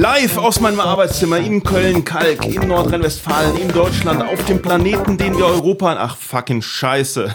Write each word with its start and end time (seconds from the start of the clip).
Live 0.00 0.38
aus 0.38 0.60
meinem 0.60 0.78
Arbeitszimmer 0.78 1.38
in 1.38 1.60
Köln-Kalk, 1.60 2.44
in 2.44 2.68
Nordrhein-Westfalen, 2.68 3.58
in 3.58 3.66
Deutschland, 3.66 4.22
auf 4.22 4.44
dem 4.44 4.62
Planeten, 4.62 5.18
den 5.18 5.36
wir 5.36 5.46
Europa... 5.46 5.96
Ach, 5.98 6.16
fucking 6.16 6.62
Scheiße. 6.62 7.34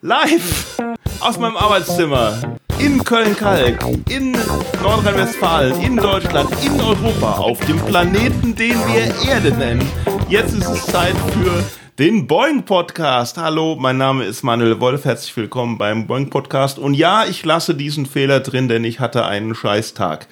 Live 0.00 0.78
aus 1.20 1.38
meinem 1.38 1.56
Arbeitszimmer 1.56 2.58
in 2.80 3.04
Köln-Kalk, 3.04 3.84
in 4.10 4.36
Nordrhein-Westfalen, 4.82 5.80
in 5.80 5.96
Deutschland, 5.96 6.50
in 6.64 6.80
Europa, 6.80 7.34
auf 7.34 7.60
dem 7.66 7.78
Planeten, 7.78 8.56
den 8.56 8.74
wir 8.88 9.30
Erde 9.30 9.52
nennen. 9.52 9.88
Jetzt 10.28 10.54
ist 10.54 10.68
es 10.68 10.86
Zeit 10.86 11.14
für 11.32 11.62
den 11.98 12.26
Boing 12.26 12.64
Podcast. 12.64 13.36
Hallo, 13.36 13.76
mein 13.78 13.98
Name 13.98 14.24
ist 14.24 14.42
Manuel 14.42 14.80
Wolf. 14.80 15.04
Herzlich 15.04 15.36
willkommen 15.36 15.76
beim 15.76 16.06
Boing 16.06 16.30
Podcast. 16.30 16.78
Und 16.78 16.94
ja, 16.94 17.26
ich 17.26 17.44
lasse 17.44 17.74
diesen 17.74 18.06
Fehler 18.06 18.40
drin, 18.40 18.68
denn 18.68 18.82
ich 18.82 18.98
hatte 18.98 19.26
einen 19.26 19.54
Scheißtag. 19.54 20.26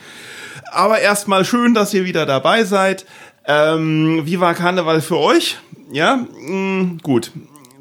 Aber 0.73 1.01
erstmal 1.01 1.45
schön, 1.45 1.75
dass 1.75 1.93
ihr 1.93 2.05
wieder 2.07 2.25
dabei 2.25 2.65
seid. 2.65 3.05
Ähm, 3.47 4.23
wie 4.25 4.41
war 4.41 4.55
Karneval 4.55 5.03
für 5.03 5.19
euch? 5.19 5.59
Ja, 5.93 6.17
mm, 6.17 6.99
gut. 7.03 7.31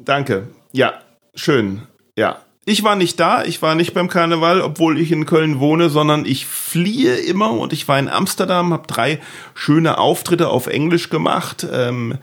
Danke. 0.04 0.48
Ja, 0.72 0.94
schön. 1.34 1.82
Ja. 2.16 2.42
Ich 2.66 2.84
war 2.84 2.94
nicht 2.94 3.18
da, 3.18 3.42
ich 3.42 3.62
war 3.62 3.74
nicht 3.74 3.94
beim 3.94 4.08
Karneval, 4.08 4.60
obwohl 4.60 5.00
ich 5.00 5.10
in 5.10 5.24
Köln 5.24 5.58
wohne, 5.58 5.88
sondern 5.88 6.26
ich 6.26 6.44
fliehe 6.44 7.16
immer 7.16 7.50
und 7.52 7.72
ich 7.72 7.88
war 7.88 7.98
in 7.98 8.08
Amsterdam, 8.08 8.74
habe 8.74 8.86
drei 8.86 9.18
schöne 9.54 9.96
Auftritte 9.98 10.48
auf 10.48 10.66
Englisch 10.66 11.08
gemacht. 11.08 11.66
Ähm, 11.72 12.12
äh, 12.12 12.16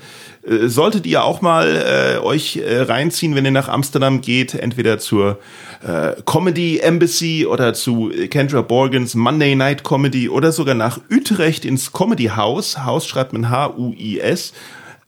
solltet 0.47 1.05
ihr 1.05 1.23
auch 1.23 1.41
mal 1.41 2.17
äh, 2.17 2.23
euch 2.23 2.57
äh, 2.57 2.81
reinziehen, 2.81 3.35
wenn 3.35 3.45
ihr 3.45 3.51
nach 3.51 3.67
Amsterdam 3.67 4.21
geht, 4.21 4.53
entweder 4.53 4.97
zur 4.97 5.39
äh, 5.85 6.13
Comedy 6.25 6.79
Embassy 6.79 7.45
oder 7.45 7.73
zu 7.73 8.11
Kendra 8.29 8.61
Borgans 8.61 9.13
Monday 9.15 9.55
Night 9.55 9.83
Comedy 9.83 10.29
oder 10.29 10.51
sogar 10.51 10.75
nach 10.75 10.99
Utrecht 11.11 11.65
ins 11.65 11.91
Comedy 11.91 12.27
House. 12.27 12.85
Haus 12.85 13.05
schreibt 13.05 13.33
man 13.33 13.49
H-U-I-S. 13.49 14.53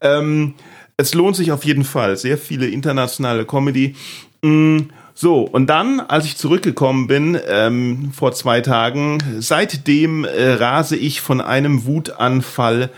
Ähm, 0.02 0.56
es 0.98 1.14
lohnt 1.14 1.38
sich 1.38 1.54
auf 1.54 1.64
jeden 1.64 1.86
Fall. 1.86 2.18
Sehr 2.18 2.38
viele 2.38 2.68
internationale 2.68 3.46
Comedy. 3.46 3.96
Mm, 4.42 4.80
so, 5.14 5.42
und 5.42 5.68
dann, 5.68 6.02
als 6.02 6.26
ich 6.26 6.36
zurückgekommen 6.36 7.08
bin, 7.08 7.40
ähm, 7.48 8.12
vor 8.14 8.34
zwei 8.34 8.60
Tagen, 8.60 9.20
seitdem 9.40 10.26
äh, 10.26 10.54
rase 10.54 10.98
ich 10.98 11.22
von 11.22 11.40
einem 11.40 11.86
Wutanfall 11.86 12.90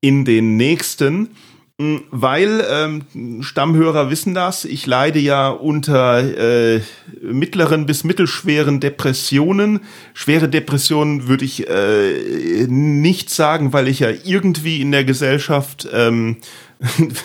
in 0.00 0.24
den 0.26 0.56
nächsten. 0.56 1.30
Mm, 1.78 1.96
weil 2.10 2.64
ähm, 2.70 3.42
Stammhörer 3.42 4.08
wissen 4.08 4.32
das, 4.32 4.64
ich 4.64 4.86
leide 4.86 5.18
ja 5.18 5.50
unter 5.50 6.20
äh, 6.20 6.80
mittleren 7.20 7.84
bis 7.84 8.02
mittelschweren 8.02 8.80
Depressionen. 8.80 9.80
Schwere 10.14 10.48
Depressionen 10.48 11.28
würde 11.28 11.44
ich 11.44 11.68
äh, 11.68 12.66
nicht 12.66 13.28
sagen, 13.28 13.74
weil 13.74 13.88
ich 13.88 14.00
ja 14.00 14.08
irgendwie 14.24 14.80
in 14.80 14.90
der 14.90 15.04
Gesellschaft, 15.04 15.86
ähm, 15.92 16.38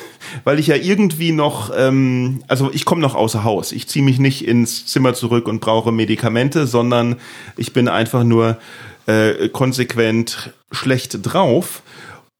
weil 0.43 0.59
ich 0.59 0.67
ja 0.67 0.75
irgendwie 0.75 1.31
noch, 1.31 1.71
ähm, 1.73 2.43
also 2.49 2.71
ich 2.73 2.83
komme 2.83 2.99
noch 2.99 3.15
außer 3.15 3.45
Haus. 3.45 3.71
Ich 3.71 3.87
ziehe 3.87 4.03
mich 4.03 4.19
nicht 4.19 4.45
ins 4.45 4.85
Zimmer 4.85 5.13
zurück 5.13 5.47
und 5.47 5.61
brauche 5.61 5.93
Medikamente, 5.93 6.67
sondern 6.67 7.15
ich 7.55 7.71
bin 7.71 7.87
einfach 7.87 8.25
nur 8.25 8.57
äh, 9.05 9.47
konsequent 9.47 10.51
schlecht 10.73 11.19
drauf. 11.21 11.83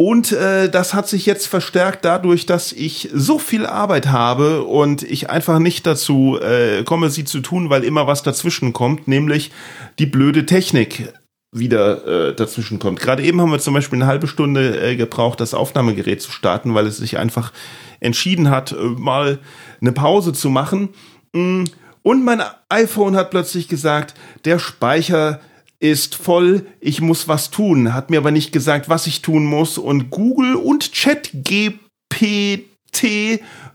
Und 0.04 0.32
äh, 0.32 0.68
das 0.68 0.96
hat 0.96 1.08
sich 1.08 1.28
jetzt 1.28 1.46
verstärkt 1.46 2.06
dadurch, 2.06 2.48
dass 2.48 2.72
ich 2.72 3.12
so 3.14 3.38
viel 3.38 3.68
Arbeit 3.68 4.08
habe 4.08 4.64
und 4.64 5.04
ich 5.04 5.30
einfach 5.30 5.60
nicht 5.60 5.86
dazu 5.86 6.40
äh, 6.42 6.82
komme, 6.84 7.12
sie 7.12 7.24
zu 7.24 7.40
tun, 7.40 7.70
weil 7.70 7.84
immer 7.84 8.08
was 8.08 8.24
dazwischen 8.24 8.74
kommt, 8.74 9.08
nämlich 9.08 9.52
die 10.00 10.08
blöde 10.08 10.48
Technik 10.48 11.14
wieder 11.52 12.08
äh, 12.30 12.34
dazwischen 12.34 12.80
kommt. 12.80 13.00
Gerade 13.00 13.22
eben 13.22 13.42
haben 13.42 13.52
wir 13.52 13.60
zum 13.60 13.76
Beispiel 13.76 14.00
eine 14.00 14.08
halbe 14.08 14.26
Stunde 14.26 14.82
äh, 14.82 14.96
gebraucht, 14.96 15.40
das 15.40 15.54
Aufnahmegerät 15.54 16.20
zu 16.20 16.32
starten, 16.32 16.74
weil 16.74 16.88
es 16.88 16.98
sich 16.98 17.20
einfach 17.20 17.54
entschieden 18.00 18.50
hat, 18.50 18.72
äh, 18.72 18.76
mal 18.78 19.38
eine 19.82 19.92
Pause 19.92 20.34
zu 20.34 20.50
machen. 20.50 20.90
Mm, 21.34 21.66
und 22.02 22.26
mein 22.26 22.42
iPhone 22.70 23.16
hat 23.16 23.30
plötzlich 23.30 23.68
gesagt, 23.68 24.16
der 24.46 24.58
Speicher 24.58 25.42
ist 25.82 26.16
voll, 26.16 26.66
ich 26.80 27.02
muss 27.02 27.28
was 27.28 27.50
tun, 27.50 27.94
hat 27.94 28.12
mir 28.12 28.20
aber 28.20 28.32
nicht 28.32 28.54
gesagt, 28.54 28.88
was 28.88 29.08
ich 29.08 29.22
tun 29.22 29.46
muss 29.46 29.78
und 29.80 30.12
Google 30.12 30.56
und 30.56 30.94
ChatGPT 30.94 31.80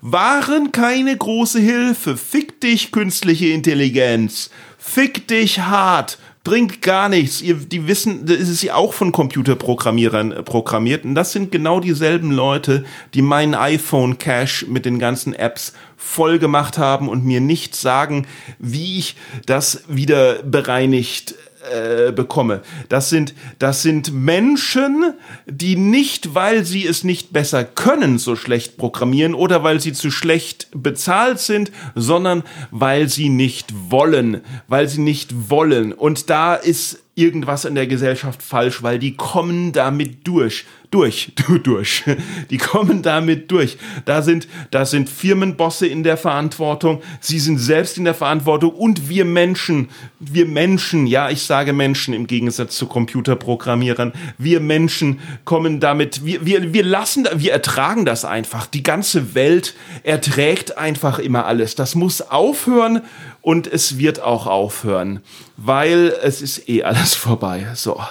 waren 0.00 0.70
keine 0.70 1.16
große 1.16 1.58
Hilfe. 1.58 2.16
Fick 2.16 2.60
dich, 2.60 2.92
künstliche 2.92 3.48
Intelligenz. 3.48 4.50
Fick 4.78 5.26
dich 5.26 5.58
hart. 5.60 6.18
Bringt 6.44 6.80
gar 6.80 7.08
nichts. 7.08 7.42
Ihr, 7.42 7.56
die 7.56 7.88
wissen, 7.88 8.24
das 8.24 8.48
ist 8.48 8.62
ja 8.62 8.76
auch 8.76 8.92
von 8.92 9.10
Computerprogrammierern 9.10 10.30
äh, 10.30 10.42
programmiert. 10.44 11.04
Und 11.04 11.16
das 11.16 11.32
sind 11.32 11.50
genau 11.50 11.80
dieselben 11.80 12.30
Leute, 12.30 12.84
die 13.14 13.22
meinen 13.22 13.56
iPhone-Cache 13.56 14.66
mit 14.66 14.84
den 14.84 15.00
ganzen 15.00 15.34
Apps 15.34 15.72
voll 15.96 16.38
gemacht 16.38 16.78
haben 16.78 17.08
und 17.08 17.24
mir 17.24 17.40
nicht 17.40 17.74
sagen, 17.74 18.28
wie 18.60 19.00
ich 19.00 19.16
das 19.46 19.82
wieder 19.88 20.40
bereinigt 20.44 21.34
äh, 21.70 22.12
bekomme. 22.12 22.62
Das 22.88 23.10
sind, 23.10 23.34
das 23.58 23.82
sind 23.82 24.12
Menschen, 24.12 25.14
die 25.46 25.76
nicht, 25.76 26.34
weil 26.34 26.64
sie 26.64 26.86
es 26.86 27.04
nicht 27.04 27.32
besser 27.32 27.64
können, 27.64 28.18
so 28.18 28.36
schlecht 28.36 28.76
programmieren 28.76 29.34
oder 29.34 29.62
weil 29.62 29.80
sie 29.80 29.92
zu 29.92 30.10
schlecht 30.10 30.68
bezahlt 30.72 31.38
sind, 31.38 31.72
sondern 31.94 32.42
weil 32.70 33.08
sie 33.08 33.28
nicht 33.28 33.72
wollen, 33.90 34.42
weil 34.68 34.88
sie 34.88 35.00
nicht 35.00 35.50
wollen. 35.50 35.92
Und 35.92 36.30
da 36.30 36.54
ist 36.54 37.02
irgendwas 37.16 37.64
in 37.64 37.74
der 37.74 37.88
Gesellschaft 37.88 38.42
falsch, 38.42 38.82
weil 38.82 39.00
die 39.00 39.16
kommen 39.16 39.72
damit 39.72 40.28
durch 40.28 40.64
durch, 40.90 41.32
du 41.46 41.58
durch. 41.58 42.04
Die 42.50 42.58
kommen 42.58 43.02
damit 43.02 43.50
durch. 43.50 43.76
Da 44.04 44.22
sind, 44.22 44.48
da 44.70 44.84
sind 44.84 45.08
Firmenbosse 45.08 45.86
in 45.86 46.02
der 46.02 46.16
Verantwortung. 46.16 47.02
Sie 47.20 47.38
sind 47.38 47.58
selbst 47.58 47.98
in 47.98 48.04
der 48.04 48.14
Verantwortung 48.14 48.70
und 48.70 49.08
wir 49.08 49.24
Menschen, 49.24 49.88
wir 50.18 50.46
Menschen, 50.46 51.06
ja, 51.06 51.30
ich 51.30 51.42
sage 51.42 51.72
Menschen 51.72 52.14
im 52.14 52.26
Gegensatz 52.26 52.76
zu 52.76 52.86
Computerprogrammierern. 52.86 54.12
Wir 54.38 54.60
Menschen 54.60 55.20
kommen 55.44 55.80
damit, 55.80 56.24
wir, 56.24 56.46
wir, 56.46 56.72
wir 56.72 56.84
lassen, 56.84 57.28
wir 57.34 57.52
ertragen 57.52 58.04
das 58.04 58.24
einfach. 58.24 58.66
Die 58.66 58.82
ganze 58.82 59.34
Welt 59.34 59.74
erträgt 60.02 60.78
einfach 60.78 61.18
immer 61.18 61.46
alles. 61.46 61.74
Das 61.74 61.94
muss 61.94 62.22
aufhören 62.22 63.02
und 63.46 63.68
es 63.68 63.96
wird 63.96 64.20
auch 64.20 64.48
aufhören, 64.48 65.20
weil 65.56 66.12
es 66.20 66.42
ist 66.42 66.68
eh 66.68 66.82
alles 66.82 67.14
vorbei. 67.14 67.68
So. 67.76 68.02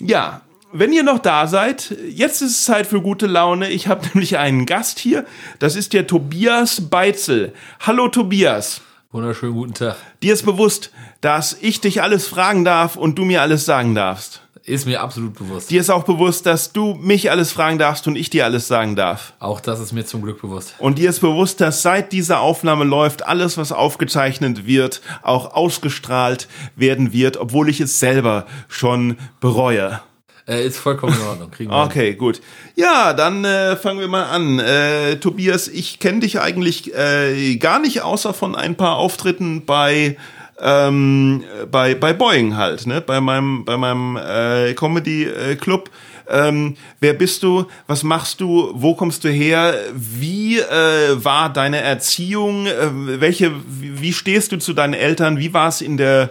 Ja, 0.00 0.42
wenn 0.70 0.92
ihr 0.92 1.02
noch 1.02 1.18
da 1.18 1.48
seid, 1.48 1.96
jetzt 2.08 2.40
ist 2.40 2.52
es 2.52 2.64
Zeit 2.64 2.86
für 2.86 3.02
gute 3.02 3.26
Laune. 3.26 3.70
Ich 3.70 3.88
habe 3.88 4.06
nämlich 4.14 4.38
einen 4.38 4.66
Gast 4.66 5.00
hier. 5.00 5.26
Das 5.58 5.74
ist 5.74 5.92
der 5.92 6.06
Tobias 6.06 6.88
Beitzel. 6.88 7.54
Hallo 7.80 8.06
Tobias. 8.06 8.82
Wunderschönen 9.10 9.54
guten 9.54 9.74
Tag. 9.74 9.96
Dir 10.22 10.32
ist 10.32 10.44
bewusst, 10.44 10.92
dass 11.20 11.58
ich 11.60 11.80
dich 11.80 12.02
alles 12.02 12.28
fragen 12.28 12.64
darf 12.64 12.94
und 12.94 13.18
du 13.18 13.24
mir 13.24 13.42
alles 13.42 13.64
sagen 13.64 13.96
darfst. 13.96 14.42
Ist 14.68 14.86
mir 14.86 15.00
absolut 15.00 15.34
bewusst. 15.34 15.70
Dir 15.70 15.80
ist 15.80 15.90
auch 15.90 16.04
bewusst, 16.04 16.44
dass 16.44 16.72
du 16.72 16.94
mich 16.94 17.30
alles 17.30 17.52
fragen 17.52 17.78
darfst 17.78 18.06
und 18.06 18.16
ich 18.16 18.28
dir 18.28 18.44
alles 18.44 18.68
sagen 18.68 18.96
darf. 18.96 19.32
Auch 19.38 19.60
das 19.60 19.80
ist 19.80 19.92
mir 19.92 20.04
zum 20.04 20.20
Glück 20.20 20.42
bewusst. 20.42 20.74
Und 20.78 20.98
dir 20.98 21.08
ist 21.08 21.20
bewusst, 21.20 21.60
dass 21.60 21.82
seit 21.82 22.12
dieser 22.12 22.40
Aufnahme 22.40 22.84
läuft, 22.84 23.26
alles, 23.26 23.56
was 23.56 23.72
aufgezeichnet 23.72 24.66
wird, 24.66 25.00
auch 25.22 25.54
ausgestrahlt 25.54 26.48
werden 26.76 27.12
wird, 27.12 27.38
obwohl 27.38 27.68
ich 27.70 27.80
es 27.80 27.98
selber 27.98 28.46
schon 28.68 29.16
bereue. 29.40 30.00
Äh, 30.48 30.66
ist 30.66 30.78
vollkommen 30.78 31.14
in 31.14 31.26
Ordnung. 31.26 31.50
Kriegen 31.50 31.70
wir 31.70 31.84
okay, 31.84 32.10
hin. 32.10 32.18
gut. 32.18 32.40
Ja, 32.74 33.12
dann 33.12 33.44
äh, 33.44 33.76
fangen 33.76 34.00
wir 34.00 34.08
mal 34.08 34.24
an. 34.24 34.58
Äh, 34.58 35.16
Tobias, 35.16 35.68
ich 35.68 35.98
kenne 35.98 36.20
dich 36.20 36.40
eigentlich 36.40 36.94
äh, 36.94 37.56
gar 37.56 37.78
nicht, 37.78 38.00
außer 38.02 38.32
von 38.32 38.54
ein 38.54 38.74
paar 38.74 38.96
Auftritten 38.96 39.66
bei 39.66 40.16
ähm, 40.60 41.44
bei 41.70 41.94
bei 41.94 42.12
Boeing 42.12 42.56
halt, 42.56 42.86
ne? 42.86 43.00
Bei 43.00 43.20
meinem 43.20 43.64
bei 43.64 43.76
meinem 43.76 44.16
äh, 44.16 44.74
Comedy 44.74 45.24
äh, 45.24 45.56
Club. 45.56 45.90
Ähm, 46.30 46.76
wer 47.00 47.14
bist 47.14 47.42
du? 47.42 47.66
Was 47.86 48.02
machst 48.02 48.40
du? 48.40 48.70
Wo 48.74 48.94
kommst 48.94 49.24
du 49.24 49.30
her? 49.30 49.74
Wie 49.94 50.58
äh, 50.58 51.24
war 51.24 51.52
deine 51.52 51.80
Erziehung? 51.80 52.66
Äh, 52.66 53.20
welche? 53.20 53.52
Wie 53.66 54.12
stehst 54.12 54.52
du 54.52 54.58
zu 54.58 54.74
deinen 54.74 54.94
Eltern? 54.94 55.38
Wie 55.38 55.54
war 55.54 55.68
es 55.68 55.80
in 55.80 55.96
der 55.96 56.30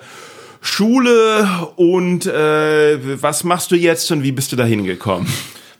Schule 0.61 1.47
und 1.75 2.25
äh, 2.25 3.21
was 3.21 3.43
machst 3.43 3.71
du 3.71 3.75
jetzt 3.75 4.11
und 4.11 4.23
wie 4.23 4.31
bist 4.31 4.51
du 4.51 4.55
da 4.55 4.65
hingekommen? 4.65 5.27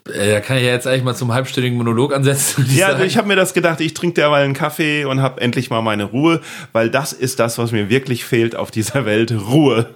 Äh, 0.10 0.32
da 0.32 0.40
kann 0.40 0.58
ich 0.58 0.64
ja 0.64 0.72
jetzt 0.72 0.88
eigentlich 0.88 1.04
mal 1.04 1.16
zum 1.16 1.34
halbstündigen 1.34 1.78
Monolog 1.78 2.14
ansetzen. 2.14 2.66
Ja, 2.76 2.92
sagen. 2.92 3.04
ich 3.04 3.18
habe 3.18 3.28
mir 3.28 3.36
das 3.36 3.54
gedacht, 3.54 3.82
ich 3.82 3.94
trinke 3.94 4.16
derweil 4.16 4.44
einen 4.44 4.54
Kaffee 4.54 5.06
und 5.06 5.22
habe 5.22 5.42
endlich 5.42 5.70
mal 5.70 5.82
meine 5.82 6.06
Ruhe, 6.06 6.42
weil 6.74 6.90
das 6.90 7.14
ist 7.14 7.40
das, 7.40 7.58
was 7.58 7.72
mir 7.72 7.90
wirklich 7.90 8.26
fehlt 8.26 8.56
auf 8.56 8.72
dieser 8.72 9.06
Welt, 9.06 9.32
Ruhe. 9.32 9.90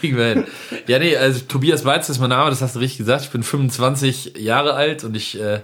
Kriegen 0.00 0.16
wir 0.16 0.26
hin. 0.26 0.44
Ja, 0.86 0.98
nee, 0.98 1.16
also 1.16 1.40
Tobias 1.40 1.84
Weiz 1.84 2.08
ist 2.08 2.20
mein 2.20 2.30
Name, 2.30 2.50
das 2.50 2.62
hast 2.62 2.76
du 2.76 2.80
richtig 2.80 2.98
gesagt. 2.98 3.24
Ich 3.24 3.30
bin 3.30 3.42
25 3.42 4.34
Jahre 4.38 4.74
alt 4.74 5.04
und 5.04 5.16
ich 5.16 5.40
äh, 5.40 5.60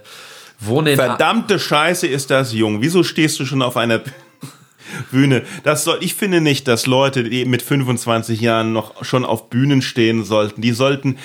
wohne 0.59 0.91
in... 0.91 0.97
Verdammte 0.97 1.59
Scheiße 1.59 2.07
ist 2.07 2.31
das 2.31 2.53
jung. 2.53 2.83
Wieso 2.83 3.05
stehst 3.05 3.39
du 3.39 3.45
schon 3.45 3.63
auf 3.63 3.77
einer 3.77 4.01
Bühne. 5.11 5.43
Das 5.65 5.85
soll, 5.85 5.99
ich 6.01 6.15
finde 6.15 6.41
nicht, 6.41 6.69
dass 6.69 6.87
Leute, 6.87 7.25
die 7.25 7.45
mit 7.45 7.63
25 7.63 8.41
Jahren 8.41 8.73
noch 8.73 9.05
schon 9.05 9.25
auf 9.25 9.51
Bühnen 9.51 9.83
stehen 9.83 10.25
sollten, 10.25 10.61
die 10.61 10.73
sollten 10.73 11.19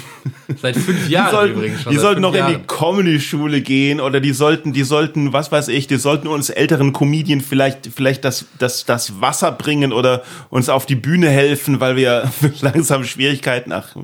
seit 0.60 0.76
fünf 0.76 1.08
Jahren 1.08 1.26
die 1.26 1.36
sollten, 1.36 1.54
übrigens 1.54 1.82
schon. 1.82 1.92
Die 1.92 1.98
sollten 1.98 2.20
noch 2.20 2.32
in 2.32 2.38
Jahren. 2.38 2.52
die 2.52 2.66
Comedy-Schule 2.66 3.60
gehen 3.60 4.00
oder 4.00 4.20
die 4.20 4.32
sollten, 4.32 4.72
die 4.72 4.82
sollten, 4.82 5.32
was 5.32 5.52
weiß 5.52 5.68
ich, 5.68 5.86
die 5.86 5.96
sollten 5.96 6.28
uns 6.28 6.50
älteren 6.50 6.92
Comedien 6.92 7.40
vielleicht, 7.40 7.90
vielleicht 7.94 8.24
das, 8.24 8.46
das, 8.58 8.84
das 8.84 9.20
Wasser 9.20 9.52
bringen 9.52 9.92
oder 9.92 10.22
uns 10.50 10.68
auf 10.68 10.86
die 10.86 10.96
Bühne 10.96 11.28
helfen, 11.28 11.80
weil 11.80 11.96
wir 11.96 12.30
langsam 12.60 13.04
Schwierigkeiten. 13.04 13.72
Ach, 13.72 13.94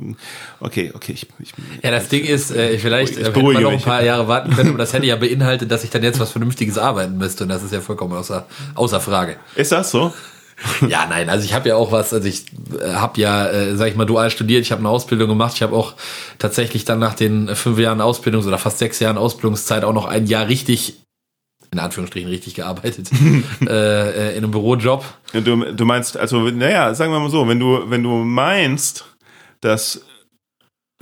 okay, 0.63 0.91
okay. 0.95 1.13
Ich, 1.13 1.27
ich, 1.39 1.53
Ja, 1.83 1.91
das 1.91 2.09
Ding 2.09 2.25
ist, 2.25 2.51
äh, 2.51 2.79
vielleicht 2.79 3.13
Ich 3.13 3.19
äh, 3.21 3.25
hätte 3.27 3.43
man 3.43 3.53
noch 3.63 3.71
ein 3.71 3.75
mich. 3.77 3.85
paar 3.85 4.03
Jahre 4.03 4.29
warten 4.29 4.55
können, 4.55 4.71
aber 4.71 4.79
das 4.79 4.93
hätte 4.93 5.07
ja 5.07 5.17
beinhaltet, 5.27 5.71
dass 5.71 5.85
ich 5.85 5.91
dann 5.91 6.03
jetzt 6.03 6.21
was 6.21 6.31
Vernünftiges 6.31 6.79
arbeiten 6.79 7.19
müsste 7.19 7.45
und 7.45 7.51
das 7.51 7.63
ist 7.63 7.73
ja 7.73 7.81
vollkommen 7.81 8.15
außer, 8.17 8.47
außer 8.75 9.01
Frage. 9.01 9.37
ist 9.57 9.73
das 9.73 9.91
so? 9.91 10.13
Ja, 10.89 11.07
nein, 11.09 11.29
also 11.29 11.45
ich 11.45 11.55
habe 11.55 11.69
ja 11.71 11.75
auch 11.75 11.91
was, 11.91 12.13
also 12.15 12.29
ich 12.29 12.45
äh, 12.81 12.93
habe 12.95 13.21
ja, 13.21 13.49
äh, 13.49 13.75
sag 13.77 13.89
ich 13.89 13.97
mal, 13.97 14.05
dual 14.05 14.31
studiert, 14.31 14.63
ich 14.63 14.71
habe 14.71 14.79
eine 14.81 14.91
Ausbildung 14.91 15.29
gemacht, 15.29 15.55
ich 15.57 15.63
habe 15.63 15.75
auch 15.75 15.95
tatsächlich 16.39 16.85
dann 16.85 17.01
nach 17.01 17.15
den 17.15 17.55
fünf 17.57 17.79
Jahren 17.81 18.01
Ausbildungs- 18.01 18.47
oder 18.47 18.59
fast 18.59 18.79
sechs 18.79 19.01
Jahren 19.01 19.19
Ausbildungszeit 19.19 19.83
auch 19.83 19.93
noch 19.93 20.05
ein 20.07 20.27
Jahr 20.27 20.47
richtig, 20.49 21.01
in 21.73 21.81
Anführungsstrichen 21.81 22.29
richtig 22.31 22.55
gearbeitet, 22.55 23.11
äh, 23.67 23.67
äh, 23.67 24.31
in 24.37 24.45
einem 24.45 24.53
Bürojob. 24.53 25.05
Du, 25.33 25.41
du 25.73 25.85
meinst, 25.85 26.17
also, 26.17 26.39
naja, 26.51 26.95
sagen 26.95 27.11
wir 27.13 27.19
mal 27.19 27.31
so, 27.31 27.49
wenn 27.49 27.59
du, 27.59 27.91
wenn 27.91 28.05
du 28.05 28.11
meinst, 28.19 29.05
dass 29.63 30.03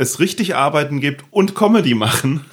es 0.01 0.19
richtig 0.19 0.55
Arbeiten 0.55 1.01
gibt 1.01 1.25
und 1.31 1.55
Comedy 1.55 1.95
machen 1.95 2.45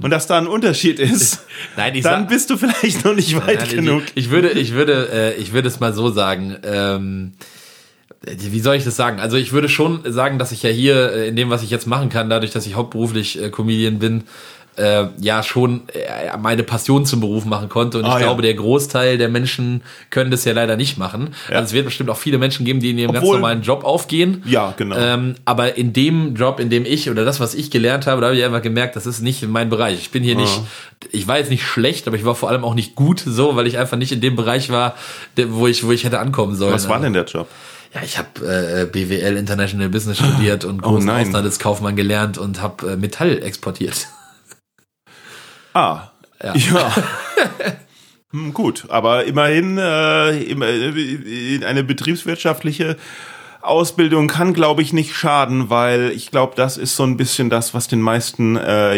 und 0.00 0.10
dass 0.10 0.26
da 0.26 0.38
ein 0.38 0.46
Unterschied 0.46 0.98
ist, 0.98 1.44
Nein, 1.76 1.94
ich 1.94 2.02
dann 2.02 2.26
bist 2.26 2.50
du 2.50 2.56
vielleicht 2.56 3.04
noch 3.04 3.14
nicht 3.14 3.34
weit 3.46 3.60
Nein, 3.60 3.76
genug. 3.76 4.02
Ich, 4.14 4.24
ich 4.24 4.30
würde, 4.30 4.50
ich 4.50 4.72
würde, 4.72 5.08
äh, 5.12 5.34
ich 5.34 5.52
würde 5.52 5.68
es 5.68 5.80
mal 5.80 5.92
so 5.92 6.10
sagen. 6.10 6.56
Ähm, 6.64 7.32
wie 8.24 8.60
soll 8.60 8.76
ich 8.76 8.84
das 8.84 8.94
sagen? 8.96 9.18
Also 9.18 9.36
ich 9.36 9.52
würde 9.52 9.68
schon 9.68 10.00
sagen, 10.04 10.38
dass 10.38 10.52
ich 10.52 10.62
ja 10.62 10.70
hier 10.70 11.12
äh, 11.12 11.28
in 11.28 11.36
dem, 11.36 11.50
was 11.50 11.62
ich 11.62 11.70
jetzt 11.70 11.86
machen 11.86 12.08
kann, 12.08 12.30
dadurch, 12.30 12.52
dass 12.52 12.66
ich 12.66 12.74
hauptberuflich 12.74 13.40
äh, 13.40 13.50
Comedian 13.50 13.98
bin, 13.98 14.24
äh, 14.76 15.04
ja 15.20 15.42
schon 15.42 15.82
äh, 15.92 16.36
meine 16.38 16.62
Passion 16.62 17.04
zum 17.04 17.20
Beruf 17.20 17.44
machen 17.44 17.68
konnte. 17.68 17.98
Und 17.98 18.04
ich 18.04 18.10
Ah, 18.10 18.18
ja. 18.18 18.24
glaube, 18.26 18.42
der 18.42 18.54
Großteil 18.54 19.18
der 19.18 19.28
Menschen 19.28 19.82
können 20.10 20.30
das 20.30 20.44
ja 20.44 20.52
leider 20.52 20.76
nicht 20.76 20.96
machen. 20.96 21.34
Ja. 21.50 21.56
Also 21.56 21.66
es 21.66 21.72
wird 21.74 21.84
bestimmt 21.84 22.08
auch 22.10 22.16
viele 22.16 22.38
Menschen 22.38 22.64
geben, 22.64 22.80
die 22.80 22.90
in 22.90 22.98
ihrem 22.98 23.12
ganz 23.12 23.22
Obwohl- 23.24 23.36
normalen 23.36 23.62
Job 23.62 23.84
aufgehen. 23.84 24.42
Ja, 24.46 24.72
genau. 24.76 24.96
Ähm, 24.96 25.34
aber 25.44 25.76
in 25.76 25.92
dem 25.92 26.34
Job, 26.34 26.58
in 26.58 26.70
dem 26.70 26.84
ich 26.86 27.10
oder 27.10 27.24
das, 27.24 27.38
was 27.38 27.54
ich 27.54 27.70
gelernt 27.70 28.06
habe, 28.06 28.20
da 28.22 28.28
habe 28.28 28.36
ich 28.38 28.44
einfach 28.44 28.62
gemerkt, 28.62 28.96
das 28.96 29.06
ist 29.06 29.20
nicht 29.20 29.46
mein 29.46 29.68
Bereich. 29.68 29.98
Ich 29.98 30.10
bin 30.10 30.22
hier 30.22 30.36
nicht, 30.36 30.60
ich 31.10 31.28
war 31.28 31.36
jetzt 31.38 31.50
nicht 31.50 31.64
schlecht, 31.64 32.06
aber 32.06 32.16
ich 32.16 32.24
war 32.24 32.34
vor 32.34 32.48
allem 32.48 32.64
auch 32.64 32.74
nicht 32.74 32.94
gut 32.94 33.22
so, 33.24 33.56
weil 33.56 33.66
ich 33.66 33.76
einfach 33.78 33.98
nicht 33.98 34.12
in 34.12 34.20
dem 34.22 34.36
Bereich 34.36 34.70
war, 34.70 34.94
wo 35.48 35.66
ich, 35.66 35.84
wo 35.86 35.92
ich 35.92 36.04
hätte 36.04 36.18
ankommen 36.18 36.54
sollen. 36.56 36.72
Was 36.72 36.88
war 36.88 36.98
denn 37.00 37.12
der 37.12 37.24
Job? 37.24 37.46
Ja, 37.94 38.00
ich 38.02 38.16
habe 38.16 38.28
äh, 38.40 38.86
BWL 38.86 39.36
International 39.36 39.90
Business 39.90 40.16
studiert 40.16 40.64
und 40.64 40.80
Oh 40.82 40.92
großen. 40.92 41.10
Auslandskaufmann 41.10 41.94
gelernt 41.94 42.38
und 42.38 42.62
habe 42.62 42.92
äh, 42.92 42.96
Metall 42.96 43.42
exportiert. 43.42 44.06
Ah, 45.74 46.10
Ja. 46.42 46.54
ja. 46.54 46.92
Hm, 48.32 48.54
gut, 48.54 48.86
aber 48.88 49.24
immerhin 49.24 49.76
äh, 49.76 50.30
äh, 50.40 51.64
eine 51.66 51.84
betriebswirtschaftliche 51.84 52.96
Ausbildung 53.60 54.26
kann, 54.26 54.54
glaube 54.54 54.80
ich, 54.80 54.94
nicht 54.94 55.14
schaden, 55.14 55.68
weil 55.68 56.10
ich 56.12 56.30
glaube, 56.30 56.54
das 56.56 56.78
ist 56.78 56.96
so 56.96 57.02
ein 57.04 57.18
bisschen 57.18 57.50
das, 57.50 57.74
was 57.74 57.88
den 57.88 58.00
meisten 58.00 58.56
äh, 58.56 58.96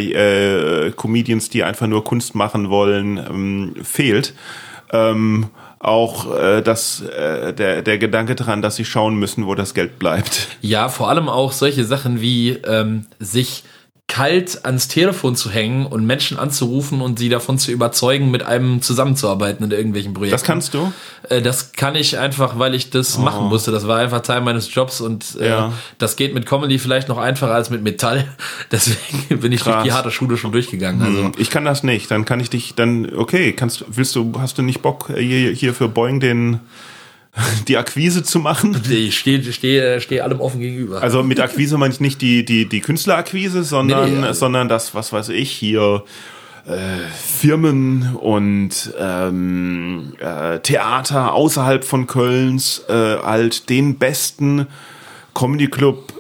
äh, 0.87 0.93
Comedians, 0.93 1.50
die 1.50 1.65
einfach 1.65 1.88
nur 1.88 2.05
Kunst 2.05 2.37
machen 2.37 2.71
wollen, 2.71 3.17
ähm, 3.19 3.75
fehlt. 3.82 4.35
Ähm, 4.93 5.49
auch 5.81 6.35
äh, 6.35 6.62
das, 6.62 7.00
äh, 7.03 7.53
der, 7.53 7.82
der 7.82 7.99
Gedanke 7.99 8.37
daran, 8.37 8.62
dass 8.62 8.76
sie 8.76 8.85
schauen 8.87 9.17
müssen, 9.17 9.47
wo 9.47 9.55
das 9.55 9.75
Geld 9.75 9.99
bleibt. 9.99 10.49
Ja, 10.62 10.88
vor 10.88 11.11
allem 11.11 11.29
auch 11.29 11.53
solche 11.53 11.85
Sachen 11.85 12.21
wie 12.23 12.50
ähm, 12.50 13.06
sich 13.19 13.65
kalt 14.14 14.64
ans 14.64 14.87
Telefon 14.87 15.34
zu 15.34 15.50
hängen 15.50 15.87
und 15.87 16.06
Menschen 16.06 16.38
anzurufen 16.38 17.00
und 17.00 17.19
sie 17.19 17.28
davon 17.28 17.58
zu 17.58 17.72
überzeugen, 17.72 18.31
mit 18.31 18.44
einem 18.44 18.81
zusammenzuarbeiten 18.81 19.64
in 19.64 19.72
irgendwelchen 19.72 20.14
Projekten. 20.14 20.34
Das 20.37 20.44
kannst 20.44 20.72
du? 20.75 20.93
Äh, 21.28 21.43
das 21.43 21.72
kann 21.72 21.96
ich 21.96 22.16
einfach, 22.16 22.56
weil 22.56 22.76
ich 22.76 22.90
das 22.90 23.19
machen 23.19 23.46
musste. 23.49 23.72
Das 23.72 23.88
war 23.88 23.99
einfach 23.99 24.20
Teil 24.20 24.40
meines 24.40 24.72
Jobs 24.72 25.00
und 25.00 25.37
äh, 25.40 25.49
Ja. 25.49 25.72
das 25.99 26.14
geht 26.14 26.32
mit 26.32 26.46
Comedy 26.46 26.78
vielleicht 26.78 27.08
noch 27.08 27.19
einfacher 27.19 27.52
als 27.55 27.70
mit 27.70 27.82
Metall. 27.82 28.28
Deswegen 28.70 29.26
bin 29.40 29.50
ich 29.50 29.62
durch 29.64 29.75
Krass. 29.75 29.84
die 29.84 29.93
harte 29.93 30.12
Schule 30.12 30.37
schon 30.37 30.52
durchgegangen. 30.52 31.02
Also 31.02 31.32
Ich 31.38 31.50
kann 31.50 31.64
das 31.64 31.82
nicht. 31.82 32.08
Dann 32.12 32.25
kann 32.25 32.38
ich 32.38 32.50
dich 32.50 32.75
dann, 32.76 33.12
okay, 33.16 33.52
kannst, 33.52 33.84
willst 33.88 34.14
du, 34.14 34.32
hast 34.38 34.58
du 34.58 34.62
nicht 34.62 34.81
Bock, 34.81 35.11
äh, 35.11 35.20
hier, 35.20 35.50
hier 35.50 35.75
für 35.75 35.88
Boeing 35.88 36.20
den, 36.20 36.61
die 37.69 37.77
Akquise 37.77 38.23
zu 38.23 38.39
machen? 38.39 38.81
ich 38.89 39.19
stehe 39.19 39.43
steh, 39.53 40.01
steh 40.01 40.21
allem 40.21 40.41
offen 40.41 40.61
gegenüber. 40.61 41.03
Also 41.03 41.23
mit 41.23 41.41
Akquise 41.41 41.79
meine 41.79 41.93
ich 41.93 42.01
nicht 42.01 42.21
die, 42.23 42.45
die, 42.45 42.69
die 42.69 42.81
Künstlerakquise, 42.81 43.65
sondern, 43.65 44.11
Nee, 44.13 44.19
nee, 44.21 44.27
also- 44.27 44.41
sondern 44.41 44.69
das, 44.69 44.95
was 44.95 45.13
weiß 45.13 45.31
ich, 45.31 45.51
hier, 45.51 46.05
äh, 46.67 46.71
Firmen 47.15 48.17
und 48.17 48.95
ähm, 48.99 50.15
äh, 50.19 50.61
Theater 50.61 51.35
außerhalb 51.35 51.85
von 51.85 52.07
Kölns, 52.07 52.85
äh, 52.89 53.19
halt 53.19 53.69
den 53.69 53.99
besten 53.99 54.67
Comedy 55.35 55.67
Club 55.67 56.13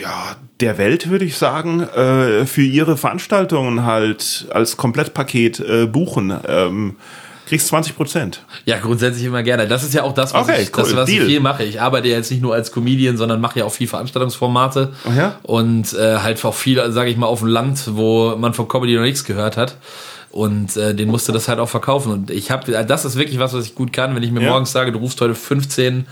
ja, 0.00 0.36
der 0.60 0.78
Welt, 0.78 1.10
würde 1.10 1.24
ich 1.24 1.36
sagen, 1.36 1.80
äh, 1.80 2.46
für 2.46 2.62
ihre 2.62 2.96
Veranstaltungen 2.96 3.84
halt 3.84 4.46
als 4.50 4.76
Komplettpaket 4.76 5.58
äh, 5.60 5.86
buchen. 5.86 6.32
Ähm, 6.46 6.96
kriegst 7.52 7.68
20 7.68 7.96
Prozent. 7.96 8.40
Ja, 8.64 8.78
grundsätzlich 8.78 9.26
immer 9.26 9.42
gerne. 9.42 9.68
Das 9.68 9.84
ist 9.84 9.92
ja 9.92 10.04
auch 10.04 10.14
das, 10.14 10.32
was, 10.32 10.48
Okay, 10.48 10.62
ich, 10.62 10.72
das, 10.72 10.88
cool, 10.90 10.96
was 10.96 11.08
ich 11.10 11.20
viel 11.20 11.38
mache. 11.40 11.64
Ich 11.64 11.82
arbeite 11.82 12.08
ja 12.08 12.16
jetzt 12.16 12.30
nicht 12.30 12.40
nur 12.40 12.54
als 12.54 12.72
Comedian, 12.72 13.18
sondern 13.18 13.42
mache 13.42 13.58
ja 13.58 13.66
auch 13.66 13.72
viel 13.72 13.86
Veranstaltungsformate. 13.88 14.94
Ach 15.06 15.14
ja? 15.14 15.38
Und 15.42 15.92
äh, 15.92 16.16
halt 16.20 16.42
auch 16.46 16.54
viel, 16.54 16.90
sage 16.92 17.10
ich 17.10 17.18
mal, 17.18 17.26
auf 17.26 17.40
dem 17.40 17.48
Land, 17.48 17.82
wo 17.94 18.34
man 18.36 18.54
von 18.54 18.68
Comedy 18.68 18.94
noch 18.96 19.02
nichts 19.02 19.24
gehört 19.24 19.58
hat. 19.58 19.76
Und 20.30 20.78
äh, 20.78 20.94
den 20.94 21.10
musste 21.10 21.30
das 21.32 21.46
halt 21.48 21.58
auch 21.58 21.68
verkaufen. 21.68 22.10
Und 22.10 22.30
ich 22.30 22.50
habe, 22.50 22.72
das 22.84 23.04
ist 23.04 23.16
wirklich 23.16 23.38
was, 23.38 23.52
was 23.52 23.66
ich 23.66 23.74
gut 23.74 23.92
kann. 23.92 24.14
Wenn 24.14 24.22
ich 24.22 24.30
mir 24.32 24.40
Ja. 24.42 24.48
morgens 24.48 24.72
sage, 24.72 24.90
du 24.90 24.98
rufst 24.98 25.20
heute 25.20 25.34
15, 25.34 26.06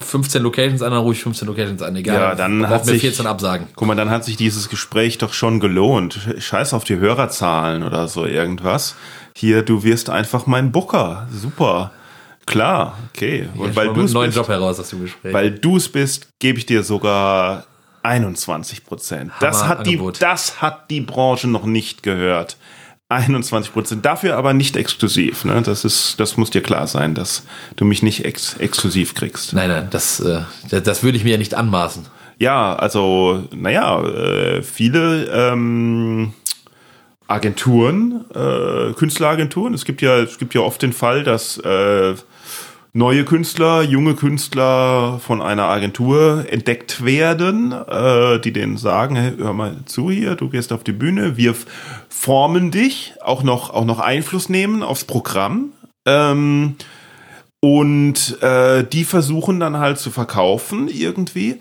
15 0.00 0.42
Locations 0.42 0.82
an, 0.82 0.90
dann 0.92 1.00
rufe 1.00 1.14
ich 1.14 1.22
15 1.22 1.46
Locations 1.46 1.82
an. 1.82 1.94
Egal. 1.94 2.16
Ja, 2.20 2.34
dann 2.34 2.68
hat 2.68 2.86
sich- 2.86 3.02
14 3.02 3.26
Absagen. 3.26 3.66
Guck 3.76 3.86
mal, 3.86 3.94
dann 3.94 4.10
hat 4.10 4.24
sich 4.24 4.36
dieses 4.36 4.68
Gespräch 4.68 5.18
doch 5.18 5.32
schon 5.32 5.60
gelohnt. 5.60 6.18
Scheiß 6.38 6.72
auf 6.74 6.84
die 6.84 6.96
Hörerzahlen 6.98 7.82
oder 7.82 8.08
so 8.08 8.24
irgendwas. 8.24 8.96
Hier, 9.36 9.62
du 9.62 9.82
wirst 9.82 10.10
einfach 10.10 10.46
mein 10.46 10.72
Booker. 10.72 11.28
Super. 11.32 11.92
Klar, 12.46 12.98
okay. 13.14 13.48
Und 13.56 13.68
Ja, 13.68 13.76
weil 13.76 13.86
du 13.88 14.00
einem 14.00 14.12
neuen 14.12 14.28
bist, 14.28 14.36
Job 14.36 14.48
heraus 14.48 14.80
aus 14.80 14.90
dem 14.90 15.02
Gespräch. 15.02 15.32
weil 15.32 15.50
du 15.52 15.76
es 15.76 15.88
bist, 15.88 16.28
gebe 16.40 16.58
ich 16.58 16.66
dir 16.66 16.82
sogar 16.82 17.64
21 18.02 18.84
Prozent. 18.84 19.30
Das 19.40 19.64
hat 19.64 19.86
die, 19.86 20.00
das 20.18 20.60
hat 20.60 20.90
die 20.90 21.00
Branche 21.00 21.48
noch 21.48 21.64
nicht 21.64 22.02
gehört. 22.02 22.56
21 23.08 23.72
Prozent. 23.72 24.04
Dafür 24.06 24.36
aber 24.36 24.52
nicht 24.52 24.76
exklusiv. 24.76 25.44
Ne? 25.44 25.62
Das 25.62 25.84
ist, 25.84 26.18
das 26.18 26.36
muss 26.36 26.50
dir 26.50 26.62
klar 26.62 26.86
sein, 26.86 27.14
dass 27.14 27.42
du 27.76 27.84
mich 27.84 28.02
nicht 28.02 28.24
ex 28.24 28.54
exklusiv 28.54 29.14
kriegst. 29.14 29.52
nein, 29.52 29.68
nein, 29.68 29.88
das, 29.90 30.20
äh, 30.20 30.42
das 30.80 31.02
würde 31.02 31.18
ich 31.18 31.24
mir 31.24 31.30
ja 31.32 31.38
nicht 31.38 31.54
anmaßen. 31.54 32.06
Ja, 32.38 32.74
also, 32.74 33.44
naja, 33.54 34.00
äh, 34.02 34.62
viele 34.62 35.24
ähm, 35.26 36.32
Agenturen, 37.30 38.24
äh, 38.34 38.92
Künstleragenturen, 38.94 39.74
es 39.74 39.84
gibt 39.84 40.02
ja, 40.02 40.18
es 40.18 40.38
gibt 40.38 40.54
ja 40.54 40.62
oft 40.62 40.82
den 40.82 40.92
Fall, 40.92 41.22
dass 41.22 41.58
äh, 41.58 42.14
neue 42.92 43.24
Künstler, 43.24 43.82
junge 43.82 44.14
Künstler 44.14 45.20
von 45.20 45.40
einer 45.40 45.64
Agentur 45.64 46.46
entdeckt 46.50 47.04
werden, 47.04 47.72
äh, 47.72 48.40
die 48.40 48.52
denen 48.52 48.76
sagen, 48.76 49.14
hey, 49.14 49.32
hör 49.38 49.52
mal 49.52 49.76
zu 49.86 50.10
hier, 50.10 50.34
du 50.34 50.48
gehst 50.48 50.72
auf 50.72 50.82
die 50.82 50.92
Bühne, 50.92 51.36
wir 51.36 51.54
formen 52.08 52.70
dich, 52.70 53.14
auch 53.22 53.42
noch, 53.42 53.70
auch 53.70 53.84
noch 53.84 54.00
Einfluss 54.00 54.48
nehmen 54.48 54.82
aufs 54.82 55.04
Programm. 55.04 55.72
Ähm, 56.06 56.74
und 57.60 58.42
äh, 58.42 58.84
die 58.84 59.04
versuchen 59.04 59.60
dann 59.60 59.78
halt 59.78 59.98
zu 59.98 60.10
verkaufen 60.10 60.88
irgendwie 60.88 61.60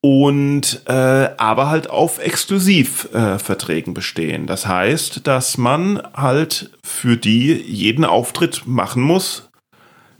und 0.00 0.82
äh, 0.86 1.30
aber 1.36 1.68
halt 1.68 1.90
auf 1.90 2.18
Exklusivverträgen 2.18 3.92
äh, 3.92 3.94
bestehen. 3.94 4.46
Das 4.46 4.66
heißt, 4.66 5.26
dass 5.26 5.58
man 5.58 6.00
halt 6.14 6.70
für 6.84 7.16
die 7.16 7.52
jeden 7.52 8.04
Auftritt 8.04 8.66
machen 8.66 9.02
muss, 9.02 9.50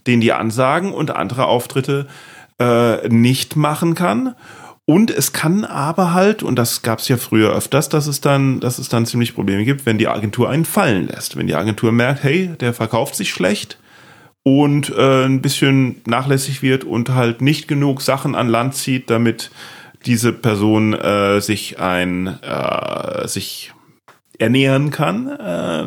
den 0.07 0.21
die 0.21 0.33
ansagen 0.33 0.93
und 0.93 1.11
andere 1.11 1.47
Auftritte 1.47 2.07
äh, 2.61 3.09
nicht 3.09 3.57
machen 3.57 3.95
kann. 3.95 4.35
Und 4.89 5.11
es 5.11 5.33
kann 5.33 5.65
aber 5.65 6.15
halt, 6.15 6.45
und 6.45 6.57
das 6.57 6.83
gab 6.83 7.01
es 7.01 7.09
ja 7.09 7.17
früher 7.17 7.53
öfters, 7.53 7.89
dass 7.89 8.07
es 8.07 8.21
dann, 8.21 8.61
dass 8.61 8.79
es 8.79 8.89
dann 8.89 9.05
ziemlich 9.05 9.35
Probleme 9.35 9.65
gibt, 9.65 9.85
wenn 9.85 9.99
die 9.99 10.07
Agentur 10.07 10.49
einen 10.49 10.65
fallen 10.65 11.09
lässt. 11.09 11.37
Wenn 11.37 11.49
die 11.49 11.57
Agentur 11.57 11.91
merkt, 11.91 12.23
hey, 12.23 12.51
der 12.61 12.73
verkauft 12.73 13.17
sich 13.17 13.31
schlecht, 13.31 13.79
und 14.47 14.91
äh, 14.97 15.25
ein 15.25 15.43
bisschen 15.43 16.03
nachlässig 16.07 16.63
wird 16.63 16.85
und 16.85 17.13
halt 17.13 17.43
nicht 17.43 17.67
genug 17.67 18.01
Sachen 18.01 18.37
an 18.37 18.49
Land 18.49 18.77
zieht, 18.77 19.11
damit 19.11 19.51
diese 20.05 20.33
Person 20.33 20.93
äh, 20.95 21.41
sich 21.41 21.81
ein 21.81 22.29
äh, 22.45 23.27
sich 23.27 23.73
ernähren 24.39 24.93
kann. 24.93 25.27
Äh, 25.29 25.87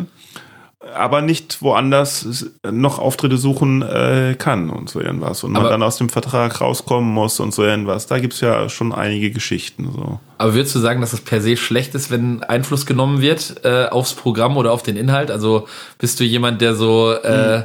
aber 0.94 1.22
nicht 1.22 1.62
woanders 1.62 2.48
noch 2.70 3.00
Auftritte 3.00 3.38
suchen 3.38 3.82
äh, 3.82 4.36
kann 4.38 4.70
und 4.70 4.90
so 4.90 5.00
irgendwas. 5.00 5.42
Und 5.46 5.54
man 5.54 5.62
Aber- 5.62 5.70
dann 5.70 5.82
aus 5.82 5.96
dem 5.96 6.10
Vertrag 6.10 6.60
rauskommen 6.60 7.10
muss 7.10 7.40
und 7.40 7.54
so 7.54 7.64
irgendwas. 7.64 8.08
Da 8.08 8.20
gibt's 8.20 8.42
ja 8.42 8.68
schon 8.68 8.92
einige 8.92 9.32
Geschichten. 9.32 9.90
So. 9.90 10.20
Aber 10.38 10.54
würdest 10.54 10.76
du 10.76 10.80
sagen, 10.80 11.00
dass 11.00 11.14
es 11.14 11.22
per 11.22 11.40
se 11.42 11.56
schlecht 11.56 11.96
ist, 11.96 12.12
wenn 12.12 12.44
Einfluss 12.44 12.86
genommen 12.86 13.22
wird 13.22 13.62
äh, 13.64 13.86
aufs 13.86 14.16
Programm 14.16 14.58
oder 14.58 14.74
auf 14.74 14.84
den 14.84 14.98
Inhalt? 14.98 15.32
Also 15.32 15.66
bist 15.98 16.20
du 16.20 16.26
jemand, 16.26 16.60
der 16.60 16.76
so 16.76 17.14
äh, 17.14 17.64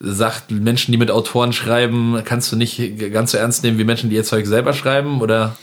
sagt, 0.00 0.50
Menschen, 0.50 0.92
die 0.92 0.98
mit 0.98 1.10
Autoren 1.10 1.52
schreiben, 1.52 2.22
kannst 2.24 2.50
du 2.50 2.56
nicht 2.56 3.12
ganz 3.12 3.32
so 3.32 3.38
ernst 3.38 3.62
nehmen 3.62 3.78
wie 3.78 3.84
Menschen, 3.84 4.10
die 4.10 4.16
ihr 4.16 4.24
Zeug 4.24 4.46
selber 4.46 4.72
schreiben? 4.72 5.20
Oder 5.20 5.54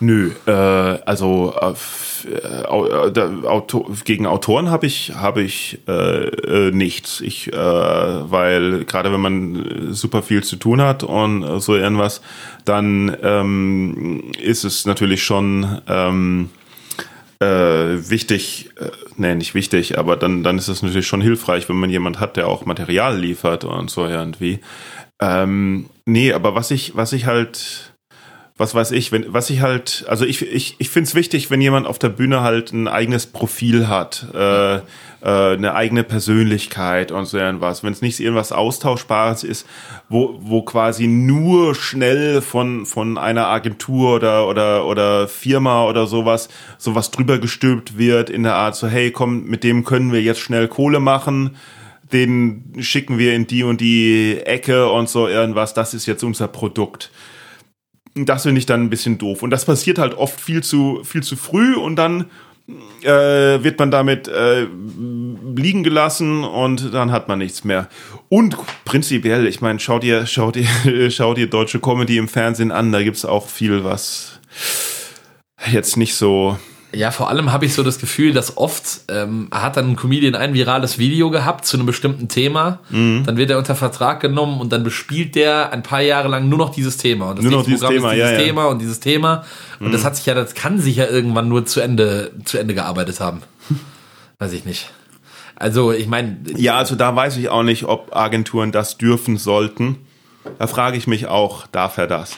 Nö, 0.00 0.30
äh, 0.46 0.52
also 0.52 1.54
äh, 1.60 1.74
äh, 2.28 2.64
Auto, 2.66 3.90
gegen 4.04 4.26
Autoren 4.26 4.70
habe 4.70 4.86
ich 4.86 5.14
habe 5.16 5.42
ich 5.42 5.80
äh, 5.88 6.26
äh, 6.26 6.70
nichts. 6.70 7.20
Ich, 7.20 7.52
äh, 7.52 7.56
weil 7.56 8.84
gerade 8.84 9.12
wenn 9.12 9.20
man 9.20 9.92
super 9.92 10.22
viel 10.22 10.44
zu 10.44 10.54
tun 10.56 10.80
hat 10.80 11.02
und 11.02 11.60
so 11.60 11.74
irgendwas, 11.74 12.20
dann 12.64 13.16
ähm, 13.22 14.30
ist 14.40 14.64
es 14.64 14.86
natürlich 14.86 15.24
schon 15.24 15.80
ähm, 15.88 16.50
äh, 17.40 18.10
wichtig, 18.10 18.70
äh, 18.80 18.90
nee, 19.16 19.34
nicht 19.34 19.54
wichtig, 19.54 19.98
aber 19.98 20.16
dann, 20.16 20.42
dann 20.42 20.58
ist 20.58 20.68
es 20.68 20.82
natürlich 20.82 21.06
schon 21.06 21.20
hilfreich, 21.20 21.68
wenn 21.68 21.76
man 21.76 21.90
jemand 21.90 22.20
hat, 22.20 22.36
der 22.36 22.48
auch 22.48 22.66
Material 22.66 23.18
liefert 23.18 23.64
und 23.64 23.90
so 23.90 24.06
irgendwie. 24.06 24.60
Ähm, 25.20 25.88
nee, 26.04 26.32
aber 26.32 26.54
was 26.54 26.70
ich, 26.70 26.96
was 26.96 27.12
ich 27.12 27.26
halt, 27.26 27.87
was 28.58 28.74
weiß 28.74 28.90
ich, 28.90 29.12
wenn, 29.12 29.32
was 29.32 29.50
ich 29.50 29.60
halt, 29.60 30.04
also 30.08 30.24
ich, 30.24 30.42
ich, 30.42 30.74
ich 30.78 30.90
finde 30.90 31.06
es 31.06 31.14
wichtig, 31.14 31.48
wenn 31.48 31.60
jemand 31.60 31.86
auf 31.86 32.00
der 32.00 32.08
Bühne 32.08 32.42
halt 32.42 32.72
ein 32.72 32.88
eigenes 32.88 33.26
Profil 33.26 33.86
hat, 33.86 34.26
äh, 34.34 34.76
äh, 34.76 34.80
eine 35.20 35.74
eigene 35.74 36.02
Persönlichkeit 36.02 37.12
und 37.12 37.26
so 37.26 37.38
irgendwas. 37.38 37.84
Wenn 37.84 37.92
es 37.92 38.02
nicht 38.02 38.18
irgendwas 38.18 38.50
Austauschbares 38.50 39.44
ist, 39.44 39.64
wo, 40.08 40.38
wo 40.40 40.62
quasi 40.62 41.06
nur 41.06 41.76
schnell 41.76 42.42
von, 42.42 42.84
von 42.84 43.16
einer 43.16 43.46
Agentur 43.46 44.16
oder, 44.16 44.48
oder, 44.48 44.86
oder 44.86 45.28
Firma 45.28 45.84
oder 45.84 46.08
sowas, 46.08 46.48
sowas 46.78 47.12
drüber 47.12 47.38
gestülpt 47.38 47.96
wird 47.96 48.28
in 48.28 48.42
der 48.42 48.54
Art 48.54 48.74
so, 48.74 48.88
hey, 48.88 49.12
komm, 49.12 49.44
mit 49.44 49.62
dem 49.62 49.84
können 49.84 50.12
wir 50.12 50.20
jetzt 50.20 50.40
schnell 50.40 50.66
Kohle 50.66 51.00
machen 51.00 51.56
den 52.10 52.72
schicken 52.78 53.18
wir 53.18 53.34
in 53.34 53.46
die 53.46 53.64
und 53.64 53.82
die 53.82 54.38
Ecke 54.42 54.88
und 54.88 55.10
so 55.10 55.28
irgendwas, 55.28 55.74
das 55.74 55.92
ist 55.92 56.06
jetzt 56.06 56.24
unser 56.24 56.48
Produkt. 56.48 57.10
Das 58.26 58.42
finde 58.44 58.58
ich 58.58 58.66
dann 58.66 58.82
ein 58.82 58.90
bisschen 58.90 59.18
doof. 59.18 59.42
Und 59.42 59.50
das 59.50 59.64
passiert 59.64 59.98
halt 59.98 60.14
oft 60.14 60.40
viel 60.40 60.62
zu, 60.62 61.02
viel 61.04 61.22
zu 61.22 61.36
früh 61.36 61.74
und 61.74 61.96
dann 61.96 62.26
äh, 63.02 63.62
wird 63.62 63.78
man 63.78 63.90
damit 63.90 64.28
äh, 64.28 64.66
liegen 65.56 65.82
gelassen 65.82 66.44
und 66.44 66.92
dann 66.92 67.12
hat 67.12 67.28
man 67.28 67.38
nichts 67.38 67.64
mehr. 67.64 67.88
Und 68.28 68.56
prinzipiell, 68.84 69.46
ich 69.46 69.60
meine, 69.60 69.80
schau 69.80 69.98
dir, 69.98 70.26
schau 70.26 70.50
dir, 70.50 70.66
schau 71.10 71.34
dir 71.34 71.48
deutsche 71.48 71.80
Comedy 71.80 72.18
im 72.18 72.28
Fernsehen 72.28 72.70
an, 72.70 72.92
da 72.92 73.02
gibt's 73.02 73.24
auch 73.24 73.48
viel, 73.48 73.84
was 73.84 74.40
jetzt 75.70 75.96
nicht 75.96 76.14
so. 76.14 76.58
Ja, 76.90 77.10
vor 77.10 77.28
allem 77.28 77.52
habe 77.52 77.66
ich 77.66 77.74
so 77.74 77.82
das 77.82 77.98
Gefühl, 77.98 78.32
dass 78.32 78.56
oft 78.56 79.00
ähm, 79.08 79.48
hat 79.52 79.76
dann 79.76 79.90
ein 79.90 79.96
Comedian 79.96 80.34
ein 80.34 80.54
virales 80.54 80.98
Video 80.98 81.28
gehabt 81.30 81.66
zu 81.66 81.76
einem 81.76 81.84
bestimmten 81.84 82.28
Thema, 82.28 82.78
Mhm. 82.88 83.24
dann 83.26 83.36
wird 83.36 83.50
er 83.50 83.58
unter 83.58 83.74
Vertrag 83.74 84.20
genommen 84.20 84.58
und 84.58 84.72
dann 84.72 84.84
bespielt 84.84 85.34
der 85.34 85.70
ein 85.72 85.82
paar 85.82 86.00
Jahre 86.00 86.28
lang 86.28 86.48
nur 86.48 86.58
noch 86.58 86.70
dieses 86.70 86.96
Thema. 86.96 87.30
Und 87.30 87.36
das 87.36 87.42
Nur 87.44 87.52
noch 87.52 87.58
nächste 87.66 87.70
dieses 87.72 87.80
Programm 87.82 87.94
Thema, 87.98 88.12
ist 88.12 88.16
dieses 88.16 88.30
ja, 88.30 88.34
Mhm. 88.34 88.40
ja. 88.40 88.46
Thema 88.46 88.66
und 88.68 88.78
dieses 88.80 89.00
Thema. 89.00 89.44
Und 89.80 89.92
das 89.92 90.04
hat 90.04 90.16
sich 90.16 90.24
ja, 90.24 90.32
das 90.34 90.54
kann 90.54 90.78
sich 90.78 90.96
ja 90.96 91.06
irgendwann 91.06 91.48
nur 91.48 91.66
zu 91.66 91.80
Ende, 91.80 92.32
zu 92.46 92.56
Ende 92.56 92.72
gearbeitet 92.74 93.20
haben. 93.20 93.42
Weiß 94.38 94.52
ich 94.54 94.64
nicht. 94.64 94.90
Also, 95.56 95.92
ich 95.92 96.06
meine, 96.06 96.38
Ja, 96.56 96.78
also 96.78 96.94
da 96.94 97.14
weiß 97.16 97.36
ich 97.36 97.48
auch 97.48 97.64
nicht, 97.64 97.84
ob 97.84 98.14
Agenturen 98.16 98.70
das 98.72 98.96
dürfen 98.96 99.36
sollten. 99.36 99.96
Da 100.58 100.68
frage 100.68 100.96
ich 100.96 101.06
mich 101.08 101.26
auch, 101.26 101.66
darf 101.66 101.98
er 101.98 102.06
das? 102.06 102.36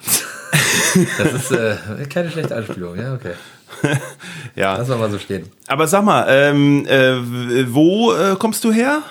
das 1.18 1.32
ist 1.34 1.52
äh, 1.52 1.76
keine 2.08 2.30
schlechte 2.30 2.56
Anspielung, 2.56 2.96
ja, 2.98 3.14
okay. 3.14 3.32
Ja. 4.56 4.76
Lass 4.76 4.88
mal 4.88 5.10
so 5.10 5.18
stehen. 5.18 5.50
Aber 5.68 5.86
sag 5.86 6.04
mal, 6.04 6.26
ähm, 6.28 6.84
äh, 6.86 7.72
wo 7.72 8.12
äh, 8.12 8.36
kommst 8.36 8.64
du 8.64 8.72
her? 8.72 9.02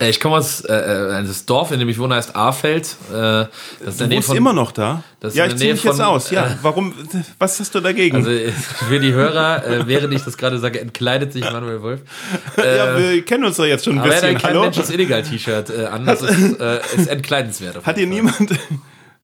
Äh, 0.00 0.10
Ich 0.10 0.20
komme 0.20 0.36
aus 0.36 0.62
äh, 0.62 0.74
äh, 0.74 1.24
das 1.24 1.44
Dorf, 1.44 1.70
in 1.70 1.78
dem 1.78 1.88
ich 1.88 1.98
wohne, 1.98 2.14
heißt 2.16 2.34
Ahfeld. 2.34 2.96
Äh, 3.10 3.12
das 3.14 3.48
ist 3.84 4.00
Du 4.00 4.06
Nähe 4.06 4.16
wohnst 4.16 4.28
von, 4.28 4.36
immer 4.36 4.52
noch 4.52 4.72
da? 4.72 5.02
Das 5.20 5.32
ist 5.32 5.38
ja, 5.38 5.46
ich 5.46 5.56
ziehe 5.56 5.72
mich 5.72 5.84
jetzt 5.84 5.96
von, 5.96 6.06
aus. 6.06 6.30
Ja, 6.30 6.46
äh, 6.46 6.50
warum? 6.62 6.92
Was 7.38 7.60
hast 7.60 7.74
du 7.74 7.80
dagegen? 7.80 8.16
Also 8.16 8.30
äh, 8.30 8.50
für 8.50 9.00
die 9.00 9.12
Hörer, 9.12 9.64
äh, 9.64 9.86
während 9.86 10.12
ich 10.14 10.22
das 10.22 10.36
gerade 10.36 10.58
sage, 10.58 10.80
entkleidet 10.80 11.32
sich 11.32 11.44
Manuel 11.44 11.82
Wolf. 11.82 12.00
Äh, 12.56 12.76
ja, 12.76 12.98
wir 12.98 13.24
kennen 13.24 13.44
uns 13.44 13.56
doch 13.58 13.66
jetzt 13.66 13.84
schon 13.84 13.94
ein 13.94 13.98
aber 14.00 14.08
er 14.10 14.16
hat 14.16 14.24
ein 14.24 14.34
bisschen. 14.34 14.48
kein 14.48 14.58
Hallo? 14.58 14.70
Mensch 14.70 14.90
Illegal-T-Shirt 14.90 15.70
äh, 15.70 15.84
an. 15.86 16.06
Das 16.06 16.22
ist, 16.22 16.58
äh, 16.60 16.80
ist 16.96 17.08
entkleidenswert. 17.08 17.84
Hat 17.84 17.96
dir 17.98 18.06
niemand 18.06 18.50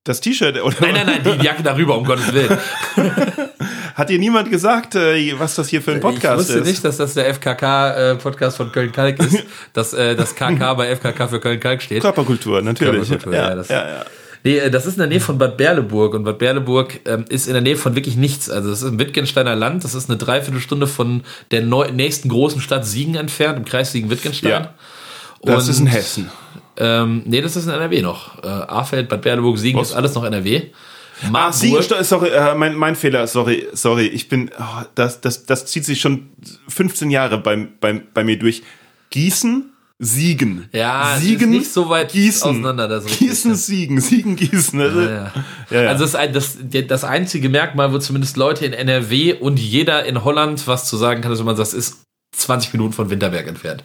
das 0.04 0.20
T-Shirt 0.20 0.60
oder 0.62 0.76
Nein, 0.80 0.94
nein, 0.94 1.06
nein, 1.06 1.20
die, 1.24 1.38
die 1.38 1.44
Jacke 1.46 1.62
darüber, 1.62 1.96
um 1.96 2.04
Gottes 2.04 2.32
Willen. 2.32 2.58
Hat 3.94 4.08
dir 4.10 4.18
niemand 4.18 4.50
gesagt, 4.50 4.94
äh, 4.94 5.34
was 5.38 5.54
das 5.54 5.68
hier 5.68 5.82
für 5.82 5.92
ein 5.92 5.96
ich 5.98 6.02
Podcast 6.02 6.38
wusste 6.38 6.58
ist? 6.58 6.66
nicht, 6.66 6.84
dass 6.84 6.96
das 6.96 7.14
der 7.14 7.26
FKK-Podcast 7.34 8.56
von 8.56 8.72
Köln-Kalk 8.72 9.18
ist, 9.20 9.44
dass 9.72 9.92
äh, 9.94 10.14
das 10.16 10.34
KK 10.34 10.74
bei 10.74 10.94
FKK 10.96 11.28
für 11.28 11.40
Köln-Kalk 11.40 11.82
steht. 11.82 12.02
Körperkultur, 12.02 12.62
natürlich. 12.62 13.08
Körperkultur, 13.08 13.34
ja, 13.34 13.48
ja, 13.50 13.54
das- 13.54 13.68
ja, 13.68 13.88
ja. 13.88 14.04
Nee, 14.44 14.58
äh, 14.58 14.70
das 14.70 14.86
ist 14.86 14.94
in 14.94 14.98
der 14.98 15.06
Nähe 15.08 15.20
von 15.20 15.38
Bad 15.38 15.56
Berleburg 15.56 16.14
und 16.14 16.24
Bad 16.24 16.38
Berleburg 16.38 16.98
ähm, 17.06 17.24
ist 17.28 17.46
in 17.46 17.52
der 17.52 17.62
Nähe 17.62 17.76
von 17.76 17.94
wirklich 17.94 18.16
nichts. 18.16 18.50
Also 18.50 18.70
das 18.70 18.82
ist 18.82 18.88
im 18.88 18.98
Wittgensteiner 18.98 19.54
Land, 19.54 19.84
das 19.84 19.94
ist 19.94 20.08
eine 20.10 20.18
Dreiviertelstunde 20.18 20.86
von 20.88 21.22
der 21.52 21.62
nächsten 21.62 22.28
großen 22.28 22.60
Stadt 22.60 22.84
Siegen 22.84 23.14
entfernt, 23.14 23.56
im 23.58 23.64
Kreis 23.64 23.92
Siegen-Wittgenstein. 23.92 24.50
Ja. 24.50 24.74
Das 25.44 25.64
Und, 25.64 25.70
ist 25.70 25.78
in 25.80 25.86
Hessen. 25.86 26.30
Ähm, 26.76 27.22
nee, 27.24 27.40
das 27.40 27.54
ist 27.56 27.66
in 27.66 27.70
NRW 27.72 28.00
noch. 28.02 28.42
Äh, 28.42 28.48
Afeld, 28.48 29.08
Bad 29.08 29.22
Berleburg, 29.22 29.58
Siegen 29.58 29.80
Was? 29.80 29.90
ist 29.90 29.94
alles 29.94 30.14
noch 30.14 30.24
NRW. 30.24 30.62
Ah, 31.24 31.30
Marburg, 31.30 31.54
Siegen, 31.54 32.04
sorry, 32.04 32.30
äh, 32.30 32.54
mein, 32.54 32.74
mein 32.74 32.96
Fehler, 32.96 33.26
sorry, 33.26 33.66
sorry. 33.72 34.06
Ich 34.06 34.28
bin, 34.28 34.50
oh, 34.58 34.82
das, 34.94 35.20
das, 35.20 35.46
das 35.46 35.66
zieht 35.66 35.84
sich 35.84 36.00
schon 36.00 36.30
15 36.68 37.10
Jahre 37.10 37.38
bei, 37.38 37.68
bei, 37.80 38.02
bei 38.12 38.24
mir 38.24 38.38
durch. 38.38 38.62
Gießen, 39.10 39.72
Siegen. 40.04 40.68
Ja, 40.72 41.14
es 41.14 41.22
Siegen, 41.22 41.50
nicht 41.50 41.72
so 41.72 41.88
weit 41.88 42.10
Gießen. 42.10 42.50
auseinander, 42.50 42.88
das 42.88 43.04
richtig, 43.04 43.28
Gießen, 43.28 43.50
ja. 43.52 43.56
Siegen, 43.56 44.00
Siegen, 44.00 44.36
Gießen. 44.36 44.80
Also, 44.80 45.00
Ja. 45.00 45.32
Ja, 45.70 45.82
ja. 45.82 45.88
Also 45.90 46.06
das, 46.06 46.32
das, 46.32 46.58
das 46.88 47.04
einzige 47.04 47.48
Merkmal, 47.48 47.92
wo 47.92 47.98
zumindest 47.98 48.36
Leute 48.36 48.66
in 48.66 48.72
NRW 48.72 49.34
und 49.34 49.60
jeder 49.60 50.04
in 50.04 50.24
Holland 50.24 50.66
was 50.66 50.88
zu 50.88 50.96
sagen 50.96 51.20
kann, 51.20 51.30
ist, 51.30 51.38
wenn 51.38 51.46
man 51.46 51.56
sagt, 51.56 51.68
das 51.68 51.74
ist 51.74 52.00
20 52.36 52.72
Minuten 52.72 52.92
von 52.92 53.10
Winterberg 53.10 53.46
entfernt. 53.46 53.84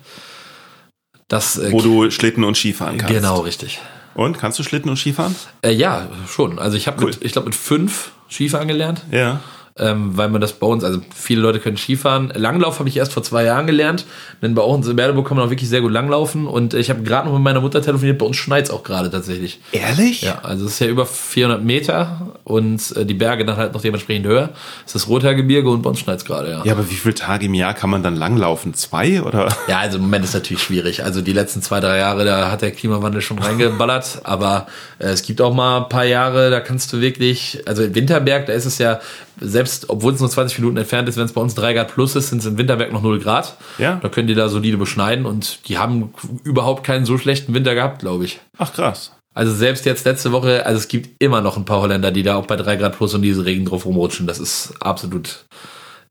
Das, 1.27 1.57
äh, 1.57 1.71
wo 1.71 1.81
du 1.81 2.09
Schlitten 2.09 2.43
und 2.43 2.57
Skifahren 2.57 2.97
kannst. 2.97 3.13
genau, 3.13 3.41
richtig. 3.41 3.79
Und 4.17 4.37
kannst 4.37 4.59
du 4.59 4.63
Schlitten 4.63 4.89
und 4.89 4.97
Skifahren? 4.97 5.35
Äh, 5.61 5.71
ja, 5.71 6.07
schon. 6.27 6.59
Also 6.59 6.75
ich 6.75 6.87
habe 6.87 6.97
Cool. 7.01 7.11
mit, 7.11 7.23
ich 7.23 7.31
glaube, 7.31 7.45
mit 7.45 7.55
fünf 7.55 8.11
Skifahren 8.29 8.67
gelernt, 8.67 9.03
Ja. 9.11 9.39
Ähm, 9.79 10.17
weil 10.17 10.29
man 10.29 10.41
das 10.41 10.53
bei 10.53 10.67
uns, 10.67 10.83
also 10.83 10.99
viele 11.13 11.41
Leute 11.41 11.59
können 11.59 11.77
Skifahren. 11.77 12.31
Langlauf 12.35 12.79
habe 12.79 12.89
ich 12.89 12.97
erst 12.97 13.13
vor 13.13 13.23
zwei 13.23 13.43
Jahren 13.43 13.67
gelernt, 13.67 14.05
denn 14.41 14.55
bei 14.55 14.61
uns 14.61 14.87
in 14.87 14.95
Berleburg 14.95 15.27
kann 15.27 15.37
man 15.37 15.45
auch 15.45 15.49
wirklich 15.49 15.69
sehr 15.69 15.81
gut 15.81 15.91
langlaufen 15.91 16.47
und 16.47 16.73
ich 16.73 16.89
habe 16.89 17.03
gerade 17.03 17.27
noch 17.27 17.33
mit 17.33 17.43
meiner 17.43 17.61
Mutter 17.61 17.81
telefoniert, 17.81 18.17
bei 18.17 18.25
uns 18.25 18.37
schneit's 18.37 18.69
auch 18.69 18.83
gerade 18.83 19.09
tatsächlich. 19.09 19.59
Ehrlich? 19.71 20.21
Ja, 20.21 20.39
also 20.43 20.65
es 20.65 20.73
ist 20.73 20.79
ja 20.79 20.87
über 20.87 21.05
400 21.05 21.63
Meter 21.63 22.33
und 22.43 22.95
äh, 22.95 23.05
die 23.05 23.13
Berge 23.13 23.45
dann 23.45 23.57
halt 23.57 23.73
noch 23.73 23.81
dementsprechend 23.81 24.25
höher. 24.25 24.49
Es 24.85 24.95
ist 24.95 24.95
das 24.95 25.07
Rothaargebirge 25.07 25.69
und 25.69 25.81
bei 25.81 25.89
uns 25.89 25.99
schneit's 25.99 26.25
gerade, 26.25 26.51
ja. 26.51 26.63
Ja, 26.63 26.73
aber 26.73 26.89
wie 26.89 26.95
viele 26.95 27.15
Tage 27.15 27.45
im 27.45 27.53
Jahr 27.53 27.73
kann 27.73 27.89
man 27.89 28.03
dann 28.03 28.15
langlaufen? 28.15 28.73
Zwei 28.73 29.21
oder? 29.21 29.49
Ja, 29.67 29.79
also 29.79 29.97
im 29.97 30.03
Moment 30.03 30.25
ist 30.25 30.33
natürlich 30.33 30.63
schwierig. 30.63 31.03
Also 31.03 31.21
die 31.21 31.33
letzten 31.33 31.61
zwei, 31.61 31.79
drei 31.79 31.97
Jahre, 31.97 32.25
da 32.25 32.51
hat 32.51 32.61
der 32.61 32.71
Klimawandel 32.71 33.21
schon 33.21 33.39
reingeballert. 33.39 34.21
Aber 34.23 34.67
äh, 34.99 35.07
es 35.07 35.23
gibt 35.23 35.41
auch 35.41 35.53
mal 35.53 35.83
ein 35.83 35.89
paar 35.89 36.05
Jahre, 36.05 36.49
da 36.49 36.59
kannst 36.59 36.91
du 36.93 37.01
wirklich, 37.01 37.61
also 37.65 37.83
in 37.83 37.95
Winterberg, 37.95 38.45
da 38.45 38.53
ist 38.53 38.65
es 38.65 38.77
ja, 38.77 38.99
selbst 39.39 39.66
obwohl 39.87 40.13
es 40.13 40.19
nur 40.19 40.29
20 40.29 40.59
Minuten 40.59 40.77
entfernt 40.77 41.07
ist, 41.09 41.17
wenn 41.17 41.25
es 41.25 41.33
bei 41.33 41.41
uns 41.41 41.55
3 41.55 41.73
Grad 41.73 41.93
plus 41.93 42.15
ist, 42.15 42.29
sind 42.29 42.39
es 42.39 42.45
in 42.45 42.57
Winterberg 42.57 42.91
noch 42.91 43.01
0 43.01 43.19
Grad. 43.19 43.57
Ja. 43.77 43.99
Da 44.01 44.09
können 44.09 44.27
die 44.27 44.35
da 44.35 44.49
solide 44.49 44.77
beschneiden 44.77 45.25
und 45.25 45.67
die 45.67 45.77
haben 45.77 46.13
überhaupt 46.43 46.83
keinen 46.83 47.05
so 47.05 47.17
schlechten 47.17 47.53
Winter 47.53 47.75
gehabt, 47.75 47.99
glaube 47.99 48.25
ich. 48.25 48.39
Ach 48.57 48.73
krass. 48.73 49.13
Also 49.33 49.53
selbst 49.53 49.85
jetzt 49.85 50.05
letzte 50.05 50.31
Woche, 50.31 50.65
also 50.65 50.79
es 50.79 50.87
gibt 50.87 51.21
immer 51.21 51.41
noch 51.41 51.57
ein 51.57 51.65
paar 51.65 51.81
Holländer, 51.81 52.11
die 52.11 52.23
da 52.23 52.35
auch 52.35 52.47
bei 52.47 52.55
3 52.55 52.75
Grad 52.77 52.97
plus 52.97 53.13
und 53.13 53.21
diese 53.21 53.45
Regen 53.45 53.65
drauf 53.65 53.85
rumrutschen. 53.85 54.25
Das 54.25 54.39
ist 54.39 54.73
absolut. 54.79 55.45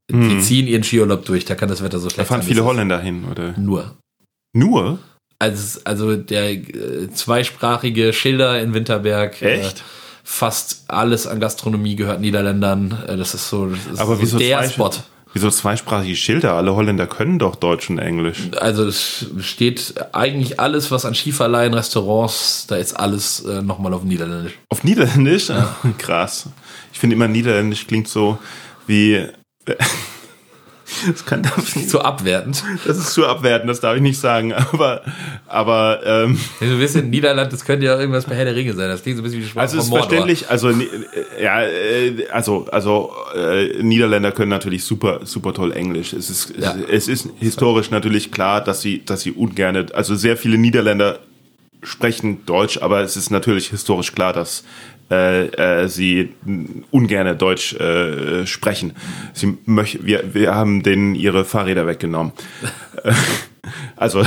Die 0.09 0.39
ziehen 0.39 0.69
ihren 0.69 0.85
Skiurlaub 0.85 1.25
durch, 1.25 1.45
da 1.45 1.57
kann 1.57 1.69
das 1.69 1.83
Wetter 1.83 1.99
so 1.99 2.07
Da 2.07 2.15
schlecht 2.15 2.29
fahren 2.29 2.41
sein, 2.41 2.49
wie 2.49 2.55
viele 2.55 2.61
es 2.61 2.67
ist. 2.67 2.73
Holländer 2.73 3.01
hin, 3.01 3.25
oder? 3.29 3.55
Nur. 3.59 3.97
Nur? 4.53 5.01
Also, 5.39 5.81
also 5.85 6.17
der 6.17 6.53
äh, 6.53 7.11
zweisprachige 7.13 8.13
Schilder 8.13 8.61
in 8.61 8.73
Winterberg. 8.73 9.43
Echt? 9.43 9.79
Äh, 9.79 9.83
fast 10.29 10.83
alles 10.89 11.29
an 11.29 11.39
Gastronomie 11.39 11.95
gehört 11.95 12.21
Niederländern. 12.21 12.99
Äh, 13.07 13.17
das 13.17 13.33
ist 13.35 13.49
so, 13.49 13.67
das 13.67 13.79
ist 13.87 14.01
Aber 14.01 14.17
so 14.17 14.23
wieso, 14.23 14.39
der 14.39 14.59
zwei, 14.59 14.69
Spot. 14.69 14.91
wieso 15.33 15.51
zweisprachige 15.51 16.17
Schilder? 16.17 16.55
Alle 16.55 16.75
Holländer 16.75 17.07
können 17.07 17.39
doch 17.39 17.55
Deutsch 17.55 17.89
und 17.91 17.99
Englisch. 18.01 18.41
Also 18.61 18.85
es 18.87 19.27
steht 19.41 19.95
eigentlich 20.13 20.59
alles, 20.59 20.91
was 20.91 21.05
an 21.05 21.15
Skiverleihen, 21.15 21.75
Restaurants, 21.75 22.67
da 22.67 22.75
ist 22.75 22.95
alles 22.95 23.45
äh, 23.45 23.63
nochmal 23.63 23.95
auf 23.95 24.03
Niederländisch. 24.03 24.59
Auf 24.69 24.83
Niederländisch? 24.83 25.47
Krass. 25.99 26.49
Ich 26.93 26.99
finde 26.99 27.15
immer 27.15 27.29
Niederländisch 27.29 27.87
klingt 27.87 28.09
so 28.09 28.39
wie. 28.89 29.29
Das 31.07 31.25
kann 31.27 31.43
darf 31.43 31.75
nicht 31.75 31.91
so 31.91 32.01
abwertend. 32.01 32.63
Das 32.87 32.97
ist 32.97 33.13
zu 33.13 33.27
abwertend, 33.27 33.69
das 33.69 33.81
darf 33.81 33.97
ich 33.97 34.03
nicht 34.03 34.21
sagen. 34.21 34.53
Aber, 34.53 35.03
aber 35.47 36.01
ähm, 36.05 36.39
so 36.61 36.67
ein 36.67 36.79
bisschen 36.79 37.11
Niederland, 37.11 37.53
das 37.53 37.65
könnte 37.65 37.87
ja 37.87 37.99
irgendwas 37.99 38.25
bei 38.25 38.35
Herr 38.35 38.45
der 38.45 38.55
Ringe 38.55 38.73
sein. 38.75 38.89
Das 38.89 39.03
klingt 39.03 39.17
so 39.17 39.23
ein 39.23 39.25
bisschen 39.25 39.43
wie 39.43 39.47
Sprache 39.47 39.63
Also 39.63 39.79
es 39.79 39.85
ist 39.85 39.91
verständlich, 39.91 40.51
also 40.51 40.71
ja, 41.41 41.63
äh, 41.63 42.29
also 42.31 42.67
also 42.71 43.13
äh, 43.35 43.83
Niederländer 43.83 44.33
können 44.33 44.51
natürlich 44.51 44.85
super 44.85 45.21
super 45.25 45.55
toll 45.55 45.73
Englisch. 45.73 46.13
Es 46.13 46.31
ist 46.31 46.55
ja. 46.59 46.77
es 46.91 47.09
ist 47.09 47.31
historisch 47.39 47.91
natürlich 47.91 48.31
klar, 48.31 48.63
dass 48.63 48.81
sie 48.81 49.05
dass 49.05 49.23
sie 49.23 49.33
ungerne, 49.33 49.87
also 49.95 50.15
sehr 50.15 50.37
viele 50.37 50.59
Niederländer 50.59 51.19
sprechen 51.83 52.45
Deutsch, 52.47 52.79
aber 52.79 53.01
es 53.01 53.17
ist 53.17 53.31
natürlich 53.31 53.69
historisch 53.69 54.13
klar, 54.13 54.33
dass 54.33 54.65
äh, 55.11 55.47
äh, 55.47 55.89
sie 55.89 56.31
ungerne 56.91 57.37
Deutsch 57.37 57.75
äh, 57.75 58.45
sprechen. 58.47 58.93
Sie 59.33 59.57
möch, 59.65 60.01
wir, 60.03 60.35
wir 60.35 60.55
haben 60.55 60.83
denen 60.83 61.15
ihre 61.15 61.45
Fahrräder 61.45 61.87
weggenommen. 61.87 62.33
also 63.97 64.25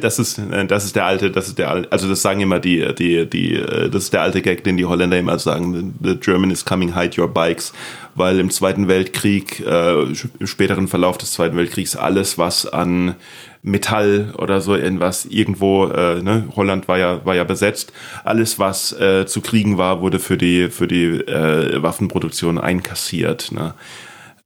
das 0.00 0.18
ist 0.18 0.40
das 0.68 0.84
ist 0.84 0.96
der 0.96 1.04
alte, 1.04 1.30
das 1.30 1.48
ist 1.48 1.58
der 1.58 1.86
also 1.90 2.08
das 2.08 2.22
sagen 2.22 2.40
immer 2.40 2.60
die 2.60 2.94
die 2.94 3.28
die 3.28 3.62
das 3.90 4.04
ist 4.04 4.12
der 4.14 4.22
alte 4.22 4.40
Gag, 4.40 4.64
den 4.64 4.78
die 4.78 4.86
Holländer 4.86 5.18
immer 5.18 5.38
sagen. 5.38 5.94
The 6.02 6.16
German 6.16 6.50
is 6.50 6.64
coming, 6.64 6.94
hide 6.94 7.20
your 7.20 7.28
bikes, 7.28 7.74
weil 8.14 8.38
im 8.40 8.50
Zweiten 8.50 8.88
Weltkrieg 8.88 9.60
äh, 9.60 10.02
im 10.02 10.46
späteren 10.46 10.88
Verlauf 10.88 11.18
des 11.18 11.32
Zweiten 11.32 11.56
Weltkriegs 11.56 11.94
alles 11.94 12.38
was 12.38 12.66
an 12.66 13.16
Metall 13.62 14.34
oder 14.38 14.60
so 14.60 14.74
irgendwas 14.74 15.24
irgendwo, 15.24 15.86
äh, 15.86 16.20
ne, 16.20 16.48
Holland 16.56 16.88
war 16.88 16.98
ja, 16.98 17.24
war 17.24 17.36
ja 17.36 17.44
besetzt. 17.44 17.92
Alles, 18.24 18.58
was 18.58 18.92
äh, 18.92 19.24
zu 19.26 19.40
kriegen 19.40 19.78
war, 19.78 20.00
wurde 20.00 20.18
für 20.18 20.36
die, 20.36 20.68
für 20.68 20.88
die 20.88 21.04
äh, 21.04 21.80
Waffenproduktion 21.80 22.58
einkassiert. 22.58 23.52
Ne? 23.52 23.74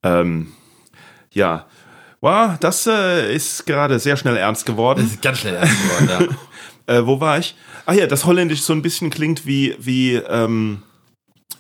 Ähm, 0.03 0.49
ja. 1.31 1.67
Wow, 2.21 2.59
das 2.61 2.87
äh, 2.87 3.35
ist 3.35 3.67
gerade 3.67 3.99
sehr 3.99 4.17
schnell 4.17 4.37
ernst 4.37 4.67
geworden. 4.67 5.01
Das 5.03 5.13
ist 5.13 5.23
ganz 5.23 5.39
schnell 5.39 5.55
ernst 5.55 5.75
geworden, 5.83 6.37
ja. 6.87 6.95
äh, 6.97 7.07
wo 7.07 7.19
war 7.19 7.39
ich? 7.39 7.57
Ach 7.87 7.95
ja, 7.95 8.07
das 8.07 8.27
Holländisch 8.27 8.63
so 8.63 8.75
ein 8.75 8.83
bisschen 8.83 9.09
klingt 9.09 9.47
wie, 9.47 9.77
wie 9.79 10.17
ähm, 10.17 10.83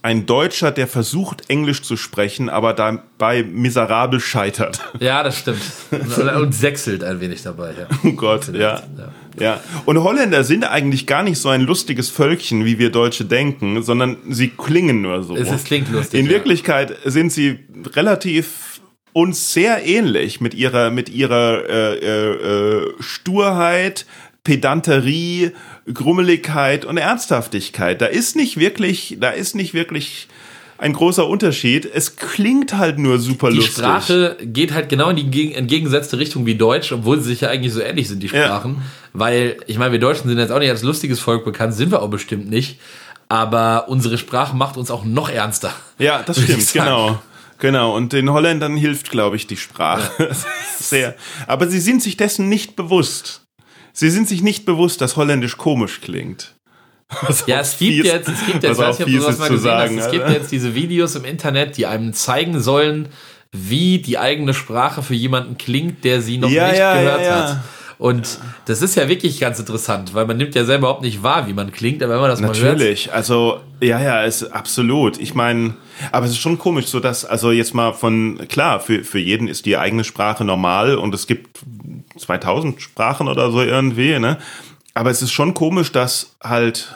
ein 0.02 0.26
Deutscher, 0.26 0.70
der 0.70 0.86
versucht, 0.86 1.48
Englisch 1.48 1.82
zu 1.82 1.96
sprechen, 1.96 2.48
aber 2.48 2.74
dabei 2.74 3.42
miserabel 3.42 4.20
scheitert. 4.20 4.80
Ja, 5.00 5.22
das 5.22 5.38
stimmt. 5.38 5.60
Und 6.36 6.54
sechselt 6.54 7.02
ein 7.02 7.20
wenig 7.20 7.42
dabei. 7.42 7.72
Ja. 7.78 7.86
Oh 8.04 8.12
Gott, 8.12 8.48
ja. 8.54 8.58
ja. 8.60 8.82
ja. 9.38 9.60
Und 9.84 10.02
Holländer 10.02 10.44
sind 10.44 10.64
eigentlich 10.64 11.06
gar 11.06 11.22
nicht 11.22 11.38
so 11.38 11.48
ein 11.48 11.62
lustiges 11.62 12.10
Völkchen, 12.10 12.64
wie 12.64 12.78
wir 12.78 12.90
Deutsche 12.90 13.24
denken, 13.24 13.82
sondern 13.82 14.16
sie 14.28 14.48
klingen 14.48 15.02
nur 15.02 15.22
so. 15.22 15.36
Es, 15.36 15.64
klingt 15.64 15.90
lustig. 15.90 16.20
In 16.20 16.28
Wirklichkeit 16.28 16.96
sind 17.04 17.32
sie 17.32 17.60
relativ 17.94 18.80
uns 19.12 19.52
sehr 19.52 19.84
ähnlich 19.86 20.40
mit 20.42 20.54
ihrer 20.54 20.90
mit 20.90 21.08
ihrer 21.08 21.64
äh, 21.68 21.94
äh, 21.94 22.82
äh 22.82 22.92
Sturheit, 23.00 24.06
Pedanterie, 24.46 25.50
Grummeligkeit 25.92 26.84
und 26.84 26.98
Ernsthaftigkeit. 26.98 28.00
Da 28.00 28.06
ist 28.06 28.36
nicht 28.36 28.58
wirklich, 28.58 29.16
da 29.20 29.30
ist 29.30 29.56
nicht 29.56 29.74
wirklich 29.74 30.28
ein 30.78 30.92
großer 30.92 31.26
Unterschied. 31.26 31.84
Es 31.84 32.14
klingt 32.14 32.78
halt 32.78 33.00
nur 33.00 33.18
super 33.18 33.50
die 33.50 33.56
lustig. 33.56 33.74
Die 33.74 33.80
Sprache 33.80 34.36
geht 34.40 34.72
halt 34.72 34.88
genau 34.88 35.10
in 35.10 35.16
die 35.16 35.52
entgegengesetzte 35.52 36.20
Richtung 36.20 36.46
wie 36.46 36.54
Deutsch, 36.54 36.92
obwohl 36.92 37.18
sie 37.18 37.30
sich 37.30 37.40
ja 37.40 37.48
eigentlich 37.48 37.72
so 37.72 37.80
ähnlich 37.80 38.06
sind, 38.06 38.22
die 38.22 38.28
Sprachen. 38.28 38.76
Ja. 38.76 38.82
Weil, 39.14 39.56
ich 39.66 39.78
meine, 39.78 39.90
wir 39.90 39.98
Deutschen 39.98 40.28
sind 40.28 40.38
jetzt 40.38 40.52
auch 40.52 40.60
nicht 40.60 40.70
als 40.70 40.84
lustiges 40.84 41.18
Volk 41.18 41.44
bekannt, 41.44 41.74
sind 41.74 41.90
wir 41.90 42.00
auch 42.00 42.10
bestimmt 42.10 42.48
nicht. 42.48 42.78
Aber 43.28 43.88
unsere 43.88 44.18
Sprache 44.18 44.54
macht 44.54 44.76
uns 44.76 44.92
auch 44.92 45.04
noch 45.04 45.28
ernster. 45.28 45.72
Ja, 45.98 46.22
das 46.26 46.40
stimmt, 46.40 46.72
genau. 46.72 47.20
Genau, 47.58 47.96
und 47.96 48.12
den 48.12 48.30
Holländern 48.30 48.76
hilft, 48.76 49.10
glaube 49.10 49.34
ich, 49.34 49.48
die 49.48 49.56
Sprache. 49.56 50.28
Ja. 50.28 50.36
Sehr. 50.78 51.14
Aber 51.48 51.66
sie 51.66 51.80
sind 51.80 52.00
sich 52.00 52.16
dessen 52.16 52.48
nicht 52.48 52.76
bewusst. 52.76 53.45
Sie 53.98 54.10
sind 54.10 54.28
sich 54.28 54.42
nicht 54.42 54.66
bewusst, 54.66 55.00
dass 55.00 55.16
Holländisch 55.16 55.56
komisch 55.56 56.02
klingt. 56.02 56.54
Was 57.22 57.46
ja, 57.46 57.60
es 57.60 57.78
gibt 57.78 57.94
fies, 57.94 58.04
jetzt, 58.04 58.28
es 58.28 58.44
gibt 58.44 58.62
jetzt, 58.62 58.76
weiß 58.76 58.98
nicht, 58.98 59.08
ob 59.08 59.12
du 59.14 59.26
das 59.26 59.38
mal 59.38 59.48
gesehen 59.48 59.62
sagen, 59.62 59.96
hast, 59.96 60.06
es 60.06 60.12
gibt 60.12 60.28
jetzt 60.28 60.52
diese 60.52 60.74
Videos 60.74 61.14
im 61.14 61.24
Internet, 61.24 61.78
die 61.78 61.86
einem 61.86 62.12
zeigen 62.12 62.60
sollen, 62.60 63.08
wie 63.52 63.98
die 63.98 64.18
eigene 64.18 64.52
Sprache 64.52 65.02
für 65.02 65.14
jemanden 65.14 65.56
klingt, 65.56 66.04
der 66.04 66.20
sie 66.20 66.36
noch 66.36 66.50
ja, 66.50 66.68
nicht 66.68 66.78
ja, 66.78 66.94
gehört 66.94 67.22
ja, 67.22 67.48
hat. 67.48 67.56
Und 67.96 68.38
das 68.66 68.82
ist 68.82 68.96
ja 68.96 69.08
wirklich 69.08 69.40
ganz 69.40 69.58
interessant, 69.58 70.12
weil 70.12 70.26
man 70.26 70.36
nimmt 70.36 70.54
ja 70.54 70.64
selber 70.64 70.88
überhaupt 70.88 71.02
nicht 71.02 71.22
wahr, 71.22 71.48
wie 71.48 71.54
man 71.54 71.72
klingt, 71.72 72.02
aber 72.02 72.14
wenn 72.14 72.20
man 72.20 72.28
das 72.28 72.40
Natürlich. 72.40 72.60
mal 72.60 72.68
hört. 72.68 72.78
Natürlich, 72.78 73.12
also 73.14 73.60
ja, 73.80 73.98
ja, 73.98 74.24
ist 74.24 74.42
absolut. 74.52 75.18
Ich 75.18 75.34
meine, 75.34 75.74
aber 76.12 76.26
es 76.26 76.32
ist 76.32 76.38
schon 76.38 76.58
komisch, 76.58 76.88
so 76.88 77.00
dass, 77.00 77.24
also 77.24 77.50
jetzt 77.50 77.72
mal 77.72 77.94
von, 77.94 78.46
klar, 78.48 78.80
für, 78.80 79.04
für 79.04 79.18
jeden 79.18 79.48
ist 79.48 79.64
die 79.64 79.78
eigene 79.78 80.04
Sprache 80.04 80.44
normal 80.44 80.96
und 80.96 81.14
es 81.14 81.26
gibt 81.26 81.60
2000 82.18 82.80
Sprachen 82.80 83.28
oder 83.28 83.50
so 83.50 83.60
irgendwie, 83.62 84.18
ne? 84.18 84.38
Aber 84.94 85.10
es 85.10 85.22
ist 85.22 85.32
schon 85.32 85.54
komisch, 85.54 85.92
dass 85.92 86.36
halt 86.42 86.94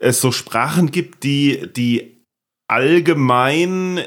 es 0.00 0.20
so 0.20 0.32
Sprachen 0.32 0.90
gibt, 0.90 1.24
die, 1.24 1.70
die 1.74 2.22
allgemein 2.68 4.00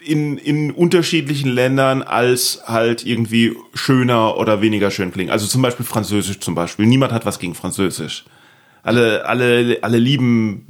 in, 0.00 0.38
in 0.38 0.70
unterschiedlichen 0.70 1.50
Ländern 1.50 2.02
als 2.02 2.62
halt 2.66 3.06
irgendwie 3.06 3.56
schöner 3.74 4.36
oder 4.36 4.60
weniger 4.60 4.90
schön 4.90 5.12
klingen. 5.12 5.30
Also 5.30 5.46
zum 5.46 5.62
Beispiel 5.62 5.86
Französisch 5.86 6.40
zum 6.40 6.54
Beispiel. 6.54 6.86
Niemand 6.86 7.12
hat 7.12 7.26
was 7.26 7.38
gegen 7.38 7.54
Französisch 7.54 8.24
alle, 8.82 9.26
alle, 9.26 9.78
alle 9.82 9.98
lieben 9.98 10.64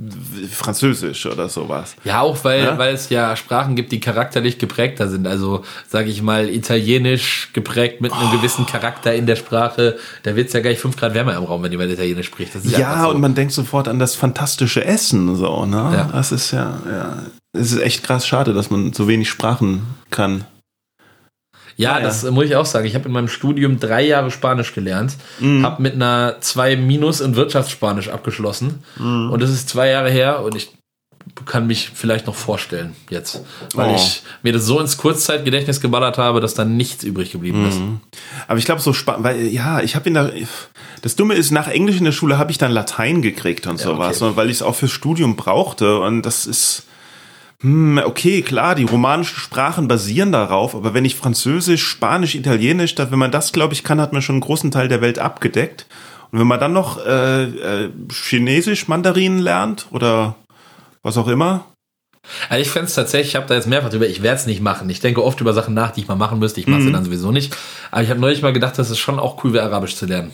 Französisch 0.50 1.26
oder 1.26 1.48
sowas. 1.48 1.94
Ja, 2.04 2.20
auch 2.20 2.42
weil, 2.44 2.64
ja? 2.64 2.78
weil 2.78 2.94
es 2.94 3.08
ja 3.08 3.36
Sprachen 3.36 3.76
gibt, 3.76 3.92
die 3.92 4.00
charakterlich 4.00 4.58
geprägter 4.58 5.08
sind. 5.08 5.26
Also, 5.26 5.64
sage 5.88 6.10
ich 6.10 6.22
mal, 6.22 6.48
Italienisch 6.48 7.50
geprägt 7.52 8.00
mit 8.00 8.12
einem 8.12 8.28
oh. 8.28 8.36
gewissen 8.36 8.66
Charakter 8.66 9.14
in 9.14 9.26
der 9.26 9.36
Sprache. 9.36 9.96
Da 10.24 10.34
wird 10.34 10.48
es 10.48 10.52
ja 10.52 10.60
gleich 10.60 10.78
fünf 10.78 10.96
Grad 10.96 11.14
wärmer 11.14 11.36
im 11.36 11.44
Raum, 11.44 11.62
wenn 11.62 11.70
jemand 11.70 11.92
Italienisch 11.92 12.26
spricht. 12.26 12.52
ja, 12.64 13.04
so. 13.04 13.10
und 13.10 13.20
man 13.20 13.34
denkt 13.34 13.52
sofort 13.52 13.86
an 13.86 13.98
das 13.98 14.14
fantastische 14.14 14.84
Essen, 14.84 15.36
so, 15.36 15.66
ne? 15.66 15.76
Ja. 15.76 16.10
Das 16.12 16.32
ist 16.32 16.50
ja, 16.50 16.78
ja. 16.90 17.18
Es 17.52 17.72
ist 17.72 17.80
echt 17.80 18.04
krass 18.04 18.26
schade, 18.26 18.54
dass 18.54 18.70
man 18.70 18.92
so 18.92 19.08
wenig 19.08 19.28
Sprachen 19.28 19.82
kann. 20.10 20.44
Ja, 21.80 21.98
ja, 21.98 22.04
das 22.04 22.30
muss 22.30 22.44
ich 22.44 22.56
auch 22.56 22.66
sagen. 22.66 22.86
Ich 22.86 22.94
habe 22.94 23.06
in 23.06 23.12
meinem 23.12 23.28
Studium 23.28 23.80
drei 23.80 24.02
Jahre 24.02 24.30
Spanisch 24.30 24.74
gelernt, 24.74 25.16
mhm. 25.38 25.64
habe 25.64 25.80
mit 25.80 25.94
einer 25.94 26.36
2 26.38 26.76
Minus 26.76 27.22
in 27.22 27.36
Wirtschaftsspanisch 27.36 28.10
abgeschlossen 28.10 28.82
mhm. 28.98 29.30
und 29.30 29.42
das 29.42 29.48
ist 29.48 29.70
zwei 29.70 29.88
Jahre 29.88 30.10
her 30.10 30.42
und 30.44 30.54
ich 30.54 30.72
kann 31.46 31.66
mich 31.66 31.90
vielleicht 31.94 32.26
noch 32.26 32.34
vorstellen 32.34 32.94
jetzt, 33.08 33.42
weil 33.74 33.92
oh. 33.92 33.96
ich 33.96 34.22
mir 34.42 34.52
das 34.52 34.66
so 34.66 34.78
ins 34.78 34.98
Kurzzeitgedächtnis 34.98 35.80
geballert 35.80 36.18
habe, 36.18 36.40
dass 36.40 36.52
da 36.52 36.66
nichts 36.66 37.02
übrig 37.02 37.32
geblieben 37.32 37.66
ist. 37.66 37.78
Mhm. 37.78 38.00
Aber 38.46 38.58
ich 38.58 38.66
glaube 38.66 38.82
so 38.82 38.92
spannend, 38.92 39.24
weil 39.24 39.46
ja, 39.46 39.80
ich 39.80 39.96
habe 39.96 40.08
in 40.08 40.14
der 40.14 40.32
das 41.00 41.16
Dumme 41.16 41.34
ist, 41.34 41.50
nach 41.50 41.68
Englisch 41.68 41.96
in 41.96 42.04
der 42.04 42.12
Schule 42.12 42.36
habe 42.36 42.50
ich 42.50 42.58
dann 42.58 42.72
Latein 42.72 43.22
gekriegt 43.22 43.66
und 43.66 43.80
ja, 43.80 43.86
sowas, 43.86 44.20
okay. 44.20 44.36
weil 44.36 44.50
ich 44.50 44.56
es 44.56 44.62
auch 44.62 44.74
fürs 44.74 44.92
Studium 44.92 45.36
brauchte 45.36 46.00
und 46.00 46.22
das 46.22 46.44
ist 46.44 46.84
hm, 47.62 48.00
okay, 48.04 48.40
klar, 48.40 48.74
die 48.74 48.84
romanischen 48.84 49.36
Sprachen 49.36 49.86
basieren 49.86 50.32
darauf, 50.32 50.74
aber 50.74 50.94
wenn 50.94 51.04
ich 51.04 51.14
Französisch, 51.14 51.84
Spanisch, 51.84 52.34
Italienisch, 52.34 52.94
da, 52.94 53.10
wenn 53.10 53.18
man 53.18 53.30
das, 53.30 53.52
glaube 53.52 53.74
ich, 53.74 53.84
kann, 53.84 54.00
hat 54.00 54.14
man 54.14 54.22
schon 54.22 54.36
einen 54.36 54.42
großen 54.42 54.70
Teil 54.70 54.88
der 54.88 55.02
Welt 55.02 55.18
abgedeckt. 55.18 55.86
Und 56.30 56.38
wenn 56.38 56.46
man 56.46 56.60
dann 56.60 56.72
noch 56.72 57.04
äh, 57.04 57.44
äh, 57.44 57.90
Chinesisch, 58.10 58.88
Mandarin 58.88 59.40
lernt 59.40 59.88
oder 59.90 60.36
was 61.02 61.18
auch 61.18 61.28
immer. 61.28 61.66
Also 62.48 62.62
ich 62.62 62.70
fände 62.70 62.86
es 62.86 62.94
tatsächlich, 62.94 63.30
ich 63.30 63.36
habe 63.36 63.46
da 63.46 63.54
jetzt 63.54 63.66
mehrfach 63.66 63.90
drüber, 63.90 64.06
ich 64.06 64.22
werde 64.22 64.36
es 64.36 64.46
nicht 64.46 64.62
machen. 64.62 64.88
Ich 64.88 65.00
denke 65.00 65.24
oft 65.24 65.40
über 65.40 65.52
Sachen 65.52 65.74
nach, 65.74 65.90
die 65.90 66.00
ich 66.00 66.08
mal 66.08 66.16
machen 66.16 66.38
müsste. 66.38 66.60
Ich 66.60 66.66
mache 66.66 66.82
sie 66.82 66.88
mhm. 66.88 66.92
dann 66.94 67.04
sowieso 67.04 67.32
nicht. 67.32 67.56
Aber 67.90 68.02
ich 68.02 68.10
habe 68.10 68.20
neulich 68.20 68.42
mal 68.42 68.52
gedacht, 68.52 68.78
dass 68.78 68.90
es 68.90 68.98
schon 68.98 69.18
auch 69.18 69.42
cool 69.44 69.52
wäre, 69.52 69.64
Arabisch 69.64 69.96
zu 69.96 70.06
lernen. 70.06 70.30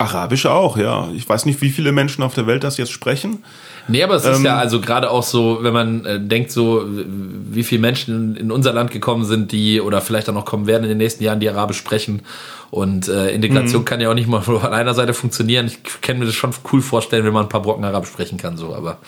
Arabisch 0.00 0.46
auch, 0.46 0.78
ja. 0.78 1.10
Ich 1.14 1.28
weiß 1.28 1.44
nicht, 1.44 1.60
wie 1.60 1.68
viele 1.68 1.92
Menschen 1.92 2.22
auf 2.22 2.32
der 2.34 2.46
Welt 2.46 2.64
das 2.64 2.78
jetzt 2.78 2.90
sprechen. 2.90 3.44
Nee, 3.86 4.02
aber 4.02 4.14
es 4.14 4.24
ähm, 4.24 4.32
ist 4.32 4.42
ja 4.44 4.54
ähm, 4.54 4.58
also 4.58 4.80
gerade 4.80 5.10
auch 5.10 5.22
so, 5.22 5.58
wenn 5.62 5.74
man 5.74 6.04
äh, 6.06 6.18
denkt 6.18 6.50
so, 6.50 6.86
wie 6.86 7.62
viele 7.62 7.82
Menschen 7.82 8.34
in 8.36 8.50
unser 8.50 8.72
Land 8.72 8.92
gekommen 8.92 9.24
sind, 9.24 9.52
die 9.52 9.80
oder 9.80 10.00
vielleicht 10.00 10.30
auch 10.30 10.34
noch 10.34 10.46
kommen 10.46 10.66
werden 10.66 10.84
in 10.84 10.88
den 10.88 10.98
nächsten 10.98 11.22
Jahren, 11.22 11.38
die 11.38 11.50
Arabisch 11.50 11.76
sprechen. 11.76 12.22
Und 12.70 13.08
äh, 13.08 13.30
Integration 13.34 13.82
mhm. 13.82 13.84
kann 13.84 14.00
ja 14.00 14.08
auch 14.08 14.14
nicht 14.14 14.28
mal 14.28 14.40
von 14.40 14.62
einer 14.62 14.94
Seite 14.94 15.12
funktionieren. 15.12 15.66
Ich 15.66 16.00
kann 16.00 16.18
mir 16.18 16.24
das 16.24 16.34
schon 16.34 16.54
cool 16.72 16.80
vorstellen, 16.80 17.24
wenn 17.26 17.32
man 17.34 17.44
ein 17.46 17.48
paar 17.50 17.62
Brocken 17.62 17.84
Arabisch 17.84 18.10
sprechen 18.10 18.38
kann, 18.38 18.56
so. 18.56 18.74
Aber 18.74 18.98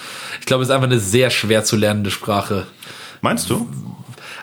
ich 0.41 0.47
glaube, 0.47 0.63
es 0.63 0.69
ist 0.69 0.75
einfach 0.75 0.89
eine 0.89 0.99
sehr 0.99 1.31
schwer 1.31 1.65
zu 1.65 1.77
lernende 1.77 2.11
Sprache. 2.11 2.67
Meinst 3.23 3.49
du? 3.49 3.67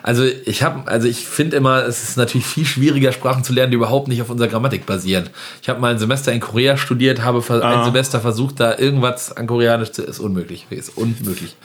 Also 0.02 0.24
ich 0.24 0.62
habe, 0.62 0.88
also 0.90 1.08
ich 1.08 1.26
finde 1.26 1.56
immer, 1.56 1.84
es 1.84 2.02
ist 2.02 2.16
natürlich 2.16 2.46
viel 2.46 2.64
schwieriger, 2.64 3.12
Sprachen 3.12 3.44
zu 3.44 3.52
lernen, 3.52 3.70
die 3.70 3.76
überhaupt 3.76 4.08
nicht 4.08 4.22
auf 4.22 4.30
unserer 4.30 4.48
Grammatik 4.48 4.86
basieren. 4.86 5.30
Ich 5.62 5.68
habe 5.68 5.80
mal 5.80 5.92
ein 5.92 5.98
Semester 5.98 6.32
in 6.32 6.40
Korea 6.40 6.76
studiert, 6.76 7.22
habe 7.22 7.42
ah. 7.48 7.80
ein 7.80 7.84
Semester 7.84 8.20
versucht, 8.20 8.60
da 8.60 8.78
irgendwas 8.78 9.36
an 9.36 9.46
Koreanisch 9.46 9.92
zu, 9.92 10.02
ist 10.02 10.18
unmöglich, 10.18 10.66
ist 10.70 10.96
unmöglich. 10.96 11.56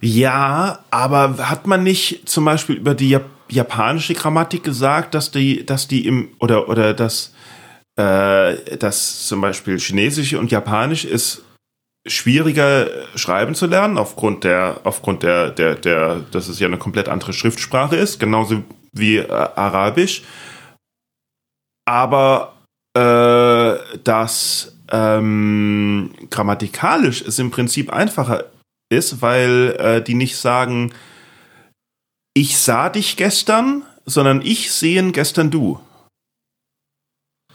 Ja, 0.00 0.80
aber 0.90 1.36
hat 1.48 1.66
man 1.66 1.84
nicht 1.84 2.28
zum 2.28 2.44
Beispiel 2.44 2.76
über 2.76 2.94
die 2.94 3.10
Jap 3.10 3.26
japanische 3.48 4.14
Grammatik 4.14 4.64
gesagt, 4.64 5.14
dass 5.14 5.30
die, 5.30 5.66
dass 5.66 5.86
die 5.86 6.06
im 6.06 6.30
oder 6.38 6.70
oder 6.70 6.94
dass 6.94 7.34
äh, 7.96 8.76
dass 8.78 9.26
zum 9.26 9.42
Beispiel 9.42 9.78
Chinesisch 9.78 10.34
und 10.34 10.50
Japanisch 10.50 11.04
ist 11.04 11.42
schwieriger 12.06 12.88
schreiben 13.14 13.54
zu 13.54 13.66
lernen 13.66 13.96
aufgrund 13.96 14.44
der 14.44 14.80
aufgrund 14.82 15.22
der 15.22 15.50
der 15.50 15.76
der 15.76 16.20
dass 16.32 16.48
es 16.48 16.58
ja 16.58 16.66
eine 16.66 16.78
komplett 16.78 17.08
andere 17.08 17.32
Schriftsprache 17.32 17.96
ist 17.96 18.18
genauso 18.18 18.64
wie 18.92 19.16
äh, 19.16 19.30
Arabisch. 19.30 20.22
Aber 21.84 22.54
äh, 22.94 23.98
das 24.04 24.76
ähm, 24.90 26.12
grammatikalisch 26.30 27.22
es 27.22 27.38
im 27.38 27.50
Prinzip 27.50 27.92
einfacher 27.92 28.44
ist, 28.90 29.22
weil 29.22 29.76
äh, 29.78 30.02
die 30.02 30.14
nicht 30.14 30.36
sagen, 30.36 30.92
ich 32.34 32.58
sah 32.58 32.88
dich 32.90 33.16
gestern, 33.16 33.82
sondern 34.04 34.42
ich 34.42 34.72
sehen 34.72 35.12
gestern 35.12 35.50
du. 35.50 35.80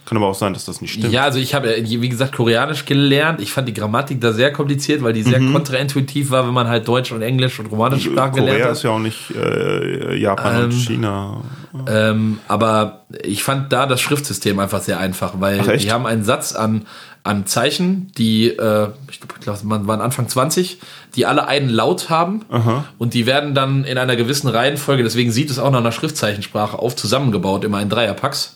Kann 0.07 0.17
aber 0.17 0.27
auch 0.27 0.35
sein, 0.35 0.53
dass 0.53 0.63
das 0.63 0.79
nicht 0.79 0.93
stimmt. 0.93 1.11
Ja, 1.11 1.23
also 1.23 1.37
ich 1.37 1.53
habe, 1.53 1.75
wie 1.83 2.07
gesagt, 2.07 2.33
Koreanisch 2.33 2.85
gelernt. 2.85 3.41
Ich 3.41 3.51
fand 3.51 3.67
die 3.67 3.73
Grammatik 3.73 4.21
da 4.21 4.31
sehr 4.31 4.53
kompliziert, 4.53 5.03
weil 5.03 5.11
die 5.11 5.21
sehr 5.21 5.41
Mhm. 5.41 5.51
kontraintuitiv 5.51 6.31
war, 6.31 6.47
wenn 6.47 6.53
man 6.53 6.69
halt 6.69 6.87
Deutsch 6.87 7.11
und 7.11 7.21
Englisch 7.21 7.59
und 7.59 7.65
romanische 7.65 8.11
Sprachen 8.11 8.31
gelernt 8.35 8.51
Korea 8.57 8.65
hat. 8.67 8.71
ist 8.77 8.83
ja 8.83 8.91
auch 8.91 8.99
nicht 8.99 9.31
äh, 9.35 10.15
Japan 10.15 10.63
und 10.63 10.71
Ähm, 10.71 10.77
China. 10.79 11.41
Ähm, 11.87 12.39
aber 12.47 13.01
ich 13.21 13.43
fand 13.43 13.73
da 13.73 13.85
das 13.85 13.99
Schriftsystem 13.99 14.59
einfach 14.59 14.79
sehr 14.81 14.97
einfach, 14.97 15.33
weil 15.41 15.59
Ach, 15.61 15.77
die 15.77 15.91
haben 15.91 16.05
einen 16.05 16.23
Satz 16.23 16.55
an, 16.55 16.85
an 17.23 17.45
Zeichen, 17.45 18.11
die, 18.17 18.47
äh, 18.47 18.87
ich 19.11 19.19
glaube, 19.41 19.59
man 19.65 19.87
waren 19.87 19.99
Anfang 19.99 20.29
20, 20.29 20.79
die 21.17 21.25
alle 21.25 21.47
einen 21.49 21.67
Laut 21.67 22.09
haben 22.09 22.45
Aha. 22.49 22.85
und 22.97 23.13
die 23.13 23.25
werden 23.25 23.53
dann 23.53 23.83
in 23.83 23.97
einer 23.97 24.15
gewissen 24.15 24.47
Reihenfolge, 24.47 25.03
deswegen 25.03 25.31
sieht 25.31 25.49
es 25.49 25.59
auch 25.59 25.69
nach 25.69 25.79
einer 25.79 25.91
Schriftzeichensprache 25.91 26.79
auf, 26.79 26.95
zusammengebaut, 26.95 27.65
immer 27.65 27.81
in 27.81 27.89
Dreierpacks. 27.89 28.55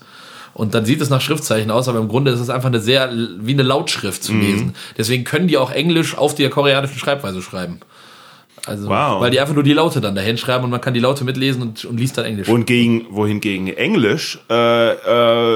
Und 0.54 0.74
dann 0.74 0.84
sieht 0.86 1.02
es 1.02 1.10
nach 1.10 1.22
Schriftzeichen 1.22 1.72
aus, 1.72 1.88
aber 1.88 2.00
im 2.00 2.08
Grunde 2.10 2.32
ist 2.32 2.40
es 2.40 2.50
einfach 2.50 2.68
eine 2.68 2.80
sehr, 2.82 3.10
wie 3.40 3.54
eine 3.54 3.64
Lautschrift 3.64 4.22
Mhm. 4.24 4.26
zu 4.26 4.34
lesen. 4.34 4.76
Deswegen 4.98 5.24
können 5.24 5.48
die 5.48 5.58
auch 5.58 5.72
Englisch 5.72 6.18
auf 6.18 6.36
der 6.36 6.50
koreanischen 6.50 6.98
Schreibweise 7.00 7.42
schreiben. 7.42 7.80
Also, 8.68 8.90
Wow. 8.90 9.22
weil 9.22 9.32
die 9.32 9.40
einfach 9.40 9.56
nur 9.56 9.64
die 9.64 9.74
Laute 9.74 10.02
dann 10.02 10.14
dahin 10.14 10.38
schreiben 10.38 10.64
und 10.66 10.70
man 10.70 10.82
kann 10.82 10.94
die 10.94 11.00
Laute 11.00 11.24
mitlesen 11.24 11.64
und, 11.64 11.84
und 11.86 11.98
liest 12.00 12.18
dann 12.18 12.26
Englisch. 12.26 12.48
Und 12.48 12.66
gegen, 12.68 13.08
wohingegen 13.10 13.68
Englisch 13.70 14.38
äh, 14.52 14.92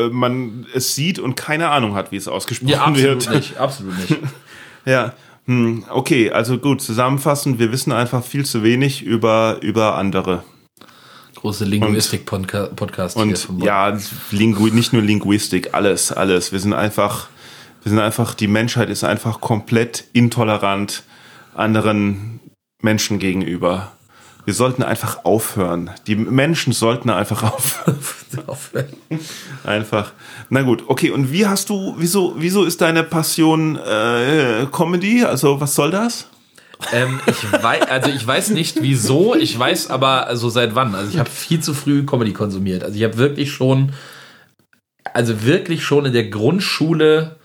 äh, 0.06 0.10
man 0.10 0.66
es 0.74 0.96
sieht 0.96 1.20
und 1.20 1.36
keine 1.36 1.70
Ahnung 1.70 1.94
hat, 1.94 2.12
wie 2.12 2.16
es 2.18 2.28
ausgesprochen 2.28 2.70
ja, 2.72 2.80
absolut 2.82 3.04
wird. 3.28 3.30
nicht, 3.36 3.58
absolut 3.58 3.98
nicht. 4.00 4.20
Ja, 4.88 5.14
hm, 5.48 5.84
okay, 5.92 6.32
also 6.32 6.58
gut, 6.58 6.82
zusammenfassend, 6.82 7.60
wir 7.60 7.72
wissen 7.72 7.92
einfach 7.92 8.24
viel 8.24 8.46
zu 8.46 8.64
wenig 8.64 9.04
über, 9.04 9.58
über 9.62 9.96
andere. 9.96 10.44
Große 11.36 11.66
Linguistik-Podcast 11.66 13.16
Und 13.18 13.48
Bonn. 13.48 13.60
ja, 13.62 13.98
Lingu 14.32 14.68
nicht 14.68 14.94
nur 14.94 15.02
Linguistik, 15.02 15.74
alles, 15.74 16.12
alles. 16.12 16.52
Wir 16.52 16.60
sind 16.60 16.74
einfach, 16.74 17.28
wir 17.84 17.90
sind 17.92 18.00
einfach, 18.00 18.34
die 18.34 18.48
Menschheit 18.48 18.90
ist 18.90 19.04
einfach 19.04 19.42
komplett 19.42 20.06
intolerant 20.14 21.04
anderen 21.54 22.40
Menschen 22.82 23.20
gegenüber. 23.20 23.92
Wir 24.46 24.54
sollten 24.54 24.84
einfach 24.84 25.26
aufhören. 25.26 25.90
Die 26.06 26.16
Menschen 26.16 26.72
sollten 26.72 27.10
einfach 27.10 27.44
aufhören. 28.48 28.88
Einfach. 29.64 30.12
Na 30.50 30.62
gut, 30.62 30.84
okay. 30.88 31.10
Und 31.10 31.32
wie 31.32 31.48
hast 31.48 31.70
du, 31.70 31.96
wieso, 31.98 32.36
wieso 32.38 32.64
ist 32.64 32.82
deine 32.82 33.04
Passion 33.04 33.76
äh, 33.78 34.68
Comedy? 34.72 35.24
Also 35.24 35.60
was 35.60 35.74
soll 35.74 35.90
das? 35.92 36.28
Ähm, 36.94 37.20
ich 37.28 37.52
weiß, 37.52 37.84
also 37.90 38.10
ich 38.10 38.26
weiß 38.26 38.50
nicht 38.52 38.82
wieso, 38.82 39.36
ich 39.36 39.58
weiß 39.58 39.90
aber 39.90 40.28
also 40.28 40.50
seit 40.50 40.76
wann. 40.76 40.96
Also 40.96 41.12
ich 41.12 41.20
habe 41.20 41.30
viel 41.30 41.60
zu 41.62 41.74
früh 41.74 42.06
Comedy 42.06 42.34
konsumiert. 42.34 42.84
Also 42.84 42.98
ich 42.98 43.04
habe 43.04 43.18
wirklich 43.18 43.52
schon, 43.52 43.94
also 45.14 45.44
wirklich 45.44 45.84
schon 45.84 46.06
in 46.06 46.14
der 46.14 46.26
Grundschule 46.30 47.38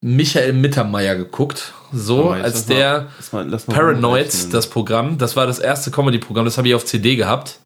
Michael 0.00 0.52
Mittermeier 0.52 1.14
geguckt. 1.16 1.72
So, 1.92 2.30
als 2.42 2.66
der 2.66 3.08
mal- 3.32 3.46
mal 3.66 3.74
Paranoids, 3.76 4.48
das 4.50 4.68
Programm, 4.68 5.16
das 5.18 5.36
war 5.36 5.46
das 5.46 5.58
erste 5.58 5.90
Comedy-Programm, 5.90 6.44
das 6.44 6.58
habe 6.58 6.68
ich 6.68 6.74
auf 6.74 6.84
CD 6.84 7.16
gehabt. 7.16 7.60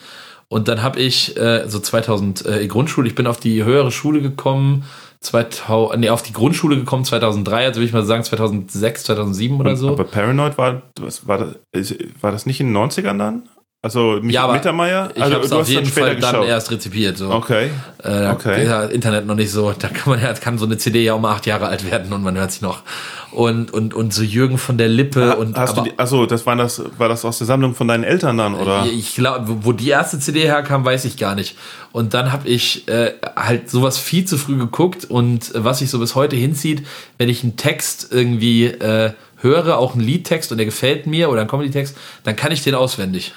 Und 0.48 0.68
dann 0.68 0.82
habe 0.82 1.00
ich 1.00 1.36
äh, 1.36 1.64
so 1.68 1.78
2000 1.80 2.46
äh, 2.46 2.66
Grundschule, 2.68 3.08
ich 3.08 3.14
bin 3.14 3.26
auf 3.26 3.38
die 3.40 3.64
höhere 3.64 3.90
Schule 3.90 4.22
gekommen, 4.22 4.84
2000, 5.20 6.00
nee, 6.00 6.10
auf 6.10 6.22
die 6.22 6.32
Grundschule 6.32 6.76
gekommen 6.76 7.04
2003, 7.04 7.66
also 7.66 7.78
würde 7.78 7.86
ich 7.86 7.92
mal 7.92 8.04
sagen 8.04 8.22
2006, 8.22 9.04
2007 9.04 9.58
oder 9.58 9.76
so. 9.76 9.90
Aber 9.90 10.04
Paranoid 10.04 10.58
war, 10.58 10.82
was, 11.00 11.26
war, 11.26 11.54
das, 11.72 11.94
war 12.20 12.32
das 12.32 12.46
nicht 12.46 12.60
in 12.60 12.72
den 12.72 12.76
90ern 12.76 13.18
dann? 13.18 13.48
Also 13.80 14.18
Mich 14.20 14.34
Ja, 14.34 14.42
aber 14.42 14.54
Mittermeier? 14.54 15.10
Ich 15.14 15.22
also, 15.22 15.36
habe 15.36 15.44
es 15.44 15.52
auf 15.52 15.68
jeden 15.68 15.86
Fall 15.86 16.16
dann 16.16 16.42
erst 16.42 16.72
rezipiert. 16.72 17.16
So. 17.16 17.30
Okay. 17.30 17.70
Äh, 18.02 18.26
Okay. 18.30 18.62
ist 18.62 18.68
ja 18.68 18.84
Internet 18.84 19.24
noch 19.24 19.36
nicht 19.36 19.52
so, 19.52 19.72
da 19.72 19.86
kann 19.88 20.10
man 20.14 20.20
ja, 20.20 20.32
kann 20.34 20.58
so 20.58 20.66
eine 20.66 20.78
CD 20.78 21.04
ja 21.04 21.14
auch 21.14 21.20
mal 21.20 21.32
acht 21.32 21.46
Jahre 21.46 21.68
alt 21.68 21.88
werden 21.88 22.12
und 22.12 22.24
man 22.24 22.36
hört 22.36 22.50
sich 22.50 22.60
noch. 22.60 22.82
Und, 23.30 23.72
und, 23.72 23.94
und 23.94 24.12
so 24.12 24.24
Jürgen 24.24 24.58
von 24.58 24.78
der 24.78 24.88
Lippe 24.88 25.36
und 25.36 25.56
Hast 25.56 25.76
du 25.76 25.82
aber, 25.82 25.90
die, 25.90 25.98
achso, 25.98 26.26
das 26.26 26.44
war 26.44 26.56
das, 26.56 26.82
war 26.98 27.08
das 27.08 27.24
aus 27.24 27.38
der 27.38 27.46
Sammlung 27.46 27.76
von 27.76 27.86
deinen 27.86 28.02
Eltern 28.02 28.36
dann, 28.36 28.54
oder? 28.54 28.84
ich 28.86 29.14
glaube, 29.14 29.64
wo 29.64 29.70
die 29.70 29.90
erste 29.90 30.18
CD 30.18 30.40
herkam, 30.40 30.84
weiß 30.84 31.04
ich 31.04 31.16
gar 31.16 31.36
nicht. 31.36 31.56
Und 31.92 32.14
dann 32.14 32.32
habe 32.32 32.48
ich 32.48 32.88
äh, 32.88 33.12
halt 33.36 33.70
sowas 33.70 33.96
viel 33.96 34.24
zu 34.24 34.38
früh 34.38 34.56
geguckt 34.56 35.04
und 35.04 35.54
äh, 35.54 35.64
was 35.64 35.78
sich 35.78 35.90
so 35.90 36.00
bis 36.00 36.16
heute 36.16 36.34
hinzieht, 36.34 36.84
wenn 37.16 37.28
ich 37.28 37.44
einen 37.44 37.56
Text 37.56 38.08
irgendwie 38.10 38.66
äh, 38.66 39.12
höre, 39.40 39.78
auch 39.78 39.94
einen 39.94 40.02
Liedtext 40.02 40.50
und 40.50 40.58
der 40.58 40.66
gefällt 40.66 41.06
mir 41.06 41.30
oder 41.30 41.42
einen 41.42 41.50
Comedy-Text, 41.50 41.96
dann 42.24 42.34
kann 42.34 42.50
ich 42.50 42.64
den 42.64 42.74
auswendig. 42.74 43.34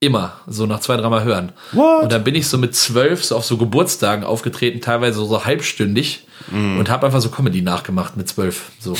Immer, 0.00 0.34
so 0.46 0.66
nach 0.66 0.78
zwei, 0.78 0.96
dreimal 0.96 1.24
hören. 1.24 1.50
What? 1.72 2.04
Und 2.04 2.12
dann 2.12 2.22
bin 2.22 2.36
ich 2.36 2.46
so 2.46 2.56
mit 2.56 2.74
zwölf 2.76 3.24
so 3.24 3.36
auf 3.36 3.44
so 3.44 3.56
Geburtstagen 3.56 4.24
aufgetreten, 4.24 4.80
teilweise 4.80 5.24
so 5.24 5.44
halbstündig 5.44 6.24
und 6.50 6.88
habe 6.88 7.06
einfach 7.06 7.20
so 7.20 7.30
Comedy 7.30 7.62
nachgemacht 7.62 8.16
mit 8.16 8.28
zwölf. 8.28 8.70
So. 8.78 8.96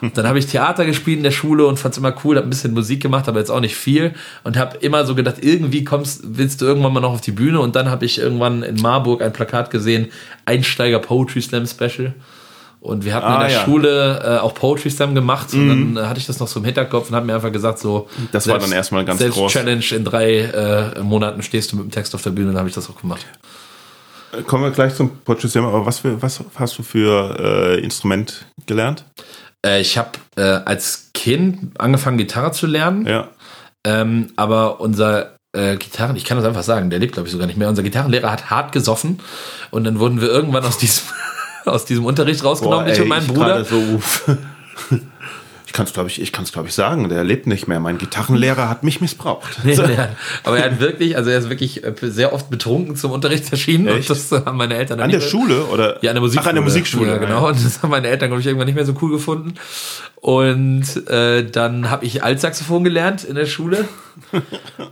Und 0.00 0.14
dann 0.16 0.26
habe 0.26 0.38
ich 0.38 0.46
Theater 0.46 0.84
gespielt 0.84 1.16
in 1.16 1.22
der 1.24 1.30
Schule 1.30 1.66
und 1.66 1.78
fand's 1.78 1.98
immer 1.98 2.14
cool, 2.24 2.36
habe 2.36 2.46
ein 2.46 2.50
bisschen 2.50 2.74
Musik 2.74 3.02
gemacht, 3.02 3.28
aber 3.28 3.38
jetzt 3.38 3.50
auch 3.50 3.60
nicht 3.60 3.76
viel 3.76 4.14
und 4.44 4.56
habe 4.56 4.76
immer 4.78 5.04
so 5.06 5.14
gedacht, 5.14 5.36
irgendwie 5.40 5.84
kommst, 5.84 6.20
willst 6.24 6.60
du 6.60 6.66
irgendwann 6.66 6.92
mal 6.92 7.00
noch 7.00 7.12
auf 7.12 7.20
die 7.20 7.32
Bühne 7.32 7.60
und 7.60 7.74
dann 7.74 7.90
habe 7.90 8.04
ich 8.04 8.18
irgendwann 8.18 8.62
in 8.62 8.76
Marburg 8.76 9.22
ein 9.22 9.32
Plakat 9.32 9.70
gesehen, 9.70 10.08
Einsteiger 10.44 10.98
Poetry 10.98 11.40
Slam 11.40 11.66
Special. 11.66 12.14
Und 12.80 13.04
wir 13.04 13.14
hatten 13.14 13.26
Ah, 13.26 13.34
in 13.42 13.48
der 13.48 13.50
ja. 13.58 13.64
Schule 13.64 14.20
äh, 14.24 14.38
auch 14.38 14.54
Poetry 14.54 14.90
Slam 14.90 15.14
gemacht 15.14 15.52
und 15.54 15.68
dann 15.68 15.96
äh, 16.04 16.06
hatte 16.08 16.20
ich 16.20 16.26
das 16.26 16.38
noch 16.38 16.46
so 16.46 16.60
im 16.60 16.64
Hinterkopf 16.66 17.08
und 17.10 17.16
habe 17.16 17.26
mir 17.26 17.34
einfach 17.34 17.50
gesagt, 17.50 17.78
so 17.80 18.08
Das 18.32 18.46
war 18.46 18.58
dann 18.58 18.70
erstmal 18.70 19.04
ganz 19.04 19.18
selbst 19.18 19.36
groß. 19.36 19.52
Challenge 19.52 19.84
in 19.90 20.04
drei 20.04 20.38
äh, 20.40 21.00
Monaten 21.02 21.42
stehst 21.42 21.72
du 21.72 21.76
mit 21.76 21.86
dem 21.86 21.90
Text 21.90 22.14
auf 22.14 22.22
der 22.22 22.30
Bühne, 22.30 22.48
dann 22.48 22.58
habe 22.58 22.68
ich 22.68 22.74
das 22.74 22.88
auch 22.88 23.00
gemacht. 23.00 23.26
Kommen 24.46 24.64
wir 24.64 24.70
gleich 24.70 24.94
zum 24.94 25.16
Portrait 25.18 25.56
aber 25.56 25.86
was, 25.86 26.00
für, 26.00 26.20
was 26.20 26.40
hast 26.56 26.78
du 26.78 26.82
für 26.82 27.76
äh, 27.78 27.80
Instrument 27.82 28.44
gelernt? 28.66 29.04
Äh, 29.64 29.80
ich 29.80 29.96
habe 29.98 30.10
äh, 30.36 30.42
als 30.42 31.10
Kind 31.14 31.80
angefangen, 31.80 32.18
Gitarre 32.18 32.52
zu 32.52 32.66
lernen, 32.66 33.06
Ja. 33.06 33.28
ähm, 33.86 34.32
aber 34.36 34.80
unser 34.80 35.36
äh, 35.56 35.76
Gitarren, 35.76 36.16
ich 36.16 36.24
kann 36.24 36.36
das 36.36 36.46
einfach 36.46 36.62
sagen, 36.64 36.90
der 36.90 36.98
lebt 36.98 37.14
glaube 37.14 37.26
ich 37.28 37.32
sogar 37.32 37.46
nicht 37.46 37.56
mehr. 37.56 37.68
Unser 37.68 37.82
Gitarrenlehrer 37.82 38.30
hat 38.30 38.50
hart 38.50 38.72
gesoffen 38.72 39.20
und 39.70 39.84
dann 39.84 39.98
wurden 39.98 40.20
wir 40.20 40.28
irgendwann 40.28 40.64
aus 40.64 40.76
diesem 40.78 41.04
aus 41.66 41.84
diesem 41.84 42.04
Unterricht 42.04 42.42
rausgenommen, 42.44 42.88
ich 42.88 43.00
und 43.00 43.08
mein 43.08 43.22
ich 43.22 43.28
Bruder. 43.28 43.64
So, 43.64 44.00
ich 45.66 45.72
kann 45.72 45.84
es, 45.86 45.92
glaube 45.92 46.08
ich, 46.08 46.22
ich 46.22 46.32
kann 46.32 46.44
es, 46.44 46.52
glaube 46.52 46.68
ich, 46.68 46.74
sagen. 46.74 47.08
Der 47.10 47.22
lebt 47.24 47.46
nicht 47.46 47.66
mehr. 47.68 47.80
Mein 47.80 47.98
Gitarrenlehrer 47.98 48.68
hat 48.70 48.82
mich 48.82 49.00
missbraucht. 49.02 49.58
Nee, 49.64 49.76
der, 49.76 50.16
aber 50.44 50.58
er 50.58 50.70
hat 50.70 50.80
wirklich, 50.80 51.16
also 51.16 51.28
er 51.28 51.38
ist 51.38 51.50
wirklich 51.50 51.84
äh, 51.84 51.92
sehr 52.02 52.32
oft 52.32 52.48
betrunken 52.48 52.96
zum 52.96 53.10
Unterricht 53.10 53.50
erschienen 53.50 53.86
Echt? 53.88 54.08
und 54.10 54.10
das 54.10 54.30
haben 54.46 54.56
meine 54.56 54.74
Eltern 54.76 54.98
dann 54.98 55.04
An 55.06 55.10
der 55.10 55.20
nicht- 55.20 55.28
Schule 55.28 55.64
oder? 55.66 56.02
Ja, 56.02 56.10
an 56.12 56.14
der 56.14 56.20
Musikschule. 56.22 56.44
Ach, 56.44 56.48
an 56.48 56.54
der 56.54 56.64
Musikschule. 56.64 57.08
Ja, 57.10 57.16
genau. 57.18 57.48
Und 57.48 57.62
das 57.62 57.82
haben 57.82 57.90
meine 57.90 58.08
Eltern, 58.08 58.28
glaube 58.28 58.40
ich, 58.40 58.46
irgendwann 58.46 58.66
nicht 58.66 58.76
mehr 58.76 58.86
so 58.86 58.94
cool 59.02 59.10
gefunden. 59.10 59.54
Und 60.16 61.08
äh, 61.08 61.44
dann 61.44 61.90
habe 61.90 62.04
ich 62.06 62.22
Altsaxophon 62.22 62.82
gelernt 62.84 63.24
in 63.24 63.34
der 63.34 63.46
Schule. 63.46 63.84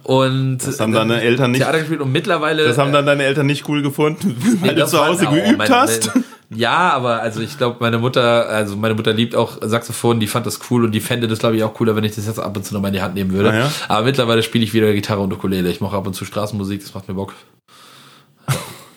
Und 0.03 0.59
Das 0.59 0.81
haben 0.81 0.93
deine 0.93 1.21
Eltern 1.23 1.53
nicht. 1.53 1.63
Theater 1.63 1.79
gespielt 1.79 2.01
und 2.03 2.13
mittlerweile. 2.13 2.65
Das 2.65 2.77
haben 2.79 2.93
dann 2.93 3.07
deine 3.07 3.23
Eltern 3.25 3.47
nicht 3.47 3.69
cool 3.69 3.81
gefunden, 3.83 4.37
weil 4.61 4.75
Nee, 4.75 4.81
du 4.81 4.87
zu 4.87 5.05
Hause 5.05 5.27
oh, 5.29 5.35
geübt 5.35 5.59
meine- 5.59 5.75
hast. 5.75 6.11
Ja, 6.51 6.91
aber 6.91 7.21
also 7.21 7.41
ich 7.41 7.57
glaube, 7.57 7.77
meine 7.81 7.99
Mutter, 7.99 8.49
also 8.49 8.77
meine 8.77 8.95
Mutter 8.95 9.13
liebt 9.13 9.35
auch 9.35 9.59
Saxophon, 9.63 10.21
die 10.21 10.27
fand 10.27 10.47
das 10.47 10.61
cool 10.71 10.85
und 10.85 10.93
die 10.93 11.01
fände 11.01 11.27
das, 11.27 11.39
glaube 11.39 11.57
ich, 11.57 11.65
auch 11.65 11.75
cooler, 11.75 11.97
wenn 11.97 12.05
ich 12.05 12.15
das 12.15 12.27
jetzt 12.27 12.39
ab 12.39 12.57
und 12.57 12.65
zu 12.65 12.75
noch 12.75 12.81
mal 12.81 12.89
in 12.89 12.95
die 12.95 13.03
Hand 13.03 13.15
nehmen 13.15 13.33
würde. 13.33 13.51
Ah, 13.51 13.59
ja? 13.59 13.71
Aber 13.89 14.05
mittlerweile 14.05 14.43
spiele 14.43 14.63
ich 14.65 14.75
wieder 14.75 14.93
Gitarre 14.93 15.21
und 15.21 15.33
Ukulele. 15.33 15.71
Ich 15.71 15.81
mache 15.81 15.97
ab 15.97 16.07
und 16.07 16.15
zu 16.15 16.25
Straßenmusik, 16.25 16.81
das 16.81 16.95
macht 16.95 17.09
mir 17.09 17.15
Bock. 17.15 17.33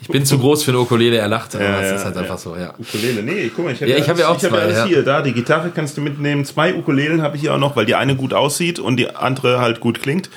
Ich 0.01 0.09
bin 0.09 0.25
zu 0.25 0.39
groß 0.39 0.63
für 0.63 0.71
eine 0.71 0.79
Ukulele, 0.79 1.17
er 1.17 1.27
lacht, 1.27 1.55
aber 1.55 1.65
Ja, 1.65 1.81
es 1.81 1.89
ja, 1.89 1.95
ist 1.97 2.05
halt 2.05 2.15
ja. 2.15 2.21
einfach 2.21 2.37
so, 2.37 2.55
ja. 2.55 2.73
Ukulele, 2.77 3.23
nee, 3.23 3.51
guck 3.53 3.65
mal, 3.65 3.73
ich 3.73 3.81
habe 3.81 3.91
Ja, 3.91 3.97
ich 3.97 4.07
hab 4.07 4.17
ja 4.17 4.29
auch 4.29 4.41
ich 4.41 4.47
zwei, 4.47 4.59
alles 4.59 4.85
hier. 4.85 5.03
Da, 5.03 5.21
die 5.21 5.33
Gitarre 5.33 5.71
kannst 5.73 5.97
du 5.97 6.01
mitnehmen. 6.01 6.45
Zwei 6.45 6.75
Ukulelen 6.75 7.21
habe 7.21 7.35
ich 7.35 7.41
hier 7.41 7.53
auch 7.53 7.59
noch, 7.59 7.75
weil 7.75 7.85
die 7.85 7.95
eine 7.95 8.15
gut 8.15 8.33
aussieht 8.33 8.79
und 8.79 8.97
die 8.97 9.09
andere 9.13 9.59
halt 9.59 9.79
gut 9.81 10.01
klingt. 10.01 10.29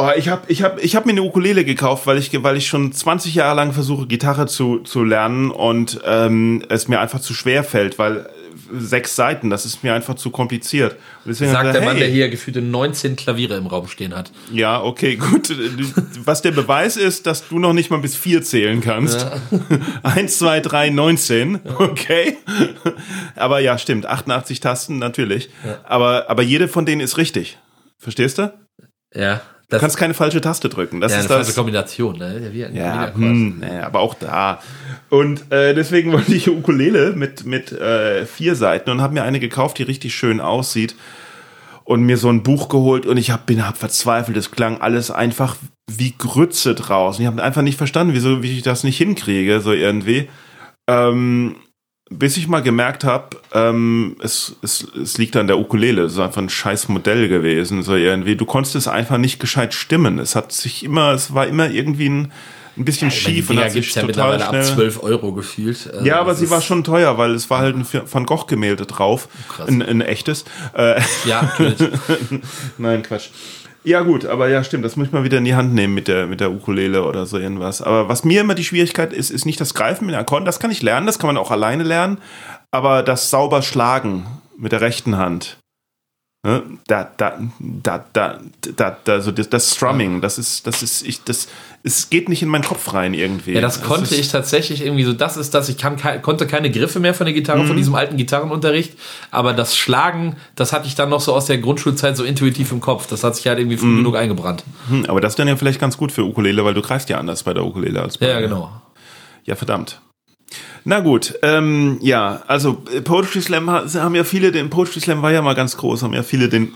Oh, 0.00 0.10
ich 0.16 0.28
habe 0.28 0.42
ich 0.46 0.62
hab, 0.62 0.80
ich 0.80 0.94
hab 0.94 1.06
mir 1.06 1.10
eine 1.12 1.24
Ukulele 1.24 1.64
gekauft, 1.64 2.06
weil 2.06 2.18
ich, 2.18 2.30
weil 2.44 2.56
ich 2.56 2.68
schon 2.68 2.92
20 2.92 3.34
Jahre 3.34 3.56
lang 3.56 3.72
versuche, 3.72 4.06
Gitarre 4.06 4.46
zu, 4.46 4.78
zu 4.78 5.02
lernen 5.02 5.50
und 5.50 5.98
ähm, 6.06 6.62
es 6.68 6.86
mir 6.86 7.00
einfach 7.00 7.18
zu 7.18 7.34
schwer 7.34 7.64
fällt, 7.64 7.98
weil 7.98 8.18
äh, 8.18 8.28
sechs 8.78 9.16
Seiten, 9.16 9.50
das 9.50 9.66
ist 9.66 9.82
mir 9.82 9.94
einfach 9.94 10.14
zu 10.14 10.30
kompliziert. 10.30 10.92
Und 10.92 11.30
deswegen 11.30 11.50
Sagt 11.50 11.66
ich 11.66 11.72
der 11.72 11.82
Mann, 11.82 11.96
der 11.96 12.06
hier 12.06 12.28
gefühlte 12.28 12.62
19 12.62 13.16
Klaviere 13.16 13.56
im 13.56 13.66
Raum 13.66 13.88
stehen 13.88 14.14
hat. 14.14 14.30
Ja, 14.52 14.80
okay, 14.80 15.16
gut. 15.16 15.52
Was 16.24 16.42
der 16.42 16.52
Beweis 16.52 16.96
ist, 16.96 17.26
dass 17.26 17.48
du 17.48 17.58
noch 17.58 17.72
nicht 17.72 17.90
mal 17.90 17.98
bis 17.98 18.14
vier 18.14 18.40
zählen 18.44 18.80
kannst. 18.80 19.26
Eins, 20.04 20.38
zwei, 20.38 20.60
drei, 20.60 20.90
19. 20.90 21.58
Okay. 21.76 22.36
Aber 23.34 23.58
ja, 23.58 23.76
stimmt. 23.78 24.06
88 24.06 24.60
Tasten, 24.60 25.00
natürlich. 25.00 25.50
Aber, 25.82 26.30
aber 26.30 26.44
jede 26.44 26.68
von 26.68 26.86
denen 26.86 27.00
ist 27.00 27.16
richtig. 27.16 27.58
Verstehst 27.98 28.38
du? 28.38 28.54
Ja, 29.12 29.40
Du 29.70 29.78
kannst 29.78 29.98
keine 29.98 30.14
falsche 30.14 30.40
Taste 30.40 30.68
drücken. 30.70 31.00
Das 31.00 31.12
ja, 31.12 31.18
ist 31.18 31.24
eine 31.26 31.28
das. 31.38 31.46
falsche 31.46 31.56
Kombination, 31.58 32.16
ne? 32.18 32.48
Wie 32.52 32.64
ein 32.64 32.74
Ja, 32.74 32.94
Wiederkreuz. 32.94 33.20
hm, 33.22 33.58
nee, 33.60 33.78
aber 33.80 34.00
auch 34.00 34.14
da. 34.14 34.60
Und 35.10 35.52
äh, 35.52 35.74
deswegen 35.74 36.10
wollte 36.12 36.34
ich 36.34 36.48
Ukulele 36.48 37.12
mit, 37.12 37.44
mit 37.44 37.72
äh, 37.72 38.24
vier 38.24 38.54
Seiten 38.54 38.88
und 38.90 39.02
habe 39.02 39.12
mir 39.14 39.24
eine 39.24 39.40
gekauft, 39.40 39.78
die 39.78 39.82
richtig 39.82 40.14
schön 40.14 40.40
aussieht. 40.40 40.94
Und 41.84 42.02
mir 42.02 42.16
so 42.18 42.28
ein 42.30 42.42
Buch 42.42 42.68
geholt 42.68 43.06
und 43.06 43.16
ich 43.16 43.30
hab, 43.30 43.46
bin 43.46 43.66
hab 43.66 43.78
verzweifelt. 43.78 44.36
Es 44.36 44.50
klang 44.50 44.80
alles 44.80 45.10
einfach 45.10 45.56
wie 45.90 46.14
Grütze 46.16 46.74
draußen. 46.74 47.22
Ich 47.22 47.26
habe 47.26 47.42
einfach 47.42 47.62
nicht 47.62 47.78
verstanden, 47.78 48.12
wieso 48.14 48.42
wie 48.42 48.56
ich 48.56 48.62
das 48.62 48.84
nicht 48.84 48.98
hinkriege, 48.98 49.60
so 49.60 49.72
irgendwie. 49.72 50.28
Ähm, 50.86 51.56
bis 52.10 52.36
ich 52.36 52.48
mal 52.48 52.62
gemerkt 52.62 53.04
habe, 53.04 53.36
ähm, 53.52 54.16
es, 54.22 54.56
es, 54.62 54.86
es 55.00 55.18
liegt 55.18 55.36
an 55.36 55.46
der 55.46 55.58
Ukulele. 55.58 56.02
Es 56.02 56.12
ist 56.14 56.18
einfach 56.18 56.40
ein 56.40 56.48
scheiß 56.48 56.88
Modell 56.88 57.28
gewesen, 57.28 57.82
so 57.82 57.94
irgendwie. 57.94 58.36
Du 58.36 58.46
konntest 58.46 58.76
es 58.76 58.88
einfach 58.88 59.18
nicht 59.18 59.40
gescheit 59.40 59.74
stimmen. 59.74 60.18
Es 60.18 60.34
hat 60.34 60.52
sich 60.52 60.84
immer, 60.84 61.12
es 61.12 61.34
war 61.34 61.46
immer 61.46 61.68
irgendwie 61.70 62.08
ein, 62.08 62.32
ein 62.76 62.84
bisschen 62.84 63.08
meine, 63.08 63.20
schief 63.20 63.34
die 63.34 63.40
und 63.40 63.48
Dinger 63.56 63.64
hat 63.64 63.72
sich 63.72 63.86
gibt's 63.86 63.94
ja 63.96 64.02
total 64.02 64.38
mittlerweile 64.38 64.62
schnell. 64.64 64.72
ab 64.72 64.76
12 64.94 65.02
Euro 65.02 65.32
gefühlt. 65.32 65.90
Also 65.92 66.06
Ja, 66.06 66.20
aber 66.20 66.34
sie 66.34 66.48
war 66.48 66.60
schon 66.62 66.82
teuer, 66.84 67.18
weil 67.18 67.32
es 67.34 67.50
war 67.50 67.58
halt 67.58 67.76
ein 67.76 67.86
Van 68.10 68.24
Gogh 68.24 68.46
Gemälde 68.46 68.86
drauf, 68.86 69.28
Krass. 69.48 69.68
ein, 69.68 69.82
ein 69.82 70.00
echtes. 70.00 70.44
Äh, 70.74 71.00
Ja. 71.24 71.52
Nein, 72.78 73.02
Quatsch. 73.02 73.28
Ja, 73.84 74.00
gut, 74.02 74.26
aber 74.26 74.48
ja, 74.48 74.64
stimmt, 74.64 74.84
das 74.84 74.96
muss 74.96 75.06
ich 75.06 75.12
mal 75.12 75.24
wieder 75.24 75.38
in 75.38 75.44
die 75.44 75.54
Hand 75.54 75.72
nehmen 75.72 75.94
mit 75.94 76.08
der, 76.08 76.26
mit 76.26 76.40
der 76.40 76.50
Ukulele 76.50 77.04
oder 77.04 77.26
so 77.26 77.38
irgendwas. 77.38 77.80
Aber 77.80 78.08
was 78.08 78.24
mir 78.24 78.40
immer 78.40 78.54
die 78.54 78.64
Schwierigkeit 78.64 79.12
ist, 79.12 79.30
ist 79.30 79.46
nicht 79.46 79.60
das 79.60 79.74
Greifen 79.74 80.06
mit 80.06 80.14
den 80.14 80.20
Akkorden. 80.20 80.44
Das 80.44 80.60
kann 80.60 80.70
ich 80.70 80.82
lernen, 80.82 81.06
das 81.06 81.18
kann 81.18 81.28
man 81.28 81.36
auch 81.36 81.50
alleine 81.50 81.84
lernen. 81.84 82.18
Aber 82.70 83.02
das 83.02 83.30
sauber 83.30 83.62
Schlagen 83.62 84.26
mit 84.56 84.72
der 84.72 84.80
rechten 84.80 85.16
Hand. 85.16 85.58
Ne? 86.48 86.62
Da, 86.86 87.10
da, 87.18 87.38
da, 87.58 88.04
da, 88.14 88.38
da, 88.74 88.96
da, 89.04 89.20
so 89.20 89.32
das, 89.32 89.50
das 89.50 89.74
Strumming, 89.74 90.22
das 90.22 90.38
ist, 90.38 90.66
das 90.66 90.82
ist, 90.82 91.06
ich, 91.06 91.22
das, 91.24 91.46
es 91.82 92.08
geht 92.08 92.30
nicht 92.30 92.40
in 92.42 92.48
meinen 92.48 92.64
Kopf 92.64 92.94
rein 92.94 93.12
irgendwie. 93.12 93.52
Ja, 93.52 93.60
das 93.60 93.82
konnte 93.82 94.14
ist, 94.14 94.18
ich 94.18 94.28
tatsächlich 94.30 94.80
irgendwie 94.82 95.04
so, 95.04 95.12
das 95.12 95.36
ist 95.36 95.52
das, 95.52 95.68
ich 95.68 95.76
kann, 95.76 95.96
konnte 96.22 96.46
keine 96.46 96.70
Griffe 96.70 97.00
mehr 97.00 97.12
von 97.12 97.26
der 97.26 97.34
Gitarre, 97.34 97.58
Mhm. 97.64 97.66
von 97.66 97.76
diesem 97.76 97.94
alten 97.94 98.16
Gitarrenunterricht, 98.16 98.94
aber 99.30 99.52
das 99.52 99.76
Schlagen, 99.76 100.36
das 100.56 100.72
hatte 100.72 100.86
ich 100.86 100.94
dann 100.94 101.10
noch 101.10 101.20
so 101.20 101.34
aus 101.34 101.44
der 101.44 101.58
Grundschulzeit 101.58 102.16
so 102.16 102.24
intuitiv 102.24 102.72
im 102.72 102.80
Kopf, 102.80 103.06
das 103.08 103.22
hat 103.24 103.36
sich 103.36 103.46
halt 103.46 103.58
irgendwie 103.58 103.76
Mhm. 103.76 103.80
früh 103.80 103.96
genug 103.98 104.16
eingebrannt. 104.16 104.64
Hm, 104.88 105.04
aber 105.06 105.20
das 105.20 105.32
ist 105.32 105.38
dann 105.38 105.48
ja 105.48 105.56
vielleicht 105.56 105.80
ganz 105.80 105.98
gut 105.98 106.12
für 106.12 106.22
Ukulele, 106.24 106.64
weil 106.64 106.72
du 106.72 106.80
greifst 106.80 107.10
ja 107.10 107.18
anders 107.18 107.42
bei 107.42 107.52
der 107.52 107.64
Ukulele 107.66 108.00
als 108.00 108.16
bei 108.16 108.26
Ja, 108.26 108.40
genau. 108.40 108.72
Ja, 109.44 109.54
verdammt. 109.54 110.00
Na 110.84 111.00
gut, 111.00 111.34
ähm, 111.42 111.98
ja, 112.00 112.42
also 112.46 112.82
äh, 112.94 113.00
Poetry 113.02 113.42
Slam 113.42 113.70
ha- 113.70 113.84
haben 113.94 114.14
ja 114.14 114.24
viele, 114.24 114.52
den 114.52 114.70
Poetry 114.70 115.00
Slam 115.00 115.20
war 115.22 115.32
ja 115.32 115.42
mal 115.42 115.54
ganz 115.54 115.76
groß, 115.76 116.02
haben 116.02 116.14
ja 116.14 116.22
viele 116.22 116.48
den 116.48 116.72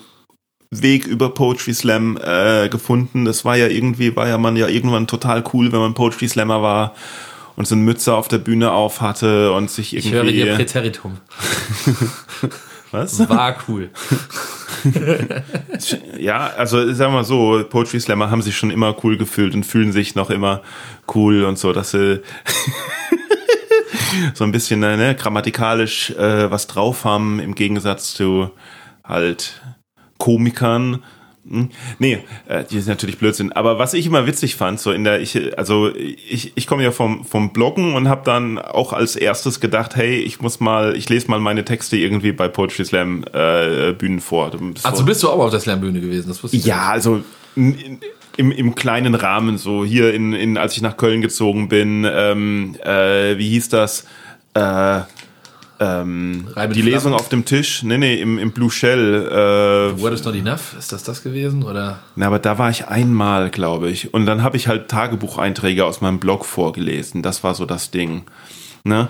Weg 0.70 1.06
über 1.06 1.30
Poetry 1.34 1.72
Slam 1.74 2.18
äh, 2.22 2.68
gefunden. 2.68 3.24
Das 3.24 3.44
war 3.44 3.56
ja 3.56 3.68
irgendwie, 3.68 4.14
war 4.16 4.28
ja 4.28 4.38
man 4.38 4.56
ja 4.56 4.68
irgendwann 4.68 5.06
total 5.06 5.42
cool, 5.52 5.72
wenn 5.72 5.80
man 5.80 5.94
Poetry 5.94 6.28
Slammer 6.28 6.62
war 6.62 6.94
und 7.56 7.66
so 7.66 7.74
eine 7.74 7.84
Mütze 7.84 8.14
auf 8.14 8.28
der 8.28 8.38
Bühne 8.38 8.72
auf 8.72 9.00
hatte 9.02 9.52
und 9.52 9.70
sich 9.70 9.94
Ich 9.96 10.10
höre 10.12 10.24
ihr 10.24 10.46
irgendwie. 10.46 10.56
Präteritum. 10.64 11.18
Was? 12.90 13.26
War 13.28 13.56
cool. 13.68 13.90
Ja, 16.18 16.48
also 16.56 16.92
sagen 16.92 17.12
wir 17.12 17.18
mal 17.18 17.24
so, 17.24 17.62
Poetry 17.68 18.00
Slammer 18.00 18.30
haben 18.30 18.42
sich 18.42 18.56
schon 18.56 18.70
immer 18.70 18.96
cool 19.04 19.16
gefühlt 19.16 19.54
und 19.54 19.64
fühlen 19.64 19.92
sich 19.92 20.14
noch 20.14 20.28
immer 20.30 20.62
cool 21.14 21.44
und 21.44 21.58
so, 21.58 21.72
dass 21.72 21.92
sie 21.92 22.20
so 24.34 24.44
ein 24.44 24.52
bisschen 24.52 24.82
äh, 24.82 24.96
ne, 24.96 25.14
grammatikalisch 25.14 26.10
äh, 26.10 26.50
was 26.50 26.66
drauf 26.66 27.04
haben 27.04 27.40
im 27.40 27.54
Gegensatz 27.54 28.14
zu 28.14 28.50
halt 29.04 29.60
Komikern. 30.18 31.02
Hm? 31.48 31.70
Nee, 31.98 32.20
äh, 32.46 32.62
die 32.64 32.78
ist 32.78 32.86
natürlich 32.86 33.18
Blödsinn. 33.18 33.50
Aber 33.52 33.78
was 33.78 33.94
ich 33.94 34.06
immer 34.06 34.26
witzig 34.26 34.54
fand, 34.54 34.78
so 34.78 34.92
in 34.92 35.02
der, 35.02 35.20
ich, 35.20 35.58
also 35.58 35.92
ich, 35.94 36.52
ich 36.54 36.66
komme 36.68 36.84
ja 36.84 36.92
vom, 36.92 37.24
vom 37.24 37.52
Bloggen 37.52 37.94
und 37.94 38.08
habe 38.08 38.22
dann 38.24 38.58
auch 38.58 38.92
als 38.92 39.16
erstes 39.16 39.58
gedacht, 39.58 39.96
hey, 39.96 40.20
ich 40.20 40.40
muss 40.40 40.60
mal, 40.60 40.96
ich 40.96 41.08
lese 41.08 41.28
mal 41.28 41.40
meine 41.40 41.64
Texte 41.64 41.96
irgendwie 41.96 42.32
bei 42.32 42.46
Poetry 42.46 42.84
Slam 42.84 43.24
äh, 43.32 43.92
Bühnen 43.92 44.20
vor. 44.20 44.52
So. 44.52 44.88
Also 44.88 45.04
bist 45.04 45.22
du 45.24 45.30
auch 45.30 45.40
auf 45.40 45.50
der 45.50 45.60
Slam-Bühne 45.60 46.00
gewesen, 46.00 46.28
das 46.28 46.42
wusste 46.42 46.56
ich. 46.56 46.64
Ja, 46.64 46.90
also 46.90 47.24
in, 47.56 47.98
im, 48.36 48.50
im 48.50 48.74
kleinen 48.74 49.14
Rahmen, 49.14 49.58
so 49.58 49.84
hier 49.84 50.14
in, 50.14 50.32
in 50.32 50.56
als 50.56 50.76
ich 50.76 50.82
nach 50.82 50.96
Köln 50.96 51.20
gezogen 51.20 51.68
bin, 51.68 52.06
ähm, 52.10 52.76
äh, 52.82 53.36
wie 53.38 53.48
hieß 53.50 53.68
das? 53.68 54.06
Äh, 54.54 55.00
ähm, 55.82 56.48
die? 56.74 56.82
Lesung 56.82 57.12
auf 57.12 57.28
dem 57.28 57.44
Tisch, 57.44 57.82
nee, 57.82 57.98
nee, 57.98 58.14
im, 58.20 58.38
im 58.38 58.52
Blue 58.52 58.70
Shell. 58.70 59.26
Äh, 59.26 60.00
What 60.00 60.12
is 60.12 60.24
not 60.24 60.34
enough? 60.34 60.76
Ist 60.78 60.92
das 60.92 61.02
das 61.02 61.22
gewesen? 61.22 61.64
Oder? 61.64 61.98
na, 62.14 62.26
aber 62.26 62.38
da 62.38 62.58
war 62.58 62.70
ich 62.70 62.86
einmal, 62.86 63.50
glaube 63.50 63.90
ich. 63.90 64.14
Und 64.14 64.26
dann 64.26 64.42
habe 64.42 64.56
ich 64.56 64.68
halt 64.68 64.88
Tagebucheinträge 64.88 65.84
aus 65.84 66.00
meinem 66.00 66.20
Blog 66.20 66.44
vorgelesen. 66.44 67.22
Das 67.22 67.42
war 67.42 67.54
so 67.54 67.66
das 67.66 67.90
Ding. 67.90 68.22
Ne? 68.84 69.08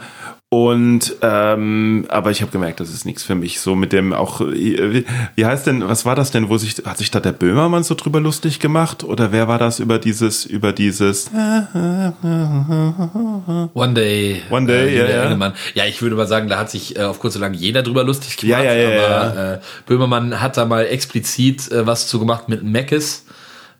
Und 0.52 1.16
ähm, 1.22 2.04
aber 2.10 2.30
ich 2.30 2.42
habe 2.42 2.52
gemerkt, 2.52 2.78
das 2.80 2.90
ist 2.92 3.06
nichts 3.06 3.22
für 3.22 3.34
mich. 3.34 3.58
So 3.58 3.74
mit 3.74 3.94
dem 3.94 4.12
auch, 4.12 4.42
wie, 4.42 5.06
wie 5.34 5.46
heißt 5.46 5.66
denn, 5.66 5.88
was 5.88 6.04
war 6.04 6.14
das 6.14 6.30
denn, 6.30 6.50
wo 6.50 6.58
sich, 6.58 6.74
hat 6.84 6.98
sich 6.98 7.10
da 7.10 7.20
der 7.20 7.32
Böhmermann 7.32 7.84
so 7.84 7.94
drüber 7.94 8.20
lustig 8.20 8.60
gemacht? 8.60 9.02
Oder 9.02 9.32
wer 9.32 9.48
war 9.48 9.58
das 9.58 9.80
über 9.80 9.98
dieses, 9.98 10.44
über 10.44 10.74
dieses 10.74 11.30
One 13.72 13.94
Day. 13.94 14.42
One 14.50 14.66
Day, 14.66 14.94
äh, 14.94 14.98
ja, 14.98 15.30
ja. 15.34 15.52
Ja, 15.72 15.86
ich 15.86 16.02
würde 16.02 16.16
mal 16.16 16.26
sagen, 16.26 16.50
da 16.50 16.58
hat 16.58 16.70
sich 16.70 16.98
äh, 16.98 17.04
auf 17.04 17.18
kurz 17.18 17.34
oder 17.36 17.46
lang 17.46 17.54
jeder 17.54 17.82
drüber 17.82 18.04
lustig 18.04 18.36
gemacht. 18.36 18.62
Ja, 18.62 18.74
ja, 18.74 18.90
ja, 18.90 19.06
aber 19.06 19.54
Äh, 19.54 19.58
Böhmermann 19.86 20.42
hat 20.42 20.58
da 20.58 20.66
mal 20.66 20.84
explizit 20.84 21.72
äh, 21.72 21.86
was 21.86 22.08
zu 22.08 22.18
gemacht 22.18 22.50
mit 22.50 22.62
Mackes. 22.62 23.24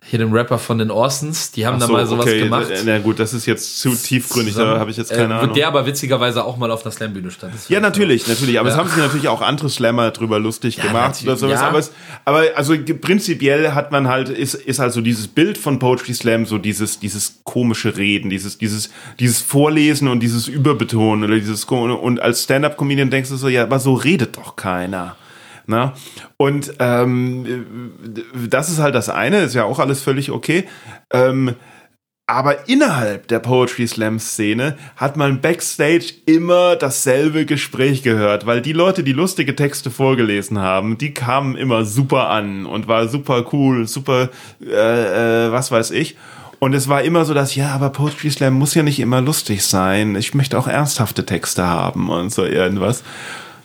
Hier 0.05 0.19
dem 0.19 0.33
Rapper 0.33 0.59
von 0.59 0.77
den 0.77 0.91
Orsons. 0.91 1.51
Die 1.51 1.65
haben 1.65 1.79
da 1.79 1.87
mal 1.87 2.05
sowas 2.05 2.25
gemacht. 2.25 2.67
Na 2.85 2.99
gut, 2.99 3.19
das 3.19 3.33
ist 3.33 3.45
jetzt 3.45 3.79
zu 3.79 3.95
tiefgründig, 3.95 4.53
da 4.53 4.77
habe 4.77 4.91
ich 4.91 4.97
jetzt 4.97 5.11
keine 5.11 5.33
äh, 5.33 5.37
Ahnung. 5.37 5.55
Der 5.55 5.67
aber 5.67 5.85
witzigerweise 5.85 6.43
auch 6.43 6.57
mal 6.57 6.69
auf 6.71 6.83
einer 6.85 6.91
Slam-Bühne 6.91 7.31
stand. 7.31 7.53
Ja, 7.53 7.59
fand 7.59 7.69
ich 7.69 7.79
natürlich, 7.79 8.27
natürlich. 8.27 8.59
Aber 8.59 8.67
es 8.69 8.75
Ja. 8.75 8.81
haben 8.81 8.89
sich 8.89 8.97
natürlich 8.97 9.27
auch 9.29 9.41
andere 9.41 9.69
Slammer 9.69 10.11
drüber 10.11 10.39
lustig 10.39 10.77
Ja, 10.77 10.83
gemacht 10.83 11.23
natürlich, 11.23 11.27
oder 11.29 11.37
sowas. 11.37 11.61
ja. 11.61 11.67
Aber, 11.67 11.79
es, 11.79 11.91
aber 12.25 12.43
also 12.55 12.75
prinzipiell 13.01 13.71
hat 13.73 13.91
man 13.91 14.07
halt, 14.09 14.29
ist, 14.29 14.55
ist 14.55 14.79
also 14.79 14.99
dieses 15.01 15.27
Bild 15.27 15.57
von 15.57 15.79
Poetry 15.79 16.13
Slam 16.13 16.45
so 16.45 16.57
dieses, 16.57 16.99
dieses 16.99 17.39
komische 17.43 17.95
Reden, 17.95 18.29
dieses, 18.29 18.57
dieses, 18.57 18.89
dieses 19.19 19.41
Vorlesen 19.41 20.09
und 20.09 20.19
dieses 20.19 20.47
Überbetonen 20.47 21.23
oder 21.23 21.39
dieses, 21.39 21.63
und 21.63 22.19
als 22.19 22.43
Stand-Up-Comedian 22.43 23.09
denkst 23.09 23.29
du 23.29 23.37
so, 23.37 23.47
ja, 23.47 23.63
aber 23.63 23.79
so 23.79 23.93
redet 23.93 24.37
doch 24.37 24.55
keiner. 24.55 25.15
Na? 25.65 25.93
Und 26.37 26.73
ähm, 26.79 27.93
das 28.47 28.69
ist 28.69 28.79
halt 28.79 28.95
das 28.95 29.09
eine, 29.09 29.41
ist 29.41 29.55
ja 29.55 29.63
auch 29.63 29.79
alles 29.79 30.01
völlig 30.01 30.31
okay. 30.31 30.65
Ähm, 31.11 31.55
aber 32.25 32.69
innerhalb 32.69 33.27
der 33.27 33.39
Poetry 33.39 33.85
Slam 33.85 34.17
Szene 34.17 34.77
hat 34.95 35.17
man 35.17 35.41
backstage 35.41 36.13
immer 36.25 36.77
dasselbe 36.77 37.45
Gespräch 37.45 38.01
gehört, 38.01 38.45
weil 38.45 38.61
die 38.61 38.71
Leute, 38.71 39.03
die 39.03 39.11
lustige 39.11 39.57
Texte 39.57 39.91
vorgelesen 39.91 40.57
haben, 40.59 40.97
die 40.97 41.13
kamen 41.13 41.57
immer 41.57 41.83
super 41.83 42.29
an 42.29 42.65
und 42.65 42.87
war 42.87 43.09
super 43.09 43.45
cool, 43.51 43.87
super, 43.87 44.29
äh, 44.65 45.47
äh, 45.47 45.51
was 45.51 45.69
weiß 45.69 45.91
ich. 45.91 46.15
Und 46.59 46.73
es 46.73 46.87
war 46.87 47.01
immer 47.01 47.25
so, 47.25 47.33
dass, 47.33 47.55
ja, 47.55 47.71
aber 47.71 47.89
Poetry 47.89 48.31
Slam 48.31 48.53
muss 48.53 48.73
ja 48.73 48.83
nicht 48.83 49.01
immer 49.01 49.19
lustig 49.19 49.65
sein. 49.65 50.15
Ich 50.15 50.33
möchte 50.33 50.57
auch 50.57 50.67
ernsthafte 50.67 51.25
Texte 51.25 51.67
haben 51.67 52.09
und 52.09 52.31
so 52.31 52.45
irgendwas. 52.45 53.03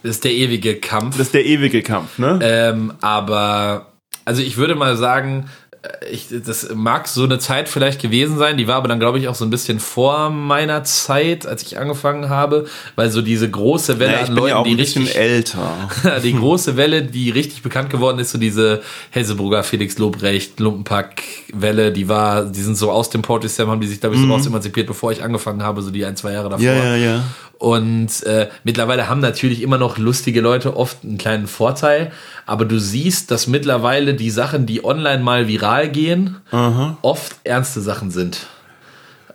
Das 0.09 0.17
ist 0.17 0.25
der 0.25 0.33
ewige 0.33 0.77
Kampf. 0.77 1.19
Das 1.19 1.27
ist 1.27 1.35
der 1.35 1.45
ewige 1.45 1.83
Kampf, 1.83 2.19
ne? 2.19 2.39
Ähm, 2.41 2.95
aber, 3.03 3.93
also 4.25 4.41
ich 4.41 4.57
würde 4.57 4.75
mal 4.75 4.97
sagen, 4.97 5.51
äh, 5.83 6.09
ich, 6.11 6.29
das 6.47 6.71
mag 6.75 7.07
so 7.09 7.25
eine 7.25 7.39
Zeit 7.39 7.69
vielleicht 7.69 8.01
gewesen 8.01 8.39
sein, 8.39 8.57
die 8.57 8.67
war 8.67 8.77
aber 8.77 8.89
dann, 8.89 8.99
glaube 8.99 9.19
ich, 9.19 9.29
auch 9.29 9.35
so 9.35 9.45
ein 9.45 9.51
bisschen 9.51 9.81
vor 9.81 10.31
meiner 10.31 10.83
Zeit, 10.83 11.47
als 11.47 11.63
ich 11.63 11.77
angefangen 11.79 12.31
habe, 12.31 12.65
weil 12.97 13.11
so 13.11 13.21
diese 13.21 13.51
große 13.51 13.99
Welle 13.99 14.13
Ja, 14.13 14.23
ich 14.23 14.29
an 14.31 14.37
Leuten, 14.37 14.49
ja 14.49 14.63
die 14.63 14.71
ein 14.71 14.77
bisschen 14.79 15.03
richtig, 15.03 15.21
älter. 15.21 15.91
die 16.25 16.33
große 16.33 16.79
Welle, 16.79 17.03
die 17.03 17.29
richtig 17.29 17.63
bekannt 17.63 17.91
geworden 17.91 18.19
ist, 18.19 18.31
so 18.31 18.39
diese 18.39 18.81
Hessebrugger, 19.11 19.63
Felix 19.63 19.99
Lobrecht, 19.99 20.59
Lumpenpack-Welle, 20.59 21.93
die 21.93 22.09
war, 22.09 22.47
die 22.47 22.63
sind 22.63 22.79
so 22.79 22.91
aus 22.91 23.11
dem 23.11 23.21
Poetry 23.21 23.51
Slam, 23.51 23.69
haben 23.69 23.83
die 23.83 23.89
sich, 23.89 24.01
glaube 24.01 24.17
ich, 24.17 24.23
so 24.23 24.27
raus 24.27 24.47
emanzipiert, 24.47 24.87
bevor 24.87 25.13
ich 25.13 25.23
angefangen 25.23 25.63
habe, 25.63 25.83
so 25.83 25.91
die 25.91 26.07
ein, 26.07 26.17
zwei 26.17 26.33
Jahre 26.33 26.49
davor. 26.49 26.61
Mhm. 26.61 26.65
Ja, 26.65 26.97
ja, 26.97 26.97
ja. 26.97 27.25
Und 27.59 28.23
äh, 28.23 28.49
mittlerweile 28.63 29.09
haben 29.09 29.21
natürlich 29.21 29.63
immer 29.63 29.79
noch 29.79 29.99
lustige 29.99 30.41
Leute 30.41 30.77
oft 30.77 30.99
einen 31.03 31.19
kleinen 31.19 31.49
Vorteil, 31.49 32.13
aber 32.47 32.65
du 32.65 32.79
siehst, 32.79 33.33
dass 33.33 33.49
mittlerweile 33.49 34.15
die 34.15 34.31
Sachen, 34.31 34.65
die 34.65 34.85
online 34.85 35.23
mal 35.23 35.49
viral 35.49 35.89
gehen, 35.89 36.37
oft 37.03 37.37
ernste 37.43 37.81
Sachen 37.81 38.11
sind. 38.13 38.47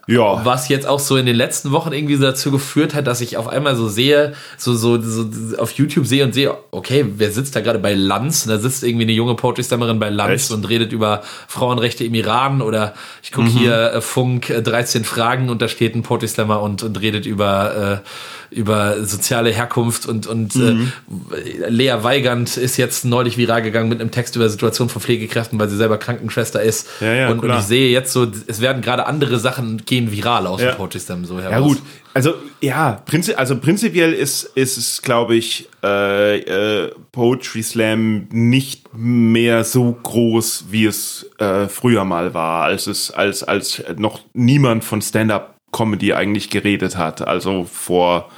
Ja. 0.05 0.43
Was 0.43 0.67
jetzt 0.67 0.85
auch 0.85 0.99
so 0.99 1.15
in 1.15 1.25
den 1.25 1.35
letzten 1.35 1.71
Wochen 1.71 1.93
irgendwie 1.93 2.15
so 2.15 2.23
dazu 2.23 2.51
geführt 2.51 2.93
hat, 2.93 3.07
dass 3.07 3.21
ich 3.21 3.37
auf 3.37 3.47
einmal 3.47 3.77
so 3.77 3.87
sehe, 3.87 4.33
so, 4.57 4.73
so, 4.73 4.99
so 5.01 5.57
auf 5.57 5.71
YouTube 5.71 6.05
sehe 6.05 6.25
und 6.25 6.33
sehe, 6.33 6.57
okay, 6.71 7.05
wer 7.15 7.31
sitzt 7.31 7.55
da 7.55 7.61
gerade 7.61 7.79
bei 7.79 7.93
Lanz? 7.93 8.45
Und 8.45 8.51
da 8.51 8.59
sitzt 8.59 8.83
irgendwie 8.83 9.03
eine 9.03 9.13
junge 9.13 9.35
Poetry 9.35 9.63
Slammerin 9.63 9.99
bei 9.99 10.09
Lanz 10.09 10.43
Echt? 10.43 10.51
und 10.51 10.67
redet 10.67 10.91
über 10.91 11.21
Frauenrechte 11.47 12.03
im 12.03 12.13
Iran 12.15 12.61
oder 12.61 12.95
ich 13.21 13.31
gucke 13.31 13.47
hier 13.47 13.93
äh, 13.93 14.01
Funk 14.01 14.49
äh, 14.49 14.61
13 14.61 15.05
Fragen 15.05 15.49
und 15.49 15.61
da 15.61 15.69
steht 15.69 15.95
ein 15.95 16.03
Poetry 16.03 16.27
Slammer 16.27 16.61
und, 16.61 16.83
und 16.83 16.99
redet 16.99 17.25
über, 17.25 18.01
äh, 18.03 18.07
über 18.53 19.05
soziale 19.05 19.51
Herkunft 19.51 20.05
und, 20.05 20.27
und 20.27 20.55
mhm. 20.55 20.91
äh, 21.31 21.69
Lea 21.69 21.95
Weigand 22.01 22.57
ist 22.57 22.77
jetzt 22.77 23.05
neulich 23.05 23.37
viral 23.37 23.61
gegangen 23.61 23.89
mit 23.89 23.99
einem 23.99 24.11
Text 24.11 24.35
über 24.35 24.49
Situation 24.49 24.89
von 24.89 25.01
Pflegekräften, 25.01 25.59
weil 25.59 25.69
sie 25.69 25.77
selber 25.77 25.97
Krankenschwester 25.97 26.61
ist. 26.61 26.87
Ja, 27.01 27.13
ja, 27.13 27.29
und, 27.29 27.39
und, 27.39 27.49
ich 27.51 27.63
sehe 27.63 27.91
jetzt 27.91 28.13
so, 28.13 28.27
es 28.47 28.61
werden 28.61 28.81
gerade 28.81 29.05
andere 29.05 29.39
Sachen 29.39 29.83
gehen 29.85 30.11
viral 30.11 30.47
aus 30.47 30.61
ja. 30.61 30.71
dem 30.71 30.77
Poetry 30.77 30.99
Slam 30.99 31.25
so 31.25 31.39
heraus. 31.39 31.51
Ja 31.51 31.59
gut, 31.59 31.81
also 32.13 32.35
ja, 32.61 33.01
prinzi 33.05 33.33
also 33.33 33.59
prinzipiell 33.59 34.13
ist, 34.13 34.43
ist 34.55 34.77
es, 34.77 35.01
glaube 35.01 35.35
ich, 35.35 35.67
äh, 35.83 36.37
äh, 36.37 36.91
Poetry 37.11 37.63
Slam 37.63 38.27
nicht 38.31 38.95
mehr 38.95 39.63
so 39.63 39.97
groß, 40.03 40.65
wie 40.69 40.85
es 40.85 41.29
äh, 41.39 41.67
früher 41.67 42.05
mal 42.05 42.33
war, 42.33 42.65
als 42.65 42.87
es 42.87 43.09
als 43.09 43.43
als 43.43 43.83
noch 43.97 44.21
niemand 44.33 44.83
von 44.83 45.01
Stand-up 45.01 45.55
Comedy 45.71 46.13
eigentlich 46.13 46.49
geredet 46.51 46.97
hat. 46.97 47.27
Also 47.27 47.65
vor 47.65 48.29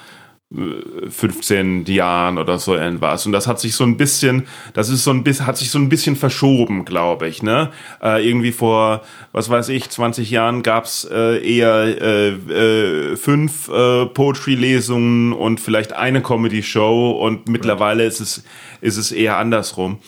15 0.51 1.85
Jahren 1.87 2.37
oder 2.37 2.59
so 2.59 2.75
irgendwas. 2.75 3.25
Und 3.25 3.31
das 3.31 3.47
hat 3.47 3.59
sich 3.59 3.75
so 3.75 3.83
ein 3.83 3.97
bisschen, 3.97 4.45
das 4.73 4.89
ist 4.89 5.03
so 5.03 5.09
ein 5.09 5.23
bisschen, 5.23 5.47
hat 5.47 5.57
sich 5.57 5.71
so 5.71 5.79
ein 5.79 5.89
bisschen 5.89 6.15
verschoben, 6.15 6.85
glaube 6.85 7.27
ich. 7.27 7.41
Ne? 7.41 7.71
Äh, 8.01 8.27
irgendwie 8.27 8.51
vor, 8.51 9.01
was 9.31 9.49
weiß 9.49 9.69
ich, 9.69 9.89
20 9.89 10.29
Jahren 10.29 10.61
gab's 10.61 11.07
äh, 11.11 11.43
eher 11.43 11.99
äh, 11.99 12.29
äh, 12.29 13.15
fünf 13.17 13.69
äh, 13.69 14.05
Poetry-Lesungen 14.05 15.33
und 15.33 15.59
vielleicht 15.59 15.93
eine 15.93 16.21
Comedy-Show 16.21 17.11
und 17.11 17.49
mittlerweile 17.49 18.05
ist 18.05 18.19
es, 18.19 18.43
ist 18.81 18.97
es 18.97 19.11
eher 19.11 19.37
andersrum. 19.37 19.99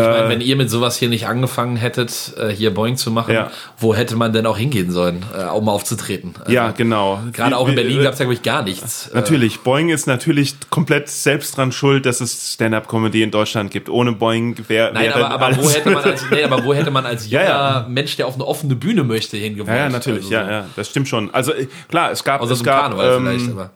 Ich 0.00 0.06
meine, 0.06 0.24
äh, 0.24 0.28
wenn 0.28 0.40
ihr 0.40 0.56
mit 0.56 0.70
sowas 0.70 0.96
hier 0.96 1.08
nicht 1.08 1.26
angefangen 1.26 1.76
hättet, 1.76 2.32
äh, 2.38 2.48
hier 2.48 2.72
Boeing 2.72 2.96
zu 2.96 3.10
machen, 3.10 3.34
ja. 3.34 3.50
wo 3.78 3.94
hätte 3.94 4.16
man 4.16 4.32
denn 4.32 4.46
auch 4.46 4.56
hingehen 4.56 4.90
sollen, 4.90 5.24
äh, 5.36 5.44
um 5.44 5.68
aufzutreten? 5.68 6.34
Also, 6.40 6.52
ja, 6.52 6.70
genau. 6.70 7.20
Gerade 7.32 7.56
auch 7.56 7.68
in 7.68 7.74
Berlin 7.74 8.02
gab 8.02 8.14
es 8.14 8.18
ja, 8.18 8.24
glaube 8.24 8.34
ich, 8.34 8.42
gar 8.42 8.62
nichts. 8.62 9.10
Natürlich, 9.14 9.60
Boeing 9.60 9.90
ist 9.90 10.06
natürlich 10.06 10.56
komplett 10.70 11.08
selbst 11.08 11.56
dran 11.56 11.70
schuld, 11.70 12.06
dass 12.06 12.20
es 12.20 12.54
Stand-Up-Comedy 12.54 13.22
in 13.22 13.30
Deutschland 13.30 13.70
gibt. 13.70 13.88
Ohne 13.88 14.12
Boeing 14.12 14.56
wäre 14.68 14.92
Nein, 14.92 15.12
aber, 15.12 15.30
aber, 15.30 15.56
wo 15.56 15.70
hätte 15.70 15.90
man 15.90 16.02
als, 16.02 16.24
nee, 16.30 16.42
aber 16.42 16.64
wo 16.64 16.74
hätte 16.74 16.90
man 16.90 17.06
als 17.06 17.30
junger 17.30 17.44
ja, 17.48 17.80
ja. 17.80 17.86
Mensch, 17.88 18.16
der 18.16 18.26
auf 18.26 18.34
eine 18.34 18.46
offene 18.46 18.74
Bühne 18.74 19.04
möchte, 19.04 19.36
hingewollt? 19.36 19.68
Ja, 19.68 19.84
ja, 19.84 19.88
natürlich, 19.88 20.24
also, 20.24 20.34
ja, 20.34 20.50
ja, 20.50 20.66
das 20.74 20.88
stimmt 20.88 21.08
schon. 21.08 21.32
Also 21.32 21.52
klar, 21.88 22.10
es 22.10 22.24
gab... 22.24 22.40
Außer 22.40 22.52
es 22.52 22.64
gab, 22.64 22.82
Karneval 22.82 23.16
ähm, 23.16 23.26
vielleicht, 23.26 23.50
aber... 23.50 23.70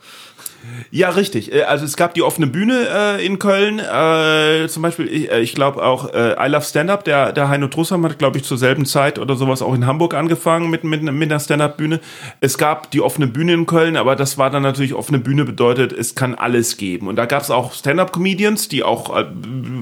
Ja, 0.91 1.11
richtig. 1.11 1.53
Äh, 1.53 1.63
also 1.63 1.85
es 1.85 1.97
gab 1.97 2.15
die 2.15 2.23
offene 2.23 2.47
Bühne 2.47 2.87
äh, 2.91 3.27
in 3.27 3.39
Köln. 3.39 3.79
Äh, 3.79 4.69
zum 4.69 4.83
Beispiel, 4.83 5.07
ich, 5.07 5.31
äh, 5.31 5.41
ich 5.41 5.55
glaube 5.55 5.83
auch 5.83 6.13
äh, 6.13 6.35
I 6.39 6.49
Love 6.49 6.65
Stand-Up, 6.65 7.05
der, 7.05 7.33
der 7.33 7.49
Heino 7.49 7.69
Trussam 7.69 8.05
hat, 8.05 8.19
glaube 8.19 8.39
ich, 8.39 8.45
zur 8.45 8.59
selben 8.59 8.87
Zeit 8.87 9.19
oder 9.19 9.37
sowas 9.37 9.63
auch 9.63 9.75
in 9.75 9.87
Hamburg 9.87 10.15
angefangen 10.15 10.71
mit, 10.71 10.85
mit, 10.85 11.03
mit 11.03 11.31
einer 11.31 11.41
Stand-Up-Bühne. 11.41 12.01
Es 12.41 12.59
gab 12.59 12.91
die 12.91 13.01
offene 13.01 13.27
Bühne 13.27 13.55
in 13.55 13.67
Köln, 13.67 13.97
aber 13.97 14.17
das 14.17 14.39
war 14.39 14.51
dann 14.51 14.63
natürlich, 14.63 14.95
offene 14.95 15.19
Bühne 15.19 15.45
bedeutet, 15.45 15.93
es 15.93 16.15
kann 16.15 16.35
alles 16.35 16.77
geben. 16.77 17.09
Und 17.09 17.17
da 17.17 17.27
gab 17.27 17.43
es 17.43 17.51
auch 17.51 17.73
Stand-Up-Comedians, 17.73 18.69
die 18.69 18.83
auch 18.83 19.17
äh, 19.17 19.27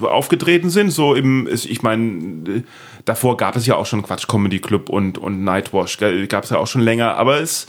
aufgetreten 0.04 0.70
sind. 0.70 0.90
So 0.90 1.14
im, 1.14 1.48
ich 1.48 1.82
meine, 1.82 2.64
davor 3.04 3.36
gab 3.36 3.56
es 3.56 3.66
ja 3.66 3.76
auch 3.76 3.86
schon 3.86 4.02
Quatsch 4.02 4.26
Comedy 4.28 4.58
Club 4.58 4.88
und, 4.88 5.18
und 5.18 5.44
Nightwash, 5.44 5.98
gab 6.28 6.44
es 6.44 6.50
ja 6.50 6.58
auch 6.58 6.66
schon 6.66 6.82
länger, 6.82 7.16
aber 7.16 7.40
es 7.40 7.66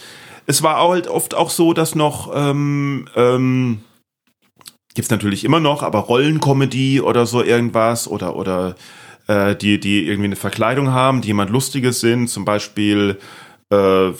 es 0.47 0.63
war 0.63 0.79
halt 0.79 1.07
oft 1.07 1.35
auch 1.35 1.51
so, 1.51 1.73
dass 1.73 1.93
noch 1.93 2.31
ähm, 2.33 3.07
ähm, 3.15 3.81
gibt's 4.95 5.11
natürlich 5.11 5.43
immer 5.43 5.59
noch, 5.59 5.83
aber 5.83 5.99
Rollencomedy 5.99 7.01
oder 7.01 7.27
so 7.27 7.43
irgendwas 7.43 8.07
oder 8.07 8.35
oder 8.35 8.75
äh, 9.27 9.55
die 9.55 9.79
die 9.79 10.07
irgendwie 10.07 10.27
eine 10.27 10.35
Verkleidung 10.37 10.91
haben, 10.91 11.21
die 11.21 11.27
jemand 11.27 11.51
Lustiges 11.51 11.99
sind, 11.99 12.29
zum 12.29 12.45
Beispiel 12.45 13.19
äh, 13.71 14.07
äh, 14.07 14.13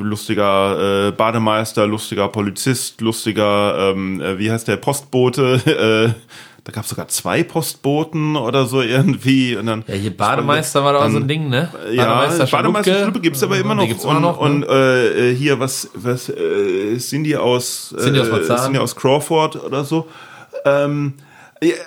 lustiger 0.00 1.08
äh, 1.08 1.12
Bademeister, 1.12 1.86
lustiger 1.88 2.28
Polizist, 2.28 3.00
lustiger, 3.00 3.90
ähm, 3.90 4.20
äh, 4.20 4.38
wie 4.38 4.52
heißt 4.52 4.68
der 4.68 4.76
Postbote, 4.76 6.14
äh, 6.16 6.53
da 6.64 6.72
gab 6.72 6.84
es 6.84 6.90
sogar 6.90 7.08
zwei 7.08 7.42
Postboten 7.42 8.36
oder 8.36 8.64
so 8.64 8.80
irgendwie. 8.80 9.54
Und 9.54 9.66
dann, 9.66 9.84
ja, 9.86 9.94
hier 9.94 10.16
Bademeister 10.16 10.82
war 10.82 10.94
doch 10.94 11.10
so 11.10 11.18
ein 11.18 11.28
Ding, 11.28 11.50
ne? 11.50 11.68
Bademeister 11.72 12.44
ja, 12.44 12.50
Bademeister 12.50 13.02
Schluppe 13.02 13.20
gibt 13.20 13.36
es 13.36 13.42
aber 13.42 13.58
immer 13.58 13.74
noch. 13.74 13.86
Gibt's 13.86 14.04
und, 14.04 14.22
noch, 14.22 14.40
ne? 14.40 14.46
und 14.46 14.62
äh, 14.64 15.34
hier, 15.34 15.60
was, 15.60 15.90
was 15.94 16.30
äh, 16.30 16.96
sind 16.96 17.24
die 17.24 17.36
aus, 17.36 17.94
äh, 17.98 18.18
aus, 18.18 18.62
sind 18.64 18.72
die 18.72 18.78
aus 18.78 18.96
Crawford 18.96 19.62
oder 19.62 19.84
so? 19.84 20.08
Ähm, 20.64 21.14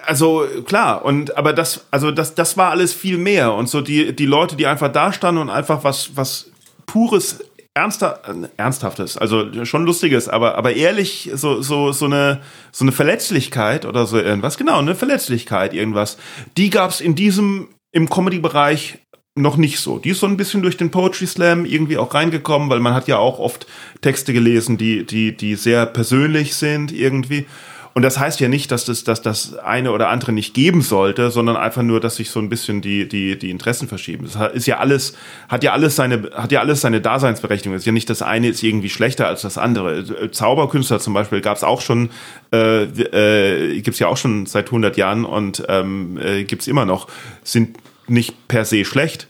also 0.06 0.46
klar 0.66 1.06
und 1.06 1.38
aber 1.38 1.54
das 1.54 1.86
also 1.92 2.10
das 2.10 2.34
das 2.34 2.58
war 2.58 2.72
alles 2.72 2.94
viel 2.94 3.18
mehr 3.18 3.54
und 3.54 3.70
so 3.70 3.82
die 3.82 4.16
die 4.16 4.26
Leute 4.26 4.56
die 4.56 4.66
einfach 4.66 4.92
da 4.92 5.14
standen 5.14 5.40
und 5.42 5.50
einfach 5.52 5.84
was 5.84 6.16
was 6.16 6.50
pures 6.88 7.44
ernster, 7.78 8.22
ernsthaftes, 8.58 9.18
also 9.18 9.66
schon 9.66 9.86
lustiges, 9.86 10.28
aber 10.28 10.58
aber 10.58 10.74
ehrlich 10.74 11.30
so 11.36 11.62
so 11.62 11.92
so 11.92 12.06
eine 12.06 12.42
so 12.72 12.84
eine 12.84 12.92
Verletzlichkeit 12.92 13.86
oder 13.86 14.06
so 14.06 14.18
irgendwas, 14.20 14.58
genau 14.58 14.80
eine 14.80 14.96
Verletzlichkeit 14.96 15.74
irgendwas. 15.74 16.18
Die 16.58 16.70
gab's 16.72 17.02
in 17.02 17.14
diesem 17.16 17.70
im 17.92 18.10
Comedy-Bereich 18.10 19.00
noch 19.36 19.58
nicht 19.58 19.80
so. 19.80 20.00
Die 20.00 20.10
ist 20.10 20.20
so 20.20 20.26
ein 20.26 20.38
bisschen 20.38 20.64
durch 20.64 20.78
den 20.78 20.90
Poetry 20.90 21.28
Slam 21.28 21.66
irgendwie 21.66 21.98
auch 21.98 22.14
reingekommen, 22.14 22.70
weil 22.70 22.80
man 22.80 22.96
hat 22.96 23.08
ja 23.08 23.20
auch 23.20 23.38
oft 23.38 23.68
Texte 24.02 24.34
gelesen, 24.34 24.78
die 24.78 25.06
die 25.06 25.38
die 25.38 25.56
sehr 25.56 25.86
persönlich 25.86 26.56
sind 26.56 26.92
irgendwie. 26.92 27.46
Und 27.98 28.04
das 28.04 28.20
heißt 28.20 28.40
ja 28.42 28.48
nicht, 28.48 28.72
dass 28.72 28.86
das, 28.86 29.04
dass 29.04 29.24
das 29.24 29.58
eine 29.58 29.92
oder 29.92 30.10
andere 30.10 30.32
nicht 30.32 30.54
geben 30.54 30.84
sollte, 30.84 31.32
sondern 31.32 31.58
einfach 31.58 31.82
nur, 31.82 32.00
dass 32.00 32.18
sich 32.18 32.30
so 32.30 32.40
ein 32.40 32.48
bisschen 32.48 32.80
die, 32.80 33.08
die, 33.08 33.40
die 33.40 33.50
Interessen 33.50 33.88
verschieben. 33.88 34.30
Das 34.32 34.54
ist 34.54 34.68
ja 34.68 34.78
alles, 34.78 35.18
hat 35.50 35.64
ja 35.64 35.72
alles 35.72 35.96
seine, 35.96 36.30
hat 36.36 36.52
ja 36.52 36.60
alles 36.60 36.82
seine 36.82 37.02
Daseinsberechtigung. 37.02 37.76
Es 37.76 37.82
ist 37.82 37.86
ja 37.88 37.92
nicht 37.92 38.08
das 38.12 38.22
eine 38.22 38.50
ist 38.50 38.62
irgendwie 38.62 38.90
schlechter 38.90 39.26
als 39.26 39.42
das 39.42 39.58
andere. 39.58 40.30
Zauberkünstler 40.30 41.00
zum 41.00 41.16
Beispiel 41.16 41.42
gab 41.42 41.58
es 41.58 41.64
auch 41.64 41.82
schon, 41.82 42.12
äh, 42.54 42.84
äh, 42.84 43.82
gibt 43.82 43.96
es 43.96 44.00
ja 44.00 44.10
auch 44.10 44.18
schon 44.18 44.46
seit 44.46 44.68
100 44.68 44.96
Jahren 44.96 45.26
und 45.26 45.64
ähm, 45.68 46.20
äh, 46.24 46.44
gibt 46.44 46.62
es 46.62 46.68
immer 46.68 46.86
noch, 46.86 47.08
sind 47.42 47.78
nicht 48.08 48.48
per 48.48 48.64
se 48.64 48.86
schlecht, 48.86 49.28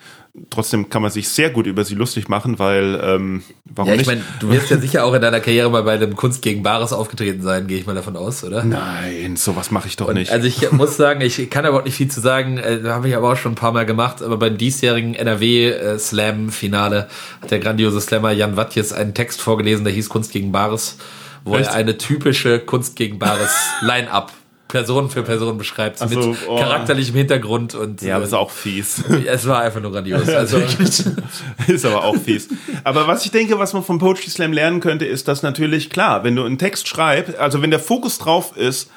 trotzdem 0.49 0.89
kann 0.89 1.01
man 1.01 1.11
sich 1.11 1.29
sehr 1.29 1.49
gut 1.49 1.67
über 1.67 1.83
sie 1.83 1.95
lustig 1.95 2.29
machen, 2.29 2.59
weil 2.59 2.99
ähm, 3.03 3.43
warum 3.65 3.89
ja, 3.89 3.93
ich 3.93 3.99
nicht? 3.99 4.07
Meine, 4.07 4.21
du 4.39 4.49
wirst 4.49 4.69
ja 4.69 4.77
sicher 4.77 5.03
auch 5.03 5.13
in 5.13 5.21
deiner 5.21 5.39
Karriere 5.39 5.69
mal 5.69 5.83
bei 5.83 5.93
einem 5.93 6.15
Kunst 6.15 6.41
gegen 6.41 6.63
Bares 6.63 6.93
aufgetreten 6.93 7.41
sein, 7.41 7.67
gehe 7.67 7.79
ich 7.79 7.85
mal 7.85 7.95
davon 7.95 8.15
aus, 8.15 8.43
oder? 8.43 8.63
Nein, 8.63 9.35
sowas 9.35 9.71
mache 9.71 9.87
ich 9.87 9.95
doch 9.95 10.07
Und 10.07 10.15
nicht. 10.15 10.31
Also 10.31 10.47
ich 10.47 10.71
muss 10.71 10.97
sagen, 10.97 11.21
ich 11.21 11.49
kann 11.49 11.65
überhaupt 11.65 11.85
nicht 11.85 11.95
viel 11.95 12.09
zu 12.09 12.21
sagen, 12.21 12.57
äh, 12.57 12.81
habe 12.85 13.09
ich 13.09 13.15
aber 13.15 13.31
auch 13.31 13.37
schon 13.37 13.53
ein 13.53 13.55
paar 13.55 13.71
Mal 13.71 13.85
gemacht, 13.85 14.21
aber 14.21 14.37
beim 14.37 14.57
diesjährigen 14.57 15.15
NRW-Slam-Finale 15.15 16.97
äh, 16.97 17.41
hat 17.43 17.51
der 17.51 17.59
grandiose 17.59 18.01
Slammer 18.01 18.31
Jan 18.31 18.57
Wattjes 18.57 18.93
einen 18.93 19.13
Text 19.13 19.41
vorgelesen, 19.41 19.83
der 19.83 19.93
hieß 19.93 20.09
Kunst 20.09 20.31
gegen 20.31 20.51
Bares, 20.51 20.97
wo 21.43 21.55
Echt? 21.55 21.69
er 21.69 21.75
eine 21.75 21.97
typische 21.97 22.59
Kunst 22.59 22.95
gegen 22.95 23.19
Bares 23.19 23.55
Line-Up 23.81 24.31
Person 24.67 25.09
für 25.09 25.23
Person 25.23 25.57
beschreibt, 25.57 25.99
so, 25.99 26.05
mit 26.07 26.37
oh. 26.47 26.57
charakterlichem 26.57 27.15
Hintergrund 27.15 27.75
und. 27.75 28.01
Ja, 28.01 28.17
aber 28.17 28.25
ist 28.25 28.33
auch 28.33 28.51
fies. 28.51 29.03
Es 29.27 29.47
war 29.47 29.61
einfach 29.61 29.81
nur 29.81 29.91
grandios. 29.91 30.27
Also, 30.27 30.57
ist 31.67 31.85
aber 31.85 32.03
auch 32.03 32.17
fies. 32.17 32.49
Aber 32.83 33.07
was 33.07 33.25
ich 33.25 33.31
denke, 33.31 33.59
was 33.59 33.73
man 33.73 33.83
vom 33.83 33.99
Poetry 33.99 34.29
Slam 34.29 34.53
lernen 34.53 34.79
könnte, 34.79 35.05
ist, 35.05 35.27
dass 35.27 35.43
natürlich 35.43 35.89
klar, 35.89 36.23
wenn 36.23 36.35
du 36.35 36.43
einen 36.43 36.57
Text 36.57 36.87
schreibst, 36.87 37.35
also 37.35 37.61
wenn 37.61 37.71
der 37.71 37.79
Fokus 37.79 38.17
drauf 38.17 38.55
ist, 38.57 38.89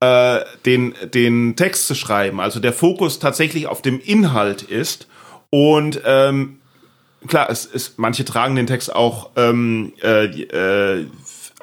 äh, 0.00 0.40
den, 0.64 0.94
den 1.14 1.56
Text 1.56 1.86
zu 1.86 1.94
schreiben, 1.94 2.40
also 2.40 2.60
der 2.60 2.72
Fokus 2.72 3.18
tatsächlich 3.18 3.66
auf 3.66 3.82
dem 3.82 4.00
Inhalt 4.00 4.62
ist 4.62 5.08
und 5.50 6.00
ähm, 6.04 6.60
klar, 7.26 7.48
es 7.50 7.64
ist, 7.64 7.98
manche 7.98 8.24
tragen 8.24 8.56
den 8.56 8.66
Text 8.66 8.94
auch 8.94 9.30
ähm, 9.36 9.92
äh, 10.02 10.26
äh, 10.26 11.06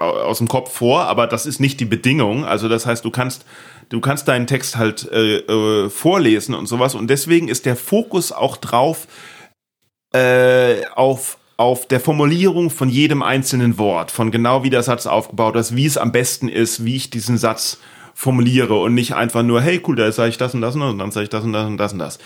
aus 0.03 0.37
dem 0.37 0.47
Kopf 0.47 0.71
vor, 0.71 1.03
aber 1.03 1.27
das 1.27 1.45
ist 1.45 1.59
nicht 1.59 1.79
die 1.79 1.85
Bedingung. 1.85 2.45
Also 2.45 2.69
das 2.69 2.85
heißt, 2.85 3.03
du 3.05 3.11
kannst 3.11 3.45
du 3.89 3.99
kannst 3.99 4.27
deinen 4.27 4.47
Text 4.47 4.77
halt 4.77 5.09
äh, 5.11 5.37
äh, 5.37 5.89
vorlesen 5.89 6.55
und 6.55 6.67
sowas 6.67 6.95
und 6.95 7.09
deswegen 7.09 7.47
ist 7.47 7.65
der 7.65 7.75
Fokus 7.75 8.31
auch 8.31 8.57
drauf 8.57 9.07
äh, 10.13 10.85
auf 10.95 11.37
auf 11.55 11.87
der 11.87 11.99
Formulierung 11.99 12.71
von 12.71 12.89
jedem 12.89 13.21
einzelnen 13.21 13.77
Wort, 13.77 14.09
von 14.09 14.31
genau 14.31 14.63
wie 14.63 14.71
der 14.71 14.83
Satz 14.83 15.05
aufgebaut 15.05 15.55
ist, 15.55 15.75
wie 15.75 15.85
es 15.85 15.97
am 15.97 16.11
besten 16.11 16.49
ist, 16.49 16.83
wie 16.83 16.95
ich 16.95 17.09
diesen 17.09 17.37
Satz 17.37 17.77
formuliere 18.13 18.75
und 18.75 18.93
nicht 18.93 19.15
einfach 19.15 19.43
nur, 19.43 19.61
hey 19.61 19.81
cool, 19.87 19.95
da 19.95 20.11
sage 20.11 20.29
ich 20.29 20.37
das 20.37 20.53
und 20.53 20.61
das 20.61 20.75
und, 20.75 20.81
das 20.81 20.91
und 20.91 20.99
dann 20.99 21.11
sage 21.11 21.23
ich 21.23 21.29
das 21.29 21.43
und 21.43 21.53
das 21.53 21.65
und 21.65 21.77
das 21.77 21.93
und 21.93 21.99
das. 21.99 22.19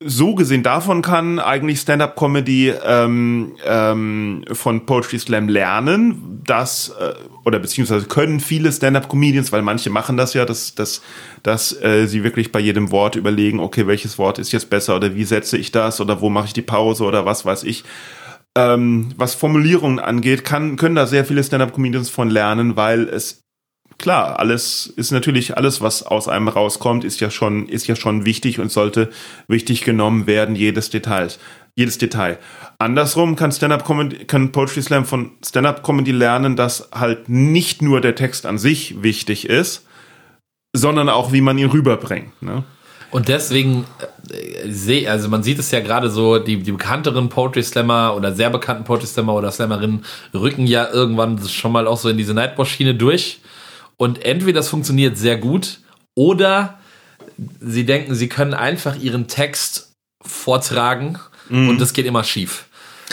So 0.00 0.34
gesehen 0.34 0.62
davon 0.62 1.02
kann 1.02 1.38
eigentlich 1.38 1.80
Stand-up-Comedy 1.80 2.72
ähm, 2.84 3.54
ähm, 3.64 4.44
von 4.52 4.86
Poetry 4.86 5.18
Slam 5.18 5.48
lernen, 5.48 6.42
dass 6.44 6.90
äh, 7.00 7.14
oder 7.44 7.58
beziehungsweise 7.58 8.06
können 8.06 8.40
viele 8.40 8.72
Stand-up-Comedians, 8.72 9.52
weil 9.52 9.62
manche 9.62 9.90
machen 9.90 10.16
das 10.16 10.34
ja, 10.34 10.44
dass, 10.44 10.74
dass, 10.74 11.02
dass 11.42 11.80
äh, 11.82 12.06
sie 12.06 12.24
wirklich 12.24 12.52
bei 12.52 12.60
jedem 12.60 12.90
Wort 12.90 13.16
überlegen, 13.16 13.60
okay, 13.60 13.86
welches 13.86 14.18
Wort 14.18 14.38
ist 14.38 14.52
jetzt 14.52 14.70
besser 14.70 14.96
oder 14.96 15.14
wie 15.14 15.24
setze 15.24 15.56
ich 15.56 15.72
das 15.72 16.00
oder 16.00 16.20
wo 16.20 16.30
mache 16.30 16.46
ich 16.46 16.52
die 16.52 16.62
Pause 16.62 17.04
oder 17.04 17.24
was 17.24 17.44
weiß 17.44 17.64
ich. 17.64 17.84
Ähm, 18.56 19.10
was 19.16 19.34
Formulierungen 19.34 19.98
angeht, 19.98 20.44
kann, 20.44 20.76
können 20.76 20.94
da 20.94 21.06
sehr 21.06 21.26
viele 21.26 21.44
Stand-up-Comedians 21.44 22.08
von 22.08 22.30
lernen, 22.30 22.76
weil 22.76 23.02
es 23.08 23.45
klar, 23.98 24.38
alles 24.38 24.86
ist 24.86 25.10
natürlich 25.10 25.56
alles, 25.56 25.80
was 25.80 26.02
aus 26.02 26.28
einem 26.28 26.48
rauskommt, 26.48 27.04
ist 27.04 27.20
ja 27.20 27.30
schon, 27.30 27.68
ist 27.68 27.86
ja 27.86 27.96
schon 27.96 28.24
wichtig 28.24 28.60
und 28.60 28.70
sollte 28.70 29.10
wichtig 29.48 29.82
genommen 29.82 30.26
werden, 30.26 30.56
jedes 30.56 30.90
Details. 30.90 31.38
jedes 31.78 31.98
Detail. 31.98 32.38
Andersrum 32.78 33.36
kann 33.36 33.52
Stand-up 33.52 33.86
kann 34.26 34.52
Poetry 34.52 34.82
Slam 34.82 35.04
von 35.04 35.32
Stand-up 35.44 35.84
Comedy 35.84 36.12
lernen, 36.12 36.56
dass 36.56 36.88
halt 36.92 37.28
nicht 37.28 37.82
nur 37.82 38.00
der 38.00 38.14
Text 38.14 38.46
an 38.46 38.56
sich 38.58 39.02
wichtig 39.02 39.48
ist, 39.48 39.86
sondern 40.74 41.08
auch, 41.08 41.32
wie 41.32 41.42
man 41.42 41.58
ihn 41.58 41.68
rüberbringt. 41.68 42.42
Ne? 42.42 42.64
Und 43.10 43.28
deswegen 43.28 43.84
äh, 44.30 44.70
sehe, 44.70 45.10
also 45.10 45.28
man 45.28 45.42
sieht 45.42 45.58
es 45.58 45.70
ja 45.70 45.80
gerade 45.80 46.10
so, 46.10 46.38
die, 46.38 46.62
die 46.62 46.72
bekannteren 46.72 47.28
Poetry 47.28 47.62
Slammer 47.62 48.14
oder 48.16 48.34
sehr 48.34 48.50
bekannten 48.50 48.84
Poetry 48.84 49.06
Slammer 49.06 49.34
oder 49.34 49.50
Slammerinnen 49.50 50.04
rücken 50.34 50.66
ja 50.66 50.88
irgendwann 50.90 51.38
schon 51.46 51.72
mal 51.72 51.86
auch 51.86 51.98
so 51.98 52.08
in 52.08 52.16
diese 52.16 52.34
Nightboss-Schiene 52.34 52.94
durch. 52.94 53.40
Und 53.98 54.24
entweder 54.24 54.60
das 54.60 54.68
funktioniert 54.68 55.16
sehr 55.16 55.36
gut 55.36 55.80
oder 56.14 56.78
sie 57.60 57.84
denken, 57.86 58.14
sie 58.14 58.28
können 58.28 58.54
einfach 58.54 58.96
ihren 58.96 59.26
Text 59.28 59.92
vortragen 60.24 61.18
Mhm. 61.48 61.68
und 61.68 61.80
das 61.80 61.92
geht 61.92 62.06
immer 62.06 62.24
schief. 62.24 62.64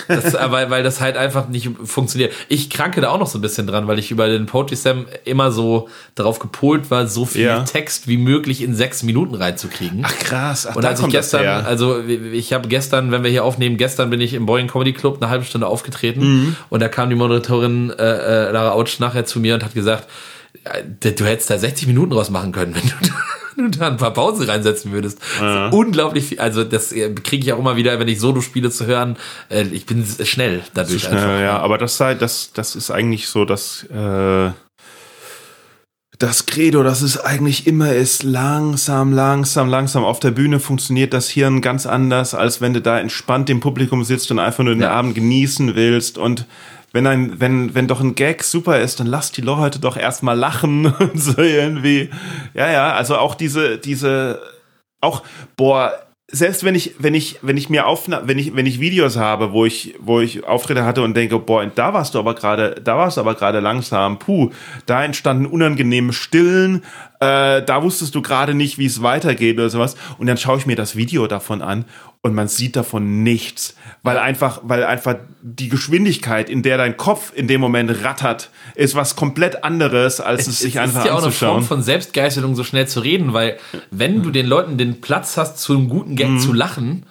Das, 0.08 0.34
äh, 0.34 0.40
weil, 0.50 0.72
weil 0.72 0.82
das 0.82 1.00
halt 1.02 1.18
einfach 1.18 1.50
nicht 1.50 1.70
funktioniert. 1.84 2.34
Ich 2.50 2.72
kranke 2.72 3.00
da 3.00 3.10
auch 3.12 3.20
noch 3.20 3.28
so 3.28 3.38
ein 3.38 3.42
bisschen 3.44 3.68
dran, 3.68 3.88
weil 3.88 4.00
ich 4.00 4.10
über 4.10 4.28
den 4.28 4.48
Poetry 4.48 4.76
Slam 4.76 5.06
immer 5.24 5.52
so 5.52 5.88
darauf 6.16 6.40
gepolt 6.40 6.90
war, 6.90 7.06
so 7.06 7.26
viel 7.26 7.44
Ja. 7.44 7.60
Text 7.64 8.08
wie 8.08 8.18
möglich 8.18 8.64
in 8.64 8.74
sechs 8.74 9.04
Minuten 9.04 9.36
reinzukriegen. 9.36 10.00
Ach 10.04 10.18
krass, 10.18 10.66
ach, 10.66 10.76
Und 10.76 10.84
als 10.84 11.00
ich 11.00 11.10
gestern, 11.10 11.46
also 11.64 12.00
ich 12.02 12.54
habe 12.54 12.68
gestern, 12.70 13.12
wenn 13.12 13.22
wir 13.24 13.30
hier 13.30 13.44
aufnehmen, 13.44 13.78
gestern 13.78 14.10
bin 14.10 14.20
ich 14.20 14.34
im 14.34 14.48
Boeing 14.48 14.66
Comedy 14.68 14.94
Club 14.94 15.18
eine 15.22 15.30
halbe 15.30 15.46
Stunde 15.46 15.68
aufgetreten 15.68 16.22
Mhm. 16.22 16.56
und 16.72 16.80
da 16.80 16.88
kam 16.88 17.10
die 17.12 17.16
Moderatorin 17.16 17.92
äh, 17.92 17.94
äh, 18.48 18.52
Lara 18.52 18.72
Autsch 18.72 19.00
nachher 19.00 19.26
zu 19.26 19.40
mir 19.40 19.54
und 19.54 19.64
hat 19.64 19.76
gesagt, 19.76 20.08
du 21.00 21.26
hättest 21.26 21.50
da 21.50 21.58
60 21.58 21.88
Minuten 21.88 22.12
draus 22.12 22.30
machen 22.30 22.52
können, 22.52 22.76
wenn 22.76 22.82
du 22.82 22.96
da, 23.02 23.14
wenn 23.56 23.72
du 23.72 23.78
da 23.78 23.88
ein 23.88 23.98
paar 23.98 24.14
Pausen 24.14 24.50
reinsetzen 24.50 24.92
würdest. 24.92 25.20
Ist 25.20 25.74
unglaublich 25.74 26.26
viel, 26.26 26.40
also 26.40 26.64
das 26.64 26.90
kriege 26.90 27.44
ich 27.44 27.54
auch 27.54 27.60
immer 27.60 27.76
wieder, 27.76 28.00
wenn 28.00 28.08
ich 28.08 28.20
Solo 28.20 28.42
spiele 28.42 28.72
zu 28.72 28.86
hören. 28.86 29.18
Äh, 29.50 29.64
ich 29.72 29.86
bin 29.86 30.06
schnell 30.24 30.62
dadurch 30.74 31.08
einfach. 31.08 31.24
Schnell, 31.24 31.44
ja, 31.44 31.60
aber 31.60 31.78
das 31.78 31.98
sei, 31.98 32.16
das, 32.16 32.52
das 32.54 32.76
ist 32.76 32.92
eigentlich 32.92 33.28
so, 33.28 33.46
dass 33.46 33.84
äh, 33.84 34.52
das 36.20 36.46
Credo, 36.46 36.84
das 36.84 37.02
ist 37.02 37.18
eigentlich 37.18 37.68
immer 37.68 37.92
ist 37.94 38.24
langsam, 38.24 39.12
langsam, 39.12 39.68
langsam. 39.68 40.06
Auf 40.06 40.20
der 40.20 40.32
Bühne 40.32 40.60
funktioniert 40.60 41.14
das 41.14 41.28
Hirn 41.30 41.60
ganz 41.60 41.86
anders, 41.86 42.34
als 42.34 42.62
wenn 42.62 42.74
du 42.74 42.82
da 42.82 43.00
entspannt 43.00 43.50
im 43.50 43.60
Publikum 43.60 44.04
sitzt 44.04 44.32
und 44.32 44.40
einfach 44.40 44.64
nur 44.64 44.74
den 44.74 44.84
Ja. 44.84 44.92
Abend 44.92 45.16
genießen 45.16 45.76
willst. 45.76 46.18
Und 46.18 46.46
wenn 46.94 47.08
ein, 47.08 47.40
wenn, 47.40 47.74
wenn 47.76 47.88
doch 47.88 48.00
ein 48.00 48.16
Gag 48.16 48.44
super 48.44 48.80
ist, 48.80 49.00
dann 49.00 49.08
lass 49.08 49.32
die 49.32 49.42
Leute 49.42 49.80
doch 49.80 49.98
erstmal 49.98 50.38
lachen 50.38 50.86
und 51.00 51.22
so 51.22 51.42
irgendwie. 51.42 52.10
Ja, 52.54 52.72
ja, 52.72 52.94
also 52.94 53.18
auch 53.18 53.36
diese, 53.36 53.80
diese, 53.80 54.40
auch, 55.02 55.24
boah, 55.58 55.92
selbst 56.32 56.64
wenn 56.64 56.74
ich, 56.74 56.96
wenn 57.00 57.14
ich, 57.14 57.40
wenn 57.42 57.58
ich 57.58 57.70
mir 57.70 57.86
aufna 57.86 58.22
wenn 58.26 58.40
ich, 58.40 58.56
wenn 58.56 58.66
ich 58.66 58.80
Videos 58.80 59.18
habe, 59.18 59.52
wo 59.52 59.66
ich, 59.66 59.96
wo 60.00 60.20
ich 60.20 60.46
Auftritte 60.46 60.86
hatte 60.86 61.02
und 61.02 61.16
denke, 61.16 61.38
boah, 61.40 61.66
da 61.66 61.94
warst 61.94 62.16
du 62.16 62.20
aber 62.20 62.36
gerade, 62.36 62.76
da 62.84 62.98
warst 62.98 63.18
du 63.18 63.22
aber 63.22 63.36
gerade 63.36 63.60
langsam, 63.60 64.20
puh, 64.20 64.52
da 64.86 65.04
entstanden 65.04 65.46
unangenehme 65.46 66.14
Stillen, 66.14 66.84
äh, 67.20 67.62
da 67.62 67.84
wusstest 67.84 68.16
du 68.16 68.22
gerade 68.22 68.54
nicht, 68.54 68.78
wie 68.78 68.86
es 68.86 69.02
weitergeht 69.02 69.58
oder 69.58 69.70
sowas. 69.70 69.96
Und 70.18 70.28
dann 70.28 70.38
schaue 70.38 70.58
ich 70.60 70.66
mir 70.66 70.76
das 70.76 70.96
Video 70.96 71.28
davon 71.28 71.62
an 71.62 71.86
und 72.26 72.34
man 72.34 72.48
sieht 72.48 72.78
davon 72.78 73.22
nichts, 73.22 73.76
weil 74.02 74.18
einfach, 74.18 74.62
weil 74.64 74.86
einfach 74.86 75.16
die 75.42 75.68
Geschwindigkeit, 75.68 76.50
in 76.50 76.64
der 76.64 76.78
dein 76.78 76.96
Kopf 76.96 77.34
in 77.36 77.50
dem 77.50 77.60
Moment 77.60 78.04
rattert, 78.06 78.50
ist 78.76 78.96
was 78.96 79.18
komplett 79.18 79.66
anderes, 79.66 80.22
als 80.22 80.48
es, 80.48 80.60
sich 80.60 80.80
einfach 80.80 81.02
ist 81.02 81.06
ja 81.08 81.12
auch 81.12 81.18
eine 81.18 81.28
anzuschauen. 81.28 81.56
Form 81.56 81.64
von 81.66 81.84
Selbstgeißelung, 81.84 82.56
so 82.56 82.64
schnell 82.64 82.88
zu 82.88 83.02
reden, 83.02 83.34
weil 83.34 83.58
wenn 83.92 84.24
du 84.24 84.32
den 84.32 84.48
Leuten 84.48 84.78
den 84.78 85.02
Platz 85.02 85.36
hast, 85.36 85.58
zu 85.60 85.74
einem 85.74 85.90
guten 85.90 86.12
Mhm. 86.12 86.16
Gag 86.16 86.40
zu 86.40 86.54
lachen, 86.54 87.06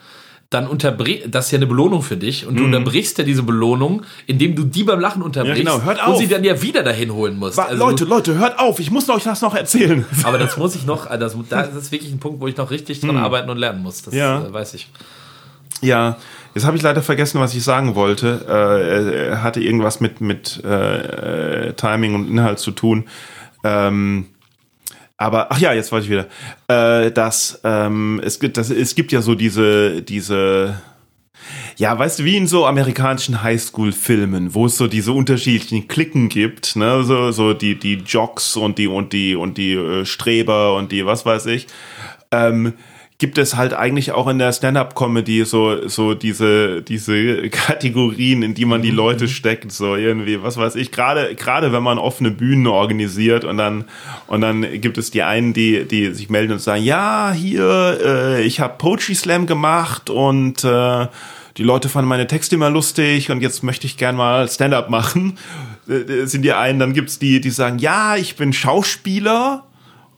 dann 0.55 0.67
unterbrichst, 0.67 1.27
das 1.31 1.47
ist 1.47 1.53
ja 1.53 1.59
eine 1.59 1.67
Belohnung 1.67 2.03
für 2.03 2.17
dich 2.17 2.47
und 2.47 2.59
du 2.59 2.65
unterbrichst 2.65 3.19
ja 3.19 3.25
diese 3.25 3.43
Belohnung, 3.43 4.03
indem 4.27 4.55
du 4.57 4.65
die 4.65 4.85
beim 4.85 5.01
Lachen 5.01 5.23
unterbrichst 5.23 5.43
Mhm. 5.43 5.67
Ja, 5.67 5.73
genau. 5.75 5.85
Hört 5.85 6.07
und 6.07 6.15
auf. 6.15 6.19
sie 6.19 6.29
dann 6.29 6.45
ja 6.45 6.61
wieder 6.63 6.83
dahin 6.83 7.13
holen 7.13 7.39
musst. 7.39 7.59
Also 7.59 7.77
Leute, 7.77 8.05
Leute, 8.05 8.35
hört 8.39 8.59
auf, 8.59 8.81
ich 8.81 8.91
muss 8.91 9.09
euch 9.09 9.25
das 9.25 9.41
noch 9.43 9.55
erzählen. 9.55 10.05
Aber 10.25 10.39
das 10.39 10.57
muss 10.57 10.75
ich 10.75 10.87
noch, 10.87 11.07
das, 11.07 11.37
das 11.49 11.75
ist 11.75 11.93
wirklich 11.93 12.13
ein 12.13 12.19
Punkt, 12.19 12.41
wo 12.41 12.49
ich 12.49 12.57
noch 12.57 12.71
richtig 12.71 13.01
dran 13.01 13.17
arbeiten 13.17 13.51
und 13.51 13.59
lernen 13.59 13.83
muss. 13.83 14.03
Das. 14.03 14.15
Ja. 14.15 14.45
äh, 14.45 14.53
weiß 14.53 14.75
ich. 14.75 14.89
Ja, 15.81 16.17
jetzt 16.55 16.65
habe 16.65 16.77
ich 16.77 16.83
leider 16.83 17.03
vergessen, 17.03 17.41
was 17.41 17.55
ich 17.55 17.65
sagen 17.65 17.95
wollte. 17.95 18.45
Äh, 18.49 19.29
er 19.31 19.43
hatte 19.43 19.61
irgendwas 19.61 20.01
mit, 20.01 20.21
mit 20.21 20.63
äh, 20.65 21.69
äh, 21.69 21.73
Timing 21.75 22.15
und 22.15 22.29
Inhalt 22.29 22.59
zu 22.61 22.71
tun. 22.71 23.05
Ähm, 23.65 24.27
aber, 25.23 25.53
ach 25.53 25.59
ja, 25.59 25.73
jetzt 25.73 25.93
weiß 25.93 26.05
ich 26.05 26.11
wieder. 26.11 26.27
Äh, 26.67 27.13
dass, 27.13 27.61
ähm, 27.63 28.21
es, 28.25 28.41
gibt, 28.41 28.57
das, 28.57 28.71
es 28.71 28.97
gibt 28.97 29.13
ja 29.13 29.23
so 29.23 29.37
diese, 29.37 30.03
diese, 30.03 30.81
ja, 31.77 31.97
weißt 31.97 32.19
du, 32.19 32.25
wie 32.25 32.37
in 32.37 32.49
so 32.49 32.67
amerikanischen 32.67 33.41
Highschool-Filmen, 33.41 34.53
wo 34.55 34.67
es 34.67 34.77
so 34.77 34.89
diese 34.89 35.13
unterschiedlichen 35.13 35.87
Klicken 35.87 36.29
gibt, 36.29 36.75
ne, 36.75 37.05
so, 37.05 37.31
so 37.31 37.55
die, 37.55 37.79
die 37.79 38.03
Jocks 38.05 38.57
und 38.57 38.79
die, 38.79 38.89
und 38.89 39.13
die, 39.13 39.37
und 39.37 39.59
die 39.59 39.75
äh, 39.75 40.05
Streber 40.05 40.75
und 40.75 40.91
die, 40.91 41.07
was 41.07 41.25
weiß 41.25 41.47
ich. 41.47 41.69
Ähm, 42.33 42.73
gibt 43.23 43.39
es 43.39 43.55
halt 43.55 43.73
eigentlich 43.73 44.11
auch 44.11 44.27
in 44.27 44.41
der 44.41 44.53
Stand-up-Comedy 44.53 45.45
so 45.45 45.87
so 45.87 46.13
diese 46.13 46.83
diese 46.83 47.49
Kategorien, 47.51 48.43
in 48.43 48.55
die 48.55 48.65
man 48.65 48.83
die 48.83 48.91
Leute 48.91 49.29
steckt, 49.29 49.71
so 49.71 49.95
irgendwie, 49.95 50.43
was 50.43 50.57
weiß 50.57 50.75
ich. 50.75 50.91
Gerade 50.91 51.37
gerade 51.37 51.73
wenn 51.73 51.85
man 51.85 51.99
offene 51.99 52.33
Bühnen 52.33 52.67
organisiert 52.67 53.45
und 53.45 53.59
dann 53.59 53.85
und 54.27 54.41
dann 54.41 54.63
gibt 54.81 54.99
es 54.99 55.13
die 55.13 55.23
einen, 55.23 55.53
die 55.53 55.85
die 55.85 56.13
sich 56.13 56.31
melden 56.31 56.55
und 56.55 56.59
sagen, 56.59 56.83
ja 56.83 57.31
hier, 57.33 58.01
äh, 58.05 58.43
ich 58.43 58.59
habe 58.59 58.75
Poetry 58.77 59.15
Slam 59.15 59.47
gemacht 59.47 60.11
und 60.11 60.65
äh, 60.65 61.07
die 61.59 61.63
Leute 61.63 61.89
fanden 61.89 62.09
meine 62.09 62.27
Texte 62.27 62.57
immer 62.57 62.71
lustig 62.71 63.31
und 63.31 63.41
jetzt 63.41 63.63
möchte 63.63 63.87
ich 63.87 63.99
gern 63.99 64.17
mal 64.17 64.49
Stand-up 64.49 64.91
machen. 64.91 65.39
Äh, 65.89 66.27
sind 66.27 66.43
die 66.43 66.55
einen, 66.55 66.81
dann 66.81 66.93
gibt's 66.93 67.21
die, 67.21 67.41
die 67.41 67.51
sagen, 67.51 67.79
ja, 67.79 68.17
ich 68.17 68.35
bin 68.35 68.53
Schauspieler 68.53 69.63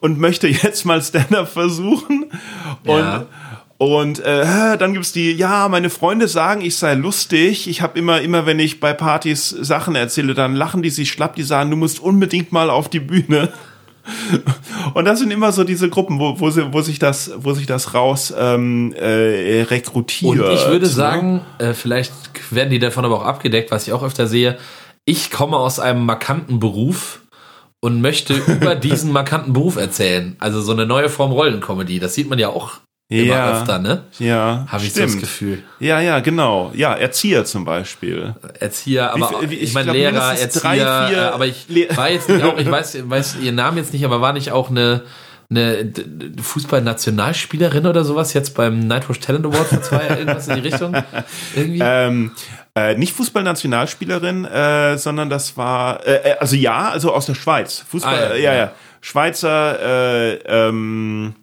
und 0.04 0.20
möchte 0.20 0.48
jetzt 0.48 0.84
mal 0.84 1.00
Stand-up 1.00 1.48
versuchen. 1.48 2.26
Und, 2.84 2.98
Ja. 2.98 3.26
und 3.78 4.20
äh, 4.20 4.76
dann 4.76 4.92
gibt's 4.92 5.12
die, 5.12 5.32
ja, 5.32 5.66
meine 5.70 5.88
Freunde 5.88 6.28
sagen, 6.28 6.60
ich 6.60 6.76
sei 6.76 6.92
lustig. 6.92 7.66
Ich 7.68 7.80
habe 7.80 7.98
immer, 7.98 8.20
immer, 8.20 8.44
wenn 8.44 8.58
ich 8.58 8.80
bei 8.80 8.92
Partys 8.92 9.48
Sachen 9.48 9.94
erzähle, 9.94 10.34
dann 10.34 10.56
lachen 10.56 10.82
die 10.82 10.90
sich 10.90 11.10
schlapp, 11.10 11.36
die 11.36 11.42
sagen, 11.42 11.70
du 11.70 11.78
musst 11.78 12.00
unbedingt 12.00 12.52
mal 12.52 12.68
auf 12.68 12.90
die 12.90 13.00
Bühne. 13.00 13.48
Und 14.92 15.06
das 15.06 15.20
sind 15.20 15.30
immer 15.30 15.52
so 15.52 15.64
diese 15.64 15.88
Gruppen, 15.88 16.18
wo, 16.18 16.38
wo, 16.38 16.50
wo 16.50 16.82
sich 16.82 16.98
das, 16.98 17.32
wo 17.38 17.54
sich 17.54 17.64
das 17.64 17.94
raus 17.94 18.34
ähm, 18.38 18.92
äh, 18.92 19.62
rekrutiert. 19.62 20.38
Und 20.38 20.52
ich 20.52 20.66
würde 20.66 20.84
ne? 20.84 20.92
sagen, 20.92 21.40
äh, 21.56 21.72
vielleicht 21.72 22.12
werden 22.50 22.68
die 22.68 22.78
davon 22.78 23.06
aber 23.06 23.22
auch 23.22 23.24
abgedeckt, 23.24 23.70
was 23.70 23.86
ich 23.86 23.94
auch 23.94 24.02
öfter 24.02 24.26
sehe. 24.26 24.58
Ich 25.06 25.30
komme 25.30 25.56
aus 25.56 25.80
einem 25.80 26.04
markanten 26.04 26.60
Beruf 26.60 27.20
und 27.84 28.00
möchte 28.00 28.32
über 28.34 28.74
diesen 28.88 29.12
markanten 29.12 29.52
Beruf 29.52 29.76
erzählen. 29.76 30.36
Also 30.38 30.62
so 30.62 30.72
eine 30.72 30.86
neue 30.86 31.10
Form 31.10 31.32
Rollencomedy. 31.32 31.98
Das 31.98 32.14
sieht 32.14 32.30
man 32.30 32.38
ja 32.38 32.48
auch 32.48 32.78
immer 33.10 33.24
Ja. 33.34 33.52
öfter, 33.60 33.78
ne? 33.78 34.04
ja, 34.18 34.64
Habe 34.68 34.84
ich 34.84 34.94
so 34.94 35.02
das. 35.02 35.18
Gefühl. 35.18 35.62
Ja, 35.80 36.00
ja, 36.00 36.20
genau. 36.20 36.72
Ja, 36.74 36.94
Erzieher 36.94 37.44
zum 37.44 37.66
Beispiel. 37.66 38.34
Erzieher, 38.58 39.12
aber 39.12 39.28
viel- 39.40 39.50
wie- 39.50 39.54
ich, 39.56 39.62
ich 39.64 39.74
meine 39.74 39.92
Lehrer, 39.92 40.34
Erzieher, 40.34 40.62
drei, 40.62 40.78
äh, 41.12 41.16
aber 41.34 41.46
ich 41.46 41.66
Le- 41.68 41.88
war 41.96 42.10
jetzt 42.10 42.30
nicht 42.30 42.42
auch, 42.42 42.56
ich 42.56 42.70
weiß, 42.70 42.96
weiß 43.08 43.36
ihren 43.42 43.56
Namen 43.56 43.76
jetzt 43.76 43.92
nicht, 43.92 44.04
aber 44.06 44.22
war 44.22 44.32
nicht 44.32 44.50
auch 44.52 44.70
eine, 44.70 45.02
eine 45.50 45.92
Fußball-Nationalspielerin 46.42 47.86
oder 47.86 48.04
sowas 48.04 48.32
jetzt 48.32 48.54
beim 48.54 48.80
Nightwatch 48.80 49.20
Talent 49.20 49.46
Award 49.46 49.66
vor 49.68 49.82
zwei 49.82 50.08
irgendwas 50.08 50.48
in 50.48 50.54
die 50.54 50.68
Richtung? 50.68 50.94
Irgendwie? 51.54 51.80
Ähm, 51.82 52.30
äh, 52.76 52.96
nicht 52.96 53.12
Fußballnationalspielerin, 53.14 54.44
äh, 54.46 54.98
sondern 54.98 55.30
das 55.30 55.56
war, 55.56 56.04
äh, 56.06 56.30
äh, 56.32 56.36
also 56.38 56.56
ja, 56.56 56.88
also 56.90 57.12
aus 57.12 57.26
der 57.26 57.34
Schweiz. 57.34 57.84
Fußball, 57.88 58.14
Ah, 58.14 58.20
ja, 58.20 58.34
äh, 58.34 58.42
ja, 58.42 58.52
ja. 58.52 58.58
ja. 58.64 58.72
Schweizer, 59.00 59.78
äh, 59.80 60.34
ähm, 60.46 61.34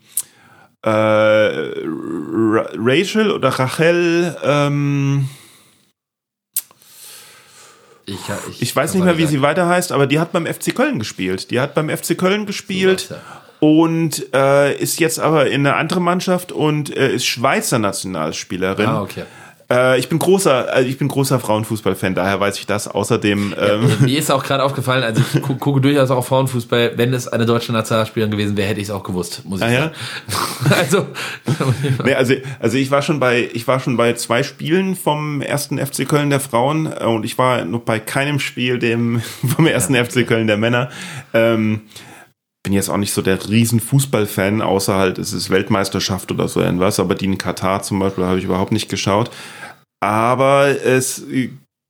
äh, 0.83 0.89
Ra- 0.89 2.69
Rachel 2.75 3.31
oder 3.31 3.49
Rachel, 3.49 4.35
ähm, 4.43 5.29
ich, 8.05 8.17
ich 8.59 8.75
weiß 8.75 8.93
nicht 8.95 9.03
mehr, 9.05 9.17
wie 9.17 9.25
sie 9.27 9.41
weiter 9.41 9.67
heißt, 9.67 9.91
aber 9.91 10.07
die 10.07 10.19
hat 10.19 10.31
beim 10.33 10.45
FC 10.45 10.75
Köln 10.75 10.99
gespielt. 10.99 11.51
Die 11.51 11.59
hat 11.59 11.75
beim 11.75 11.89
FC 11.89 12.17
Köln 12.17 12.45
gespielt. 12.45 13.13
Und 13.59 14.33
äh, 14.33 14.75
ist 14.75 14.99
jetzt 14.99 15.19
aber 15.19 15.45
in 15.47 15.65
eine 15.67 15.75
andere 15.75 16.01
Mannschaft 16.01 16.51
und 16.51 16.95
äh, 16.97 17.13
ist 17.13 17.27
Schweizer 17.27 17.77
Nationalspielerin. 17.77 18.87
Ah, 18.87 19.01
okay. 19.03 19.23
Äh, 19.71 19.99
ich 19.99 20.09
bin 20.09 20.19
großer, 20.19 20.71
also 20.73 20.89
ich 20.89 20.97
bin 20.97 21.07
großer 21.07 21.39
Frauenfußballfan, 21.39 22.13
daher 22.13 22.39
weiß 22.39 22.59
ich 22.59 22.65
das. 22.65 22.87
Außerdem, 22.89 23.53
ähm, 23.57 23.91
Mir 24.01 24.19
ist 24.19 24.29
auch 24.31 24.43
gerade 24.43 24.63
aufgefallen, 24.63 25.03
also 25.03 25.21
ich 25.33 25.41
gu 25.41 25.55
gucke 25.55 25.79
durchaus 25.79 26.11
auch 26.11 26.25
Frauenfußball. 26.25 26.93
Wenn 26.97 27.13
es 27.13 27.27
eine 27.27 27.45
deutsche 27.45 27.71
Nationalspielerin 27.71 28.31
gewesen 28.31 28.57
wäre, 28.57 28.67
hätte 28.67 28.81
ich 28.81 28.87
es 28.87 28.91
auch 28.91 29.03
gewusst, 29.03 29.43
muss 29.45 29.61
ich 29.61 29.65
Ah, 29.65 29.71
ja? 29.71 29.79
sagen. 29.81 29.91
Also, 30.81 31.07
nee, 32.03 32.13
also, 32.13 32.33
also 32.59 32.77
ich 32.77 32.91
war 32.91 33.01
schon 33.01 33.19
bei, 33.19 33.49
ich 33.53 33.67
war 33.67 33.79
schon 33.79 33.97
bei 33.97 34.13
zwei 34.13 34.43
Spielen 34.43 34.95
vom 34.95 35.41
ersten 35.41 35.77
FC 35.77 36.07
Köln 36.07 36.29
der 36.29 36.39
Frauen 36.39 36.87
äh, 36.91 37.05
und 37.05 37.23
ich 37.23 37.37
war 37.37 37.63
noch 37.65 37.81
bei 37.81 37.99
keinem 37.99 38.39
Spiel 38.39 38.79
dem 38.79 39.21
vom 39.55 39.67
ersten 39.67 39.95
FC 39.95 40.27
Köln 40.27 40.47
der 40.47 40.57
Männer. 40.57 40.89
Ähm, 41.33 41.81
bin 42.63 42.73
jetzt 42.73 42.89
auch 42.89 42.97
nicht 42.97 43.13
so 43.13 43.21
der 43.21 43.47
riesen 43.49 43.79
Fußballfan, 43.79 44.61
außer 44.61 44.95
halt 44.95 45.17
es 45.17 45.33
ist 45.33 45.49
Weltmeisterschaft 45.49 46.31
oder 46.31 46.47
so 46.47 46.61
irgendwas, 46.61 46.99
aber 46.99 47.15
die 47.15 47.25
in 47.25 47.37
Katar 47.37 47.81
zum 47.81 47.99
Beispiel 47.99 48.25
habe 48.25 48.37
ich 48.37 48.45
überhaupt 48.45 48.71
nicht 48.71 48.89
geschaut. 48.89 49.31
aber 49.99 50.67
es 50.83 51.23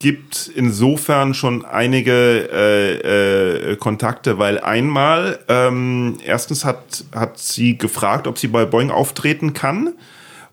gibt 0.02 0.52
insofern 0.56 1.34
schon 1.36 1.64
einige 1.64 2.50
äh, 2.52 3.72
äh, 3.72 3.76
Kontakte, 3.76 4.40
weil 4.40 4.60
einmal 4.60 5.40
ähm, 5.48 6.18
erstens 6.26 6.66
hat 6.66 7.06
hat 7.14 7.38
sie 7.38 7.78
gefragt, 7.78 8.26
ob 8.26 8.40
sie 8.40 8.48
bei 8.48 8.66
Boeing 8.66 8.90
auftreten 8.90 9.54
kann 9.54 9.94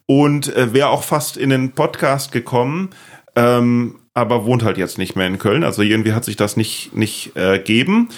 und 0.06 0.54
äh, 0.54 0.74
wäre 0.74 0.90
auch 0.90 1.02
fast 1.02 1.38
in 1.38 1.48
den 1.48 1.72
Podcast 1.72 2.30
gekommen, 2.30 2.90
ähm, 3.36 3.96
aber 4.12 4.44
wohnt 4.44 4.62
halt 4.62 4.76
jetzt 4.76 4.98
nicht 4.98 5.16
mehr 5.16 5.26
in 5.26 5.38
Köln. 5.38 5.64
Also 5.64 5.80
irgendwie 5.80 6.12
hat 6.12 6.24
sich 6.26 6.36
das 6.36 6.58
nicht 6.58 6.94
nicht 6.94 7.34
äh, 7.36 7.58
geben 7.58 8.10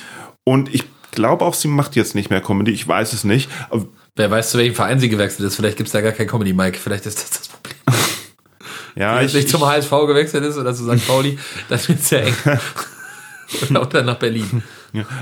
und 0.45 0.75
ich 0.75 0.85
glaube 1.11 1.45
auch, 1.45 1.55
sie 1.55 1.69
macht 1.69 1.97
jetzt 1.97 2.15
nicht 2.15 2.31
mehr 2.31 2.41
Comedy. 2.41 2.73
Ich 2.73 2.87
weiß 2.87 3.13
es 3.13 3.25
nicht. 3.25 3.51
Wer 4.17 4.31
weiß, 4.31 4.51
zu 4.51 4.59
welchem 4.59 4.75
Verein 4.75 4.99
sie 5.01 5.09
gewechselt 5.09 5.47
ist. 5.47 5.57
Vielleicht 5.57 5.77
gibt 5.77 5.89
es 5.89 5.93
da 5.93 6.01
gar 6.01 6.13
kein 6.13 6.27
Comedy, 6.27 6.53
Mike. 6.53 6.79
Vielleicht 6.79 7.07
ist 7.07 7.19
das 7.19 7.31
das 7.31 7.49
Problem. 7.49 7.77
Ja, 8.97 9.15
Wenn 9.15 9.21
ich, 9.21 9.29
es 9.29 9.35
nicht 9.35 9.49
zum 9.49 9.65
HSV 9.65 9.89
gewechselt 9.89 10.45
ist 10.45 10.59
oder 10.59 10.75
zu 10.75 10.85
St. 10.85 11.07
Pauli, 11.07 11.39
dann 11.69 11.79
wird 11.87 12.01
es 12.01 12.11
ja 12.11 12.19
eng. 12.19 12.35
oder 13.71 13.87
dann 13.87 14.07
nach 14.07 14.19
Berlin. 14.19 14.65
Ja. 14.93 15.05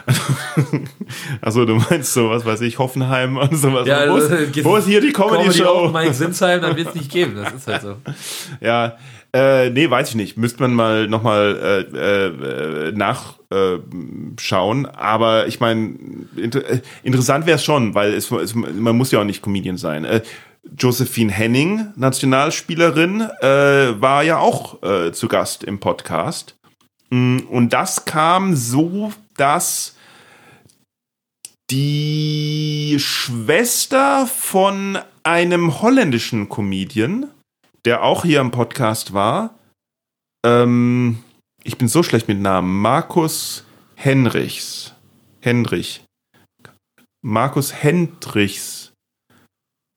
Also 1.40 1.64
du 1.64 1.76
meinst 1.76 2.12
so, 2.12 2.30
was 2.30 2.44
weiß 2.44 2.62
ich, 2.62 2.78
Hoffenheim 2.78 3.36
und 3.36 3.56
sowas. 3.56 3.86
Ja, 3.86 4.10
wo, 4.10 4.16
ist, 4.16 4.30
also, 4.30 4.64
wo 4.64 4.76
ist 4.76 4.86
hier 4.86 5.00
die 5.00 5.12
Comedy 5.12 5.44
Comedy-Show? 5.44 5.64
auf 5.68 5.92
Mike 5.92 6.12
Sinsheim, 6.12 6.60
dann 6.60 6.76
wird 6.76 6.88
es 6.88 6.94
nicht 6.94 7.10
geben. 7.10 7.36
Das 7.36 7.52
ist 7.52 7.66
halt 7.66 7.82
so. 7.82 7.96
Ja, 8.60 8.96
äh, 9.34 9.70
nee, 9.70 9.90
weiß 9.90 10.10
ich 10.10 10.14
nicht. 10.14 10.36
Müsste 10.36 10.62
man 10.62 10.74
mal 10.74 11.06
nochmal 11.06 11.86
äh, 11.92 12.26
äh, 12.88 12.92
nachschauen. 12.92 14.86
Aber 14.86 15.46
ich 15.46 15.60
meine, 15.60 15.94
inter 16.36 16.64
äh, 16.68 16.80
interessant 17.02 17.46
wäre 17.46 17.56
es 17.56 17.64
schon, 17.64 17.94
weil 17.94 18.14
es, 18.14 18.30
es, 18.30 18.54
man 18.54 18.96
muss 18.96 19.10
ja 19.10 19.20
auch 19.20 19.24
nicht 19.24 19.42
Comedian 19.42 19.76
sein. 19.76 20.04
Äh, 20.04 20.22
Josephine 20.76 21.32
Henning, 21.32 21.92
Nationalspielerin, 21.96 23.22
äh, 23.40 24.00
war 24.00 24.22
ja 24.22 24.38
auch 24.38 24.82
äh, 24.82 25.12
zu 25.12 25.28
Gast 25.28 25.64
im 25.64 25.78
Podcast. 25.80 26.56
Mm, 27.10 27.38
Und 27.50 27.72
das 27.72 28.04
kam 28.04 28.54
so, 28.54 29.12
dass 29.36 29.96
die 31.70 32.96
Schwester 32.98 34.26
von 34.26 34.98
einem 35.22 35.82
holländischen 35.82 36.48
Comedian, 36.48 37.26
der 37.88 38.02
auch 38.02 38.22
hier 38.22 38.42
im 38.42 38.50
Podcast 38.50 39.14
war, 39.14 39.54
ähm, 40.44 41.24
ich 41.64 41.78
bin 41.78 41.88
so 41.88 42.02
schlecht 42.02 42.28
mit 42.28 42.38
Namen, 42.38 42.82
Markus 42.82 43.64
Henrichs. 43.94 44.92
Henrich. 45.40 46.04
Markus 47.22 47.72
Hendrichs. 47.72 48.92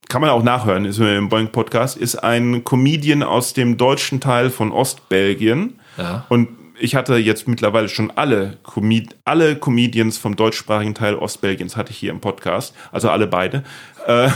Kann 0.07 0.21
man 0.21 0.29
auch 0.29 0.41
nachhören, 0.41 0.85
ist 0.85 0.99
im 0.99 1.27
Boeing 1.27 1.51
Podcast, 1.51 1.97
ist 1.97 2.15
ein 2.15 2.63
Comedian 2.63 3.23
aus 3.23 3.51
dem 3.51 3.75
deutschen 3.75 4.21
Teil 4.21 4.51
von 4.51 4.71
Ostbelgien. 4.71 5.77
Ja. 5.97 6.25
Und 6.29 6.47
ich 6.79 6.95
hatte 6.95 7.17
jetzt 7.17 7.45
mittlerweile 7.49 7.89
schon 7.89 8.09
alle, 8.11 8.57
Comed 8.63 9.17
alle 9.25 9.57
Comedians 9.57 10.17
vom 10.17 10.37
deutschsprachigen 10.37 10.95
Teil 10.95 11.15
Ostbelgiens 11.15 11.75
hatte 11.75 11.91
ich 11.91 11.97
hier 11.97 12.11
im 12.11 12.21
Podcast, 12.21 12.73
also 12.93 13.09
alle 13.09 13.27
beide. 13.27 13.65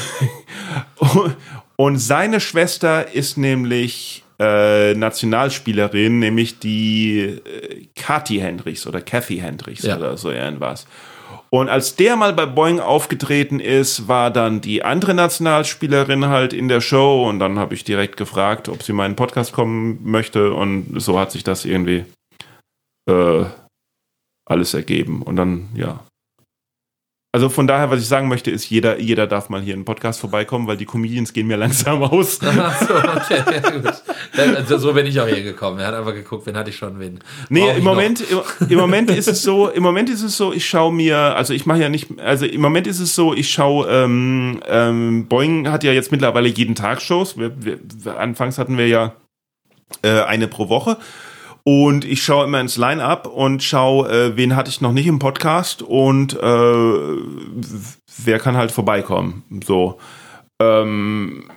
Und 1.78 1.97
seine 1.97 2.39
Schwester 2.39 3.13
ist 3.13 3.38
nämlich 3.38 4.23
äh, 4.39 4.93
Nationalspielerin, 4.95 6.19
nämlich 6.19 6.59
die 6.59 7.19
äh, 7.19 7.86
Kathi 7.95 8.38
Hendricks 8.39 8.86
oder 8.88 9.01
Kathy 9.01 9.38
Hendricks 9.38 9.84
Ja. 9.84 9.97
oder 9.97 10.17
so 10.17 10.32
irgendwas. 10.32 10.88
Und 11.49 11.69
als 11.69 11.95
der 11.95 12.15
mal 12.17 12.34
bei 12.34 12.45
Boeing 12.45 12.80
aufgetreten 12.82 13.59
ist, 13.61 14.07
war 14.09 14.32
dann 14.32 14.59
die 14.59 14.84
andere 14.84 15.13
Nationalspielerin 15.13 16.28
halt 16.28 16.51
in 16.51 16.67
der 16.67 16.82
Show 16.82 17.30
und 17.30 17.39
dann 17.39 17.59
habe 17.59 17.76
ich 17.76 17.84
direkt 17.86 18.17
gefragt, 18.17 18.67
ob 18.67 18.84
sie 18.84 18.91
in 18.91 18.97
meinen 18.97 19.15
Podcast 19.15 19.53
kommen 19.53 19.99
möchte 20.03 20.53
und 20.53 20.99
so 20.99 21.17
hat 21.17 21.32
sich 21.32 21.43
das 21.43 21.63
irgendwie 21.63 22.03
äh, 23.09 23.45
alles 24.45 24.73
ergeben. 24.73 25.21
Und 25.21 25.38
dann, 25.38 25.69
ja. 25.76 26.03
Also 27.36 27.49
von 27.49 27.67
daher, 27.67 27.91
was 27.91 27.99
ich 27.99 28.07
sagen 28.07 28.29
möchte, 28.29 28.49
ist, 28.49 28.69
jeder, 28.69 28.97
jeder 28.97 29.27
darf 29.27 29.49
mal 29.49 29.61
hier 29.61 29.73
in 29.73 29.81
den 29.81 29.86
Podcast 29.86 30.21
vorbeikommen, 30.21 30.67
weil 30.67 30.77
die 30.77 30.86
Comedians 30.86 31.33
gehen 31.33 31.47
mir 31.47 31.57
langsam 31.65 32.01
aus. 32.01 32.39
Ach 32.41 32.81
so, 32.81 32.95
okay, 32.95 33.43
ja, 33.51 33.71
gut. 33.71 33.93
Also 34.55 34.77
so 34.77 34.93
bin 34.93 35.05
ich 35.05 35.19
auch 35.19 35.27
hier 35.27 35.43
gekommen. 35.43 35.79
Er 35.79 35.88
hat 35.88 35.95
einfach 35.95 36.13
geguckt, 36.13 36.45
wen 36.45 36.55
hatte 36.55 36.69
ich 36.69 36.77
schon, 36.77 36.97
wen. 36.97 37.19
Nee, 37.49 37.75
im? 37.75 37.83
Moment, 37.83 38.21
im, 38.21 38.39
im 38.69 38.77
Moment 38.77 39.09
ist 39.09 39.27
es 39.27 39.41
so, 39.41 39.67
im 39.67 39.83
Moment 39.83 40.09
ist 40.09 40.21
es 40.21 40.38
so, 40.38 40.53
ich 40.53 40.65
schaue 40.65 40.93
mir, 40.93 41.17
also 41.17 41.53
ich 41.53 41.65
mache 41.65 41.81
ja 41.81 41.89
nicht, 41.89 42.21
also 42.21 42.45
im 42.45 42.61
Moment 42.61 42.88
ist 42.88 43.01
es 43.01 43.13
so, 43.13 43.33
ich 43.33 43.49
schaue, 43.49 43.86
ähm, 43.89 44.61
ähm, 44.65 45.27
Boeing 45.27 45.69
hat 45.69 45.83
ja 45.83 45.91
jetzt 45.91 46.13
mittlerweile 46.13 46.47
jeden 46.47 46.75
Tag 46.75 47.01
Shows. 47.01 47.38
Wir, 47.38 47.51
wir, 47.57 47.79
anfangs 48.17 48.57
hatten 48.57 48.77
wir 48.77 48.88
ja 48.88 49.13
äh, 50.03 50.21
eine 50.21 50.47
pro 50.47 50.69
Woche. 50.69 50.95
Und 51.68 52.05
ich 52.05 52.24
schaue 52.24 52.45
immer 52.45 52.61
ins 52.61 52.78
Line-Up 52.78 53.26
und 53.26 53.63
schaue, 53.63 54.07
äh, 54.09 54.38
wen 54.38 54.55
hatte 54.55 54.70
ich 54.70 54.82
noch 54.82 54.91
nicht 54.91 55.07
im 55.07 55.18
Podcast 55.18 55.82
und 55.82 56.36
äh, 56.36 57.18
wer 58.18 58.39
kann 58.39 58.55
halt 58.55 58.72
vorbeikommen. 58.72 59.43
So. 59.66 59.97
Ähm, 60.61 61.49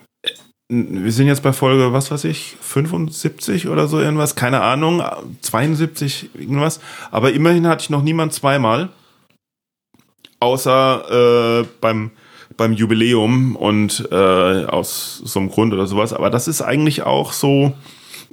wir 0.71 1.13
sind 1.13 1.27
jetzt 1.27 1.43
bei 1.43 1.53
Folge, 1.53 1.93
was 1.93 2.11
weiß 2.11 2.25
ich, 2.25 2.57
75 2.61 3.69
oder 3.69 3.87
so 3.87 4.01
irgendwas, 4.01 4.35
keine 4.35 4.63
Ahnung, 4.63 5.03
72 5.43 6.31
irgendwas. 6.35 6.81
Aber 7.11 7.33
immerhin 7.33 7.67
hatte 7.67 7.83
ich 7.83 7.91
noch 7.91 8.03
niemand 8.03 8.33
zweimal. 8.33 8.89
Außer 10.41 11.61
äh, 11.63 11.67
beim, 11.83 12.13
beim 12.57 12.73
Jubiläum 12.73 13.57
und 13.57 14.09
äh, 14.11 14.65
aus 14.65 15.21
so 15.25 15.39
einem 15.39 15.51
Grund 15.51 15.75
oder 15.75 15.87
sowas. 15.87 16.15
Aber 16.15 16.31
das 16.31 16.49
ist 16.49 16.63
eigentlich 16.63 17.03
auch 17.03 17.33
so, 17.33 17.75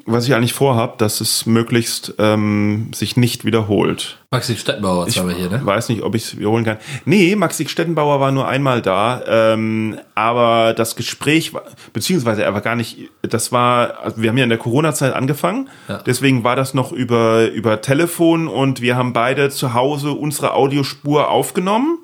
was 0.08 0.28
ich 0.28 0.36
eigentlich 0.36 0.53
vorhab, 0.53 0.99
dass 0.99 1.20
es 1.20 1.47
möglichst 1.47 2.14
ähm, 2.20 2.91
sich 2.93 3.18
nicht 3.18 3.43
wiederholt. 3.43 4.20
Maxi 4.30 4.56
Stettenbauer 4.56 5.08
Ich 5.08 5.18
haben 5.18 5.30
wir 5.30 5.36
hier, 5.36 5.49
ne? 5.49 5.62
weiß 5.64 5.89
nicht, 5.89 6.03
ob 6.03 6.14
ich 6.14 6.24
es 6.26 6.38
wiederholen 6.38 6.64
kann. 6.64 6.78
Nee, 7.06 7.36
Maxi 7.36 7.68
Stettenbauer 7.68 8.20
war 8.20 8.32
nur 8.32 8.47
einmal 8.47 8.82
da, 8.84 9.24
ähm, 9.28 9.97
aber 10.14 10.74
das 10.76 10.95
Gespräch 10.95 11.53
beziehungsweise 11.91 12.43
er 12.43 12.53
war 12.53 12.62
gar 12.62 12.76
nicht, 12.76 13.10
das 13.24 13.51
war, 13.51 13.99
also 13.99 14.22
wir 14.22 14.30
haben 14.30 14.38
ja 14.38 14.43
in 14.43 14.49
der 14.49 14.60
Corona-Zeit 14.60 15.14
angefangen, 15.14 15.70
Ja. 15.88 15.97
deswegen 16.06 16.43
war 16.43 16.56
das 16.56 16.74
noch 16.76 16.91
über, 16.91 17.49
über 17.49 17.82
Telefon 17.82 18.47
und 18.47 18.82
wir 18.82 18.95
haben 18.95 19.12
beide 19.14 19.49
zu 19.49 19.74
Hause 19.74 20.12
unsere 20.12 20.53
Audiospur 20.53 21.30
aufgenommen 21.30 21.97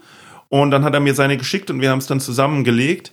und 0.49 0.71
dann 0.71 0.83
hat 0.83 0.93
er 0.93 0.99
mir 1.01 1.13
seine 1.13 1.37
geschickt 1.37 1.69
und 1.69 1.81
wir 1.81 1.91
haben 1.91 1.99
es 1.99 2.07
dann 2.07 2.19
zusammengelegt. 2.19 3.11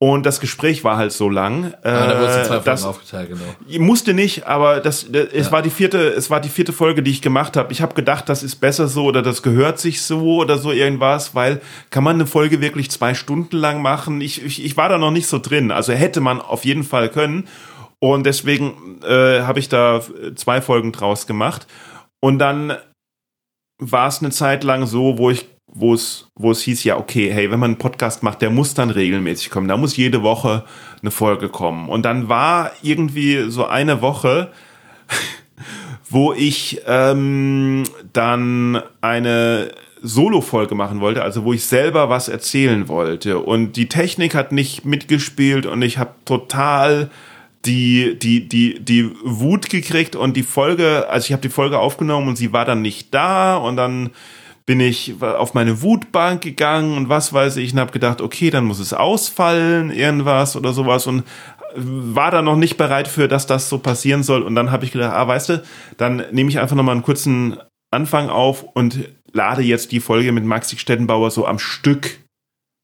Und 0.00 0.26
das 0.26 0.38
Gespräch 0.38 0.84
war 0.84 0.96
halt 0.96 1.10
so 1.10 1.28
lang. 1.28 1.74
Ah, 1.82 2.06
da 2.06 2.20
wurdest 2.20 2.36
du 2.36 2.40
äh, 2.40 2.44
zwei 2.44 2.60
Folgen 2.60 2.84
aufgeteilt, 2.84 3.28
genau. 3.30 3.40
ich 3.66 3.80
musste 3.80 4.14
nicht, 4.14 4.46
aber 4.46 4.78
das, 4.78 5.10
das 5.10 5.26
es 5.32 5.46
Ja. 5.46 5.52
war 5.52 5.62
die 5.62 5.70
vierte, 5.70 5.98
es 6.10 6.30
war 6.30 6.40
die 6.40 6.48
vierte 6.48 6.72
Folge, 6.72 7.02
die 7.02 7.10
ich 7.10 7.20
gemacht 7.20 7.56
habe. 7.56 7.72
Ich 7.72 7.82
habe 7.82 7.94
gedacht, 7.94 8.28
das 8.28 8.44
ist 8.44 8.56
besser 8.56 8.86
so 8.86 9.06
oder 9.06 9.22
das 9.22 9.42
gehört 9.42 9.80
sich 9.80 10.02
so 10.02 10.36
oder 10.36 10.56
so 10.56 10.70
irgendwas, 10.70 11.34
weil 11.34 11.60
kann 11.90 12.04
man 12.04 12.14
eine 12.14 12.26
Folge 12.26 12.60
wirklich 12.60 12.92
zwei 12.92 13.12
Stunden 13.14 13.56
lang 13.56 13.82
machen? 13.82 14.20
Ich, 14.20 14.44
ich, 14.44 14.64
ich 14.64 14.76
war 14.76 14.88
da 14.88 14.98
noch 14.98 15.10
nicht 15.10 15.26
so 15.26 15.40
drin. 15.40 15.72
Also 15.72 15.92
hätte 15.92 16.20
man 16.20 16.40
auf 16.40 16.64
jeden 16.64 16.84
Fall 16.84 17.08
können. 17.08 17.48
Und 17.98 18.24
deswegen 18.24 19.00
äh, 19.02 19.40
habe 19.42 19.58
ich 19.58 19.68
da 19.68 20.00
zwei 20.36 20.60
Folgen 20.60 20.92
draus 20.92 21.26
gemacht. 21.26 21.66
Und 22.20 22.38
dann 22.38 22.76
war 23.80 24.06
es 24.06 24.20
eine 24.20 24.30
Zeit 24.30 24.62
lang 24.62 24.86
so, 24.86 25.18
wo 25.18 25.30
ich 25.30 25.46
wo 25.74 25.94
es, 25.94 26.28
wo 26.34 26.50
es 26.50 26.62
hieß, 26.62 26.84
ja, 26.84 26.96
okay, 26.96 27.30
hey, 27.32 27.50
wenn 27.50 27.60
man 27.60 27.72
einen 27.72 27.78
Podcast 27.78 28.22
macht, 28.22 28.42
der 28.42 28.50
muss 28.50 28.74
dann 28.74 28.90
regelmäßig 28.90 29.50
kommen. 29.50 29.68
Da 29.68 29.76
muss 29.76 29.96
jede 29.96 30.22
Woche 30.22 30.64
eine 31.02 31.10
Folge 31.10 31.48
kommen. 31.48 31.88
Und 31.88 32.02
dann 32.02 32.28
war 32.28 32.72
irgendwie 32.82 33.50
so 33.50 33.66
eine 33.66 34.00
Woche, 34.02 34.50
wo 36.10 36.32
ich 36.32 36.82
ähm, 36.86 37.84
dann 38.12 38.82
eine 39.00 39.70
Solo-Folge 40.02 40.74
machen 40.74 41.00
wollte, 41.00 41.22
also 41.22 41.44
wo 41.44 41.52
ich 41.52 41.64
selber 41.64 42.08
was 42.08 42.28
erzählen 42.28 42.88
wollte. 42.88 43.38
Und 43.38 43.72
die 43.72 43.88
Technik 43.88 44.34
hat 44.34 44.52
nicht 44.52 44.84
mitgespielt 44.84 45.66
und 45.66 45.82
ich 45.82 45.98
habe 45.98 46.12
total 46.24 47.10
die, 47.64 48.18
die, 48.18 48.48
die, 48.48 48.80
die 48.80 49.10
Wut 49.24 49.68
gekriegt 49.68 50.16
und 50.16 50.36
die 50.36 50.42
Folge, 50.42 51.08
also 51.08 51.26
ich 51.26 51.32
habe 51.32 51.42
die 51.42 51.48
Folge 51.48 51.78
aufgenommen 51.78 52.28
und 52.28 52.36
sie 52.36 52.52
war 52.52 52.64
dann 52.64 52.82
nicht 52.82 53.12
da 53.12 53.56
und 53.56 53.76
dann 53.76 54.10
bin 54.68 54.80
ich 54.80 55.14
auf 55.22 55.54
meine 55.54 55.80
Wutbank 55.80 56.42
gegangen 56.42 56.94
und 56.94 57.08
was 57.08 57.32
weiß 57.32 57.56
ich 57.56 57.72
und 57.72 57.80
habe 57.80 57.90
gedacht, 57.90 58.20
okay, 58.20 58.50
dann 58.50 58.64
muss 58.66 58.80
es 58.80 58.92
ausfallen, 58.92 59.90
irgendwas 59.90 60.56
oder 60.56 60.74
sowas 60.74 61.06
und 61.06 61.22
war 61.74 62.30
da 62.30 62.42
noch 62.42 62.56
nicht 62.56 62.76
bereit 62.76 63.08
für, 63.08 63.28
dass 63.28 63.46
das 63.46 63.70
so 63.70 63.78
passieren 63.78 64.22
soll 64.22 64.42
und 64.42 64.54
dann 64.54 64.70
habe 64.70 64.84
ich 64.84 64.92
gedacht, 64.92 65.14
ah, 65.14 65.26
weißt 65.26 65.48
du, 65.48 65.62
dann 65.96 66.22
nehme 66.32 66.50
ich 66.50 66.58
einfach 66.58 66.76
noch 66.76 66.82
mal 66.82 66.92
einen 66.92 67.02
kurzen 67.02 67.56
Anfang 67.90 68.28
auf 68.28 68.62
und 68.74 69.08
lade 69.32 69.62
jetzt 69.62 69.90
die 69.92 70.00
Folge 70.00 70.32
mit 70.32 70.44
Maxi 70.44 70.76
Stettenbauer 70.76 71.30
so 71.30 71.46
am 71.46 71.58
Stück 71.58 72.18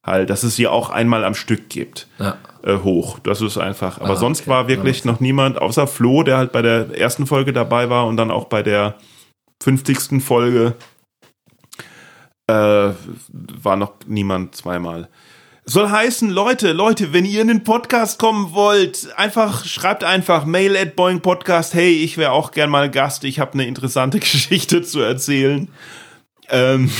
halt, 0.06 0.30
dass 0.30 0.42
es 0.42 0.56
sie 0.56 0.66
auch 0.66 0.88
einmal 0.88 1.22
am 1.22 1.34
Stück 1.34 1.68
gibt 1.68 2.08
Ja. 2.18 2.38
äh, 2.62 2.78
hoch. 2.78 3.18
Das 3.18 3.42
ist 3.42 3.58
einfach. 3.58 4.00
Aber 4.00 4.14
Ah, 4.14 4.16
sonst 4.16 4.42
okay. 4.42 4.50
war 4.50 4.68
wirklich 4.68 5.04
Ja, 5.04 5.10
noch 5.12 5.20
niemand, 5.20 5.60
außer 5.60 5.86
Flo, 5.86 6.22
der 6.22 6.38
halt 6.38 6.52
bei 6.52 6.62
der 6.62 6.98
ersten 6.98 7.26
Folge 7.26 7.52
dabei 7.52 7.90
war 7.90 8.06
und 8.06 8.16
dann 8.16 8.30
auch 8.30 8.44
bei 8.46 8.62
der 8.62 8.94
50. 9.62 10.20
Folge 10.22 10.74
äh, 12.46 12.90
war 13.32 13.76
noch 13.76 13.92
niemand 14.06 14.54
zweimal. 14.54 15.08
Soll 15.66 15.88
heißen, 15.88 16.28
Leute, 16.28 16.72
Leute, 16.72 17.14
wenn 17.14 17.24
ihr 17.24 17.40
in 17.40 17.48
den 17.48 17.64
Podcast 17.64 18.18
kommen 18.18 18.52
wollt, 18.52 19.08
einfach 19.16 19.64
schreibt 19.64 20.04
einfach 20.04 20.44
Mail 20.44 20.76
at 20.76 20.94
Boeing 20.94 21.20
Podcast. 21.20 21.72
Hey, 21.72 21.90
ich 21.90 22.18
wäre 22.18 22.32
auch 22.32 22.50
gern 22.50 22.68
mal 22.68 22.90
Gast. 22.90 23.24
Ich 23.24 23.40
habe 23.40 23.54
eine 23.54 23.66
interessante 23.66 24.18
Geschichte 24.20 24.82
zu 24.82 25.00
erzählen. 25.00 25.68
Ähm, 26.50 26.90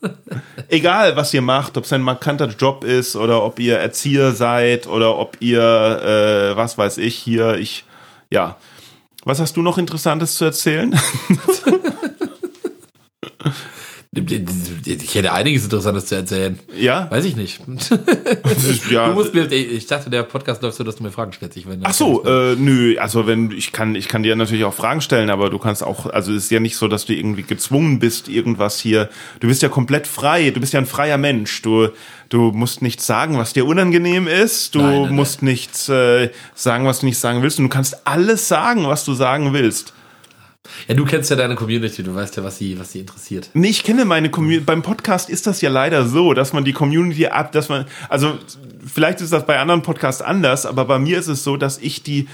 egal, 0.68 1.16
was 1.16 1.34
ihr 1.34 1.42
macht, 1.42 1.76
ob 1.76 1.84
es 1.84 1.92
ein 1.92 2.00
markanter 2.00 2.48
Job 2.48 2.82
ist 2.82 3.14
oder 3.14 3.42
ob 3.42 3.58
ihr 3.58 3.76
Erzieher 3.76 4.32
seid 4.32 4.86
oder 4.86 5.18
ob 5.18 5.36
ihr, 5.40 5.60
äh, 5.60 6.56
was 6.56 6.78
weiß 6.78 6.96
ich, 6.98 7.14
hier, 7.14 7.56
ich, 7.58 7.84
ja. 8.30 8.56
Was 9.24 9.38
hast 9.38 9.58
du 9.58 9.62
noch 9.62 9.76
Interessantes 9.76 10.36
zu 10.36 10.46
erzählen? 10.46 10.98
Ich 14.10 15.14
hätte 15.14 15.32
einiges 15.34 15.64
Interessantes 15.64 16.06
zu 16.06 16.14
erzählen. 16.14 16.58
Ja? 16.74 17.10
Weiß 17.10 17.26
ich 17.26 17.36
nicht. 17.36 17.60
ja. 18.90 19.08
Du 19.08 19.12
musst 19.12 19.34
mir, 19.34 19.52
ich 19.52 19.86
dachte, 19.86 20.08
der 20.08 20.22
Podcast 20.22 20.62
läuft 20.62 20.78
so, 20.78 20.84
dass 20.84 20.96
du 20.96 21.02
mir 21.02 21.10
Fragen 21.10 21.32
stellst. 21.32 21.58
Ich, 21.58 21.66
Ach 21.82 21.92
so, 21.92 22.24
äh, 22.24 22.56
nö, 22.56 22.96
also 22.98 23.26
wenn 23.26 23.50
ich 23.50 23.70
kann, 23.70 23.94
ich 23.94 24.08
kann 24.08 24.22
dir 24.22 24.34
natürlich 24.34 24.64
auch 24.64 24.72
Fragen 24.72 25.02
stellen, 25.02 25.28
aber 25.28 25.50
du 25.50 25.58
kannst 25.58 25.82
auch, 25.82 26.06
also 26.06 26.32
es 26.32 26.44
ist 26.44 26.50
ja 26.50 26.58
nicht 26.58 26.76
so, 26.76 26.88
dass 26.88 27.04
du 27.04 27.14
irgendwie 27.14 27.42
gezwungen 27.42 27.98
bist, 27.98 28.30
irgendwas 28.30 28.80
hier. 28.80 29.10
Du 29.40 29.48
bist 29.48 29.60
ja 29.60 29.68
komplett 29.68 30.06
frei. 30.06 30.50
Du 30.50 30.60
bist 30.60 30.72
ja 30.72 30.80
ein 30.80 30.86
freier 30.86 31.18
Mensch. 31.18 31.60
Du, 31.60 31.88
du 32.30 32.50
musst 32.52 32.80
nichts 32.80 33.06
sagen, 33.06 33.36
was 33.36 33.52
dir 33.52 33.66
unangenehm 33.66 34.26
ist. 34.26 34.74
Du 34.74 34.80
nein, 34.80 35.02
nein, 35.02 35.14
musst 35.14 35.42
nein. 35.42 35.52
nichts 35.52 35.86
äh, 35.90 36.30
sagen, 36.54 36.86
was 36.86 37.00
du 37.00 37.06
nicht 37.06 37.18
sagen 37.18 37.42
willst. 37.42 37.58
Und 37.58 37.66
du 37.66 37.70
kannst 37.70 38.06
alles 38.06 38.48
sagen, 38.48 38.86
was 38.86 39.04
du 39.04 39.12
sagen 39.12 39.52
willst. 39.52 39.92
Ja, 40.86 40.94
du 40.94 41.04
kennst 41.04 41.30
ja 41.30 41.36
deine 41.36 41.54
Community, 41.54 42.02
du 42.02 42.14
weißt 42.14 42.36
ja, 42.36 42.44
was 42.44 42.58
sie, 42.58 42.78
was 42.78 42.92
sie 42.92 43.00
interessiert. 43.00 43.50
Nee, 43.54 43.68
ich 43.68 43.84
kenne 43.84 44.04
meine 44.04 44.30
Community. 44.30 44.64
Beim 44.64 44.82
Podcast 44.82 45.30
ist 45.30 45.46
das 45.46 45.60
ja 45.60 45.70
leider 45.70 46.06
so, 46.06 46.34
dass 46.34 46.52
man 46.52 46.64
die 46.64 46.72
Community 46.72 47.26
ab, 47.26 47.52
dass 47.52 47.68
man, 47.68 47.86
also 48.08 48.38
vielleicht 48.84 49.20
ist 49.20 49.32
das 49.32 49.46
bei 49.46 49.58
anderen 49.58 49.82
Podcasts 49.82 50.22
anders, 50.22 50.66
aber 50.66 50.84
bei 50.84 50.98
mir 50.98 51.18
ist 51.18 51.28
es 51.28 51.44
so, 51.44 51.56
dass 51.56 51.78
ich 51.78 52.02
die 52.02 52.28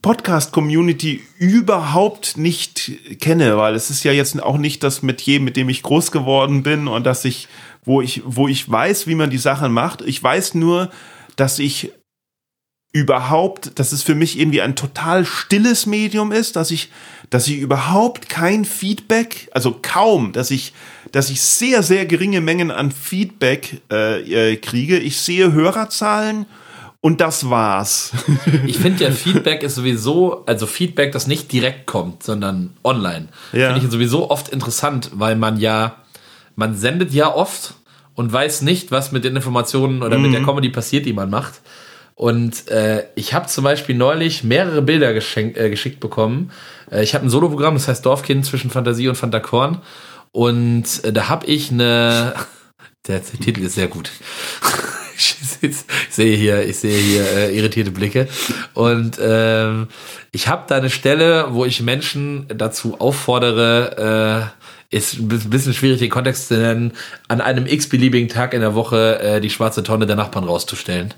Podcast-Community 0.00 1.22
überhaupt 1.38 2.36
nicht 2.36 2.92
kenne, 3.20 3.58
weil 3.58 3.74
es 3.74 3.90
ist 3.90 4.04
ja 4.04 4.12
jetzt 4.12 4.42
auch 4.42 4.56
nicht 4.56 4.82
das 4.82 5.02
Metier, 5.02 5.40
mit 5.40 5.56
dem 5.56 5.68
ich 5.68 5.82
groß 5.82 6.12
geworden 6.12 6.62
bin 6.62 6.88
und 6.88 7.04
dass 7.04 7.24
ich, 7.24 7.48
wo 7.84 8.00
ich, 8.00 8.22
wo 8.24 8.48
ich 8.48 8.70
weiß, 8.70 9.06
wie 9.06 9.14
man 9.14 9.30
die 9.30 9.38
Sachen 9.38 9.72
macht. 9.72 10.00
Ich 10.02 10.22
weiß 10.22 10.54
nur, 10.54 10.90
dass 11.36 11.58
ich 11.58 11.92
überhaupt, 12.92 13.78
dass 13.78 13.92
es 13.92 14.02
für 14.02 14.14
mich 14.14 14.38
irgendwie 14.38 14.62
ein 14.62 14.76
total 14.76 15.24
stilles 15.24 15.86
Medium 15.86 16.32
ist, 16.32 16.56
dass 16.56 16.70
ich, 16.70 16.90
dass 17.32 17.48
ich 17.48 17.60
überhaupt 17.60 18.28
kein 18.28 18.66
Feedback, 18.66 19.48
also 19.52 19.78
kaum, 19.80 20.34
dass 20.34 20.50
ich, 20.50 20.74
dass 21.12 21.30
ich 21.30 21.40
sehr, 21.40 21.82
sehr 21.82 22.04
geringe 22.04 22.42
Mengen 22.42 22.70
an 22.70 22.92
Feedback 22.92 23.80
äh, 23.90 24.50
äh 24.52 24.56
kriege. 24.58 24.98
Ich 24.98 25.18
sehe 25.18 25.50
Hörerzahlen 25.50 26.44
und 27.00 27.22
das 27.22 27.48
war's. 27.48 28.12
ich 28.66 28.76
finde 28.76 29.04
ja, 29.04 29.10
Feedback 29.12 29.62
ist 29.62 29.76
sowieso, 29.76 30.44
also 30.44 30.66
Feedback, 30.66 31.12
das 31.12 31.26
nicht 31.26 31.50
direkt 31.50 31.86
kommt, 31.86 32.22
sondern 32.22 32.74
online. 32.84 33.28
Ja. 33.54 33.68
Finde 33.72 33.86
ich 33.86 33.90
sowieso 33.90 34.30
oft 34.30 34.50
interessant, 34.50 35.12
weil 35.14 35.34
man 35.34 35.58
ja, 35.58 35.96
man 36.54 36.76
sendet 36.76 37.14
ja 37.14 37.34
oft 37.34 37.76
und 38.14 38.30
weiß 38.30 38.60
nicht, 38.60 38.90
was 38.90 39.10
mit 39.10 39.24
den 39.24 39.36
Informationen 39.36 40.02
oder 40.02 40.18
mhm. 40.18 40.24
mit 40.24 40.34
der 40.34 40.42
Comedy 40.42 40.68
passiert, 40.68 41.06
die 41.06 41.14
man 41.14 41.30
macht. 41.30 41.62
Und 42.14 42.68
äh, 42.68 43.04
ich 43.14 43.32
habe 43.34 43.46
zum 43.46 43.64
Beispiel 43.64 43.96
neulich 43.96 44.44
mehrere 44.44 44.82
Bilder 44.82 45.14
äh, 45.14 45.70
geschickt 45.70 45.98
bekommen. 45.98 46.52
Äh, 46.92 47.02
ich 47.02 47.14
habe 47.14 47.26
ein 47.26 47.30
Soloprogramm, 47.30 47.74
das 47.74 47.88
heißt 47.88 48.04
Dorfkind 48.04 48.44
zwischen 48.44 48.70
Fantasie 48.70 49.08
und 49.08 49.16
Fantakorn. 49.16 49.78
Und 50.30 51.04
äh, 51.04 51.12
da 51.12 51.28
habe 51.28 51.46
ich 51.46 51.70
eine. 51.72 52.34
Der, 53.08 53.20
Titel 53.24 53.62
ist 53.62 53.74
sehr 53.74 53.88
gut. 53.88 54.12
ich 55.16 55.76
sehe 56.10 56.36
hier, 56.36 56.64
ich 56.64 56.78
sehe 56.78 56.96
hier 56.96 57.24
äh, 57.24 57.56
irritierte 57.56 57.90
Blicke. 57.90 58.28
Und 58.74 59.18
ähm, 59.20 59.88
ich 60.30 60.46
habe 60.46 60.64
da 60.68 60.76
eine 60.76 60.90
Stelle, 60.90 61.46
wo 61.50 61.64
ich 61.64 61.82
Menschen 61.82 62.46
dazu 62.48 63.00
auffordere, 63.00 64.52
äh, 64.92 64.96
ist 64.96 65.14
ein 65.14 65.26
bisschen 65.28 65.74
schwierig, 65.74 65.98
den 65.98 66.10
Kontext 66.10 66.48
zu 66.48 66.54
nennen, 66.54 66.92
an 67.26 67.40
einem 67.40 67.66
x-beliebigen 67.66 68.28
Tag 68.28 68.54
in 68.54 68.60
der 68.60 68.74
Woche 68.74 69.18
äh, 69.20 69.40
die 69.40 69.50
schwarze 69.50 69.82
Tonne 69.82 70.06
der 70.06 70.16
Nachbarn 70.16 70.44
rauszustellen 70.44 71.14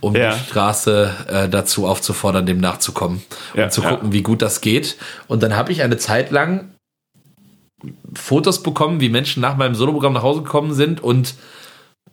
um 0.00 0.14
ja. 0.14 0.32
die 0.32 0.38
Straße 0.38 1.14
äh, 1.28 1.48
dazu 1.48 1.86
aufzufordern, 1.86 2.46
dem 2.46 2.58
nachzukommen 2.58 3.22
und 3.54 3.60
ja, 3.60 3.68
zu 3.68 3.82
gucken, 3.82 4.12
wie 4.12 4.22
gut 4.22 4.42
das 4.42 4.60
geht. 4.60 4.96
Und 5.28 5.42
dann 5.42 5.56
habe 5.56 5.72
ich 5.72 5.82
eine 5.82 5.96
Zeit 5.96 6.30
lang 6.30 6.72
Fotos 8.14 8.62
bekommen, 8.62 9.00
wie 9.00 9.08
Menschen 9.08 9.40
nach 9.40 9.56
meinem 9.56 9.74
Soloprogramm 9.74 10.14
nach 10.14 10.22
Hause 10.22 10.42
gekommen 10.42 10.72
sind 10.72 11.02
und 11.02 11.34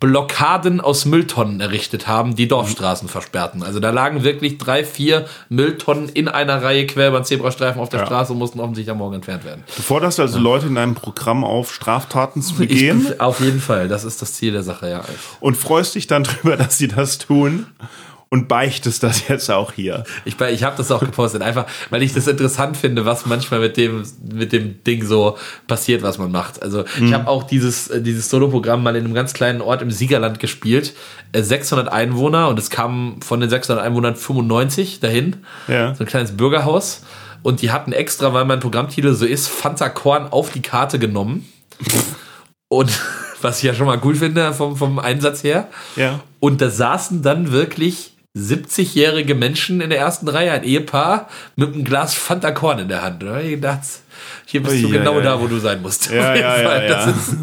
Blockaden 0.04 0.82
aus 0.82 1.06
Mülltonnen 1.06 1.60
errichtet 1.60 2.06
haben, 2.06 2.36
die 2.36 2.46
Dorfstraßen 2.46 3.08
versperrten. 3.08 3.62
Also 3.62 3.80
da 3.80 3.88
lagen 3.88 4.22
wirklich 4.22 4.58
drei, 4.58 4.84
vier 4.84 5.24
Mülltonnen 5.48 6.10
in 6.10 6.28
einer 6.28 6.62
Reihe 6.62 6.86
quer 6.86 7.08
über 7.08 7.20
den 7.20 7.24
Zebrastreifen 7.24 7.80
auf 7.80 7.88
der 7.88 8.00
ja. 8.00 8.06
Straße 8.06 8.32
und 8.32 8.38
mussten 8.38 8.60
offensichtlich 8.60 8.90
am 8.90 8.98
Morgen 8.98 9.14
entfernt 9.14 9.44
werden. 9.44 9.64
Du 9.74 9.82
forderst 9.82 10.20
also 10.20 10.36
ja. 10.36 10.42
Leute 10.42 10.66
in 10.66 10.76
einem 10.76 10.94
Programm 10.94 11.42
auf, 11.42 11.72
Straftaten 11.72 12.42
zu 12.42 12.54
begehen? 12.54 13.06
Ich, 13.08 13.20
auf 13.20 13.40
jeden 13.40 13.60
Fall, 13.60 13.88
das 13.88 14.04
ist 14.04 14.20
das 14.20 14.34
Ziel 14.34 14.52
der 14.52 14.62
Sache, 14.62 14.90
ja. 14.90 15.00
Und 15.40 15.56
freust 15.56 15.94
dich 15.94 16.06
dann 16.06 16.22
drüber, 16.24 16.56
dass 16.58 16.76
sie 16.76 16.88
das 16.88 17.18
tun? 17.18 17.66
Und 18.30 18.48
beichtest 18.48 19.02
das 19.02 19.28
jetzt 19.28 19.50
auch 19.50 19.72
hier. 19.72 20.04
Ich, 20.24 20.40
ich 20.40 20.64
habe 20.64 20.76
das 20.76 20.90
auch 20.90 21.00
gepostet, 21.00 21.42
einfach 21.42 21.66
weil 21.90 22.02
ich 22.02 22.12
das 22.12 22.26
interessant 22.26 22.76
finde, 22.76 23.04
was 23.04 23.26
manchmal 23.26 23.60
mit 23.60 23.76
dem, 23.76 24.02
mit 24.32 24.52
dem 24.52 24.82
Ding 24.84 25.04
so 25.04 25.38
passiert, 25.66 26.02
was 26.02 26.18
man 26.18 26.32
macht. 26.32 26.62
Also 26.62 26.84
mhm. 26.98 27.06
ich 27.06 27.14
habe 27.14 27.28
auch 27.28 27.44
dieses, 27.44 27.88
äh, 27.88 28.02
dieses 28.02 28.28
Solo-Programm 28.30 28.82
mal 28.82 28.96
in 28.96 29.04
einem 29.04 29.14
ganz 29.14 29.34
kleinen 29.34 29.60
Ort 29.60 29.82
im 29.82 29.90
Siegerland 29.90 30.40
gespielt. 30.40 30.94
600 31.34 31.86
äh, 31.86 31.90
Einwohner 31.90 32.48
und 32.48 32.58
es 32.58 32.70
kamen 32.70 33.22
von 33.22 33.40
den 33.40 33.50
600 33.50 33.84
Einwohnern 33.84 34.16
95 34.16 35.00
dahin. 35.00 35.36
Ja. 35.68 35.94
So 35.94 36.04
ein 36.04 36.08
kleines 36.08 36.36
Bürgerhaus. 36.36 37.02
Und 37.42 37.60
die 37.60 37.70
hatten 37.70 37.92
extra, 37.92 38.32
weil 38.32 38.46
mein 38.46 38.60
Programmtitel 38.60 39.12
so 39.12 39.26
ist, 39.26 39.48
Fanta 39.48 39.90
Korn 39.90 40.28
auf 40.30 40.50
die 40.50 40.62
Karte 40.62 40.98
genommen. 40.98 41.46
und 42.68 42.90
was 43.42 43.58
ich 43.58 43.64
ja 43.64 43.74
schon 43.74 43.86
mal 43.86 44.00
cool 44.02 44.14
finde 44.14 44.54
vom, 44.54 44.76
vom 44.76 44.98
Einsatz 44.98 45.44
her. 45.44 45.68
Ja. 45.96 46.20
Und 46.40 46.60
da 46.60 46.70
saßen 46.70 47.22
dann 47.22 47.52
wirklich 47.52 48.13
70-jährige 48.36 49.36
Menschen 49.36 49.80
in 49.80 49.90
der 49.90 50.00
ersten 50.00 50.26
Reihe, 50.26 50.50
ein 50.50 50.64
Ehepaar 50.64 51.28
mit 51.54 51.72
einem 51.72 51.84
Glas 51.84 52.14
Fanta 52.14 52.50
Korn 52.50 52.80
in 52.80 52.88
der 52.88 53.02
Hand. 53.02 53.22
Da 53.22 53.40
ich 53.40 53.50
gedacht, 53.50 53.82
hier 54.46 54.62
bist 54.62 54.82
du 54.82 54.88
genau 54.88 55.18
ja, 55.18 55.24
da, 55.24 55.40
wo 55.40 55.46
du 55.46 55.58
sein 55.58 55.80
musst. 55.82 56.10
Ja, 56.10 56.34
ja, 56.34 56.60
ja, 56.60 56.82
ja. 56.82 57.04
Ist, 57.10 57.36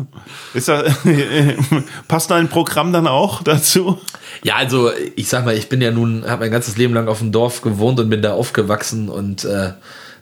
ist 0.54 0.68
das, 0.68 0.94
passt 2.10 2.30
dein 2.30 2.50
Programm 2.50 2.92
dann 2.92 3.08
auch 3.08 3.42
dazu? 3.42 4.00
Ja, 4.44 4.56
also 4.56 4.92
ich 5.16 5.30
sag 5.30 5.46
mal, 5.46 5.56
ich 5.56 5.70
bin 5.70 5.82
ja 5.82 5.92
nun, 5.92 6.26
habe 6.28 6.44
mein 6.44 6.52
ganzes 6.52 6.76
Leben 6.76 6.94
lang 6.94 7.08
auf 7.08 7.20
dem 7.20 7.32
Dorf 7.32 7.62
gewohnt 7.62 8.00
und 8.00 8.10
bin 8.10 8.22
da 8.22 8.34
aufgewachsen 8.34 9.08
und 9.08 9.46
äh, 9.46 9.72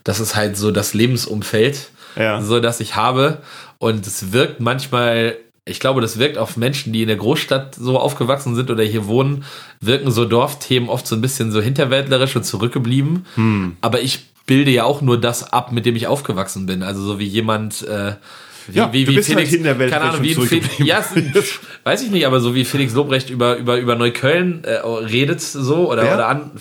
das 0.03 0.19
ist 0.19 0.35
halt 0.35 0.55
so 0.55 0.69
das 0.69 0.93
Lebensumfeld, 0.93 1.89
ja. 2.15 2.41
so 2.41 2.59
dass 2.59 2.79
ich 2.79 2.95
habe 2.95 3.41
und 3.79 4.05
es 4.05 4.31
wirkt 4.31 4.59
manchmal 4.59 5.37
ich 5.69 5.79
glaube, 5.79 6.01
das 6.01 6.19
wirkt 6.19 6.37
auf 6.37 6.57
Menschen, 6.57 6.93
die 6.93 7.01
in 7.01 7.07
der 7.07 7.17
Großstadt 7.17 7.75
so 7.75 7.97
aufgewachsen 7.97 8.55
sind 8.55 8.69
oder 8.71 8.83
hier 8.83 9.07
wohnen, 9.07 9.45
wirken 9.79 10.11
so 10.11 10.25
Dorfthemen 10.25 10.89
oft 10.89 11.07
so 11.07 11.15
ein 11.15 11.21
bisschen 11.21 11.51
so 11.51 11.61
hinterwäldlerisch 11.61 12.35
und 12.35 12.43
zurückgeblieben. 12.43 13.25
Hm. 13.35 13.77
Aber 13.81 14.01
ich 14.01 14.25
bilde 14.45 14.71
ja 14.71 14.83
auch 14.83 15.01
nur 15.01 15.19
das 15.19 15.53
ab, 15.53 15.71
mit 15.71 15.85
dem 15.85 15.95
ich 15.95 16.07
aufgewachsen 16.07 16.65
bin. 16.65 16.81
Also 16.81 17.01
so 17.03 17.19
wie 17.19 17.25
jemand, 17.25 17.83
äh, 17.83 18.13
wie, 18.73 18.77
ja, 18.77 18.93
wie, 18.93 19.07
wie 19.07 19.15
halt 19.15 19.25
Felix, 19.25 19.51
halt 19.51 19.79
Welt 19.79 19.91
keine 19.91 20.05
Ahnung, 20.05 20.23
wie 20.23 20.35
Felix, 20.35 20.67
ja, 20.79 21.03
weiß 21.83 22.01
ich 22.03 22.11
nicht, 22.11 22.25
aber 22.25 22.39
so 22.39 22.55
wie 22.55 22.65
Felix 22.65 22.93
Lobrecht 22.93 23.29
über, 23.29 23.57
über, 23.57 23.77
über 23.77 23.95
Neukölln 23.95 24.63
äh, 24.63 24.75
redet, 24.75 25.41
so, 25.41 25.89
oder, 25.89 26.13
oder, 26.13 26.27
an, 26.27 26.51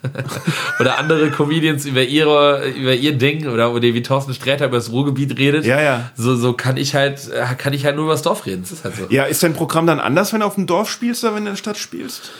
oder 0.80 0.98
andere 0.98 1.30
Comedians 1.30 1.86
über 1.86 2.02
ihre, 2.02 2.68
über 2.70 2.94
ihr 2.94 3.12
Ding, 3.12 3.46
oder, 3.46 3.72
oder 3.72 3.82
wie 3.82 4.02
Thorsten 4.02 4.34
Sträter 4.34 4.66
über 4.66 4.76
das 4.76 4.90
Ruhrgebiet 4.90 5.38
redet. 5.38 5.64
Ja, 5.64 5.80
ja. 5.80 6.10
So, 6.16 6.36
so 6.36 6.52
kann 6.52 6.76
ich 6.76 6.94
halt, 6.94 7.30
äh, 7.30 7.54
kann 7.56 7.72
ich 7.72 7.84
halt 7.84 7.96
nur 7.96 8.04
über 8.04 8.14
das 8.14 8.22
Dorf 8.22 8.46
reden. 8.46 8.62
Das 8.62 8.72
ist 8.72 8.84
halt 8.84 8.96
so. 8.96 9.06
Ja, 9.10 9.24
ist 9.24 9.42
dein 9.42 9.54
Programm 9.54 9.86
dann 9.86 10.00
anders, 10.00 10.32
wenn 10.32 10.40
du 10.40 10.46
auf 10.46 10.54
dem 10.54 10.66
Dorf 10.66 10.90
spielst, 10.90 11.24
oder 11.24 11.34
wenn 11.34 11.44
du 11.44 11.50
in 11.50 11.54
der 11.54 11.58
Stadt 11.58 11.78
spielst? 11.78 12.30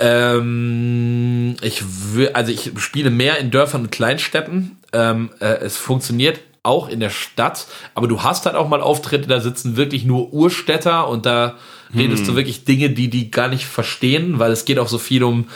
Ähm, 0.00 1.56
ich 1.62 1.82
will, 2.12 2.30
also 2.32 2.52
ich 2.52 2.72
spiele 2.78 3.10
mehr 3.10 3.38
in 3.38 3.50
Dörfern 3.50 3.82
und 3.82 3.92
Kleinstädten. 3.92 4.78
Ähm, 4.92 5.30
äh, 5.40 5.46
es 5.60 5.76
funktioniert 5.76 6.40
auch 6.66 6.88
in 6.88 7.00
der 7.00 7.10
Stadt, 7.10 7.66
aber 7.94 8.08
du 8.08 8.22
hast 8.22 8.46
halt 8.46 8.56
auch 8.56 8.68
mal 8.68 8.80
Auftritte, 8.80 9.28
da 9.28 9.40
sitzen 9.40 9.76
wirklich 9.76 10.04
nur 10.04 10.32
Urstädter 10.32 11.08
und 11.08 11.26
da 11.26 11.54
redest 11.94 12.22
hm. 12.22 12.28
du 12.28 12.36
wirklich 12.36 12.64
Dinge, 12.64 12.90
die 12.90 13.08
die 13.08 13.30
gar 13.30 13.48
nicht 13.48 13.66
verstehen, 13.66 14.38
weil 14.38 14.52
es 14.52 14.64
geht 14.64 14.78
auch 14.78 14.88
so 14.88 14.98
viel 14.98 15.22
um, 15.22 15.48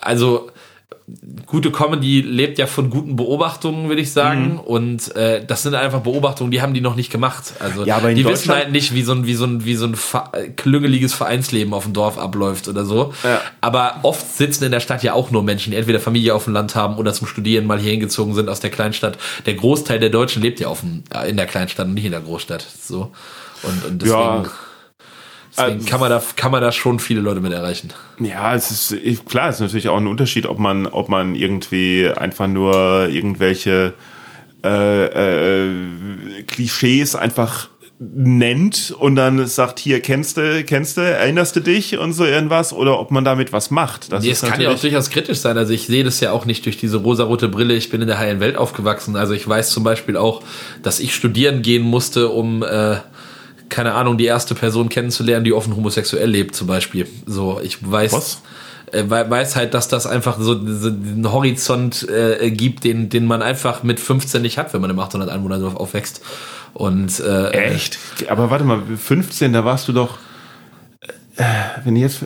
also 0.00 0.50
gute 1.46 1.70
Comedy 1.70 2.22
lebt 2.22 2.58
ja 2.58 2.66
von 2.66 2.88
guten 2.88 3.16
Beobachtungen, 3.16 3.88
würde 3.88 4.00
ich 4.00 4.12
sagen. 4.12 4.54
Mhm. 4.54 4.60
Und 4.60 5.16
äh, 5.16 5.44
das 5.44 5.62
sind 5.62 5.74
einfach 5.74 6.00
Beobachtungen, 6.00 6.50
die 6.50 6.62
haben 6.62 6.74
die 6.74 6.80
noch 6.80 6.96
nicht 6.96 7.10
gemacht. 7.10 7.52
Also 7.60 7.84
ja, 7.84 8.00
die 8.00 8.24
wissen 8.24 8.52
halt 8.52 8.72
nicht, 8.72 8.94
wie 8.94 9.02
so 9.02 9.12
ein, 9.12 9.26
wie 9.26 9.34
so 9.34 9.44
ein, 9.44 9.64
wie 9.64 9.74
so 9.74 9.86
ein 9.86 9.96
klüngeliges 10.56 11.12
Vereinsleben 11.12 11.74
auf 11.74 11.84
dem 11.84 11.92
Dorf 11.92 12.18
abläuft 12.18 12.68
oder 12.68 12.84
so. 12.84 13.12
Ja. 13.22 13.40
Aber 13.60 14.00
oft 14.02 14.36
sitzen 14.36 14.64
in 14.64 14.72
der 14.72 14.80
Stadt 14.80 15.02
ja 15.02 15.12
auch 15.12 15.30
nur 15.30 15.42
Menschen, 15.42 15.72
die 15.72 15.76
entweder 15.76 16.00
Familie 16.00 16.34
auf 16.34 16.44
dem 16.44 16.54
Land 16.54 16.74
haben 16.74 16.96
oder 16.96 17.12
zum 17.12 17.26
Studieren 17.26 17.66
mal 17.66 17.78
hier 17.78 17.90
hingezogen 17.90 18.34
sind 18.34 18.48
aus 18.48 18.60
der 18.60 18.70
Kleinstadt. 18.70 19.18
Der 19.46 19.54
Großteil 19.54 19.98
der 19.98 20.10
Deutschen 20.10 20.42
lebt 20.42 20.60
ja 20.60 20.68
auf 20.68 20.80
dem, 20.80 21.04
in 21.28 21.36
der 21.36 21.46
Kleinstadt 21.46 21.86
und 21.86 21.94
nicht 21.94 22.06
in 22.06 22.12
der 22.12 22.20
Großstadt. 22.20 22.66
So. 22.80 23.12
Und, 23.62 23.84
und 23.84 24.02
deswegen. 24.02 24.18
Ja 24.18 24.44
Deswegen 25.56 25.78
Also- 25.78 25.88
kann 25.88 26.00
man 26.00 26.10
da 26.10 26.22
kann 26.36 26.50
man 26.50 26.60
da 26.60 26.72
schon 26.72 26.98
viele 26.98 27.20
Leute 27.20 27.40
mit 27.40 27.52
erreichen. 27.52 27.92
Ja, 28.18 28.54
es 28.54 28.90
ist 28.90 29.26
klar, 29.26 29.50
es 29.50 29.56
ist 29.56 29.60
natürlich 29.60 29.88
auch 29.88 29.98
ein 29.98 30.06
Unterschied, 30.06 30.46
ob 30.46 30.58
man, 30.58 30.86
ob 30.86 31.08
man 31.08 31.34
irgendwie 31.34 32.08
einfach 32.08 32.48
nur 32.48 33.08
irgendwelche 33.08 33.94
äh, 34.64 35.66
äh, 35.66 36.42
Klischees 36.46 37.14
einfach 37.14 37.68
nennt 38.00 38.94
und 38.98 39.14
dann 39.14 39.46
sagt, 39.46 39.78
hier 39.78 40.00
kennst 40.00 40.36
du, 40.36 40.64
kennst 40.64 40.96
du, 40.96 41.00
erinnerst 41.02 41.54
du 41.54 41.60
dich 41.60 41.96
und 41.96 42.12
so 42.12 42.24
irgendwas, 42.24 42.72
oder 42.72 42.98
ob 42.98 43.10
man 43.10 43.24
damit 43.24 43.52
was 43.52 43.70
macht. 43.70 44.10
Das 44.12 44.24
Nee, 44.24 44.30
es 44.30 44.42
kann 44.42 44.60
ja 44.60 44.70
auch 44.72 44.80
durchaus 44.80 45.10
kritisch 45.10 45.38
sein. 45.38 45.56
Also 45.56 45.72
ich 45.72 45.86
sehe 45.86 46.02
das 46.02 46.18
ja 46.20 46.32
auch 46.32 46.44
nicht 46.44 46.64
durch 46.66 46.76
diese 46.76 46.96
rosarote 46.96 47.48
Brille. 47.48 47.74
Ich 47.74 47.90
bin 47.90 48.00
in 48.00 48.08
der 48.08 48.18
heilen 48.18 48.40
Welt 48.40 48.56
aufgewachsen. 48.56 49.16
Also 49.16 49.32
ich 49.32 49.46
weiß 49.46 49.70
zum 49.70 49.84
Beispiel 49.84 50.16
auch, 50.16 50.42
dass 50.82 50.98
ich 50.98 51.14
studieren 51.14 51.62
gehen 51.62 51.82
musste, 51.82 52.28
um 52.30 52.62
äh, 52.62 52.96
keine 53.74 53.94
Ahnung, 53.94 54.16
die 54.16 54.24
erste 54.26 54.54
Person 54.54 54.88
kennenzulernen, 54.88 55.44
die 55.44 55.52
offen 55.52 55.74
homosexuell 55.76 56.30
lebt, 56.30 56.54
zum 56.54 56.66
Beispiel. 56.68 57.06
So, 57.26 57.60
ich 57.62 57.78
weiß. 57.90 58.12
Was? 58.12 58.42
äh, 58.92 59.04
wei- 59.08 59.28
weiß 59.28 59.56
halt, 59.56 59.74
dass 59.74 59.88
das 59.88 60.06
einfach 60.06 60.38
so 60.38 60.54
diesen 60.54 61.30
Horizont 61.32 62.08
äh, 62.08 62.50
gibt, 62.52 62.84
den, 62.84 63.08
den 63.08 63.26
man 63.26 63.42
einfach 63.42 63.82
mit 63.82 63.98
15 63.98 64.40
nicht 64.42 64.56
hat, 64.58 64.72
wenn 64.72 64.80
man 64.80 64.90
im 64.90 64.98
800 65.00 65.28
Einwohnerdorf 65.28 65.74
aufwächst. 65.76 66.20
Und 66.72 67.18
äh, 67.20 67.50
Echt? 67.50 67.98
Aber 68.28 68.50
warte 68.50 68.64
mal, 68.64 68.80
15, 68.96 69.52
da 69.52 69.64
warst 69.64 69.88
du 69.88 69.92
doch. 69.92 70.18
Äh, 71.36 71.42
wenn 71.84 71.96
jetzt. 71.96 72.20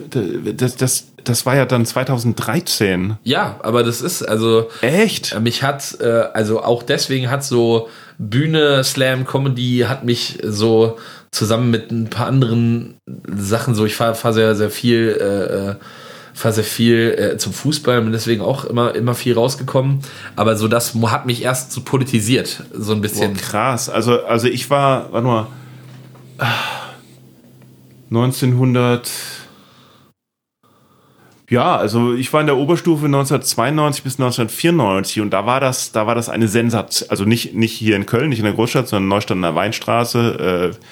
Das, 0.55 0.75
das, 0.75 1.05
das 1.23 1.45
war 1.45 1.55
ja 1.55 1.65
dann 1.65 1.85
2013. 1.85 3.17
Ja, 3.23 3.59
aber 3.63 3.83
das 3.83 4.01
ist 4.01 4.21
also 4.23 4.69
Echt? 4.81 5.33
äh, 5.33 5.39
mich 5.39 5.63
hat 5.63 5.97
also 6.01 6.61
auch 6.63 6.83
deswegen 6.83 7.29
hat 7.29 7.43
so 7.43 7.89
Bühne 8.17 8.83
Slam 8.83 9.25
Comedy 9.25 9.85
hat 9.87 10.03
mich 10.03 10.39
so 10.43 10.97
zusammen 11.31 11.71
mit 11.71 11.91
ein 11.91 12.09
paar 12.09 12.27
anderen 12.27 12.97
Sachen 13.27 13.75
so 13.75 13.85
ich 13.85 13.95
fahre 13.95 14.15
fahr 14.15 14.33
sehr 14.33 14.55
sehr 14.55 14.69
viel 14.69 15.17
äh, 15.19 15.69
äh, 15.71 15.75
fahr 16.33 16.53
sehr 16.53 16.63
viel 16.63 17.15
äh, 17.17 17.37
zum 17.37 17.53
Fußball 17.53 18.01
bin 18.01 18.11
deswegen 18.11 18.41
auch 18.41 18.65
immer 18.65 18.95
immer 18.95 19.15
viel 19.15 19.33
rausgekommen, 19.33 19.99
aber 20.35 20.55
so 20.55 20.67
das 20.67 20.95
hat 20.95 21.25
mich 21.25 21.43
erst 21.43 21.71
so 21.71 21.81
politisiert 21.81 22.63
so 22.73 22.93
ein 22.93 22.99
Boah, 22.99 23.01
bisschen. 23.01 23.35
krass. 23.35 23.89
Also, 23.89 24.23
also 24.23 24.47
ich 24.47 24.69
war, 24.69 25.11
warte 25.11 25.27
mal, 25.27 25.47
ah, 26.37 26.79
1900. 28.09 29.09
Ja, 31.49 31.77
also 31.77 32.13
ich 32.13 32.31
war 32.31 32.41
in 32.41 32.47
der 32.47 32.57
Oberstufe 32.57 33.05
1992 33.05 34.03
bis 34.03 34.13
1994 34.19 35.21
und 35.21 35.31
da 35.31 35.47
war 35.47 35.59
das, 35.59 35.91
da 35.91 36.05
war 36.05 36.13
das 36.13 36.29
eine 36.29 36.47
Sensation. 36.47 37.09
Also 37.09 37.25
nicht, 37.25 37.55
nicht 37.55 37.73
hier 37.73 37.95
in 37.95 38.05
Köln, 38.05 38.29
nicht 38.29 38.39
in 38.39 38.45
der 38.45 38.53
Großstadt, 38.53 38.87
sondern 38.87 39.09
Neustadt 39.09 39.37
an 39.37 39.41
der 39.41 39.55
Weinstraße, 39.55 40.73
äh, 40.73 40.85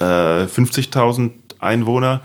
äh, 0.00 0.44
50.000 0.46 1.30
Einwohner. 1.58 2.22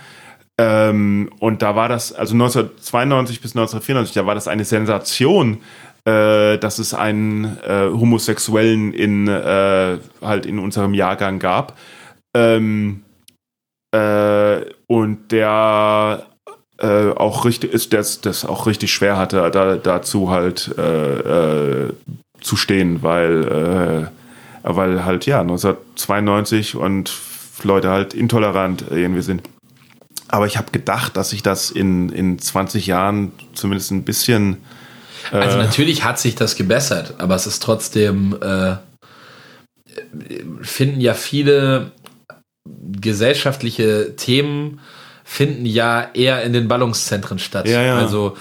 Ähm, 0.57 1.29
und 1.39 1.61
da 1.61 1.75
war 1.75 1.89
das, 1.89 2.13
also 2.13 2.33
1992 2.33 3.41
bis 3.41 3.51
1994, 3.51 4.13
da 4.13 4.25
war 4.25 4.35
das 4.35 4.47
eine 4.47 4.65
Sensation, 4.65 5.57
äh, 6.05 6.57
dass 6.57 6.79
es 6.79 6.93
einen 6.93 7.57
äh, 7.63 7.89
Homosexuellen 7.91 8.93
in 8.93 9.27
äh, 9.27 9.97
halt 10.21 10.45
in 10.45 10.59
unserem 10.59 10.93
Jahrgang 10.93 11.39
gab. 11.39 11.77
Ähm, 12.35 13.03
äh, 13.91 14.61
und 14.87 15.31
der 15.31 16.27
äh, 16.79 17.11
auch 17.11 17.45
richtig 17.45 17.73
ist, 17.73 17.93
das, 17.93 18.21
das 18.21 18.45
auch 18.45 18.65
richtig 18.65 18.93
schwer 18.93 19.17
hatte, 19.17 19.49
da, 19.51 19.75
dazu 19.75 20.29
halt 20.29 20.73
äh, 20.77 21.87
äh, 21.87 21.93
zu 22.41 22.55
stehen, 22.55 23.03
weil, 23.03 24.09
äh, 24.63 24.73
weil 24.75 25.05
halt 25.05 25.25
ja 25.25 25.41
1992 25.41 26.75
und 26.75 27.11
Leute 27.63 27.89
halt 27.89 28.13
intolerant 28.13 28.85
irgendwie 28.89 29.21
sind. 29.21 29.43
Aber 30.27 30.47
ich 30.47 30.57
habe 30.57 30.71
gedacht, 30.71 31.17
dass 31.17 31.31
sich 31.31 31.43
das 31.43 31.71
in, 31.71 32.09
in 32.09 32.39
20 32.39 32.87
Jahren 32.87 33.33
zumindest 33.53 33.91
ein 33.91 34.03
bisschen 34.03 34.57
Also 35.31 35.57
natürlich 35.57 36.03
hat 36.03 36.19
sich 36.19 36.35
das 36.35 36.55
gebessert, 36.55 37.15
aber 37.17 37.35
es 37.35 37.47
ist 37.47 37.61
trotzdem, 37.61 38.37
äh, 38.41 38.75
finden 40.61 41.01
ja 41.01 41.13
viele 41.13 41.91
gesellschaftliche 42.65 44.15
Themen 44.15 44.79
finden 45.23 45.65
ja 45.65 46.09
eher 46.13 46.43
in 46.43 46.51
den 46.51 46.67
Ballungszentren 46.67 47.39
statt. 47.39 47.67
Ja, 47.67 47.81
ja. 47.81 47.97
Also 47.97 48.35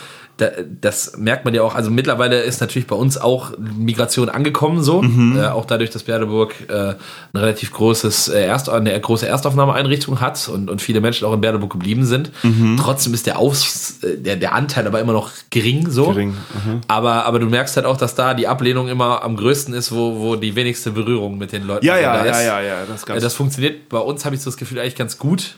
das 0.81 1.17
merkt 1.17 1.45
man 1.45 1.55
ja 1.55 1.63
auch. 1.63 1.75
Also 1.75 1.91
mittlerweile 1.91 2.41
ist 2.41 2.61
natürlich 2.61 2.87
bei 2.87 2.97
uns 2.97 3.19
auch 3.19 3.53
Migration 3.59 4.29
angekommen, 4.29 4.83
so 4.83 5.03
Mhm. 5.03 5.39
äh, 5.39 5.47
auch 5.49 5.65
dadurch, 5.65 5.91
dass 5.91 6.03
Berleburg 6.05 6.55
äh, 6.69 6.73
ein 6.73 6.97
relativ 7.35 7.73
großes 7.73 8.29
äh, 8.29 8.45
Erst 8.47 8.69
eine 8.69 8.99
große 9.01 9.27
Erstaufnahmeeinrichtung 9.27 10.21
hat 10.21 10.49
und, 10.49 10.71
und 10.71 10.81
viele 10.83 11.01
Menschen 11.01 11.27
auch 11.27 11.33
in 11.33 11.41
Berleburg 11.41 11.71
geblieben 11.73 12.05
sind. 12.05 12.31
Mhm. 12.43 12.77
Trotzdem 12.81 13.15
ist 13.15 13.27
der, 13.27 13.39
Aus, 13.39 13.99
äh, 14.03 14.17
der 14.17 14.37
der 14.37 14.55
Anteil 14.55 14.87
aber 14.87 15.01
immer 15.01 15.13
noch 15.13 15.31
gering, 15.51 15.91
so. 15.91 16.07
gering. 16.09 16.31
Mhm. 16.31 16.81
Aber, 16.89 17.25
aber 17.27 17.39
du 17.39 17.47
merkst 17.47 17.77
halt 17.77 17.87
auch, 17.87 17.97
dass 17.97 18.15
da 18.15 18.35
die 18.35 18.49
Ablehnung 18.49 18.89
immer 18.89 19.23
am 19.23 19.37
größten 19.37 19.75
ist, 19.75 19.93
wo, 19.93 20.19
wo 20.21 20.37
die 20.37 20.55
wenigste 20.57 20.91
Berührung 20.91 21.39
mit 21.39 21.53
den 21.53 21.67
Leuten 21.67 21.85
Ja, 21.87 21.99
ja, 21.99 22.15
da 22.15 22.25
ja, 22.27 22.31
ist. 22.33 22.45
ja, 22.47 22.61
ja, 22.61 22.75
das 22.89 23.03
ist 23.03 23.09
Äh, 23.11 23.21
Das 23.21 23.35
funktioniert 23.35 23.89
bei 23.89 23.99
uns, 23.99 24.25
habe 24.25 24.35
ich 24.35 24.41
so 24.41 24.51
das 24.51 24.57
Gefühl, 24.57 24.79
eigentlich 24.79 24.97
ganz 24.97 25.19
gut. 25.19 25.57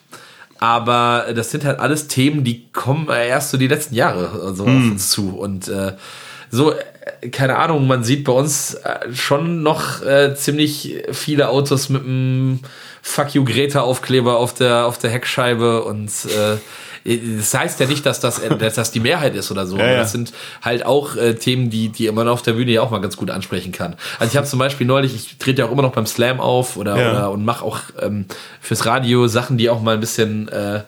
Aber 0.63 1.27
das 1.35 1.51
sind 1.51 1.65
halt 1.65 1.81
alles 1.81 2.07
Themen, 2.07 2.45
die 2.45 2.71
kommen 2.71 3.09
erst 3.09 3.51
so 3.51 3.59
die 3.59 3.67
letzten 3.67 3.97
Jahre 3.97 4.55
so 4.55 4.65
Hm. 4.65 4.77
auf 4.77 4.91
uns 4.93 5.11
zu. 5.11 5.31
Und 5.31 5.67
äh, 5.67 5.95
so, 6.53 6.71
äh, 6.71 7.31
keine 7.31 7.57
Ahnung, 7.57 7.89
man 7.89 8.05
sieht 8.05 8.23
bei 8.23 8.31
uns 8.33 8.75
äh, 8.75 9.13
schon 9.13 9.65
noch 9.65 10.03
äh, 10.03 10.37
ziemlich 10.37 11.03
viele 11.11 11.49
Autos 11.49 11.89
mit 11.89 12.05
einem 12.05 12.61
Fuck 13.03 13.35
you 13.35 13.45
Greta-Aufkleber 13.45 14.37
auf 14.37 14.55
der, 14.55 14.87
auf 14.87 14.99
der 14.99 15.11
Heckscheibe 15.11 15.83
und 15.83 16.11
äh, 16.27 16.59
das 17.05 17.53
heißt 17.55 17.81
ja 17.81 17.87
nicht, 17.87 18.07
dass 18.07 18.21
das, 18.21 18.39
äh, 18.39 18.57
dass 18.57 18.75
das 18.75 18.91
die 18.93 19.01
Mehrheit 19.01 19.35
ist 19.35 19.51
oder 19.51 19.67
so. 19.67 19.77
Ja, 19.83 19.87
ja. 19.87 19.97
Das 19.99 20.13
sind 20.13 20.33
halt 20.63 20.87
auch 20.87 21.17
äh, 21.17 21.35
Themen, 21.35 21.71
die, 21.71 21.89
die 21.89 22.11
man 22.13 22.29
auf 22.29 22.43
der 22.43 22.53
Bühne 22.53 22.71
ja 22.71 22.83
auch 22.83 22.91
mal 22.91 23.01
ganz 23.01 23.17
gut 23.17 23.31
ansprechen 23.31 23.73
kann. 23.73 23.97
Also 24.19 24.31
ich 24.33 24.37
habe 24.37 24.47
zum 24.47 24.59
Beispiel 24.59 24.87
neulich, 24.87 25.15
ich 25.15 25.37
trete 25.39 25.63
ja 25.63 25.69
auch 25.69 25.73
immer 25.73 25.83
noch 25.83 25.93
beim 25.93 26.07
Slam 26.07 26.41
auf 26.41 26.77
oder, 26.77 26.97
Ja. 27.01 27.11
oder 27.11 27.31
und 27.33 27.45
mache 27.45 27.65
auch 27.65 27.79
ähm, 28.01 28.27
fürs 28.61 28.87
Radio 28.87 29.27
Sachen, 29.29 29.59
die 29.59 29.69
auch 29.71 29.83
mal 29.83 29.95
ein 29.95 30.01
bisschen, 30.01 30.49
äh, 30.49 30.83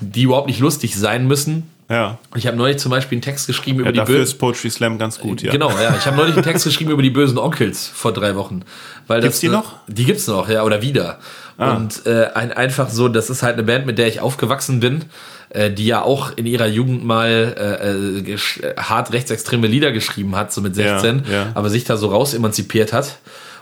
die 0.00 0.22
überhaupt 0.22 0.48
nicht 0.48 0.60
lustig 0.60 0.96
sein 0.96 1.26
müssen. 1.26 1.70
ja. 1.88 2.18
Ich 2.34 2.46
habe 2.46 2.56
neulich 2.56 2.78
zum 2.78 2.90
Beispiel 2.90 3.16
einen 3.16 3.22
Text 3.22 3.46
geschrieben 3.46 3.78
über 3.80 3.88
ja 3.88 3.92
die 3.92 3.98
dafür 3.98 4.16
bösen. 4.16 4.34
ist 4.34 4.38
Poetry 4.38 4.70
Slam 4.70 4.98
ganz 4.98 5.18
gut, 5.18 5.40
ja. 5.42 5.52
Genau, 5.52 5.70
ja. 5.70 5.94
Ich 5.98 6.04
habe 6.06 6.16
neulich 6.16 6.34
einen 6.34 6.44
Text 6.44 6.64
geschrieben 6.64 6.90
über 6.90 7.02
die 7.02 7.10
bösen 7.10 7.38
Onkels 7.38 7.86
vor 7.86 8.12
drei 8.12 8.34
Wochen. 8.36 8.62
Weil 9.06 9.20
Gibt's 9.20 9.36
das, 9.36 9.40
die 9.40 9.48
noch? 9.48 9.74
Die 9.86 10.04
gibt's 10.04 10.26
noch, 10.26 10.48
ja, 10.48 10.62
oder 10.64 10.82
wieder. 10.82 11.18
Ah. 11.56 11.74
Und 11.76 12.04
äh, 12.06 12.26
ein, 12.34 12.52
einfach 12.52 12.88
so, 12.90 13.08
das 13.08 13.30
ist 13.30 13.42
halt 13.42 13.54
eine 13.54 13.62
Band, 13.62 13.86
mit 13.86 13.98
der 13.98 14.08
ich 14.08 14.20
aufgewachsen 14.20 14.80
bin, 14.80 15.04
äh, 15.50 15.70
die 15.70 15.86
ja 15.86 16.02
auch 16.02 16.32
in 16.36 16.46
ihrer 16.46 16.66
Jugend 16.66 17.04
mal 17.04 17.54
äh, 17.56 18.32
äh, 18.32 18.74
hart 18.76 19.12
rechtsextreme 19.12 19.66
Lieder 19.68 19.92
geschrieben 19.92 20.34
hat, 20.36 20.52
so 20.52 20.60
mit 20.60 20.74
16, 20.74 21.22
Ja, 21.26 21.32
ja. 21.32 21.46
aber 21.54 21.70
sich 21.70 21.84
da 21.84 21.96
so 21.96 22.08
raus 22.08 22.34
emanzipiert 22.34 22.92
hat. 22.92 23.18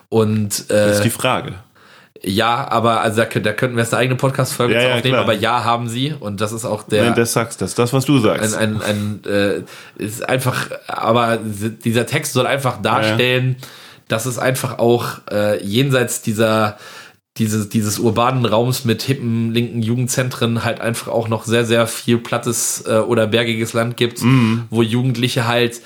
Und 0.08 0.70
Das 0.70 0.90
äh, 0.90 0.92
ist 0.96 1.04
die 1.04 1.10
Frage. 1.10 1.52
ja, 2.22 2.66
aber 2.70 3.00
also 3.02 3.22
da, 3.24 3.40
da 3.40 3.52
könnten 3.52 3.76
wir 3.76 3.82
jetzt 3.82 3.92
eine 3.92 4.00
eigene 4.02 4.16
Podcast-Folge 4.16 4.74
Ja, 4.74 4.80
ja, 4.82 4.94
aufnehmen, 4.96 5.14
klar. 5.14 5.22
aber 5.24 5.32
ja, 5.34 5.64
haben 5.64 5.88
sie. 5.88 6.14
Und 6.18 6.40
das 6.40 6.52
ist 6.52 6.64
auch 6.64 6.84
der 6.84 7.04
Nein, 7.04 7.14
das 7.14 7.32
sagst 7.34 7.60
das, 7.60 7.74
das, 7.74 7.92
was 7.92 8.04
du 8.06 8.18
sagst. 8.20 8.56
ein, 8.56 8.80
ein, 8.82 9.20
ein 9.26 9.30
äh, 9.32 10.02
ist 10.02 10.26
einfach, 10.28 10.68
aber 10.86 11.38
dieser 11.38 12.06
Text 12.06 12.32
soll 12.32 12.46
einfach 12.46 12.80
darstellen, 12.80 13.56
dass 14.08 14.26
es 14.26 14.38
einfach 14.38 14.78
auch 14.78 15.06
äh, 15.30 15.62
jenseits 15.64 16.20
dieser 16.22 16.76
dieses, 17.38 17.68
dieses 17.68 17.98
urbanen 17.98 18.44
Raums 18.44 18.84
mit 18.84 19.02
hippen 19.02 19.52
linken 19.52 19.82
Jugendzentren 19.82 20.64
halt 20.64 20.80
einfach 20.80 21.08
auch 21.08 21.28
noch 21.28 21.44
sehr, 21.44 21.64
sehr 21.64 21.86
viel 21.86 22.18
plattes 22.18 22.84
äh, 22.86 22.98
oder 22.98 23.26
bergiges 23.26 23.72
Land 23.72 23.96
gibt, 23.96 24.20
wo 24.70 24.82
Jugendliche 24.82 25.46
halt 25.46 25.80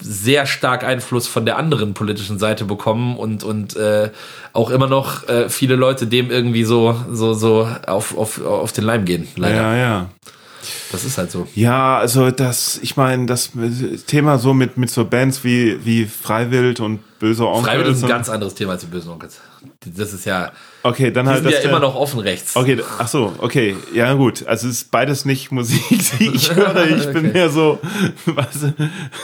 sehr 0.00 0.46
stark 0.46 0.84
Einfluss 0.84 1.26
von 1.26 1.44
der 1.44 1.58
anderen 1.58 1.94
politischen 1.94 2.38
Seite 2.38 2.64
bekommen 2.64 3.16
und 3.16 3.44
und 3.44 3.76
äh, 3.76 4.10
auch 4.52 4.70
immer 4.70 4.86
noch 4.86 5.28
äh, 5.28 5.48
viele 5.48 5.76
Leute 5.76 6.06
dem 6.06 6.30
irgendwie 6.30 6.64
so 6.64 6.96
so 7.10 7.34
so 7.34 7.68
auf 7.86 8.16
auf 8.16 8.44
auf 8.44 8.72
den 8.72 8.84
Leim 8.84 9.04
gehen. 9.04 9.28
Leider, 9.36 9.56
ja, 9.56 9.76
ja. 9.76 10.10
Das 10.92 11.04
ist 11.04 11.18
halt 11.18 11.30
so. 11.30 11.46
Ja, 11.54 11.98
also 11.98 12.30
das, 12.30 12.78
ich 12.82 12.96
meine, 12.96 13.26
das 13.26 13.50
Thema 14.06 14.38
so 14.38 14.54
mit, 14.54 14.76
mit 14.76 14.90
so 14.90 15.04
Bands 15.04 15.44
wie, 15.44 15.84
wie 15.84 16.06
Freiwild 16.06 16.80
und 16.80 17.00
Böse 17.18 17.46
Onkel. 17.46 17.64
Freiwillig 17.72 17.92
ist 17.96 18.02
ein 18.02 18.08
ganz 18.08 18.28
anderes 18.28 18.54
Thema 18.54 18.72
als 18.72 18.82
die 18.82 18.88
bösen 18.88 19.10
Onkels. 19.10 19.40
Das 19.86 20.12
ist 20.12 20.26
ja, 20.26 20.52
Okay, 20.82 21.10
dann 21.10 21.26
halt 21.26 21.42
sind 21.42 21.50
ja 21.52 21.56
das- 21.56 21.64
immer 21.64 21.78
noch 21.78 21.94
offen 21.94 22.20
rechts. 22.20 22.54
Okay, 22.54 22.78
ach 22.98 23.08
so, 23.08 23.32
okay, 23.38 23.76
ja 23.94 24.12
gut. 24.12 24.46
Also 24.46 24.68
es 24.68 24.74
ist 24.82 24.90
beides 24.90 25.24
nicht 25.24 25.50
Musik, 25.50 25.80
die 26.18 26.28
ich 26.34 26.54
höre. 26.54 26.86
Ich 26.86 27.06
bin 27.06 27.16
Okay. 27.28 27.32
mehr 27.32 27.48
so, 27.48 27.78
was, 28.26 28.48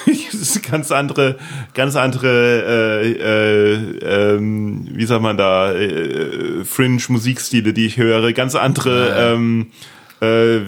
es 0.07 0.35
ist 0.35 0.63
ganz 0.71 0.91
andere, 0.93 1.37
ganz 1.75 1.95
andere, 1.97 3.03
äh, 3.05 3.11
äh, 3.13 4.35
ähm, 4.37 4.89
wie 4.93 5.05
sagt 5.05 5.21
man 5.23 5.37
da, 5.37 5.73
äh, 5.75 6.65
Fringe-Musikstile, 6.65 7.73
die 7.75 7.85
ich 7.87 7.99
höre. 7.99 8.33
Ganz 8.33 8.55
andere, 8.55 9.09
Ja. 9.11 9.33
ähm, 9.35 9.67
äh, 10.23 10.61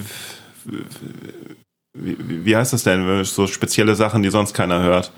wie, 1.94 2.16
wie 2.44 2.56
heißt 2.56 2.72
das 2.72 2.84
denn? 2.84 3.24
So 3.24 3.46
spezielle 3.46 3.94
Sachen, 3.94 4.22
die 4.22 4.30
sonst 4.30 4.54
keiner 4.54 4.82
hört. 4.82 5.12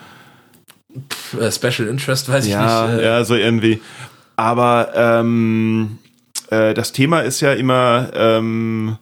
Äh, 1.39 1.51
Special 1.51 1.89
Interest 1.89 2.29
weiß 2.29 2.47
ich 2.47 2.53
Ja, 2.53 2.87
nicht. 2.87 3.01
äh, 3.01 3.05
ja, 3.05 3.25
so 3.25 3.35
irgendwie. 3.35 3.81
Aber 4.37 4.91
ähm, 4.95 5.99
äh, 6.51 6.75
das 6.75 6.93
Thema 6.93 7.21
ist 7.21 7.41
ja 7.41 7.53
immer, 7.53 8.11
ähm, 8.15 8.99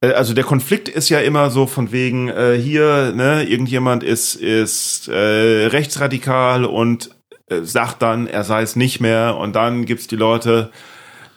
äh, 0.00 0.12
also 0.12 0.34
der 0.34 0.44
Konflikt 0.44 0.88
ist 0.88 1.08
ja 1.08 1.20
immer 1.20 1.50
so 1.50 1.66
von 1.66 1.92
wegen 1.92 2.28
äh, 2.28 2.58
hier, 2.60 3.12
ne, 3.14 3.44
irgendjemand 3.44 4.02
ist 4.02 4.34
ist 4.34 5.08
äh, 5.08 5.66
rechtsradikal 5.66 6.64
und 6.64 7.10
äh, 7.48 7.62
sagt 7.62 8.02
dann, 8.02 8.26
er 8.26 8.42
sei 8.44 8.62
es 8.62 8.74
nicht 8.76 9.00
mehr 9.00 9.36
und 9.36 9.54
dann 9.54 9.84
gibt's 9.84 10.08
die 10.08 10.16
Leute, 10.16 10.70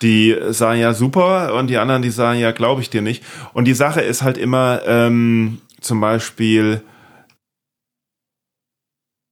die 0.02 0.36
sagen 0.50 0.80
ja 0.80 0.94
super 0.94 1.54
und 1.56 1.68
die 1.68 1.78
anderen, 1.78 2.02
die 2.02 2.10
sagen 2.12 2.40
ja, 2.40 2.52
glaube 2.52 2.82
ich 2.82 2.90
dir 2.90 3.02
nicht. 3.02 3.24
Und 3.54 3.66
die 3.66 3.74
Sache 3.74 4.02
ist 4.02 4.22
halt 4.22 4.38
immer 4.38 4.82
ähm, 4.86 5.60
zum 5.82 6.00
Beispiel 6.02 6.82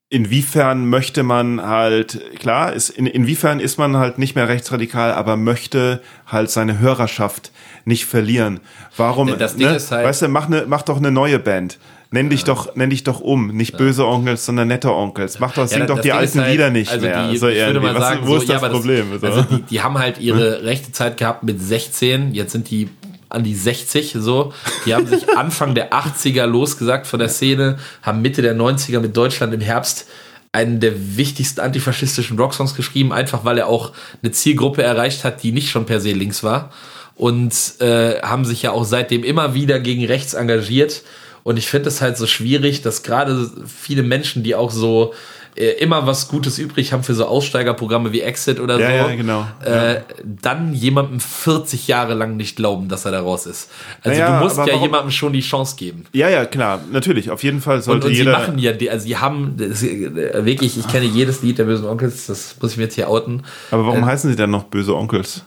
inwiefern 0.09 0.89
möchte 0.89 1.24
man 1.24 1.61
halt, 1.61 2.22
klar, 2.39 2.72
ist, 2.74 2.89
in, 2.89 3.07
inwiefern 3.07 3.59
ist 3.59 3.78
man 3.78 3.97
halt 3.97 4.18
nicht 4.18 4.36
mehr 4.36 4.47
rechtsradikal, 4.47 5.11
aber 5.11 5.36
möchte 5.36 6.01
halt 6.26 6.49
seine 6.49 6.80
Hörerschaft 6.80 7.51
nicht 7.84 8.05
verlieren. 8.05 8.61
Warum, 8.95 9.38
Das 9.38 9.57
Ding 9.57 9.68
ne? 9.68 9.76
ist 9.76 9.91
halt- 9.91 10.05
weißt 10.07 10.22
du, 10.24 10.28
mach, 10.30 10.47
ne, 10.47 10.63
mach 10.68 10.84
doch 10.84 10.97
eine 10.97 11.11
neue 11.11 11.39
Band. 11.39 11.78
Nenn 12.10 12.30
dich 12.30 12.45
doch, 12.45 12.76
nenn 12.76 12.89
dich 12.89 13.03
doch 13.03 13.20
um. 13.20 13.47
Nicht 13.47 13.78
böse 13.78 14.05
Onkels, 14.08 14.45
sondern 14.45 14.70
nette 14.70 14.93
Onkels. 14.93 15.39
Mach 15.39 15.53
doch, 15.53 15.68
sing 15.68 15.80
Ja, 15.80 15.86
doch 15.88 15.95
das 15.97 16.03
die 16.03 16.12
alten 16.14 16.39
halt, 16.41 16.51
Lieder 16.51 16.70
nicht 16.70 16.89
also 16.89 17.05
mehr. 17.05 17.28
Die, 17.30 17.38
so 17.38 17.49
ich 17.49 17.58
würde 17.58 17.82
mal 17.82 17.93
Was- 17.95 18.01
sagen, 18.01 18.22
wo 18.24 18.36
so, 18.36 18.41
ist 18.43 18.47
ja, 18.47 18.55
das 18.55 18.64
aber 18.64 18.74
Problem? 18.74 19.20
so. 19.20 19.28
Also 19.28 19.41
die, 19.41 19.62
die 19.64 19.82
haben 19.82 19.97
halt 19.97 20.18
ihre 20.20 20.64
rechte 20.64 20.91
Zeit 20.93 21.18
gehabt 21.18 21.43
mit 21.43 21.62
16, 21.62 22.34
jetzt 22.34 22.53
sind 22.53 22.70
die 22.70 22.89
an 23.30 23.43
die 23.43 23.55
60 23.55 24.16
so. 24.18 24.53
Die 24.86 24.95
haben 24.95 25.05
sich 25.05 25.28
Anfang 25.38 25.76
der 25.76 25.91
80er 25.91 26.45
losgesagt 26.45 27.08
von 27.08 27.20
der 27.20 27.28
Szene, 27.28 27.78
haben 28.01 28.22
Mitte 28.22 28.41
der 28.41 28.55
90er 28.55 29.01
mit 29.01 29.18
Deutschland 29.18 29.53
im 29.53 29.60
Herbst 29.62 30.08
einen 30.53 30.80
der 30.80 31.18
wichtigsten 31.18 31.60
antifaschistischen 31.60 32.39
Rocksongs 32.39 32.74
geschrieben, 32.74 33.12
einfach 33.12 33.43
weil 33.43 33.58
er 33.58 33.68
auch 33.68 33.91
eine 34.24 34.32
Zielgruppe 34.32 34.82
erreicht 34.82 35.26
hat, 35.26 35.43
die 35.43 35.51
nicht 35.51 35.70
schon 35.70 35.86
per 35.86 35.99
se 35.99 36.14
links 36.14 36.41
war. 36.41 36.72
Und 37.16 37.53
äh, 37.82 38.22
haben 38.22 38.45
sich 38.45 38.62
ja 38.62 38.72
auch 38.72 38.86
seitdem 38.86 39.24
immer 39.26 39.53
wieder 39.53 39.80
gegen 39.80 40.05
rechts 40.05 40.34
engagiert. 40.36 41.01
Und 41.47 41.55
ich 41.55 41.67
finde 41.67 41.87
es 41.87 42.01
halt 42.01 42.17
so 42.17 42.27
schwierig, 42.27 42.81
dass 42.81 43.03
gerade 43.03 43.49
viele 43.65 44.03
Menschen, 44.03 44.43
die 44.43 44.53
auch 44.53 44.69
so 44.69 45.13
äh, 45.55 45.69
immer 45.79 46.05
was 46.05 46.27
Gutes 46.27 46.59
übrig 46.59 46.91
haben 46.91 47.03
für 47.03 47.13
so 47.13 47.25
Aussteigerprogramme 47.25 48.11
wie 48.11 48.19
Exit 48.19 48.59
oder 48.59 48.77
Ja, 48.77 48.89
so, 48.89 49.09
ja, 49.09 49.15
genau. 49.15 49.47
Äh, 49.63 50.01
dann 50.25 50.73
jemandem 50.73 51.21
40 51.21 51.87
Jahre 51.87 52.15
lang 52.15 52.35
nicht 52.35 52.57
glauben, 52.57 52.89
dass 52.89 53.05
er 53.05 53.11
da 53.13 53.21
raus 53.21 53.45
ist. 53.45 53.71
Also 54.03 54.19
Naja, 54.19 54.37
du 54.39 54.43
musst 54.43 54.57
ja 54.57 54.75
jemandem 54.75 55.09
schon 55.11 55.31
die 55.31 55.39
Chance 55.39 55.77
geben. 55.77 56.03
Ja, 56.11 56.27
ja, 56.27 56.43
klar, 56.45 56.81
natürlich. 56.91 57.31
Auf 57.31 57.43
jeden 57.43 57.61
Fall 57.61 57.77
Und, 57.77 57.83
sollte 57.83 58.07
und 58.07 58.13
sie 58.13 58.19
jeder. 58.19 58.33
machen 58.33 58.59
ja, 58.59 58.73
die- 58.73 58.89
also 58.91 59.05
sie 59.07 59.15
haben, 59.15 59.55
das, 59.57 59.83
äh, 59.83 60.43
wirklich, 60.45 60.77
ich 60.77 60.87
kenne 60.89 61.05
jedes 61.05 61.41
Lied 61.43 61.57
der 61.59 61.63
bösen 61.63 61.85
Onkels, 61.87 62.25
das 62.27 62.57
muss 62.61 62.71
ich 62.73 62.77
mir 62.77 62.83
jetzt 62.83 62.95
hier 62.95 63.07
outen, 63.09 63.43
aber 63.71 63.85
warum 63.87 64.03
äh, 64.03 64.05
heißen 64.07 64.29
sie 64.29 64.35
denn 64.35 64.49
noch 64.51 64.63
böse 64.65 64.93
Onkels? 64.95 65.43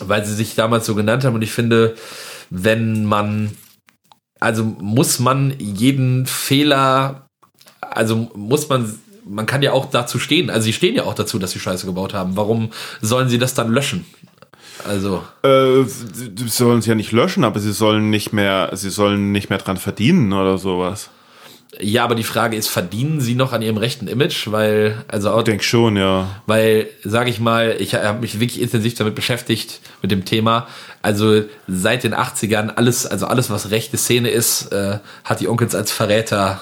weil 0.00 0.24
sie 0.24 0.34
sich 0.34 0.54
damals 0.54 0.86
so 0.86 0.94
genannt 0.94 1.24
haben 1.24 1.34
und 1.34 1.42
ich 1.42 1.50
finde, 1.52 1.94
wenn 2.48 3.04
man, 3.04 3.50
also 4.42 4.64
muss 4.64 5.20
man 5.20 5.54
jeden 5.58 6.26
Fehler, 6.26 7.28
also 7.80 8.28
muss 8.34 8.68
man, 8.68 8.92
man 9.24 9.46
kann 9.46 9.62
ja 9.62 9.72
auch 9.72 9.86
dazu 9.90 10.18
stehen, 10.18 10.50
also 10.50 10.64
sie 10.64 10.72
stehen 10.72 10.96
ja 10.96 11.04
auch 11.04 11.14
dazu, 11.14 11.38
dass 11.38 11.52
sie 11.52 11.60
Scheiße 11.60 11.86
gebaut 11.86 12.12
haben. 12.12 12.36
Warum 12.36 12.70
sollen 13.00 13.28
sie 13.28 13.38
das 13.38 13.54
dann 13.54 13.70
löschen? 13.72 14.04
Also, 14.84 15.22
Äh, 15.44 15.84
sie 15.84 16.48
sollen 16.48 16.80
es 16.80 16.86
ja 16.86 16.96
nicht 16.96 17.12
löschen, 17.12 17.44
aber 17.44 17.60
sie 17.60 17.72
sollen 17.72 18.10
nicht 18.10 18.32
mehr, 18.32 18.70
sie 18.72 18.90
sollen 18.90 19.30
nicht 19.30 19.48
mehr 19.48 19.58
dran 19.58 19.76
verdienen 19.76 20.32
oder 20.32 20.58
sowas. 20.58 21.10
Ja, 21.80 22.04
aber 22.04 22.14
die 22.14 22.22
Frage 22.22 22.56
ist, 22.56 22.68
verdienen 22.68 23.20
sie 23.20 23.34
noch 23.34 23.52
an 23.52 23.62
ihrem 23.62 23.78
rechten 23.78 24.06
Image? 24.06 24.50
Weil, 24.50 25.04
also 25.08 25.30
auch 25.30 25.38
Ich 25.38 25.44
denke 25.44 25.64
schon, 25.64 25.96
ja. 25.96 26.28
Weil, 26.46 26.88
sage 27.02 27.30
ich 27.30 27.40
mal, 27.40 27.76
ich 27.78 27.94
habe 27.94 28.20
mich 28.20 28.40
wirklich 28.40 28.60
intensiv 28.60 28.94
damit 28.94 29.14
beschäftigt, 29.14 29.80
mit 30.02 30.10
dem 30.10 30.24
Thema. 30.24 30.66
Also 31.00 31.44
seit 31.66 32.04
den 32.04 32.14
80ern, 32.14 32.74
alles, 32.74 33.06
also 33.06 33.26
alles, 33.26 33.48
was 33.48 33.70
rechte 33.70 33.96
Szene 33.96 34.28
ist, 34.28 34.70
äh, 34.72 34.98
hat 35.24 35.40
die 35.40 35.48
Onkels 35.48 35.74
als 35.74 35.90
Verräter, 35.90 36.60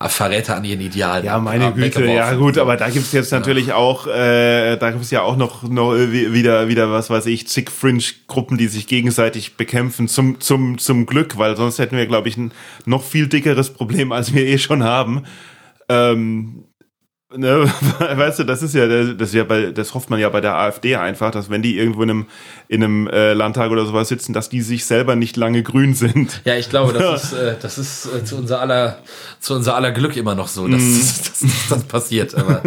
Verräter 0.00 0.56
an 0.56 0.64
ihren 0.64 0.80
Idealen. 0.80 1.24
Ja, 1.24 1.38
meine 1.38 1.68
äh, 1.68 1.72
Güte, 1.72 2.04
ja 2.06 2.34
gut, 2.34 2.56
aber 2.56 2.76
da 2.76 2.88
gibt's 2.88 3.10
jetzt 3.10 3.32
natürlich 3.32 3.72
auch, 3.72 4.06
äh, 4.06 4.76
da 4.76 4.92
gibt's 4.92 5.10
ja 5.10 5.22
auch 5.22 5.36
noch, 5.36 5.64
noch 5.64 5.92
wieder, 5.94 6.68
wieder, 6.68 6.92
was 6.92 7.10
weiß 7.10 7.26
ich, 7.26 7.48
zig 7.48 7.68
Fringe-Gruppen, 7.68 8.58
die 8.58 8.68
sich 8.68 8.86
gegenseitig 8.86 9.56
bekämpfen, 9.56 10.06
zum, 10.06 10.40
zum, 10.40 10.78
zum 10.78 11.04
Glück, 11.06 11.36
weil 11.36 11.56
sonst 11.56 11.80
hätten 11.80 11.96
wir, 11.96 12.06
glaube 12.06 12.28
ich, 12.28 12.36
ein 12.36 12.52
noch 12.84 13.02
viel 13.02 13.26
dickeres 13.26 13.70
Problem, 13.70 14.12
als 14.12 14.32
wir 14.32 14.46
eh 14.46 14.58
schon 14.58 14.84
haben. 14.84 15.24
Ähm, 15.88 16.67
ne, 17.36 17.70
weißt 17.98 18.38
du, 18.40 18.44
das 18.44 18.62
ist 18.62 18.74
ja, 18.74 18.86
das 18.86 19.28
ist 19.28 19.34
ja 19.34 19.44
bei, 19.44 19.70
das 19.72 19.94
hofft 19.94 20.10
man 20.10 20.18
ja 20.20 20.28
bei 20.28 20.40
der 20.40 20.54
AfD 20.56 20.96
einfach, 20.96 21.30
dass 21.30 21.50
wenn 21.50 21.62
die 21.62 21.76
irgendwo 21.76 22.02
in 22.02 22.10
einem, 22.10 22.26
in 22.68 22.82
einem 22.82 23.06
äh, 23.08 23.32
Landtag 23.34 23.70
oder 23.70 23.84
sowas 23.86 24.08
sitzen, 24.08 24.32
dass 24.32 24.48
die 24.48 24.62
sich 24.62 24.84
selber 24.86 25.16
nicht 25.16 25.36
lange 25.36 25.62
grün 25.62 25.94
sind. 25.94 26.40
Ja, 26.44 26.56
ich 26.56 26.70
glaube, 26.70 26.92
das 26.92 27.24
ist, 27.32 27.32
äh, 27.34 27.56
das 27.60 27.78
ist 27.78 28.06
äh, 28.06 28.24
zu 28.24 28.36
unser 28.36 28.60
aller, 28.60 28.98
zu 29.40 29.54
unser 29.54 29.74
aller 29.74 29.92
Glück 29.92 30.16
immer 30.16 30.34
noch 30.34 30.48
so, 30.48 30.66
dass, 30.68 30.80
Mhm. 30.80 30.98
dass, 30.98 31.40
dass 31.40 31.68
das 31.68 31.84
passiert. 31.84 32.34
Aber 32.34 32.62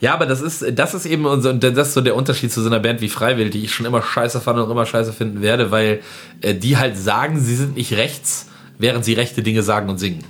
ja, 0.00 0.14
aber 0.14 0.26
das 0.26 0.40
ist, 0.40 0.64
das 0.78 0.94
ist 0.94 1.06
eben 1.06 1.26
unser, 1.26 1.50
und 1.50 1.64
das 1.64 1.88
ist 1.88 1.94
so 1.94 2.00
der 2.00 2.14
Unterschied 2.14 2.52
zu 2.52 2.62
so 2.62 2.68
einer 2.68 2.78
Band 2.78 3.00
wie 3.00 3.08
Freiwill, 3.08 3.50
die 3.50 3.64
ich 3.64 3.72
schon 3.74 3.84
immer 3.84 4.00
scheiße 4.00 4.40
fand 4.40 4.60
und 4.60 4.70
immer 4.70 4.86
scheiße 4.86 5.12
finden 5.12 5.42
werde, 5.42 5.72
weil 5.72 6.00
äh, 6.40 6.54
die 6.54 6.76
halt 6.76 6.96
sagen, 6.96 7.40
sie 7.40 7.56
sind 7.56 7.76
nicht 7.76 7.94
rechts, 7.94 8.46
während 8.78 9.04
sie 9.04 9.14
rechte 9.14 9.42
Dinge 9.42 9.64
sagen 9.64 9.88
und 9.88 9.98
singen. 9.98 10.22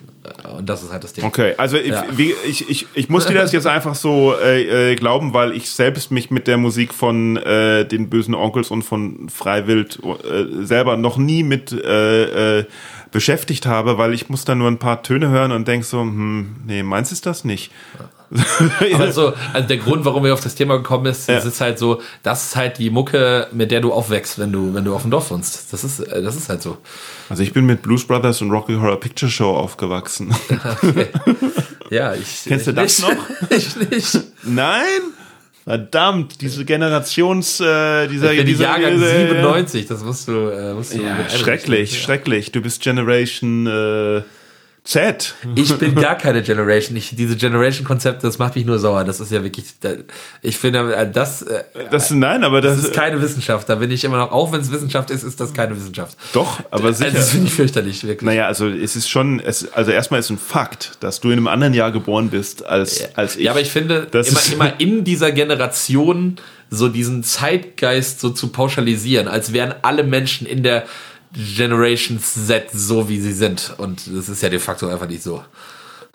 Äh, 0.45 0.49
Und 0.49 0.69
das 0.69 0.83
ist 0.83 0.93
halt 0.93 1.05
das 1.05 1.13
Ding. 1.13 1.25
Okay, 1.25 1.55
also 1.57 1.77
Ja. 1.77 2.05
wie, 2.13 2.35
ich, 2.47 2.69
ich, 2.69 2.87
ich 2.95 3.09
muss 3.09 3.27
dir 3.27 3.35
das 3.35 3.53
jetzt 3.53 3.67
einfach 3.67 3.95
so 3.95 4.35
äh, 4.43 4.93
äh, 4.93 4.95
glauben, 4.97 5.35
weil 5.35 5.53
ich 5.53 5.71
selbst 5.71 6.11
mich 6.11 6.31
mit 6.31 6.47
der 6.47 6.57
Musik 6.59 6.93
von 6.95 7.37
äh, 7.37 7.85
den 7.87 8.11
bösen 8.11 8.35
Onkels 8.35 8.71
und 8.71 8.83
von 8.83 9.29
Freiwild 9.29 9.99
äh, 10.05 10.65
selber 10.65 10.97
noch 10.97 11.17
nie 11.17 11.43
mit 11.43 11.73
äh, 11.73 12.59
äh, 12.61 12.65
beschäftigt 13.11 13.67
habe, 13.67 13.97
weil 13.99 14.13
ich 14.13 14.29
muss 14.29 14.45
da 14.45 14.55
nur 14.55 14.69
ein 14.69 14.79
paar 14.79 15.03
Töne 15.03 15.29
hören 15.31 15.53
und 15.53 15.67
denk 15.67 15.85
so, 15.85 16.01
hm, 16.01 16.57
nee, 16.67 16.83
meins 16.83 17.11
ist 17.13 17.25
das 17.27 17.45
nicht. 17.45 17.71
Aber 18.95 19.11
so, 19.13 19.33
also 19.53 19.69
der 19.69 19.77
Grund, 19.79 20.05
warum 20.05 20.23
wir 20.25 20.35
auf 20.35 20.41
das 20.43 20.55
Thema 20.55 20.77
gekommen 20.77 21.07
ist, 21.07 21.29
es 21.29 21.45
ist 21.47 21.61
halt 21.61 21.79
so, 21.79 22.03
das 22.23 22.45
ist 22.49 22.57
halt 22.57 22.79
die 22.79 22.91
Mucke, 22.91 23.47
mit 23.53 23.71
der 23.71 23.81
du 23.81 23.93
aufwächst, 23.93 24.39
wenn 24.39 24.53
du, 24.53 24.75
wenn 24.75 24.85
du 24.85 24.95
auf 24.95 25.03
dem 25.03 25.11
Dorf 25.11 25.31
wohnst. 25.31 25.73
Das 25.73 25.83
ist, 25.85 26.01
äh, 26.01 26.23
das 26.23 26.37
ist 26.37 26.49
halt 26.49 26.61
so. 26.63 26.77
Also 27.31 27.43
ich 27.43 27.53
bin 27.53 27.65
mit 27.67 27.83
Blues 27.83 28.07
Brothers 28.07 28.43
und 28.43 28.51
Rocky 28.51 28.75
Horror 28.75 29.01
Picture 29.01 29.31
Show 29.31 29.55
aufgewachsen. 29.57 30.35
Ja, 31.91 32.15
ich. 32.15 32.45
Kennst 32.47 32.67
du 32.67 32.73
das 32.75 33.01
nicht. 33.03 33.11
noch? 33.17 33.51
ich 33.57 33.77
nicht. 33.91 34.19
Nein? 34.43 34.85
Verdammt, 35.65 36.41
diese 36.43 36.65
Generations, 36.67 37.61
äh, 37.61 38.09
dieser, 38.09 38.33
Ich 38.33 38.39
bin 38.39 38.47
die 38.47 38.53
dieser 38.53 38.65
Jahrgang 38.65 38.93
diese- 38.95 39.11
97, 39.29 39.87
das 39.87 40.03
musst 40.03 40.29
du, 40.29 40.33
äh, 40.51 40.75
musst 40.75 40.95
du 40.95 41.03
Ja, 41.03 41.17
schrecklich, 41.31 41.93
Ja. 41.95 41.99
schrecklich. 41.99 42.53
Du 42.53 42.61
bist 42.61 42.83
Generation 42.83 43.67
äh, 43.67 44.23
Z. 44.89 45.35
Ich 45.55 45.77
bin 45.77 45.95
gar 45.97 46.17
keine 46.17 46.41
Generation. 46.41 46.97
Ich, 46.97 47.15
diese 47.15 47.37
Generation-Konzepte, 47.37 48.27
das 48.27 48.39
macht 48.39 48.57
mich 48.57 48.65
nur 48.65 48.79
sauer. 48.79 49.05
Das 49.05 49.21
ist 49.21 49.31
ja 49.31 49.45
wirklich, 49.45 49.67
ich 50.41 50.57
finde, 50.57 50.97
äh, 50.97 51.11
das, 51.13 51.43
äh, 51.43 51.63
Das 51.91 52.11
nein, 52.11 52.43
aber 52.43 52.63
das, 52.63 52.77
das 52.77 52.87
ist 52.87 52.95
keine 52.95 53.21
Wissenschaft. 53.21 53.69
Da 53.69 53.75
bin 53.75 53.91
ich 53.91 54.03
immer 54.05 54.17
noch, 54.17 54.33
auch 54.33 54.51
wenn 54.51 54.63
es 54.63 54.73
Wissenschaft 54.73 55.11
ist, 55.11 55.25
ist 55.25 55.41
das 55.41 55.53
keine 55.53 55.77
Wissenschaft. 55.77 56.17
doch, 56.33 56.61
aber 56.71 56.95
sicher. 56.95 57.11
Also, 57.11 57.19
das 57.19 57.31
finde 57.33 57.49
ich 57.49 57.53
fürchterlich, 57.53 58.03
wirklich. 58.05 58.27
naja, 58.27 58.47
also 58.47 58.67
es 58.67 58.97
ist 58.97 59.11
schon, 59.11 59.41
es, 59.41 59.71
also 59.75 59.91
erstmal 59.91 60.21
ist 60.21 60.31
ein 60.31 60.39
Fakt, 60.39 60.93
dass 61.01 61.21
du 61.21 61.29
in 61.29 61.35
einem 61.35 61.49
anderen 61.49 61.75
Jahr 61.75 61.93
geboren 61.93 62.31
bist 62.31 62.65
als, 62.65 63.15
als 63.15 63.37
ich. 63.37 63.45
Ja, 63.45 63.51
aber 63.51 63.61
ich 63.61 63.71
finde, 63.71 64.07
Das 64.11 64.31
immer, 64.31 64.41
immer 64.55 64.81
in 64.81 65.05
dieser 65.05 65.33
Generation 65.33 66.37
so 66.71 66.89
diesen 66.89 67.25
Zeitgeist 67.25 68.21
so 68.21 68.31
zu 68.31 68.49
pauschalisieren, 68.49 69.29
als 69.29 69.53
wären 69.53 69.75
alle 69.83 70.03
Menschen 70.03 70.47
in 70.47 70.63
der 70.63 70.85
Generation 71.33 72.19
Z 72.19 72.71
so, 72.73 73.09
wie 73.09 73.21
sie 73.21 73.33
sind. 73.33 73.75
Und 73.79 74.03
das 74.15 74.29
ist 74.29 74.43
ja 74.43 74.49
de 74.49 74.59
facto 74.59 74.89
einfach 74.89 75.09
nicht 75.09 75.23
so. 75.23 75.43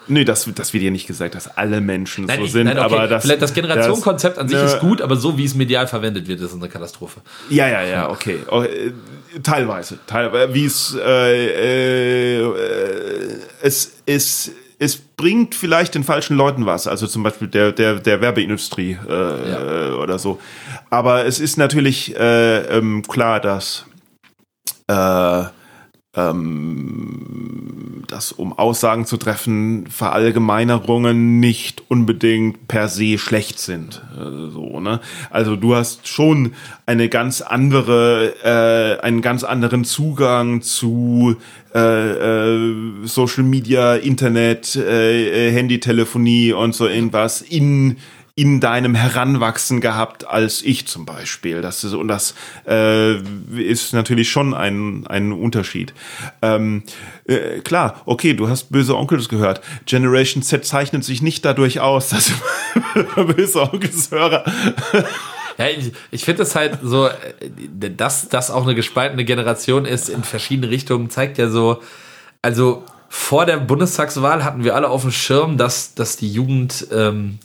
nee, 0.07 0.25
das, 0.25 0.49
das 0.55 0.73
wird 0.73 0.83
dir 0.83 0.91
nicht 0.91 1.07
gesagt, 1.07 1.33
dass 1.35 1.47
alle 1.57 1.79
Menschen 1.79 2.27
so 2.27 2.33
ich- 2.43 2.51
sind, 2.51 2.67
okay, 2.67 2.77
aber 2.79 3.07
das, 3.07 3.23
vielleicht 3.23 3.41
das 3.41 3.53
Generationenkonzept 3.53 4.37
an 4.37 4.49
sich 4.49 4.57
Ja. 4.57 4.65
ist 4.65 4.79
gut, 4.79 5.01
aber 5.01 5.15
so 5.15 5.37
wie 5.37 5.45
es 5.45 5.55
medial 5.55 5.87
verwendet 5.87 6.27
wird, 6.27 6.41
ist 6.41 6.53
eine 6.53 6.67
Katastrophe. 6.67 7.21
Ja, 7.49 7.67
ja, 7.69 7.83
ja, 7.83 8.09
okay. 8.09 8.39
Oh, 8.51 8.63
äh, 8.63 8.91
teilweise. 9.41 9.97
Teilweise. 10.05 10.53
Wie 10.53 10.65
es, 10.65 10.93
äh, 10.99 11.45
äh, 11.47 12.41
äh, 12.41 13.37
es 13.61 13.93
ist, 14.05 14.51
es 14.79 14.97
bringt 14.97 15.55
vielleicht 15.55 15.95
den 15.95 16.03
falschen 16.03 16.35
Leuten 16.35 16.65
was, 16.65 16.87
also 16.87 17.07
zum 17.07 17.23
Beispiel 17.23 17.47
der, 17.47 17.71
der, 17.71 17.95
der 17.99 18.19
Werbeindustrie 18.19 18.97
äh, 19.07 19.49
Ja. 19.51 19.93
oder 19.95 20.19
so. 20.19 20.39
Aber 20.89 21.25
es 21.25 21.39
ist 21.39 21.57
natürlich 21.57 22.13
äh, 22.17 22.57
ähm, 22.77 23.03
klar, 23.07 23.39
dass 23.39 23.85
äh, 24.87 25.43
ähm, 26.15 28.03
dass 28.07 28.31
um 28.31 28.53
Aussagen 28.53 29.05
zu 29.05 29.17
treffen, 29.17 29.87
Verallgemeinerungen 29.87 31.39
nicht 31.39 31.83
unbedingt 31.87 32.67
per 32.67 32.87
se 32.87 33.17
schlecht 33.17 33.57
sind. 33.57 34.03
Äh, 34.15 34.51
so, 34.51 34.79
ne? 34.79 34.99
Also 35.31 35.55
du 35.55 35.75
hast 35.75 36.07
schon 36.07 36.53
eine 36.85 37.09
ganz 37.09 37.41
andere, 37.41 38.35
äh, 38.43 39.03
einen 39.03 39.21
ganz 39.21 39.43
anderen 39.43 39.85
Zugang 39.85 40.61
zu 40.61 41.35
äh, 41.73 41.79
äh, 41.79 43.05
Social 43.05 43.43
Media, 43.43 43.95
Internet, 43.95 44.75
äh, 44.75 45.47
äh, 45.47 45.51
Handytelefonie 45.51 46.53
und 46.53 46.75
so 46.75 46.87
irgendwas 46.87 47.41
in 47.41 47.97
in 48.35 48.59
deinem 48.59 48.95
Heranwachsen 48.95 49.79
gehabt 49.79 50.27
als 50.27 50.63
ich 50.63 50.87
zum 50.87 51.05
Beispiel. 51.05 51.61
Das 51.61 51.83
ist, 51.83 51.93
und 51.93 52.07
das 52.07 52.33
äh, 52.67 53.17
ist 53.61 53.93
natürlich 53.93 54.31
schon 54.31 54.53
ein, 54.55 55.05
ein 55.05 55.31
Unterschied. 55.31 55.93
Ähm, 56.41 56.83
äh, 57.25 57.59
klar, 57.59 58.01
okay, 58.05 58.33
du 58.33 58.49
hast 58.49 58.71
böse 58.71 58.97
Onkels 58.97 59.29
gehört. 59.29 59.61
Generation 59.85 60.41
Z 60.41 60.65
zeichnet 60.65 61.03
sich 61.03 61.21
nicht 61.21 61.45
dadurch 61.45 61.79
aus, 61.79 62.09
dass 62.09 62.31
böse 63.15 63.71
Onkels 63.71 64.09
Hörer 64.09 64.43
ja, 65.57 65.67
ich, 65.67 65.91
ich 66.11 66.25
finde 66.25 66.43
es 66.43 66.55
halt 66.55 66.79
so, 66.81 67.07
äh, 67.07 67.91
dass 67.95 68.29
das 68.29 68.51
auch 68.51 68.63
eine 68.63 68.75
gespaltene 68.75 69.25
Generation 69.25 69.85
ist 69.85 70.09
in 70.09 70.23
verschiedene 70.23 70.69
Richtungen, 70.69 71.09
zeigt 71.09 71.37
ja 71.37 71.49
so, 71.49 71.81
also 72.41 72.83
vor 73.09 73.45
der 73.45 73.57
Bundestagswahl 73.57 74.43
hatten 74.43 74.63
wir 74.63 74.75
alle 74.75 74.89
auf 74.89 75.01
dem 75.01 75.11
Schirm, 75.11 75.57
dass, 75.57 75.93
dass 75.93 76.17
die 76.17 76.31
Jugend 76.31 76.87
ähm, 76.91 77.39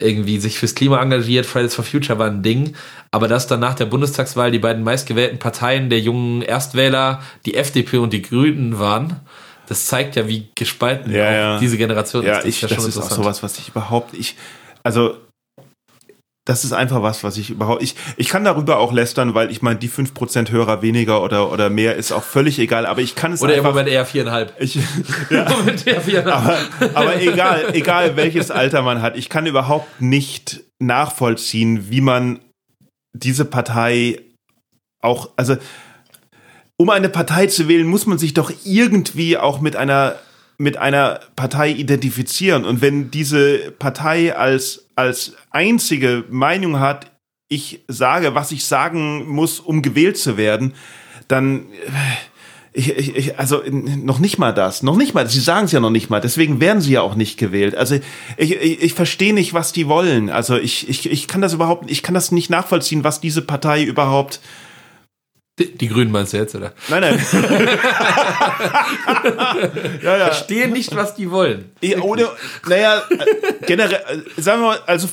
irgendwie 0.00 0.38
sich 0.38 0.58
fürs 0.58 0.74
Klima 0.74 1.00
engagiert, 1.00 1.46
Fridays 1.46 1.74
for 1.74 1.84
Future 1.84 2.18
war 2.18 2.26
ein 2.26 2.42
Ding, 2.42 2.74
aber 3.10 3.28
dass 3.28 3.46
dann 3.46 3.60
nach 3.60 3.74
der 3.74 3.86
Bundestagswahl 3.86 4.50
die 4.50 4.58
beiden 4.58 4.82
meistgewählten 4.82 5.38
Parteien 5.38 5.90
der 5.90 6.00
jungen 6.00 6.42
Erstwähler 6.42 7.22
die 7.46 7.54
FDP 7.54 7.98
und 7.98 8.12
die 8.12 8.22
Grünen 8.22 8.78
waren, 8.78 9.20
das 9.68 9.86
zeigt 9.86 10.16
ja, 10.16 10.26
wie 10.26 10.48
gespalten 10.54 11.12
ja, 11.12 11.32
ja. 11.32 11.58
diese 11.58 11.76
Generation 11.76 12.24
ja, 12.24 12.32
ist. 12.32 12.38
Das, 12.38 12.44
ich, 12.46 12.62
ist, 12.62 12.70
ja 12.70 12.76
das 12.76 12.86
ist 12.86 12.98
auch 12.98 13.10
sowas, 13.10 13.42
was 13.42 13.58
ich 13.58 13.68
überhaupt, 13.68 14.14
ich, 14.14 14.36
also 14.82 15.16
das 16.50 16.64
ist 16.64 16.72
einfach 16.72 17.00
was, 17.00 17.22
was 17.22 17.36
ich 17.36 17.50
überhaupt. 17.50 17.80
Ich, 17.80 17.94
ich 18.16 18.28
kann 18.28 18.42
darüber 18.42 18.78
auch 18.78 18.92
lästern, 18.92 19.34
weil 19.34 19.52
ich 19.52 19.62
meine, 19.62 19.78
die 19.78 19.88
5% 19.88 20.50
Hörer 20.50 20.82
weniger 20.82 21.22
oder, 21.22 21.52
oder 21.52 21.70
mehr 21.70 21.94
ist 21.94 22.10
auch 22.10 22.24
völlig 22.24 22.58
egal, 22.58 22.86
aber 22.86 23.02
ich 23.02 23.14
kann 23.14 23.32
es 23.32 23.40
Oder 23.40 23.54
einfach, 23.54 23.68
im 23.68 23.74
Moment 23.76 23.88
eher 23.88 24.04
viereinhalb. 24.04 24.52
Ich, 24.58 24.74
ja, 25.30 25.46
eher 25.86 26.00
viereinhalb. 26.00 26.58
Aber, 26.80 26.90
aber 26.94 27.22
egal, 27.22 27.72
egal 27.72 28.16
welches 28.16 28.50
Alter 28.50 28.82
man 28.82 29.00
hat, 29.00 29.16
ich 29.16 29.28
kann 29.28 29.46
überhaupt 29.46 30.00
nicht 30.00 30.64
nachvollziehen, 30.80 31.88
wie 31.88 32.00
man 32.00 32.40
diese 33.12 33.44
Partei 33.44 34.20
auch, 35.00 35.30
also 35.36 35.56
um 36.76 36.90
eine 36.90 37.10
Partei 37.10 37.46
zu 37.46 37.68
wählen, 37.68 37.86
muss 37.86 38.06
man 38.06 38.18
sich 38.18 38.34
doch 38.34 38.50
irgendwie 38.64 39.38
auch 39.38 39.60
mit 39.60 39.76
einer 39.76 40.16
mit 40.58 40.76
einer 40.76 41.20
Partei 41.36 41.70
identifizieren. 41.70 42.66
Und 42.66 42.82
wenn 42.82 43.10
diese 43.10 43.70
Partei 43.78 44.36
als, 44.36 44.89
als 45.00 45.34
einzige 45.50 46.24
Meinung 46.30 46.78
hat, 46.78 47.10
ich 47.48 47.84
sage, 47.88 48.34
was 48.34 48.52
ich 48.52 48.64
sagen 48.64 49.28
muss, 49.28 49.58
um 49.58 49.82
gewählt 49.82 50.16
zu 50.16 50.36
werden, 50.36 50.74
dann, 51.26 51.66
äh, 51.72 51.90
ich, 52.72 53.16
ich, 53.16 53.38
also 53.38 53.62
noch 53.66 54.20
nicht 54.20 54.38
mal 54.38 54.52
das, 54.52 54.84
noch 54.84 54.96
nicht 54.96 55.12
mal, 55.12 55.28
sie 55.28 55.40
sagen 55.40 55.64
es 55.64 55.72
ja 55.72 55.80
noch 55.80 55.90
nicht 55.90 56.08
mal, 56.08 56.20
deswegen 56.20 56.60
werden 56.60 56.80
sie 56.80 56.92
ja 56.92 57.02
auch 57.02 57.16
nicht 57.16 57.36
gewählt. 57.38 57.74
Also 57.74 57.98
ich, 58.36 58.54
ich, 58.56 58.82
ich 58.82 58.94
verstehe 58.94 59.34
nicht, 59.34 59.54
was 59.54 59.72
die 59.72 59.88
wollen. 59.88 60.30
Also 60.30 60.56
ich, 60.56 60.88
ich, 60.88 61.10
ich 61.10 61.26
kann 61.26 61.40
das 61.40 61.52
überhaupt, 61.52 61.90
ich 61.90 62.04
kann 62.04 62.14
das 62.14 62.30
nicht 62.30 62.50
nachvollziehen, 62.50 63.02
was 63.02 63.20
diese 63.20 63.42
Partei 63.42 63.82
überhaupt 63.82 64.40
die, 65.60 65.76
die, 65.76 65.88
Grünen 65.88 66.10
meinst 66.10 66.32
du 66.32 66.38
jetzt, 66.38 66.54
oder? 66.54 66.72
Nein, 66.88 67.02
nein. 67.02 67.20
ja, 70.02 70.16
ja. 70.16 70.24
Verstehen 70.26 70.72
nicht, 70.72 70.96
was 70.96 71.14
die 71.14 71.30
wollen. 71.30 71.70
Ich, 71.80 72.00
ohne, 72.02 72.28
naja, 72.66 73.02
generell, 73.66 74.24
sagen 74.36 74.62
wir 74.62 74.68
mal, 74.68 74.78
also 74.86 75.08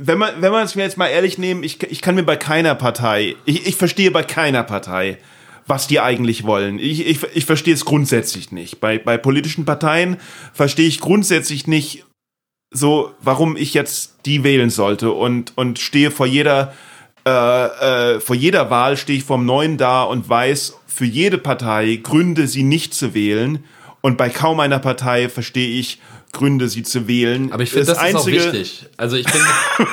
wenn 0.00 0.18
man, 0.18 0.40
wenn 0.40 0.52
man 0.52 0.64
es 0.64 0.74
mir 0.74 0.82
jetzt 0.82 0.96
mal 0.96 1.08
ehrlich 1.08 1.36
nehmen, 1.38 1.62
ich, 1.62 1.82
ich 1.82 2.00
kann 2.00 2.14
mir 2.14 2.22
bei 2.22 2.36
keiner 2.36 2.74
Partei, 2.74 3.36
ich, 3.44 3.66
ich 3.66 3.76
verstehe 3.76 4.10
bei 4.10 4.22
keiner 4.22 4.62
Partei, 4.62 5.18
was 5.66 5.86
die 5.86 6.00
eigentlich 6.00 6.44
wollen. 6.44 6.78
Ich, 6.78 7.06
ich, 7.06 7.20
ich 7.34 7.44
verstehe 7.44 7.74
es 7.74 7.84
grundsätzlich 7.84 8.50
nicht. 8.52 8.80
Bei, 8.80 8.98
bei 8.98 9.18
politischen 9.18 9.64
Parteien 9.64 10.16
verstehe 10.52 10.88
ich 10.88 11.00
grundsätzlich 11.00 11.66
nicht 11.66 12.04
so, 12.70 13.12
warum 13.20 13.56
ich 13.56 13.74
jetzt 13.74 14.16
die 14.26 14.44
wählen 14.44 14.70
sollte 14.70 15.10
und, 15.10 15.52
und 15.56 15.78
stehe 15.78 16.10
vor 16.10 16.26
jeder 16.26 16.74
äh, 17.26 18.14
äh, 18.14 18.20
vor 18.20 18.36
jeder 18.36 18.70
Wahl 18.70 18.96
stehe 18.96 19.18
ich 19.18 19.24
vom 19.24 19.44
Neuen 19.44 19.76
da 19.76 20.02
und 20.02 20.28
weiß 20.28 20.78
für 20.86 21.04
jede 21.04 21.38
Partei 21.38 22.00
Gründe, 22.02 22.46
sie 22.46 22.62
nicht 22.62 22.94
zu 22.94 23.14
wählen. 23.14 23.64
Und 24.00 24.16
bei 24.16 24.30
kaum 24.30 24.60
einer 24.60 24.78
Partei 24.78 25.28
verstehe 25.28 25.78
ich 25.78 26.00
Gründe, 26.32 26.68
sie 26.68 26.82
zu 26.82 27.08
wählen. 27.08 27.52
Aber 27.52 27.62
ich 27.62 27.70
finde, 27.70 27.86
das, 27.86 27.98
das 27.98 28.08
ist 28.08 28.14
auch 28.14 28.26
wichtig. 28.26 28.86
Also 28.96 29.16
ich 29.16 29.26
bin, 29.26 29.40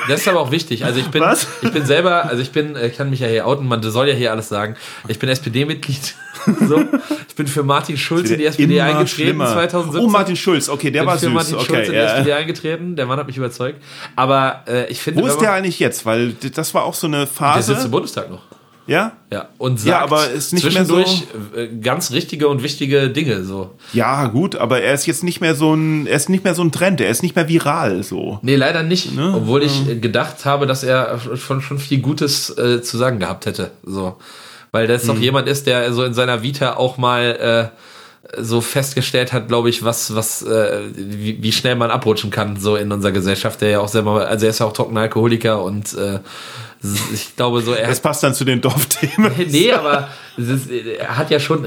das 0.08 0.20
ist 0.20 0.28
aber 0.28 0.40
auch 0.40 0.50
wichtig. 0.50 0.84
Also 0.84 1.00
ich 1.00 1.08
bin, 1.08 1.20
Was? 1.20 1.46
ich 1.62 1.72
bin 1.72 1.84
selber, 1.84 2.26
also 2.26 2.40
ich 2.40 2.52
bin, 2.52 2.76
ich 2.76 2.96
kann 2.96 3.10
mich 3.10 3.20
ja 3.20 3.26
hier 3.26 3.46
outen, 3.46 3.66
man 3.66 3.82
soll 3.82 4.08
ja 4.08 4.14
hier 4.14 4.30
alles 4.30 4.48
sagen. 4.48 4.76
Ich 5.08 5.18
bin 5.18 5.28
SPD-Mitglied. 5.28 6.14
so. 6.68 6.84
Ich 7.28 7.34
bin 7.34 7.46
für 7.46 7.62
Martin 7.62 7.96
Schulz 7.96 8.30
in 8.30 8.38
die 8.38 8.46
SPD 8.46 8.80
eingetreten 8.80 9.08
schlimmer. 9.08 9.52
2017. 9.52 10.04
Oh, 10.04 10.10
Martin 10.10 10.36
Schulz, 10.36 10.68
okay, 10.68 10.90
der 10.90 11.00
bin 11.00 11.08
war 11.08 11.14
für 11.14 11.26
süß. 11.26 11.34
Martin 11.34 11.54
okay, 11.56 11.64
Schulz 11.64 11.86
in 11.86 11.92
die 11.92 11.98
SPD 11.98 12.32
eingetreten, 12.32 12.96
der 12.96 13.06
Mann 13.06 13.18
hat 13.18 13.26
mich 13.26 13.36
überzeugt. 13.36 13.82
Aber 14.16 14.64
äh, 14.66 14.90
ich 14.90 15.00
finde. 15.00 15.22
Wo 15.22 15.26
ist 15.26 15.38
der 15.38 15.52
eigentlich 15.52 15.78
jetzt? 15.78 16.06
Weil 16.06 16.32
das 16.32 16.74
war 16.74 16.84
auch 16.84 16.94
so 16.94 17.06
eine 17.06 17.26
Phase. 17.26 17.68
Der 17.68 17.76
sitzt 17.76 17.86
im 17.86 17.90
Bundestag 17.90 18.30
noch. 18.30 18.42
Ja? 18.88 19.12
Ja, 19.30 19.50
und 19.58 19.78
sagt 19.78 19.90
ja, 19.90 20.00
aber 20.00 20.30
ist 20.30 20.54
nicht 20.54 20.62
zwischendurch 20.62 21.26
mehr 21.54 21.66
so, 21.68 21.80
ganz 21.82 22.10
richtige 22.10 22.48
und 22.48 22.62
wichtige 22.62 23.10
Dinge 23.10 23.44
so. 23.44 23.74
Ja, 23.92 24.28
gut, 24.28 24.56
aber 24.56 24.80
er 24.80 24.94
ist 24.94 25.06
jetzt 25.06 25.22
nicht 25.22 25.42
mehr 25.42 25.54
so 25.54 25.74
ein 25.74 26.06
er 26.06 26.16
ist 26.16 26.30
nicht 26.30 26.42
mehr 26.42 26.54
so 26.54 26.62
ein 26.62 26.72
Trend, 26.72 27.02
er 27.02 27.10
ist 27.10 27.22
nicht 27.22 27.36
mehr 27.36 27.48
viral 27.48 28.02
so. 28.02 28.38
Nee, 28.40 28.56
leider 28.56 28.82
nicht, 28.82 29.14
ne? 29.14 29.34
obwohl 29.36 29.62
ich 29.62 29.86
ja. 29.86 29.94
gedacht 29.94 30.46
habe, 30.46 30.66
dass 30.66 30.84
er 30.84 31.20
schon 31.36 31.60
schon 31.60 31.78
viel 31.78 31.98
Gutes 32.00 32.48
äh, 32.56 32.80
zu 32.80 32.96
sagen 32.96 33.18
gehabt 33.18 33.44
hätte, 33.44 33.72
so. 33.84 34.16
Weil 34.72 34.86
das 34.86 35.04
mhm. 35.04 35.08
doch 35.08 35.18
jemand 35.18 35.48
ist, 35.48 35.66
der 35.66 35.92
so 35.92 36.04
in 36.04 36.14
seiner 36.14 36.42
Vita 36.42 36.76
auch 36.76 36.98
mal 36.98 37.70
äh, 37.72 37.78
so 38.36 38.60
festgestellt 38.60 39.32
hat, 39.32 39.48
glaube 39.48 39.70
ich, 39.70 39.84
was, 39.84 40.14
was, 40.14 40.42
äh, 40.42 40.80
wie, 40.94 41.42
wie 41.42 41.52
schnell 41.52 41.76
man 41.76 41.90
abrutschen 41.90 42.30
kann, 42.30 42.58
so 42.58 42.76
in 42.76 42.92
unserer 42.92 43.12
Gesellschaft, 43.12 43.60
der 43.60 43.70
ja 43.70 43.80
auch 43.80 43.88
selber, 43.88 44.26
also 44.28 44.46
er 44.46 44.50
ist 44.50 44.58
ja 44.58 44.66
auch 44.66 44.72
trockener 44.72 45.02
Alkoholiker 45.02 45.62
und 45.62 45.94
äh, 45.94 46.18
ich 47.12 47.34
glaube 47.36 47.60
so, 47.62 47.72
er. 47.72 47.88
Das 47.88 48.00
passt 48.00 48.22
dann 48.22 48.34
zu 48.34 48.44
den 48.44 48.60
Dorfthemen. 48.60 49.32
nee, 49.48 49.72
aber 49.72 50.08
ist, 50.36 50.70
er 50.70 51.16
hat 51.16 51.30
ja 51.30 51.40
schon, 51.40 51.64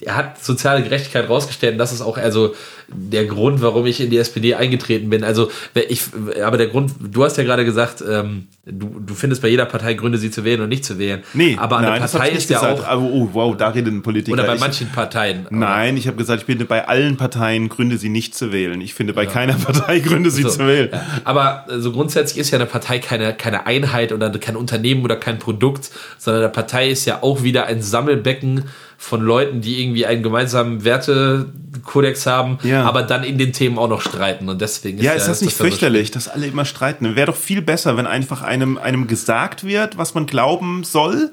er 0.00 0.16
hat 0.16 0.42
soziale 0.44 0.82
Gerechtigkeit 0.82 1.28
rausgestellt 1.28 1.74
und 1.74 1.78
das 1.78 1.92
ist 1.92 2.00
auch 2.00 2.18
also 2.18 2.54
der 2.88 3.24
Grund, 3.26 3.62
warum 3.62 3.86
ich 3.86 4.00
in 4.00 4.10
die 4.10 4.18
SPD 4.18 4.54
eingetreten 4.54 5.08
bin. 5.10 5.24
Also, 5.24 5.50
ich, 5.88 6.02
aber 6.44 6.56
der 6.58 6.66
Grund, 6.66 6.92
du 7.00 7.24
hast 7.24 7.38
ja 7.38 7.44
gerade 7.44 7.64
gesagt, 7.64 8.02
ähm, 8.06 8.48
du, 8.66 9.00
du 9.00 9.14
findest 9.14 9.42
bei 9.42 9.48
jeder 9.48 9.64
Partei 9.64 9.94
Gründe, 9.94 10.18
sie 10.18 10.30
zu 10.30 10.44
wählen 10.44 10.60
und 10.60 10.68
nicht 10.68 10.84
zu 10.84 10.98
wählen. 10.98 11.22
Nee, 11.32 11.56
aber 11.58 11.78
eine 11.78 11.88
nein, 11.88 12.00
Partei 12.00 12.30
ist 12.30 12.50
ja 12.50 12.60
auch. 12.60 12.84
Aber, 12.84 13.02
oh, 13.02 13.30
wow, 13.32 13.56
da 13.56 13.68
reden 13.68 14.02
Politiker. 14.02 14.34
Oder 14.34 14.46
bei 14.46 14.58
manchen 14.58 14.90
Parteien. 14.90 15.46
Nein, 15.50 15.96
ich 15.96 16.06
habe 16.06 16.16
gesagt, 16.16 16.40
ich 16.40 16.46
finde 16.46 16.64
bei 16.64 16.86
allen 16.86 17.16
Parteien 17.16 17.68
Gründe, 17.68 17.96
sie 17.96 18.08
nicht 18.08 18.34
zu 18.34 18.52
wählen. 18.52 18.80
Ich 18.80 18.94
finde 18.94 19.12
bei 19.12 19.24
ja. 19.24 19.30
keiner 19.30 19.54
Partei 19.54 20.00
Gründe, 20.00 20.30
sie 20.30 20.42
so, 20.42 20.50
zu 20.50 20.58
wählen. 20.66 20.90
Ja. 20.92 21.06
Aber 21.24 21.64
so 21.68 21.74
also 21.74 21.92
grundsätzlich 21.92 22.38
ist 22.38 22.50
ja 22.50 22.58
eine 22.58 22.66
Partei 22.66 22.98
keine, 22.98 23.34
keine 23.34 23.66
Einheit 23.66 24.12
oder 24.30 24.38
kein 24.38 24.56
Unternehmen 24.56 25.04
oder 25.04 25.16
kein 25.16 25.38
Produkt, 25.38 25.90
sondern 26.18 26.42
eine 26.44 26.52
Partei 26.52 26.90
ist 26.90 27.04
ja 27.04 27.22
auch 27.22 27.42
wieder 27.42 27.66
ein 27.66 27.82
Sammelbecken 27.82 28.64
von 28.96 29.20
Leuten, 29.20 29.60
die 29.60 29.82
irgendwie 29.82 30.06
einen 30.06 30.22
gemeinsamen 30.22 30.84
Wertekodex 30.84 32.26
haben, 32.26 32.58
ja. 32.62 32.84
aber 32.84 33.02
dann 33.02 33.24
in 33.24 33.38
den 33.38 33.52
Themen 33.52 33.78
auch 33.78 33.88
noch 33.88 34.00
streiten. 34.00 34.48
Und 34.48 34.60
deswegen 34.60 34.98
ist 34.98 35.04
ja, 35.04 35.12
ist 35.12 35.28
das 35.28 35.42
nicht 35.42 35.56
fürchterlich, 35.56 36.10
dass 36.10 36.28
alle 36.28 36.46
immer 36.46 36.64
streiten? 36.64 37.16
Wäre 37.16 37.26
doch 37.26 37.36
viel 37.36 37.60
besser, 37.60 37.96
wenn 37.96 38.06
einfach 38.06 38.42
einem, 38.42 38.78
einem 38.78 39.06
gesagt 39.06 39.64
wird, 39.64 39.98
was 39.98 40.14
man 40.14 40.26
glauben 40.26 40.84
soll 40.84 41.30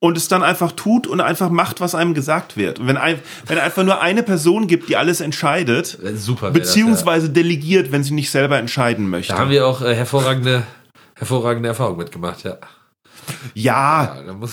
und 0.00 0.16
es 0.16 0.28
dann 0.28 0.42
einfach 0.42 0.72
tut 0.72 1.06
und 1.06 1.20
einfach 1.20 1.50
macht, 1.50 1.80
was 1.80 1.94
einem 1.94 2.14
gesagt 2.14 2.56
wird. 2.56 2.78
Und 2.78 2.86
wenn, 2.86 2.96
ein, 2.96 3.18
wenn 3.46 3.58
einfach 3.58 3.82
nur 3.82 4.00
eine 4.00 4.22
Person 4.22 4.68
gibt, 4.68 4.88
die 4.88 4.96
alles 4.96 5.20
entscheidet, 5.20 5.98
Super 6.14 6.52
beziehungsweise 6.52 7.28
das, 7.28 7.36
ja. 7.36 7.42
delegiert, 7.42 7.90
wenn 7.90 8.04
sie 8.04 8.14
nicht 8.14 8.30
selber 8.30 8.58
entscheiden 8.58 9.08
möchte. 9.08 9.32
Da 9.32 9.40
haben 9.40 9.50
wir 9.50 9.66
auch 9.66 9.82
äh, 9.82 9.94
hervorragende, 9.94 10.62
hervorragende 11.18 11.68
Erfahrungen 11.68 11.98
mitgemacht, 11.98 12.44
ja. 12.44 12.58
Ja. 13.54 14.04
ja 14.14 14.22
dann 14.26 14.38
muss 14.38 14.52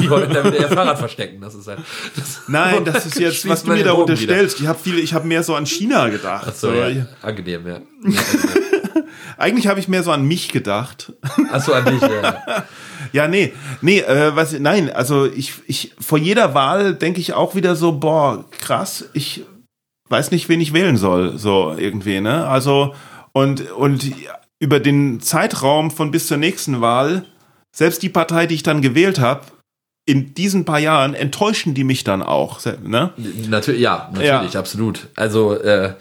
die 0.00 0.08
Holländer 0.08 0.44
wieder 0.44 0.60
ihr 0.60 0.68
Fahrrad 0.68 0.98
verstecken. 0.98 1.40
Das 1.40 1.54
ist 1.54 1.66
halt, 1.66 1.80
das 2.16 2.42
Nein, 2.48 2.84
das 2.84 3.06
ist 3.06 3.18
jetzt, 3.18 3.48
was 3.48 3.64
du 3.64 3.72
mir 3.72 3.84
da 3.84 3.92
unterstellst. 3.92 4.58
Wieder. 4.58 4.64
Ich 4.64 4.68
habe 4.68 4.78
viele, 4.78 5.00
ich 5.00 5.14
habe 5.14 5.26
mehr 5.26 5.42
so 5.42 5.54
an 5.54 5.66
China 5.66 6.08
gedacht. 6.08 6.46
Ach 6.48 6.54
so, 6.54 6.72
ja. 6.72 7.06
Angenehm, 7.22 7.66
ja. 7.66 7.80
Eigentlich 9.38 9.66
habe 9.66 9.80
ich 9.80 9.88
mehr 9.88 10.02
so 10.02 10.12
an 10.12 10.26
mich 10.26 10.50
gedacht. 10.50 11.12
Ach 11.50 11.62
so, 11.62 11.72
an 11.72 11.84
dich, 11.86 12.02
ja. 12.02 12.64
ja, 13.12 13.28
nee, 13.28 13.54
nee, 13.80 14.00
äh, 14.00 14.36
was, 14.36 14.52
nein, 14.58 14.90
also 14.90 15.24
ich, 15.26 15.54
ich, 15.66 15.94
vor 15.98 16.18
jeder 16.18 16.54
Wahl 16.54 16.94
denke 16.94 17.20
ich 17.20 17.32
auch 17.32 17.54
wieder 17.54 17.74
so, 17.74 17.92
boah, 17.92 18.44
krass, 18.50 19.08
ich 19.14 19.44
weiß 20.10 20.30
nicht, 20.30 20.48
wen 20.50 20.60
ich 20.60 20.74
wählen 20.74 20.98
soll, 20.98 21.38
so 21.38 21.74
irgendwie, 21.76 22.20
ne? 22.20 22.46
Also, 22.46 22.94
und, 23.32 23.70
und 23.70 24.12
über 24.60 24.78
den 24.78 25.20
Zeitraum 25.20 25.90
von 25.90 26.10
bis 26.10 26.26
zur 26.26 26.36
nächsten 26.36 26.80
Wahl 26.80 27.24
selbst 27.72 28.02
die 28.02 28.08
Partei, 28.08 28.46
die 28.46 28.54
ich 28.54 28.62
dann 28.62 28.82
gewählt 28.82 29.18
habe, 29.18 29.42
in 30.06 30.34
diesen 30.34 30.64
paar 30.64 30.78
Jahren 30.78 31.14
enttäuschen 31.14 31.74
die 31.74 31.84
mich 31.84 32.04
dann 32.04 32.22
auch. 32.22 32.60
Ne? 32.84 33.12
Natürlich, 33.48 33.80
ja, 33.80 34.10
natürlich, 34.12 34.54
ja. 34.54 34.60
absolut. 34.60 35.08
Also 35.14 35.54
äh, 35.54 35.94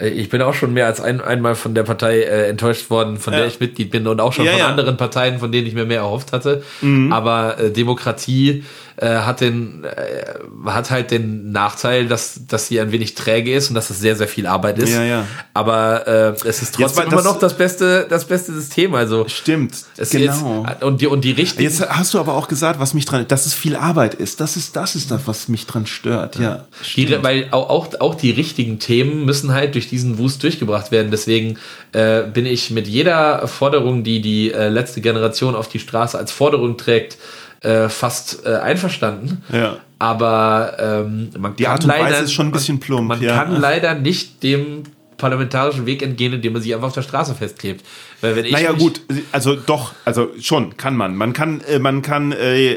ich 0.00 0.28
bin 0.28 0.42
auch 0.42 0.54
schon 0.54 0.72
mehr 0.72 0.86
als 0.86 1.00
ein, 1.00 1.20
einmal 1.20 1.54
von 1.54 1.74
der 1.74 1.84
Partei 1.84 2.20
äh, 2.20 2.48
enttäuscht 2.48 2.90
worden, 2.90 3.16
von 3.16 3.32
ja. 3.32 3.40
der 3.40 3.48
ich 3.48 3.60
Mitglied 3.60 3.90
bin 3.90 4.06
und 4.06 4.20
auch 4.20 4.32
schon 4.32 4.44
ja, 4.44 4.52
von 4.52 4.62
anderen 4.62 4.96
Parteien, 4.96 5.38
von 5.38 5.52
denen 5.52 5.66
ich 5.66 5.74
mir 5.74 5.84
mehr 5.84 6.00
erhofft 6.00 6.32
hatte. 6.32 6.62
Mhm. 6.82 7.12
Aber 7.12 7.58
äh, 7.58 7.70
Demokratie 7.70 8.64
äh, 8.96 9.08
hat 9.08 9.40
den 9.40 9.84
äh, 9.84 10.70
hat 10.70 10.90
halt 10.90 11.10
den 11.10 11.52
Nachteil, 11.52 12.06
dass 12.06 12.40
dass 12.46 12.68
sie 12.68 12.80
ein 12.80 12.92
wenig 12.92 13.14
träge 13.14 13.54
ist 13.54 13.68
und 13.68 13.74
dass 13.74 13.90
es 13.90 13.98
sehr 13.98 14.16
sehr 14.16 14.28
viel 14.28 14.46
Arbeit 14.46 14.78
ist. 14.78 14.92
Ja, 14.92 15.02
ja. 15.02 15.26
Aber 15.52 16.06
äh, 16.06 16.48
es 16.48 16.62
ist 16.62 16.74
trotzdem 16.74 17.08
immer 17.08 17.22
noch 17.22 17.38
das 17.38 17.56
beste 17.56 18.06
das 18.08 18.24
beste 18.24 18.52
System. 18.52 18.94
Also 18.94 19.26
stimmt. 19.28 19.74
Es 19.96 20.10
genau. 20.10 20.64
Ist, 20.64 20.82
und 20.82 21.00
die 21.00 21.06
und 21.06 21.24
die 21.24 21.32
richtigen. 21.32 21.64
Jetzt 21.64 21.88
hast 21.88 22.14
du 22.14 22.20
aber 22.20 22.34
auch 22.34 22.48
gesagt, 22.48 22.78
was 22.78 22.94
mich 22.94 23.04
dran, 23.04 23.26
dass 23.26 23.46
es 23.46 23.54
viel 23.54 23.76
Arbeit 23.76 24.14
ist. 24.14 24.40
Das 24.40 24.56
ist 24.56 24.76
das 24.76 24.94
ist 24.94 25.10
das, 25.10 25.22
was 25.26 25.48
mich 25.48 25.66
dran 25.66 25.86
stört. 25.86 26.36
Ja. 26.36 26.66
Die, 26.96 27.22
weil 27.22 27.48
auch, 27.50 27.70
auch 27.70 28.00
auch 28.00 28.14
die 28.14 28.30
richtigen 28.30 28.78
Themen 28.78 29.24
müssen 29.24 29.52
halt 29.52 29.74
durch 29.74 29.88
diesen 29.88 30.18
Wust 30.18 30.42
durchgebracht 30.42 30.92
werden. 30.92 31.10
Deswegen 31.10 31.58
äh, 31.92 32.22
bin 32.22 32.46
ich 32.46 32.70
mit 32.70 32.86
jeder 32.86 33.46
Forderung, 33.48 34.04
die 34.04 34.20
die 34.20 34.52
äh, 34.52 34.68
letzte 34.68 35.00
Generation 35.00 35.54
auf 35.54 35.68
die 35.68 35.78
Straße 35.78 36.16
als 36.16 36.32
Forderung 36.32 36.76
trägt, 36.76 37.18
äh, 37.64 37.88
fast 37.88 38.44
äh, 38.46 38.56
einverstanden. 38.56 39.42
Ja. 39.52 39.78
Aber 39.98 40.76
ähm, 40.78 41.30
man 41.38 41.56
die 41.56 41.64
kann 41.64 41.72
Art 41.72 41.84
und 41.84 41.88
leider, 41.88 42.04
Weise 42.04 42.24
ist 42.24 42.32
schon 42.32 42.48
ein 42.48 42.52
bisschen 42.52 42.80
plump. 42.80 43.08
Man 43.08 43.22
ja. 43.22 43.36
kann 43.36 43.60
leider 43.60 43.94
nicht 43.94 44.42
dem 44.42 44.82
parlamentarischen 45.24 45.86
Weg 45.86 46.02
entgehen, 46.02 46.34
indem 46.34 46.52
man 46.52 46.60
sich 46.62 46.74
einfach 46.74 46.88
auf 46.88 46.92
der 46.94 47.02
Straße 47.02 47.34
festklebt. 47.34 47.82
Weil 48.20 48.36
wenn 48.36 48.44
ich 48.44 48.52
naja 48.52 48.72
gut, 48.72 49.00
also 49.32 49.56
doch, 49.56 49.94
also 50.04 50.30
schon 50.40 50.76
kann 50.76 50.96
man. 50.96 51.16
Man 51.16 51.32
kann, 51.32 51.60
äh, 51.62 51.78
man 51.78 52.02
kann 52.02 52.32
äh, 52.32 52.72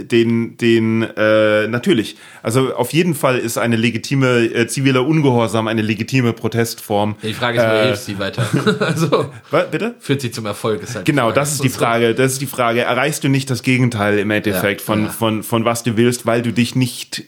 äh, 0.00 0.04
den, 0.04 0.56
den 0.56 1.02
äh, 1.02 1.68
natürlich. 1.68 2.16
Also 2.42 2.74
auf 2.74 2.92
jeden 2.92 3.14
Fall 3.14 3.38
ist 3.38 3.58
eine 3.58 3.76
legitime 3.76 4.44
äh, 4.46 4.66
ziviler 4.66 5.06
Ungehorsam 5.06 5.68
eine 5.68 5.82
legitime 5.82 6.32
Protestform. 6.32 7.16
Ja, 7.22 7.28
die 7.28 7.34
Frage 7.34 7.58
ist, 7.58 7.64
Äh, 7.64 7.86
hilft 7.86 8.02
sie 8.04 8.18
weiter? 8.18 8.46
also 8.80 9.30
Was, 9.50 9.70
bitte? 9.70 9.94
führt 10.00 10.20
sie 10.20 10.30
zum 10.30 10.46
Erfolg? 10.46 10.82
Ist 10.82 10.94
halt 10.96 11.04
Genau, 11.06 11.30
das 11.32 11.52
ist 11.52 11.62
die 11.64 11.68
Frage. 11.68 12.14
Das 12.14 12.32
ist 12.32 12.40
die 12.40 12.46
Frage. 12.46 12.80
Erreichst 12.82 13.22
du 13.24 13.28
nicht 13.28 13.50
das 13.50 13.62
Gegenteil 13.62 14.18
im 14.18 14.30
Endeffekt 14.30 14.80
Ja, 14.80 14.84
von, 14.86 15.04
ja. 15.04 15.10
von, 15.10 15.42
von 15.42 15.64
was 15.64 15.82
du 15.82 15.96
willst, 15.96 16.26
weil 16.26 16.42
du 16.42 16.52
dich 16.52 16.74
nicht 16.74 17.24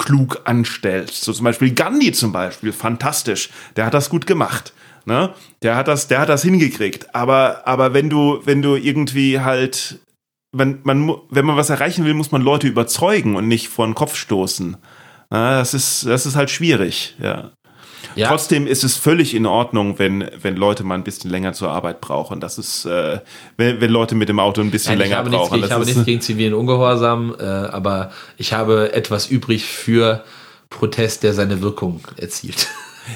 klug 0.00 0.40
anstellst. 0.44 1.22
So 1.22 1.32
zum 1.32 1.44
Beispiel 1.44 1.74
Gandhi 1.74 2.12
zum 2.12 2.32
Beispiel, 2.32 2.72
fantastisch. 2.72 3.50
Der 3.76 3.86
hat 3.86 3.94
das 3.94 4.10
gut 4.10 4.26
gemacht. 4.26 4.72
Ne? 5.04 5.34
Der 5.62 5.76
hat 5.76 5.88
das, 5.88 6.08
der 6.08 6.20
hat 6.20 6.28
das 6.28 6.42
hingekriegt. 6.42 7.14
Aber, 7.14 7.66
aber 7.66 7.94
wenn 7.94 8.10
du, 8.10 8.40
wenn 8.44 8.62
du 8.62 8.76
irgendwie 8.76 9.40
halt, 9.40 10.00
wenn 10.52 10.80
man, 10.82 11.14
wenn 11.30 11.44
man 11.44 11.56
was 11.56 11.70
erreichen 11.70 12.04
will, 12.04 12.14
muss 12.14 12.32
man 12.32 12.42
Leute 12.42 12.66
überzeugen 12.66 13.36
und 13.36 13.46
nicht 13.46 13.68
vor 13.68 13.86
den 13.86 13.94
Kopf 13.94 14.16
stoßen. 14.16 14.76
Na, 15.30 15.58
das 15.58 15.74
ist, 15.74 16.06
das 16.06 16.26
ist 16.26 16.36
halt 16.36 16.50
schwierig, 16.50 17.16
ja. 17.22 17.52
Ja. 18.16 18.28
Trotzdem 18.28 18.66
ist 18.66 18.84
es 18.84 18.96
völlig 18.96 19.34
in 19.34 19.46
Ordnung, 19.46 19.98
wenn, 19.98 20.28
wenn 20.40 20.56
Leute 20.56 20.84
mal 20.84 20.94
ein 20.94 21.04
bisschen 21.04 21.30
länger 21.30 21.52
zur 21.52 21.70
Arbeit 21.70 22.00
brauchen. 22.00 22.40
Das 22.40 22.58
ist, 22.58 22.84
äh, 22.84 23.20
wenn, 23.56 23.80
wenn 23.80 23.90
Leute 23.90 24.14
mit 24.14 24.28
dem 24.28 24.38
Auto 24.40 24.60
ein 24.60 24.70
bisschen 24.70 24.98
Nein, 24.98 25.06
ich 25.06 25.10
länger 25.10 25.22
nichts, 25.22 25.38
brauchen. 25.38 25.54
ich 25.56 25.62
das 25.62 25.70
habe 25.72 25.84
nichts 25.84 26.04
gegen 26.04 26.20
zivilen 26.20 26.54
Ungehorsam, 26.54 27.34
äh, 27.38 27.44
aber 27.44 28.10
ich 28.36 28.52
habe 28.52 28.92
etwas 28.92 29.28
übrig 29.28 29.64
für 29.64 30.24
Protest, 30.70 31.22
der 31.22 31.34
seine 31.34 31.60
Wirkung 31.62 32.00
erzielt. 32.16 32.68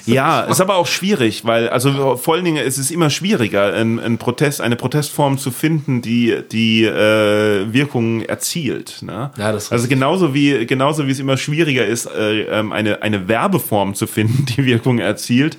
Ja, 0.07 0.43
ist 0.43 0.61
aber 0.61 0.77
auch 0.77 0.87
schwierig, 0.87 1.45
weil, 1.45 1.69
also 1.69 2.17
vor 2.17 2.35
allen 2.35 2.45
Dingen 2.45 2.65
ist 2.65 2.79
es 2.79 2.91
immer 2.91 3.11
schwieriger, 3.11 3.73
ein, 3.75 3.99
ein 4.01 4.19
Protest, 4.19 4.61
eine 4.61 4.77
Protestform 4.77 5.39
zu 5.39 5.51
finden, 5.51 6.03
die 6.03 6.43
die 6.51 6.85
äh, 6.85 7.73
Wirkung 7.73 8.23
erzielt. 8.23 9.03
Ne? 9.03 9.31
Ja, 9.37 9.53
das 9.53 9.71
also 9.71 9.89
genauso 9.89 10.35
wie 10.35 10.67
genauso 10.67 11.07
wie 11.07 11.13
es 11.13 11.21
immer 11.21 11.37
schwieriger 11.37 11.87
ist, 11.87 12.07
äh, 12.07 12.43
ähm, 12.43 12.73
eine 12.73 13.03
eine 13.03 13.29
Werbeform 13.29 13.95
zu 13.95 14.07
finden, 14.07 14.47
die 14.57 14.65
Wirkung 14.65 14.99
erzielt. 14.99 15.57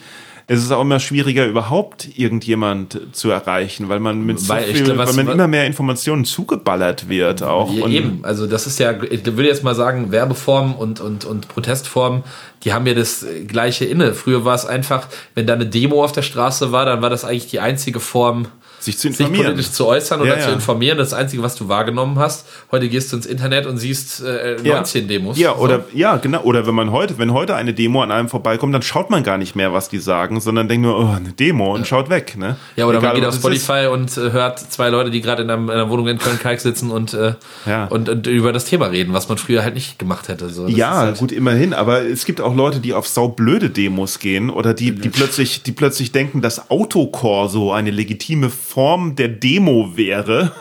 Es 0.48 0.60
ist 0.64 0.72
auch 0.72 0.82
immer 0.82 1.00
schwieriger, 1.00 1.48
überhaupt 1.48 2.08
irgendjemand 2.20 3.00
zu 3.14 3.32
erreichen, 3.32 3.90
weil 3.90 4.00
man 4.00 4.24
mit 4.26 4.40
so 4.40 4.50
Weil 4.50 4.70
ich 4.70 4.76
viel, 4.78 4.86
glaub, 4.86 4.98
was- 4.98 5.18
weil 5.18 5.24
man 5.24 5.34
immer 5.34 5.48
mehr 5.48 5.66
Informationen 5.66 6.24
zugeballert 6.24 7.10
wird 7.10 7.42
auch. 7.42 7.74
Ja, 7.74 7.88
Eben, 7.88 8.20
also 8.24 8.46
das 8.46 8.68
ist 8.68 8.80
ja, 8.80 8.92
ich 9.02 9.26
würde 9.26 9.48
jetzt 9.48 9.64
mal 9.64 9.74
sagen, 9.74 10.12
Werbeformen 10.12 10.76
und, 10.76 11.02
und, 11.02 11.26
und 11.26 11.48
Protestformen, 11.48 12.24
die 12.64 12.74
haben 12.74 12.86
ja 12.86 12.94
das 12.94 13.26
gleiche 13.48 13.86
inne. 13.86 14.14
Früher 14.14 14.46
war 14.46 14.54
es 14.56 14.66
einfach, 14.68 15.08
wenn 15.34 15.48
da 15.48 15.54
eine 15.54 15.66
Demo 15.66 16.04
auf 16.04 16.12
der 16.12 16.22
Straße 16.22 16.72
war, 16.72 16.86
dann 16.86 17.02
war 17.02 17.10
das 17.10 17.26
eigentlich 17.26 17.48
die 17.48 17.60
einzige 17.60 18.00
Form, 18.00 18.48
sich 18.86 18.98
zu 18.98 19.10
sich 19.12 19.20
informieren. 19.20 19.46
politisch 19.48 19.72
zu 19.72 19.86
äußern 19.88 20.22
oder 20.22 20.36
Ja, 20.38 20.40
zu 20.42 20.48
ja. 20.50 20.54
informieren. 20.56 20.98
Das 20.98 21.14
Einzige, 21.14 21.44
was 21.44 21.56
du 21.56 21.68
wahrgenommen 21.68 22.18
hast. 22.20 22.46
Heute 22.72 22.88
gehst 22.88 23.12
du 23.12 23.18
ins 23.18 23.26
Internet 23.26 23.66
und 23.66 23.78
siehst 23.78 24.24
äh, 24.24 24.58
19 24.64 25.08
Demos. 25.08 25.38
Ja, 25.38 25.54
So. 25.56 25.62
oder 25.64 25.86
ja, 25.94 26.18
genau. 26.18 26.42
Oder 26.44 26.66
wenn 26.68 26.76
man 26.76 26.92
heute, 26.92 27.18
wenn 27.18 27.34
heute 27.34 27.56
eine 27.56 27.74
Demo 27.74 28.02
an 28.02 28.12
einem 28.12 28.30
vorbeikommt, 28.30 28.74
dann 28.74 28.82
schaut 28.82 29.10
man 29.10 29.24
gar 29.24 29.38
nicht 29.38 29.56
mehr, 29.56 29.74
was 29.74 29.90
die 29.90 30.00
sagen, 30.00 30.40
sondern 30.40 30.68
denkt 30.70 30.86
nur, 30.86 30.98
oh, 31.00 31.14
eine 31.16 31.34
Demo 31.34 31.74
und 31.76 31.86
schaut 31.88 32.10
weg, 32.10 32.38
ne? 32.38 32.56
Ja, 32.76 32.86
oder 32.86 33.00
Egal, 33.00 33.14
man 33.14 33.22
geht 33.22 33.30
auf. 33.30 33.36
Spotify 33.36 33.88
und 33.92 34.16
äh, 34.18 34.32
hört 34.32 34.60
zwei 34.60 34.90
Leute, 34.90 35.10
die 35.12 35.22
gerade 35.22 35.44
in, 35.44 35.50
in 35.50 35.70
einer 35.70 35.90
Wohnung 35.90 36.08
in 36.08 36.18
Köln-Kalk 36.18 36.60
sitzen 36.60 36.92
und, 36.92 37.14
äh, 37.14 37.34
Ja. 37.66 37.86
und, 37.86 38.08
und 38.10 38.28
über 38.28 38.54
das 38.54 38.66
Thema 38.66 38.86
reden, 38.88 39.14
was 39.14 39.28
man 39.30 39.38
früher 39.38 39.64
halt 39.64 39.74
nicht 39.74 39.98
gemacht 40.00 40.28
hätte. 40.28 40.50
So, 40.50 40.68
Ja, 40.68 40.96
halt, 40.98 41.18
gut, 41.18 41.32
immerhin, 41.32 41.74
aber 41.74 42.02
es 42.04 42.26
gibt 42.26 42.40
auch 42.42 42.56
Leute, 42.56 42.80
die 42.80 42.94
auf 42.94 43.08
saublöde 43.08 43.70
Demos 43.70 44.20
gehen 44.20 44.50
oder 44.50 44.74
die, 44.74 44.92
die 44.94 45.10
plötzlich, 45.10 45.64
die 45.64 45.72
plötzlich 45.72 46.12
denken, 46.12 46.42
dass 46.42 46.70
Autokorso 46.70 47.72
eine 47.74 47.92
legitime 47.92 48.50
Form 48.76 49.16
der 49.16 49.30
Demo 49.30 49.94
wäre. 49.96 50.52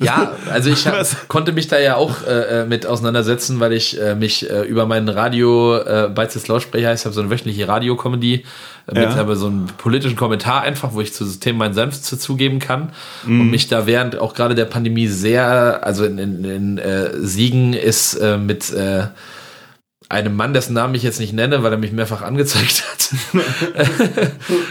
Ja, 0.00 0.32
also 0.50 0.70
ich 0.70 0.86
hab, 0.86 1.28
konnte 1.28 1.52
mich 1.52 1.68
da 1.68 1.78
ja 1.78 1.96
auch 1.96 2.26
äh, 2.26 2.62
äh, 2.62 2.64
mit 2.66 2.86
auseinandersetzen, 2.86 3.60
weil 3.60 3.74
ich 3.74 4.00
äh, 4.00 4.14
mich 4.14 4.48
äh, 4.48 4.62
über 4.62 4.86
meinen 4.86 5.10
Radio, 5.10 5.76
äh, 5.76 6.08
Beizes 6.08 6.48
Lautsprecher, 6.48 6.94
ich 6.94 7.04
habe 7.04 7.14
so 7.14 7.20
eine 7.20 7.28
wöchentliche 7.30 7.68
Radiokomödie, 7.68 8.44
äh, 8.86 8.94
mit 8.94 9.02
Ja. 9.02 9.16
aber 9.16 9.36
so 9.36 9.48
einem 9.48 9.66
politischen 9.76 10.16
Kommentar 10.16 10.62
einfach, 10.62 10.94
wo 10.94 11.02
ich 11.02 11.12
zu 11.12 11.26
Systemen 11.26 11.58
meinen 11.58 11.74
Senf 11.74 12.00
zu 12.00 12.16
zugeben 12.16 12.58
kann 12.58 12.90
Mhm. 13.26 13.42
und 13.42 13.50
mich 13.50 13.68
da 13.68 13.86
während 13.86 14.16
auch 14.18 14.32
gerade 14.32 14.54
der 14.54 14.64
Pandemie 14.64 15.08
sehr, 15.08 15.80
also 15.84 16.06
in, 16.06 16.16
in, 16.16 16.44
in 16.44 16.78
äh, 16.78 17.10
Siegen 17.20 17.74
ist 17.74 18.14
äh, 18.14 18.38
mit 18.38 18.72
äh, 18.72 19.08
einem 20.10 20.36
Mann, 20.36 20.54
dessen 20.54 20.72
Namen 20.72 20.94
ich 20.94 21.02
jetzt 21.02 21.20
nicht 21.20 21.34
nenne, 21.34 21.62
weil 21.62 21.72
er 21.72 21.78
mich 21.78 21.92
mehrfach 21.92 22.22
angezeigt 22.22 22.82
hat, 22.90 23.10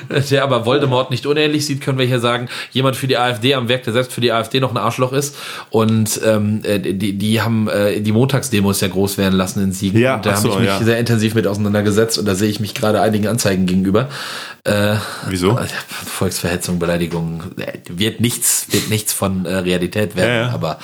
der 0.31 0.43
aber 0.43 0.65
Voldemort 0.65 1.11
nicht 1.11 1.27
unähnlich 1.27 1.67
sieht, 1.67 1.81
können 1.81 1.99
wir 1.99 2.07
hier 2.07 2.19
sagen, 2.19 2.49
jemand 2.71 2.95
für 2.95 3.05
die 3.05 3.17
AfD 3.17 3.53
am 3.53 3.69
Werk, 3.69 3.83
der 3.83 3.93
selbst 3.93 4.13
für 4.13 4.21
die 4.21 4.31
AfD 4.31 4.59
noch 4.59 4.71
ein 4.71 4.77
Arschloch 4.77 5.13
ist. 5.13 5.35
Und 5.69 6.19
ähm, 6.25 6.61
äh, 6.63 6.79
die, 6.79 7.13
die 7.13 7.41
haben 7.41 7.67
äh, 7.67 8.01
die 8.01 8.11
Montagsdemos 8.11 8.81
ja 8.81 8.87
groß 8.87 9.19
werden 9.19 9.35
lassen 9.35 9.61
in 9.61 9.73
Siegen. 9.73 9.99
Ja, 10.01 10.15
und 10.15 10.25
da 10.25 10.35
so, 10.35 10.49
habe 10.49 10.63
ich 10.63 10.69
mich 10.71 10.79
ja. 10.79 10.83
sehr 10.83 10.97
intensiv 10.97 11.35
mit 11.35 11.45
auseinandergesetzt 11.45 12.17
und 12.17 12.25
da 12.25 12.33
sehe 12.33 12.49
ich 12.49 12.59
mich 12.59 12.73
gerade 12.73 12.99
einigen 13.01 13.27
Anzeigen 13.27 13.67
gegenüber. 13.67 14.09
Äh, 14.67 14.97
Wieso? 15.29 15.57
Volksverhetzung, 16.05 16.77
Beleidigung, 16.77 17.41
äh, 17.57 17.79
wird 17.87 18.19
nichts, 18.19 18.67
wird 18.71 18.89
nichts 18.89 19.13
von 19.13 19.45
äh, 19.45 19.55
Realität 19.55 20.17
werden, 20.17 20.29
Ja, 20.29 20.47
ja. 20.47 20.53
aber 20.53 20.77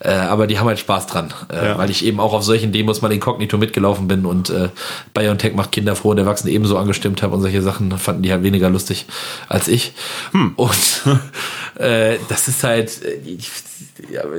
äh, 0.00 0.10
aber 0.10 0.46
die 0.46 0.58
haben 0.58 0.66
halt 0.66 0.78
Spaß 0.78 1.06
dran, 1.06 1.32
äh, 1.50 1.68
Ja. 1.68 1.78
weil 1.78 1.88
ich 1.90 2.04
eben 2.04 2.20
auch 2.20 2.34
auf 2.34 2.42
solchen 2.42 2.70
Demos 2.70 3.00
mal 3.00 3.10
inkognito 3.12 3.56
mitgelaufen 3.56 4.08
bin 4.08 4.26
und 4.26 4.50
äh, 4.50 4.68
BioNTech 5.14 5.54
macht 5.54 5.72
Kinder 5.72 5.96
froh 5.96 6.10
und 6.10 6.18
Erwachsene 6.18 6.52
ebenso 6.52 6.76
angestimmt 6.76 7.22
habe 7.22 7.34
und 7.34 7.40
solche 7.40 7.62
Sachen 7.62 7.96
fanden 7.98 8.22
die 8.22 8.30
halt 8.32 8.42
weniger 8.42 8.68
lustig 8.68 9.06
als 9.48 9.68
ich. 9.68 9.92
Hm. 10.32 10.52
Und 10.56 11.02
äh, 11.78 12.18
das 12.28 12.46
ist 12.48 12.62
halt, 12.62 13.02
äh, 13.04 13.20
ich, 13.24 13.48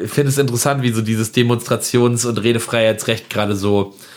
finde 0.08 0.30
es 0.30 0.38
interessant, 0.38 0.84
wie 0.84 0.92
so 0.92 1.02
dieses 1.02 1.34
Demonstrations- 1.34 2.26
und 2.28 2.38
Redefreiheitsrecht 2.38 3.30
gerade 3.32 3.56
so 3.56 3.96
äh, 3.96 4.12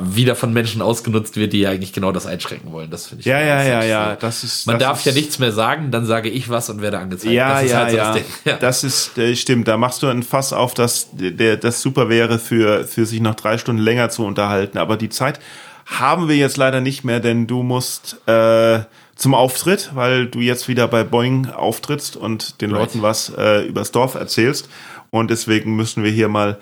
wieder 0.00 0.34
von 0.34 0.52
Menschen 0.52 0.82
ausgenutzt 0.82 1.36
wird, 1.36 1.52
die 1.52 1.60
ja 1.60 1.70
eigentlich 1.70 1.92
genau 1.92 2.10
das 2.10 2.26
einschränken 2.26 2.72
wollen. 2.72 2.90
Das 2.90 3.06
finde 3.06 3.20
ich 3.20 3.26
Ja, 3.26 3.40
ja, 3.40 3.62
ja, 3.62 3.84
ja. 3.84 4.16
Das 4.16 4.42
ist. 4.42 4.66
Man 4.66 4.80
das 4.80 4.88
darf 4.88 4.98
ist, 4.98 5.04
ja 5.06 5.12
nichts 5.12 5.38
mehr 5.38 5.52
sagen, 5.52 5.92
dann 5.92 6.04
sage 6.04 6.30
ich 6.30 6.48
was 6.48 6.68
und 6.68 6.82
werde 6.82 6.98
angezeigt. 6.98 7.32
Ja, 7.32 7.54
das 7.54 7.64
ist 7.64 7.70
ja, 7.70 7.78
halt 7.78 7.90
so 7.90 7.96
ja. 7.96 8.04
das 8.04 8.14
Ding. 8.16 8.24
ja. 8.44 8.56
Das 8.56 8.84
ist, 8.84 9.18
äh, 9.18 9.36
stimmt. 9.36 9.68
Da 9.68 9.76
machst 9.76 10.02
du 10.02 10.08
ein 10.08 10.24
Fass 10.24 10.52
auf, 10.52 10.74
dass 10.74 11.10
der, 11.12 11.56
das 11.58 11.80
super 11.80 12.08
wäre 12.08 12.40
für, 12.40 12.84
für 12.84 13.06
sich 13.06 13.20
noch 13.20 13.36
drei 13.36 13.56
Stunden 13.56 13.80
länger 13.80 14.10
zu 14.10 14.24
unterhalten. 14.24 14.78
Aber 14.78 14.96
die 14.96 15.10
Zeit 15.10 15.38
haben 15.86 16.28
wir 16.28 16.36
jetzt 16.36 16.56
leider 16.56 16.80
nicht 16.80 17.04
mehr, 17.04 17.20
denn 17.20 17.46
du 17.46 17.62
musst 17.62 18.16
äh, 18.26 18.80
zum 19.14 19.34
Auftritt, 19.34 19.92
weil 19.94 20.26
du 20.26 20.40
jetzt 20.40 20.66
wieder 20.66 20.88
bei 20.88 21.04
Boeing 21.04 21.46
auftrittst 21.46 22.16
und 22.16 22.60
den 22.60 22.72
Right. 22.72 22.80
Leuten 22.80 23.02
was 23.02 23.32
äh, 23.38 23.64
übers 23.64 23.92
Dorf 23.92 24.16
erzählst. 24.16 24.68
Und 25.10 25.30
deswegen 25.30 25.76
müssen 25.76 26.02
wir 26.02 26.10
hier 26.10 26.28
mal 26.28 26.58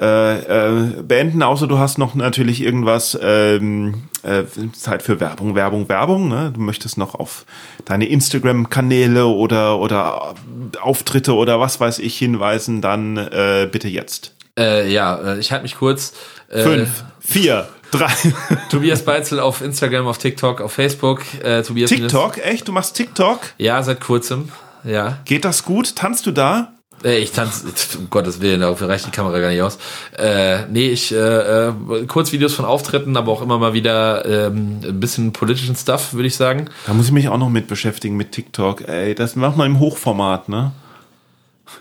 äh, 0.00 0.38
äh, 0.38 1.02
beenden, 1.02 1.42
außer 1.42 1.66
du 1.66 1.78
hast 1.78 1.98
noch 1.98 2.14
natürlich 2.14 2.62
irgendwas 2.62 3.18
ähm, 3.20 4.04
äh, 4.22 4.44
Zeit 4.72 5.02
für 5.02 5.20
Werbung, 5.20 5.54
Werbung, 5.54 5.90
Werbung. 5.90 6.28
Ne? 6.28 6.52
Du 6.54 6.60
möchtest 6.60 6.96
noch 6.96 7.14
auf 7.14 7.44
deine 7.84 8.08
Instagram-Kanäle 8.08 9.26
oder 9.26 9.78
oder 9.78 10.34
Auftritte 10.80 11.34
oder 11.34 11.60
was 11.60 11.80
weiß 11.80 11.98
ich 11.98 12.16
hinweisen, 12.16 12.80
dann 12.80 13.18
äh, 13.18 13.68
bitte 13.70 13.88
jetzt. 13.88 14.34
Äh, 14.58 14.90
ja, 14.90 15.34
äh, 15.34 15.38
ich 15.38 15.52
halte 15.52 15.64
mich 15.64 15.76
kurz. 15.76 16.14
Äh, 16.48 16.62
Fünf, 16.62 17.04
vier, 17.20 17.68
drei. 17.90 18.12
Tobias 18.70 19.04
Beitzel 19.04 19.38
auf 19.38 19.60
Instagram, 19.60 20.06
auf 20.06 20.16
TikTok, 20.16 20.62
auf 20.62 20.72
Facebook. 20.72 21.22
Äh, 21.42 21.62
Tobias 21.62 21.90
TikTok, 21.90 22.38
echt? 22.38 22.66
Du 22.66 22.72
machst 22.72 22.96
TikTok? 22.96 23.40
Ja, 23.58 23.82
seit 23.82 24.00
kurzem. 24.00 24.50
Ja. 24.82 25.18
Geht 25.26 25.44
das 25.44 25.64
gut? 25.64 25.94
Tanzt 25.94 26.24
du 26.24 26.30
da? 26.30 26.72
Äh, 27.02 27.18
ich 27.18 27.32
tanze, 27.32 27.66
um 27.98 28.10
Gottes 28.10 28.40
Willen, 28.40 28.60
dafür 28.60 28.88
reicht 28.88 29.06
die 29.06 29.10
Kamera 29.10 29.38
gar 29.38 29.50
nicht 29.50 29.62
aus. 29.62 29.78
Äh, 30.18 30.66
nee, 30.70 30.88
ich 30.90 31.12
äh, 31.12 31.68
äh, 31.68 31.72
Kurzvideos 32.06 32.54
von 32.54 32.64
Auftritten, 32.64 33.16
aber 33.16 33.32
auch 33.32 33.40
immer 33.42 33.58
mal 33.58 33.72
wieder 33.72 34.24
ähm, 34.26 34.80
ein 34.84 35.00
bisschen 35.00 35.32
politischen 35.32 35.74
Stuff, 35.76 36.12
würde 36.12 36.26
ich 36.28 36.36
sagen. 36.36 36.68
Da 36.86 36.92
muss 36.92 37.06
ich 37.06 37.12
mich 37.12 37.28
auch 37.28 37.38
noch 37.38 37.48
mit 37.50 37.68
beschäftigen 37.68 38.16
mit 38.16 38.32
TikTok. 38.32 38.86
Ey, 38.88 39.14
das 39.14 39.34
macht 39.36 39.56
man 39.56 39.66
im 39.66 39.78
Hochformat, 39.80 40.48
ne? 40.50 40.72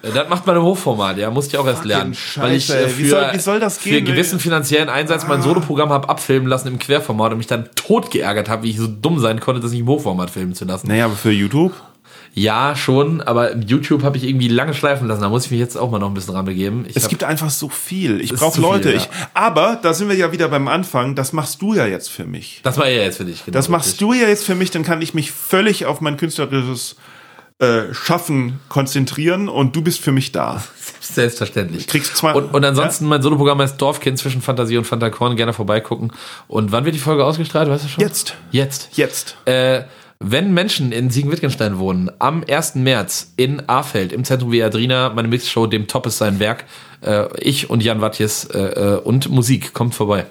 Äh, 0.04 0.12
Das 0.14 0.30
macht 0.30 0.46
man 0.48 0.56
im 0.56 0.62
Hochformat, 0.64 1.18
ja, 1.18 1.30
musste 1.32 1.56
ich 1.56 1.60
auch 1.60 1.68
erst 1.68 1.84
lernen. 1.84 2.16
weil 2.36 2.54
ich 2.56 2.66
Scheiße, 2.68 2.80
äh, 2.86 2.88
für, 2.90 2.98
Wie 3.00 3.10
soll- 3.10 3.30
wie 3.34 3.40
soll 3.40 3.60
das 3.60 3.78
für 3.80 3.90
gehen, 3.90 4.06
gewissen 4.06 4.40
finanziellen 4.40 4.88
Einsatz 4.88 5.28
mein 5.28 5.42
Soloprogramm 5.42 5.90
habe 5.90 6.08
abfilmen 6.08 6.48
lassen 6.48 6.68
im 6.70 6.80
Querformat 6.80 7.32
und 7.34 7.40
mich 7.40 7.48
dann 7.48 7.68
tot 7.76 8.10
geärgert 8.12 8.48
habe, 8.50 8.64
wie 8.64 8.70
ich 8.70 8.78
so 8.78 8.88
dumm 8.88 9.20
sein 9.20 9.40
konnte, 9.42 9.60
das 9.62 9.72
nicht 9.72 9.82
im 9.82 9.88
Hochformat 9.88 10.30
filmen 10.30 10.54
zu 10.54 10.64
lassen. 10.66 10.88
Naja, 10.88 11.06
aber 11.06 11.16
für 11.16 11.32
YouTube? 11.32 11.74
Ja, 12.34 12.76
schon, 12.76 13.22
aber 13.22 13.56
YouTube 13.58 14.04
habe 14.04 14.16
ich 14.18 14.24
irgendwie 14.24 14.48
lange 14.48 14.74
schleifen 14.74 15.08
lassen. 15.08 15.22
Da 15.22 15.30
muss 15.30 15.46
ich 15.46 15.52
mich 15.52 15.60
jetzt 15.60 15.76
auch 15.78 15.90
mal 15.92 16.00
noch 16.00 16.08
ein 16.08 16.14
bisschen 16.14 16.36
ranbegeben. 16.36 16.86
Ich 16.88 16.96
Es 16.96 17.04
hab- 17.04 17.10
gibt 17.10 17.24
einfach 17.24 17.50
so 17.50 17.68
viel. 17.70 18.22
Ich 18.22 18.34
brauche 18.34 18.54
zu 18.54 18.62
viel, 18.62 18.70
Leute. 18.70 18.90
ja. 18.92 18.98
Ich, 18.98 19.10
aber 19.34 19.80
da 19.82 19.94
sind 19.94 20.08
wir 20.10 20.16
ja 20.16 20.32
wieder 20.32 20.48
beim 20.48 20.68
Anfang. 20.68 21.16
Das 21.16 21.34
machst 21.34 21.62
du 21.62 21.74
ja 21.74 21.86
jetzt 21.86 22.10
für 22.10 22.26
mich. 22.26 22.62
das 22.64 22.78
war 22.78 22.88
ja 22.88 23.02
jetzt 23.02 23.18
für 23.18 23.26
dich. 23.26 23.44
Genau, 23.46 23.54
Das 23.56 23.68
machst 23.68 24.00
du 24.00 24.14
ja 24.14 24.28
jetzt 24.28 24.46
für 24.46 24.56
mich. 24.56 24.72
Dann 24.72 24.84
kann 24.84 25.02
ich 25.02 25.14
mich 25.14 25.32
völlig 25.32 25.86
auf 25.86 26.02
mein 26.02 26.18
künstlerisches 26.18 26.96
äh, 27.60 27.94
Schaffen 27.94 28.60
konzentrieren 28.70 29.50
und 29.50 29.76
du 29.76 29.82
bist 29.82 30.00
für 30.00 30.12
mich 30.14 30.32
da. 30.32 30.64
Selbstverständlich. 31.02 31.88
Kriegst 31.88 32.16
zwei- 32.16 32.34
und, 32.34 32.54
und 32.54 32.64
ansonsten, 32.64 33.06
mein 33.06 33.22
Soloprogramm 33.22 33.60
heißt 33.60 33.82
Dorfkind 33.82 34.18
zwischen 34.18 34.42
Fantasie 34.42 34.78
und 34.78 34.86
Fantakorn. 34.86 35.36
Gerne 35.36 35.52
vorbeigucken. 35.52 36.12
Und 36.48 36.72
wann 36.72 36.86
wird 36.86 36.96
die 36.96 37.00
Folge 37.00 37.26
ausgestrahlt? 37.26 37.68
Weißt 37.70 37.84
du 37.84 37.88
schon? 37.90 38.02
Jetzt. 38.04 38.36
Jetzt. 38.52 38.90
Jetzt. 38.94 39.36
Äh, 39.46 39.82
wenn 40.20 40.54
Menschen 40.54 40.92
in 40.92 41.10
Siegen-Wittgenstein 41.10 41.80
wohnen, 41.80 42.12
am 42.20 42.44
1. 42.48 42.76
März 42.76 43.34
in 43.38 43.68
Ahrfeld 43.70 44.12
im 44.12 44.26
Zentrum 44.26 44.52
Viadrina, 44.52 45.14
meine 45.14 45.30
Mixshow, 45.30 45.66
dem 45.66 45.88
Top 45.88 46.06
ist 46.06 46.18
sein 46.18 46.40
Werk, 46.40 46.66
äh, 47.02 47.28
ich 47.40 47.70
und 47.70 47.82
Jan 47.82 48.02
Wattjes 48.02 48.44
äh, 48.46 48.60
äh, 48.60 49.00
und 49.00 49.30
Musik, 49.30 49.74
kommt 49.74 49.96
vorbei. 49.96 50.26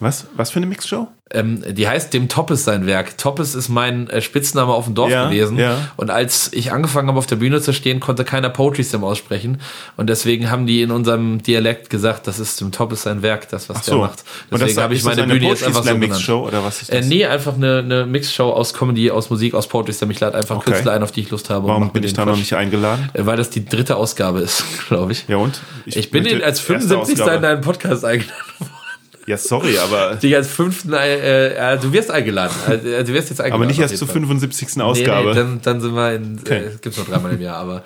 Was? 0.00 0.26
Was 0.36 0.50
für 0.50 0.58
eine 0.58 0.66
Mixshow? 0.66 1.08
Ähm, 1.28 1.64
die 1.74 1.88
heißt 1.88 2.14
dem 2.14 2.28
Toppes 2.28 2.62
sein 2.62 2.86
Werk. 2.86 3.18
Toppes 3.18 3.56
ist 3.56 3.68
mein 3.68 4.08
äh, 4.10 4.20
Spitzname 4.20 4.72
auf 4.72 4.84
dem 4.84 4.94
Dorf 4.94 5.10
Ja, 5.10 5.24
gewesen. 5.28 5.58
ja. 5.58 5.88
Und 5.96 6.08
als 6.08 6.52
ich 6.52 6.70
angefangen 6.70 7.08
habe, 7.08 7.18
auf 7.18 7.26
der 7.26 7.34
Bühne 7.36 7.60
zu 7.60 7.72
stehen, 7.72 7.98
konnte 7.98 8.22
keiner 8.24 8.48
Poetry 8.48 8.84
Slam 8.84 9.02
aussprechen. 9.02 9.60
Und 9.96 10.08
deswegen 10.08 10.52
haben 10.52 10.66
die 10.66 10.82
in 10.82 10.92
unserem 10.92 11.42
Dialekt 11.42 11.90
gesagt, 11.90 12.28
das 12.28 12.38
ist 12.38 12.60
dem 12.60 12.70
Toppes 12.70 13.02
sein 13.02 13.22
Werk, 13.22 13.48
das, 13.48 13.68
was 13.68 13.78
Ach 13.78 13.84
der 13.84 13.94
so. 13.94 14.00
macht. 14.00 14.22
Deswegen 14.52 14.80
habe 14.80 14.94
ich 14.94 15.02
meine 15.02 15.24
eine 15.24 15.32
Bühne 15.32 15.46
jetzt 15.48 15.62
Poetry 15.62 15.66
einfach 15.66 15.82
so 15.82 15.88
Slam 15.88 16.00
genannt. 16.00 16.18
Mixshow 16.20 16.46
oder 16.46 16.64
was 16.64 16.82
ist 16.82 16.90
Äh, 16.90 16.98
das? 16.98 17.06
nee, 17.06 17.26
einfach 17.26 17.54
eine, 17.54 17.78
eine 17.78 18.06
Mixshow 18.06 18.52
aus 18.52 18.72
Comedy, 18.72 19.10
aus 19.10 19.28
Musik, 19.28 19.54
aus 19.54 19.66
Poetry 19.66 19.94
Slam. 19.94 20.12
Ich 20.12 20.20
lade 20.20 20.36
einfach 20.38 20.56
Okay. 20.58 20.70
Künstler 20.70 20.92
ein, 20.92 21.02
auf 21.02 21.10
die 21.10 21.22
ich 21.22 21.30
Lust 21.30 21.50
habe. 21.50 21.66
Warum 21.66 21.90
bin 21.90 22.04
ich 22.04 22.12
da 22.14 22.24
noch 22.24 22.36
nicht 22.36 22.52
eingeladen? 22.52 23.10
Äh, 23.14 23.26
Weil 23.26 23.36
das 23.36 23.50
die 23.50 23.64
dritte 23.64 23.96
Ausgabe 23.96 24.40
ist, 24.42 24.62
glaube 24.88 25.10
ich. 25.10 25.24
Ja 25.26 25.38
und? 25.38 25.58
Ich 25.86 26.12
bin 26.12 26.22
möchte 26.22 26.38
in, 26.38 26.44
als 26.44 26.58
erste 26.60 26.72
75. 26.74 27.14
Ausgabe. 27.20 27.36
in 27.36 27.42
deinen 27.42 27.60
Podcast 27.62 28.04
eingeladen. 28.04 28.36
Ja, 29.26 29.36
sorry, 29.36 29.76
aber, 29.78 30.14
Dich 30.16 30.34
als 30.36 30.46
fünften, 30.48 30.92
äh, 30.92 31.74
äh, 31.74 31.78
du 31.78 31.92
wirst 31.92 32.10
eingeladen. 32.12 32.54
Äh, 32.68 33.02
du 33.02 33.12
wirst 33.12 33.30
jetzt 33.30 33.40
eingeladen. 33.40 33.52
aber 33.54 33.66
nicht 33.66 33.80
erst 33.80 33.96
zur 33.96 34.06
Fall. 34.06 34.14
75. 34.14 34.76
Nee, 34.76 34.82
Ausgabe. 34.84 35.28
nee, 35.30 35.34
dann, 35.34 35.60
dann 35.62 35.80
sind 35.80 35.94
wir 35.94 36.14
in, 36.14 36.38
Okay. 36.40 36.58
äh, 36.58 36.70
gibt's 36.80 36.96
nur 36.96 37.06
dreimal 37.06 37.32
im 37.32 37.40
Jahr, 37.40 37.56
aber. 37.56 37.82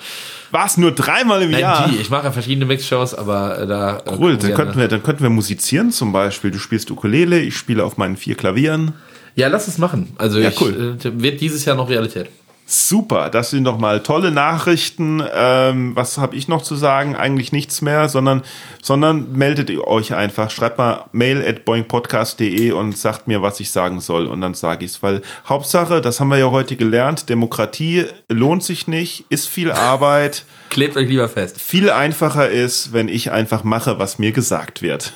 War 0.51 0.67
es 0.67 0.77
nur 0.77 0.93
dreimal 0.93 1.41
im 1.43 1.51
Nein, 1.53 1.61
Jahr? 1.61 1.89
die, 1.89 1.97
ich 1.97 2.11
mache 2.11 2.25
ja 2.25 2.33
verschiedene 2.33 2.67
Mixshows, 2.67 3.15
aber 3.15 3.59
äh, 3.59 3.67
da. 3.67 3.99
Äh, 3.99 4.17
Cool, 4.19 4.37
dann 4.37 4.53
könnten, 4.55 4.79
wir, 4.79 4.89
dann 4.89 5.03
könnten 5.03 5.23
wir 5.23 5.31
musizieren 5.31 5.91
zum 5.93 6.13
Beispiel. 6.13 6.51
Du 6.51 6.59
spielst 6.59 6.91
Ukulele, 6.91 7.39
ich 7.41 7.57
spiele 7.57 7.85
auf 7.85 7.97
meinen 7.97 8.17
vier 8.19 8.35
Klavieren. 8.35 8.93
Ja, 9.37 9.49
lass 9.49 9.69
es 9.69 9.79
machen. 9.79 10.13
Also 10.19 10.41
Ja, 10.41 10.49
ich, 10.51 10.61
cool. 10.61 10.99
äh, 11.03 11.23
wird 11.23 11.41
dieses 11.41 11.65
Jahr 11.65 11.77
noch 11.77 11.89
Realität. 11.89 12.29
Super, 12.73 13.31
das 13.31 13.51
sind 13.51 13.65
doch 13.65 13.79
mal 13.79 14.01
tolle 14.01 14.31
Nachrichten. 14.31 15.21
Ähm, 15.35 15.97
was 15.97 16.19
habe 16.19 16.37
ich 16.37 16.47
noch 16.47 16.63
zu 16.63 16.77
sagen? 16.77 17.17
Eigentlich 17.17 17.51
nichts 17.51 17.83
mehr, 17.83 18.09
sondern, 18.09 18.43
sondern 18.81 19.33
meldet 19.33 19.71
ihr 19.71 19.89
euch 19.89 20.15
einfach. 20.15 20.51
Schreibt 20.51 20.79
mal 20.79 21.07
mail 21.11 21.45
at 21.45 21.65
boingpodcast.de 21.65 22.71
und 22.71 22.97
sagt 22.97 23.27
mir, 23.27 23.43
was 23.43 23.59
ich 23.59 23.73
sagen 23.73 23.99
soll. 23.99 24.29
Und 24.29 24.41
dann 24.41 24.55
sage 24.55 24.85
ich 24.85 24.93
es. 24.93 25.03
Weil 25.03 25.23
Hauptsache, 25.49 26.01
das 26.01 26.21
haben 26.21 26.29
wir 26.29 26.39
ja 26.39 26.53
heute 26.53 26.77
gelernt, 26.77 27.29
Demokratie 27.29 28.05
lohnt 28.29 28.63
sich 28.63 28.87
nicht, 28.87 29.25
ist 29.31 29.49
viel 29.49 29.73
Arbeit. 29.73 30.45
Klebt 30.69 30.97
euch 30.97 31.09
lieber 31.09 31.29
fest. 31.29 31.61
Viel 31.61 31.91
einfacher 31.91 32.51
ist, 32.51 32.93
wenn 32.93 33.09
ich 33.09 33.33
einfach 33.33 33.65
mache, 33.65 33.99
was 33.99 34.21
mir 34.21 34.31
gesagt 34.31 34.81
wird. 34.81 35.13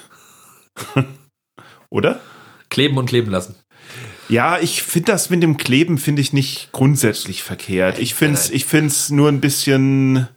Oder? 1.89 2.19
Kleben 2.69 2.99
und 2.99 3.07
kleben 3.07 3.31
lassen. 3.31 3.55
Ja, 4.29 4.59
ich 4.59 4.83
finde 4.83 5.13
das 5.13 5.31
mit 5.31 5.43
dem 5.43 5.57
Kleben 5.57 5.99
finde 5.99 6.23
ich 6.23 6.33
nicht 6.33 6.71
grundsätzlich 6.73 7.43
verkehrt. 7.43 7.99
Ich 7.99 8.15
finde 8.15 8.39
es 8.39 8.51
ich 8.51 8.65
find's 8.65 9.11
nur 9.11 9.29
ein 9.29 9.41
bisschen. 9.41 10.29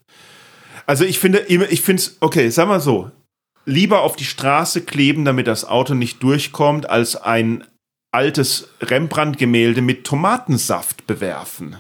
Also 0.85 1.03
ich 1.03 1.19
finde, 1.19 1.39
ich 1.39 1.81
finde 1.81 2.01
es, 2.01 2.17
okay, 2.21 2.49
sag 2.49 2.67
mal 2.67 2.79
so, 2.79 3.11
lieber 3.65 4.01
auf 4.01 4.15
die 4.15 4.25
Straße 4.25 4.81
kleben, 4.81 5.25
damit 5.25 5.47
das 5.47 5.65
Auto 5.65 5.93
nicht 5.93 6.23
durchkommt, 6.23 6.89
als 6.89 7.17
ein 7.17 7.65
altes 8.11 8.69
Rembrandt-Gemälde 8.81 9.81
mit 9.81 10.05
Tomatensaft 10.05 11.05
bewerfen. 11.05 11.75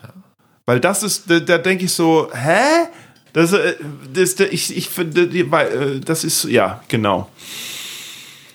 Weil 0.65 0.81
das 0.81 1.03
ist, 1.03 1.31
da, 1.31 1.39
da 1.39 1.57
denke 1.57 1.85
ich 1.85 1.93
so, 1.93 2.29
hä? 2.33 2.89
Das, 3.33 3.53
äh, 3.53 3.75
das, 4.13 4.39
ich, 4.39 4.75
ich 4.75 4.89
finde, 4.89 5.21
äh, 5.21 5.99
das 6.01 6.23
ist, 6.23 6.43
ja, 6.45 6.83
genau. 6.89 7.29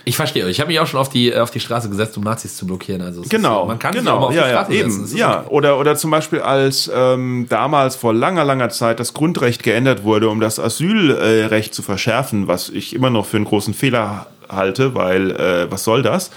Ich 0.05 0.17
verstehe 0.17 0.45
euch. 0.45 0.53
Ich 0.53 0.61
habe 0.61 0.69
mich 0.69 0.81
auch 0.81 0.87
schon 0.87 1.01
auf 1.01 1.09
die, 1.09 1.35
auf 1.35 1.51
die 1.51 1.61
Straße 1.61 1.89
gesetzt, 1.89 2.17
um 2.17 2.25
Nazis 2.25 2.57
zu 2.57 2.67
blockieren. 2.67 3.03
Also 3.03 3.23
Genau, 3.29 3.63
ist, 3.63 3.69
man 3.69 3.79
kann 3.79 3.93
sich 3.93 4.03
genau, 4.03 4.17
auch 4.17 4.21
mal 4.21 4.27
auf 4.27 4.35
ja, 4.35 4.43
die 4.43 4.49
ja, 4.49 4.55
Straße 4.55 4.73
setzen. 4.73 5.07
eben, 5.07 5.17
ja. 5.17 5.41
okay. 5.41 5.49
Oder, 5.51 5.79
oder 5.79 5.97
zum 5.97 6.11
Beispiel 6.11 6.41
als 6.41 6.91
ähm, 6.95 7.47
damals 7.49 7.97
vor 7.97 8.13
langer, 8.13 8.45
langer 8.45 8.71
Zeit 8.71 9.01
das 9.01 9.15
Grundrecht 9.15 9.63
geändert 9.63 10.03
wurde, 10.05 10.29
um 10.29 10.41
das 10.41 10.59
Asylrecht 10.59 11.75
zu 11.75 11.83
verschärfen, 11.83 12.49
was 12.49 12.69
ich 12.69 12.95
immer 12.95 13.11
noch 13.11 13.27
für 13.27 13.37
einen 13.37 13.47
großen 13.47 13.75
Fehler 13.75 14.27
halte, 14.49 14.95
weil 14.95 15.31
äh, 15.31 15.71
was 15.71 15.85
soll 15.85 16.03
das? 16.03 16.31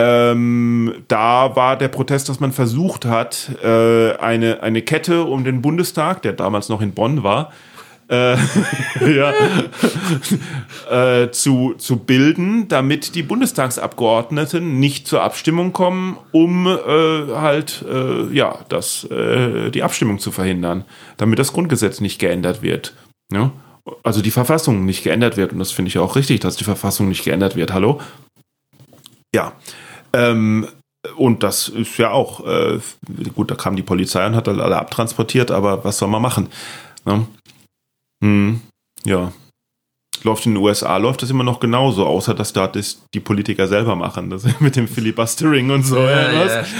Ähm, 0.00 1.04
da 1.08 1.56
war 1.56 1.76
der 1.76 1.88
Protest, 1.88 2.28
dass 2.28 2.38
man 2.38 2.52
versucht 2.52 3.04
hat, 3.04 3.50
äh, 3.64 4.16
eine, 4.16 4.62
eine 4.62 4.82
Kette 4.82 5.24
um 5.24 5.42
den 5.42 5.60
Bundestag, 5.60 6.22
der 6.22 6.34
damals 6.34 6.68
noch 6.68 6.80
in 6.80 6.92
Bonn 6.92 7.24
war, 7.24 7.52
äh, 8.08 8.36
ja, 9.00 9.32
äh, 10.90 11.30
zu, 11.30 11.74
zu 11.78 11.96
bilden, 11.96 12.68
damit 12.68 13.14
die 13.14 13.22
Bundestagsabgeordneten 13.22 14.80
nicht 14.80 15.06
zur 15.06 15.22
Abstimmung 15.22 15.72
kommen, 15.72 16.18
um 16.32 16.66
äh, 16.66 17.34
halt 17.34 17.84
äh, 17.88 18.32
ja 18.32 18.58
das, 18.68 19.04
äh, 19.04 19.70
die 19.70 19.82
Abstimmung 19.82 20.18
zu 20.18 20.30
verhindern, 20.30 20.84
damit 21.16 21.38
das 21.38 21.52
Grundgesetz 21.52 22.00
nicht 22.00 22.18
geändert 22.18 22.62
wird. 22.62 22.94
Ja? 23.32 23.52
Also 24.02 24.22
die 24.22 24.30
Verfassung 24.30 24.84
nicht 24.84 25.04
geändert 25.04 25.36
wird. 25.36 25.52
Und 25.52 25.58
das 25.58 25.72
finde 25.72 25.88
ich 25.88 25.98
auch 25.98 26.16
richtig, 26.16 26.40
dass 26.40 26.56
die 26.56 26.64
Verfassung 26.64 27.08
nicht 27.08 27.24
geändert 27.24 27.56
wird. 27.56 27.72
Hallo? 27.72 28.00
Ja. 29.34 29.52
Ähm, 30.12 30.66
und 31.16 31.42
das 31.42 31.68
ist 31.68 31.96
ja 31.98 32.10
auch, 32.10 32.44
äh, 32.46 32.80
gut, 33.34 33.50
da 33.50 33.54
kam 33.54 33.76
die 33.76 33.82
Polizei 33.82 34.26
und 34.26 34.34
hat 34.34 34.48
alle 34.48 34.76
abtransportiert, 34.76 35.50
aber 35.50 35.84
was 35.84 35.98
soll 35.98 36.08
man 36.08 36.22
machen? 36.22 36.48
Ne? 37.04 37.26
Hm, 38.22 38.60
ja. 39.04 39.32
Läuft 40.24 40.46
in 40.46 40.54
den 40.54 40.62
USA, 40.62 40.96
läuft 40.96 41.22
das 41.22 41.30
immer 41.30 41.44
noch 41.44 41.60
genauso, 41.60 42.04
außer 42.06 42.34
dass 42.34 42.52
da 42.52 42.66
das 42.66 43.02
die 43.14 43.20
Politiker 43.20 43.68
selber 43.68 43.96
machen, 43.96 44.30
das 44.30 44.44
mit 44.60 44.76
dem 44.76 44.88
Filibustering 44.88 45.70
und 45.70 45.82
so. 45.84 45.98
Ja, 45.98 46.32
ja. 46.32 46.64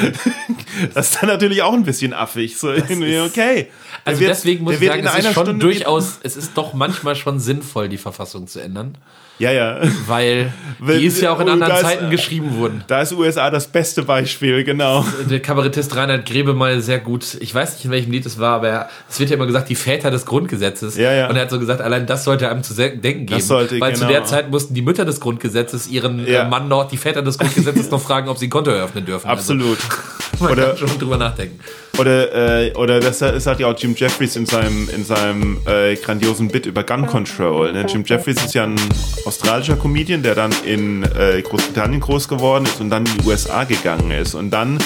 Das 0.95 1.11
ist 1.11 1.21
dann 1.23 1.29
natürlich 1.29 1.63
auch 1.63 1.73
ein 1.73 1.83
bisschen 1.83 2.13
affig. 2.13 2.57
So, 2.57 2.71
irgendwie, 2.73 3.19
okay. 3.19 3.67
Also 4.05 4.21
wird- 4.21 4.31
deswegen 4.31 4.63
muss 4.65 4.81
ich 4.81 4.87
sagen, 4.89 5.05
es 5.05 5.15
ist 5.19 5.25
schon 5.35 5.45
Stunde- 5.47 5.65
durchaus, 5.65 6.21
es 6.23 6.37
ist 6.37 6.53
doch 6.57 6.73
manchmal 6.73 7.17
schon 7.17 7.41
sinnvoll, 7.41 7.89
die 7.89 7.97
Verfassung 7.99 8.47
zu 8.47 8.61
ändern. 8.61 8.97
Ja, 9.41 9.53
ja. 9.53 9.81
Weil 10.09 10.53
die 10.81 11.05
ist 11.07 11.21
ja 11.21 11.33
auch 11.33 11.39
in 11.41 11.49
anderen 11.49 11.73
ist- 11.75 11.81
Zeiten 11.83 12.11
geschrieben 12.11 12.59
worden. 12.59 12.83
Da 12.89 13.03
ist 13.03 13.13
USA 13.13 13.51
das 13.51 13.69
beste 13.69 14.03
Beispiel, 14.03 14.63
genau. 14.65 15.05
Der 15.31 15.41
Kabarettist 15.41 15.95
Reinhard 15.95 16.27
Grebe 16.27 16.55
mal 16.55 16.81
sehr 16.81 16.99
gut, 16.99 17.37
ich 17.41 17.55
weiß 17.55 17.75
nicht, 17.75 17.85
in 17.85 17.91
welchem 17.93 18.11
Lied 18.13 18.27
es 18.27 18.39
war, 18.41 18.57
aber 18.57 18.69
er, 18.69 18.89
es 19.09 19.19
wird 19.21 19.31
ja 19.31 19.37
immer 19.37 19.47
gesagt, 19.47 19.69
die 19.69 19.77
Väter 19.77 20.11
des 20.11 20.27
Grundgesetzes. 20.27 20.97
Ja, 20.97 21.13
ja. 21.13 21.29
Und 21.31 21.37
er 21.37 21.43
hat 21.43 21.51
so 21.51 21.59
gesagt, 21.61 21.81
allein 21.81 22.07
das 22.07 22.25
sollte 22.25 22.49
einem 22.51 22.63
zu 22.65 22.75
denken 22.75 23.27
geben. 23.29 23.81
Weil 23.81 23.95
zu 23.95 24.01
genau. 24.01 24.13
der 24.13 24.25
Zeit 24.25 24.51
mussten 24.51 24.75
die 24.75 24.83
Mütter 24.83 25.05
des 25.05 25.21
Grundgesetzes 25.21 25.89
ihren 25.89 26.27
Ja. 26.27 26.43
äh, 26.43 26.49
Mann 26.49 26.69
noch, 26.69 26.89
die 26.89 26.97
Väter 26.97 27.23
des 27.23 27.39
Grundgesetzes 27.39 27.91
noch 27.93 28.01
fragen, 28.01 28.29
ob 28.29 28.39
sie 28.39 28.47
ein 28.47 28.51
Konto 28.51 28.71
eröffnen 28.71 29.05
dürfen. 29.05 29.29
Absolut. 29.29 29.79
Also, 29.79 30.45
man 30.45 30.53
Oder- 30.53 30.67
kann 30.69 30.77
schon 30.79 30.99
drüber 30.99 31.17
nachdenken. 31.17 31.61
Oder, 31.99 32.67
äh, 32.67 32.75
oder 32.75 33.01
das, 33.01 33.19
das 33.19 33.47
hat 33.47 33.59
ja 33.59 33.67
auch 33.67 33.77
Jim 33.77 33.95
Jeffries 33.97 34.37
in 34.37 34.47
seinem, 34.47 34.89
in 34.95 35.05
seinem 35.05 35.59
äh, 35.67 35.97
grandiosen 35.97 36.47
Bit 36.47 36.67
über 36.67 36.85
Gun 36.85 37.07
Control. 37.07 37.73
Ne? 37.73 37.87
Jim 37.89 38.05
Jeffries 38.07 38.37
ist 38.37 38.55
ja 38.55 38.65
ein 38.65 38.77
australischer 39.25 39.75
Comedian, 39.75 40.23
der 40.23 40.37
dann 40.37 40.53
in 40.65 41.03
äh, 41.03 41.43
Großbritannien 41.43 42.01
groß 42.01 42.29
geworden 42.29 42.67
ist 42.67 42.81
und 42.81 42.91
dann 42.91 43.05
in 43.05 43.19
die 43.19 43.27
USA 43.27 43.65
gegangen 43.65 44.13
ist 44.13 44.35
und 44.35 44.51
dann 44.51 44.79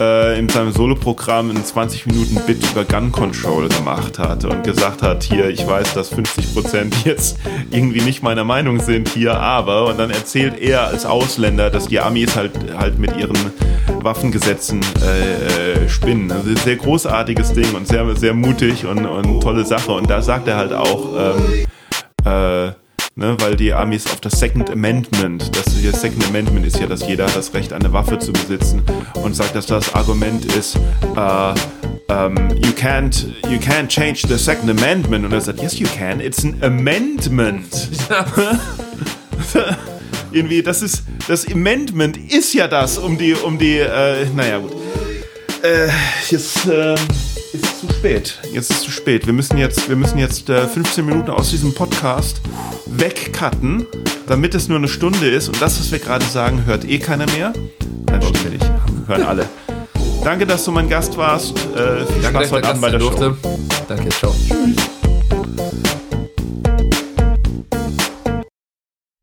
äh, 0.00 0.38
in 0.38 0.48
seinem 0.48 0.72
Soloprogramm 0.72 1.50
einen 1.50 1.64
20 1.64 2.06
Minuten 2.06 2.40
Bit 2.46 2.64
über 2.72 2.84
Gun 2.84 3.12
Control 3.12 3.68
gemacht 3.68 4.18
hat 4.18 4.44
und 4.44 4.64
gesagt 4.64 5.02
hat, 5.02 5.22
hier, 5.22 5.48
ich 5.48 5.66
weiß, 5.66 5.94
dass 5.94 6.12
50% 6.12 7.04
jetzt 7.04 7.38
irgendwie 7.70 8.00
nicht 8.00 8.22
meiner 8.22 8.44
Meinung 8.44 8.80
sind 8.80 9.10
hier, 9.10 9.38
aber 9.38 9.86
und 9.86 9.98
dann 9.98 10.10
erzählt 10.10 10.58
er 10.58 10.86
als 10.86 11.04
Ausländer, 11.04 11.70
dass 11.70 11.88
die 11.88 12.00
Amis 12.00 12.34
halt 12.34 12.52
halt 12.76 12.98
mit 12.98 13.16
ihren 13.16 13.36
Waffengesetzen 14.00 14.80
äh, 15.04 15.84
äh, 15.84 15.88
spinnen. 15.88 16.32
Also 16.32 16.54
sehr 16.56 16.76
großartiges 16.76 17.52
Ding 17.52 17.74
und 17.74 17.86
sehr 17.86 18.16
sehr 18.16 18.34
mutig 18.34 18.86
und, 18.86 19.04
und 19.06 19.40
tolle 19.40 19.64
Sache 19.64 19.92
und 19.92 20.08
da 20.08 20.22
sagt 20.22 20.48
er 20.48 20.56
halt 20.56 20.72
auch 20.72 21.08
ähm, 21.16 21.66
äh, 22.24 22.72
Ne, 23.20 23.36
weil 23.40 23.54
die 23.54 23.74
Amis 23.74 24.06
auf 24.06 24.22
das 24.22 24.40
Second 24.40 24.70
Amendment, 24.70 25.54
das 25.54 25.74
hier 25.74 25.92
Second 25.92 26.24
Amendment 26.28 26.64
ist 26.64 26.80
ja, 26.80 26.86
dass 26.86 27.06
jeder 27.06 27.26
hat 27.26 27.36
das 27.36 27.52
Recht, 27.52 27.74
eine 27.74 27.92
Waffe 27.92 28.18
zu 28.18 28.32
besitzen 28.32 28.82
und 29.12 29.36
sagt, 29.36 29.54
dass 29.54 29.66
das 29.66 29.94
Argument 29.94 30.46
ist, 30.56 30.76
äh, 30.76 31.54
um, 32.10 32.34
you 32.64 32.72
can't 32.72 33.26
you 33.46 33.58
can't 33.58 33.88
change 33.88 34.26
the 34.26 34.38
Second 34.38 34.70
Amendment. 34.70 35.26
Und 35.26 35.32
er 35.32 35.42
sagt, 35.42 35.60
yes, 35.60 35.78
you 35.78 35.86
can. 35.98 36.18
It's 36.20 36.42
an 36.42 36.56
amendment. 36.62 37.90
Irgendwie, 40.32 40.62
das 40.62 40.80
ist 40.80 41.02
das 41.28 41.46
Amendment 41.46 42.16
ist 42.16 42.54
ja 42.54 42.68
das 42.68 42.96
um 42.96 43.18
die 43.18 43.34
um 43.34 43.58
die. 43.58 43.80
Äh, 43.80 44.28
naja 44.34 44.60
gut. 44.60 44.72
Äh, 45.62 45.88
jetzt 46.30 46.66
äh, 46.66 46.94
ist 47.54 47.80
zu 47.80 47.88
spät. 47.92 48.38
Jetzt 48.52 48.70
ist 48.70 48.76
es 48.78 48.82
zu 48.84 48.90
spät. 48.90 49.26
Wir 49.26 49.32
müssen 49.32 49.58
jetzt 49.58 49.88
wir 49.88 49.96
müssen 49.96 50.18
jetzt 50.18 50.48
äh, 50.48 50.66
15 50.66 51.04
Minuten 51.04 51.30
aus 51.30 51.50
diesem 51.50 51.74
Podcast 51.74 52.40
wegcutten, 52.86 53.86
damit 54.26 54.54
es 54.54 54.68
nur 54.68 54.78
eine 54.78 54.88
Stunde 54.88 55.28
ist. 55.28 55.48
Und 55.48 55.60
das, 55.60 55.78
was 55.78 55.90
wir 55.90 55.98
gerade 55.98 56.24
sagen, 56.24 56.64
hört 56.66 56.84
eh 56.84 56.98
keiner 56.98 57.26
mehr. 57.32 57.52
Dann 58.06 58.22
stell 58.22 58.54
ich. 58.54 58.62
Hören 59.06 59.22
alle. 59.22 59.48
Danke, 60.24 60.46
dass 60.46 60.64
du 60.64 60.72
mein 60.72 60.88
Gast 60.88 61.16
warst. 61.16 61.56
Äh, 61.74 62.04
viel 62.06 62.22
Danke, 62.22 62.40
Spaß 62.40 62.52
heute 62.52 62.68
Abend 62.68 62.82
bei 62.82 62.90
der 62.90 63.00
Gast 63.00 63.12
Show. 63.12 63.18
durfte. 63.18 63.48
Danke, 63.88 64.08
ciao. 64.10 64.34
Tschüss. 64.48 64.89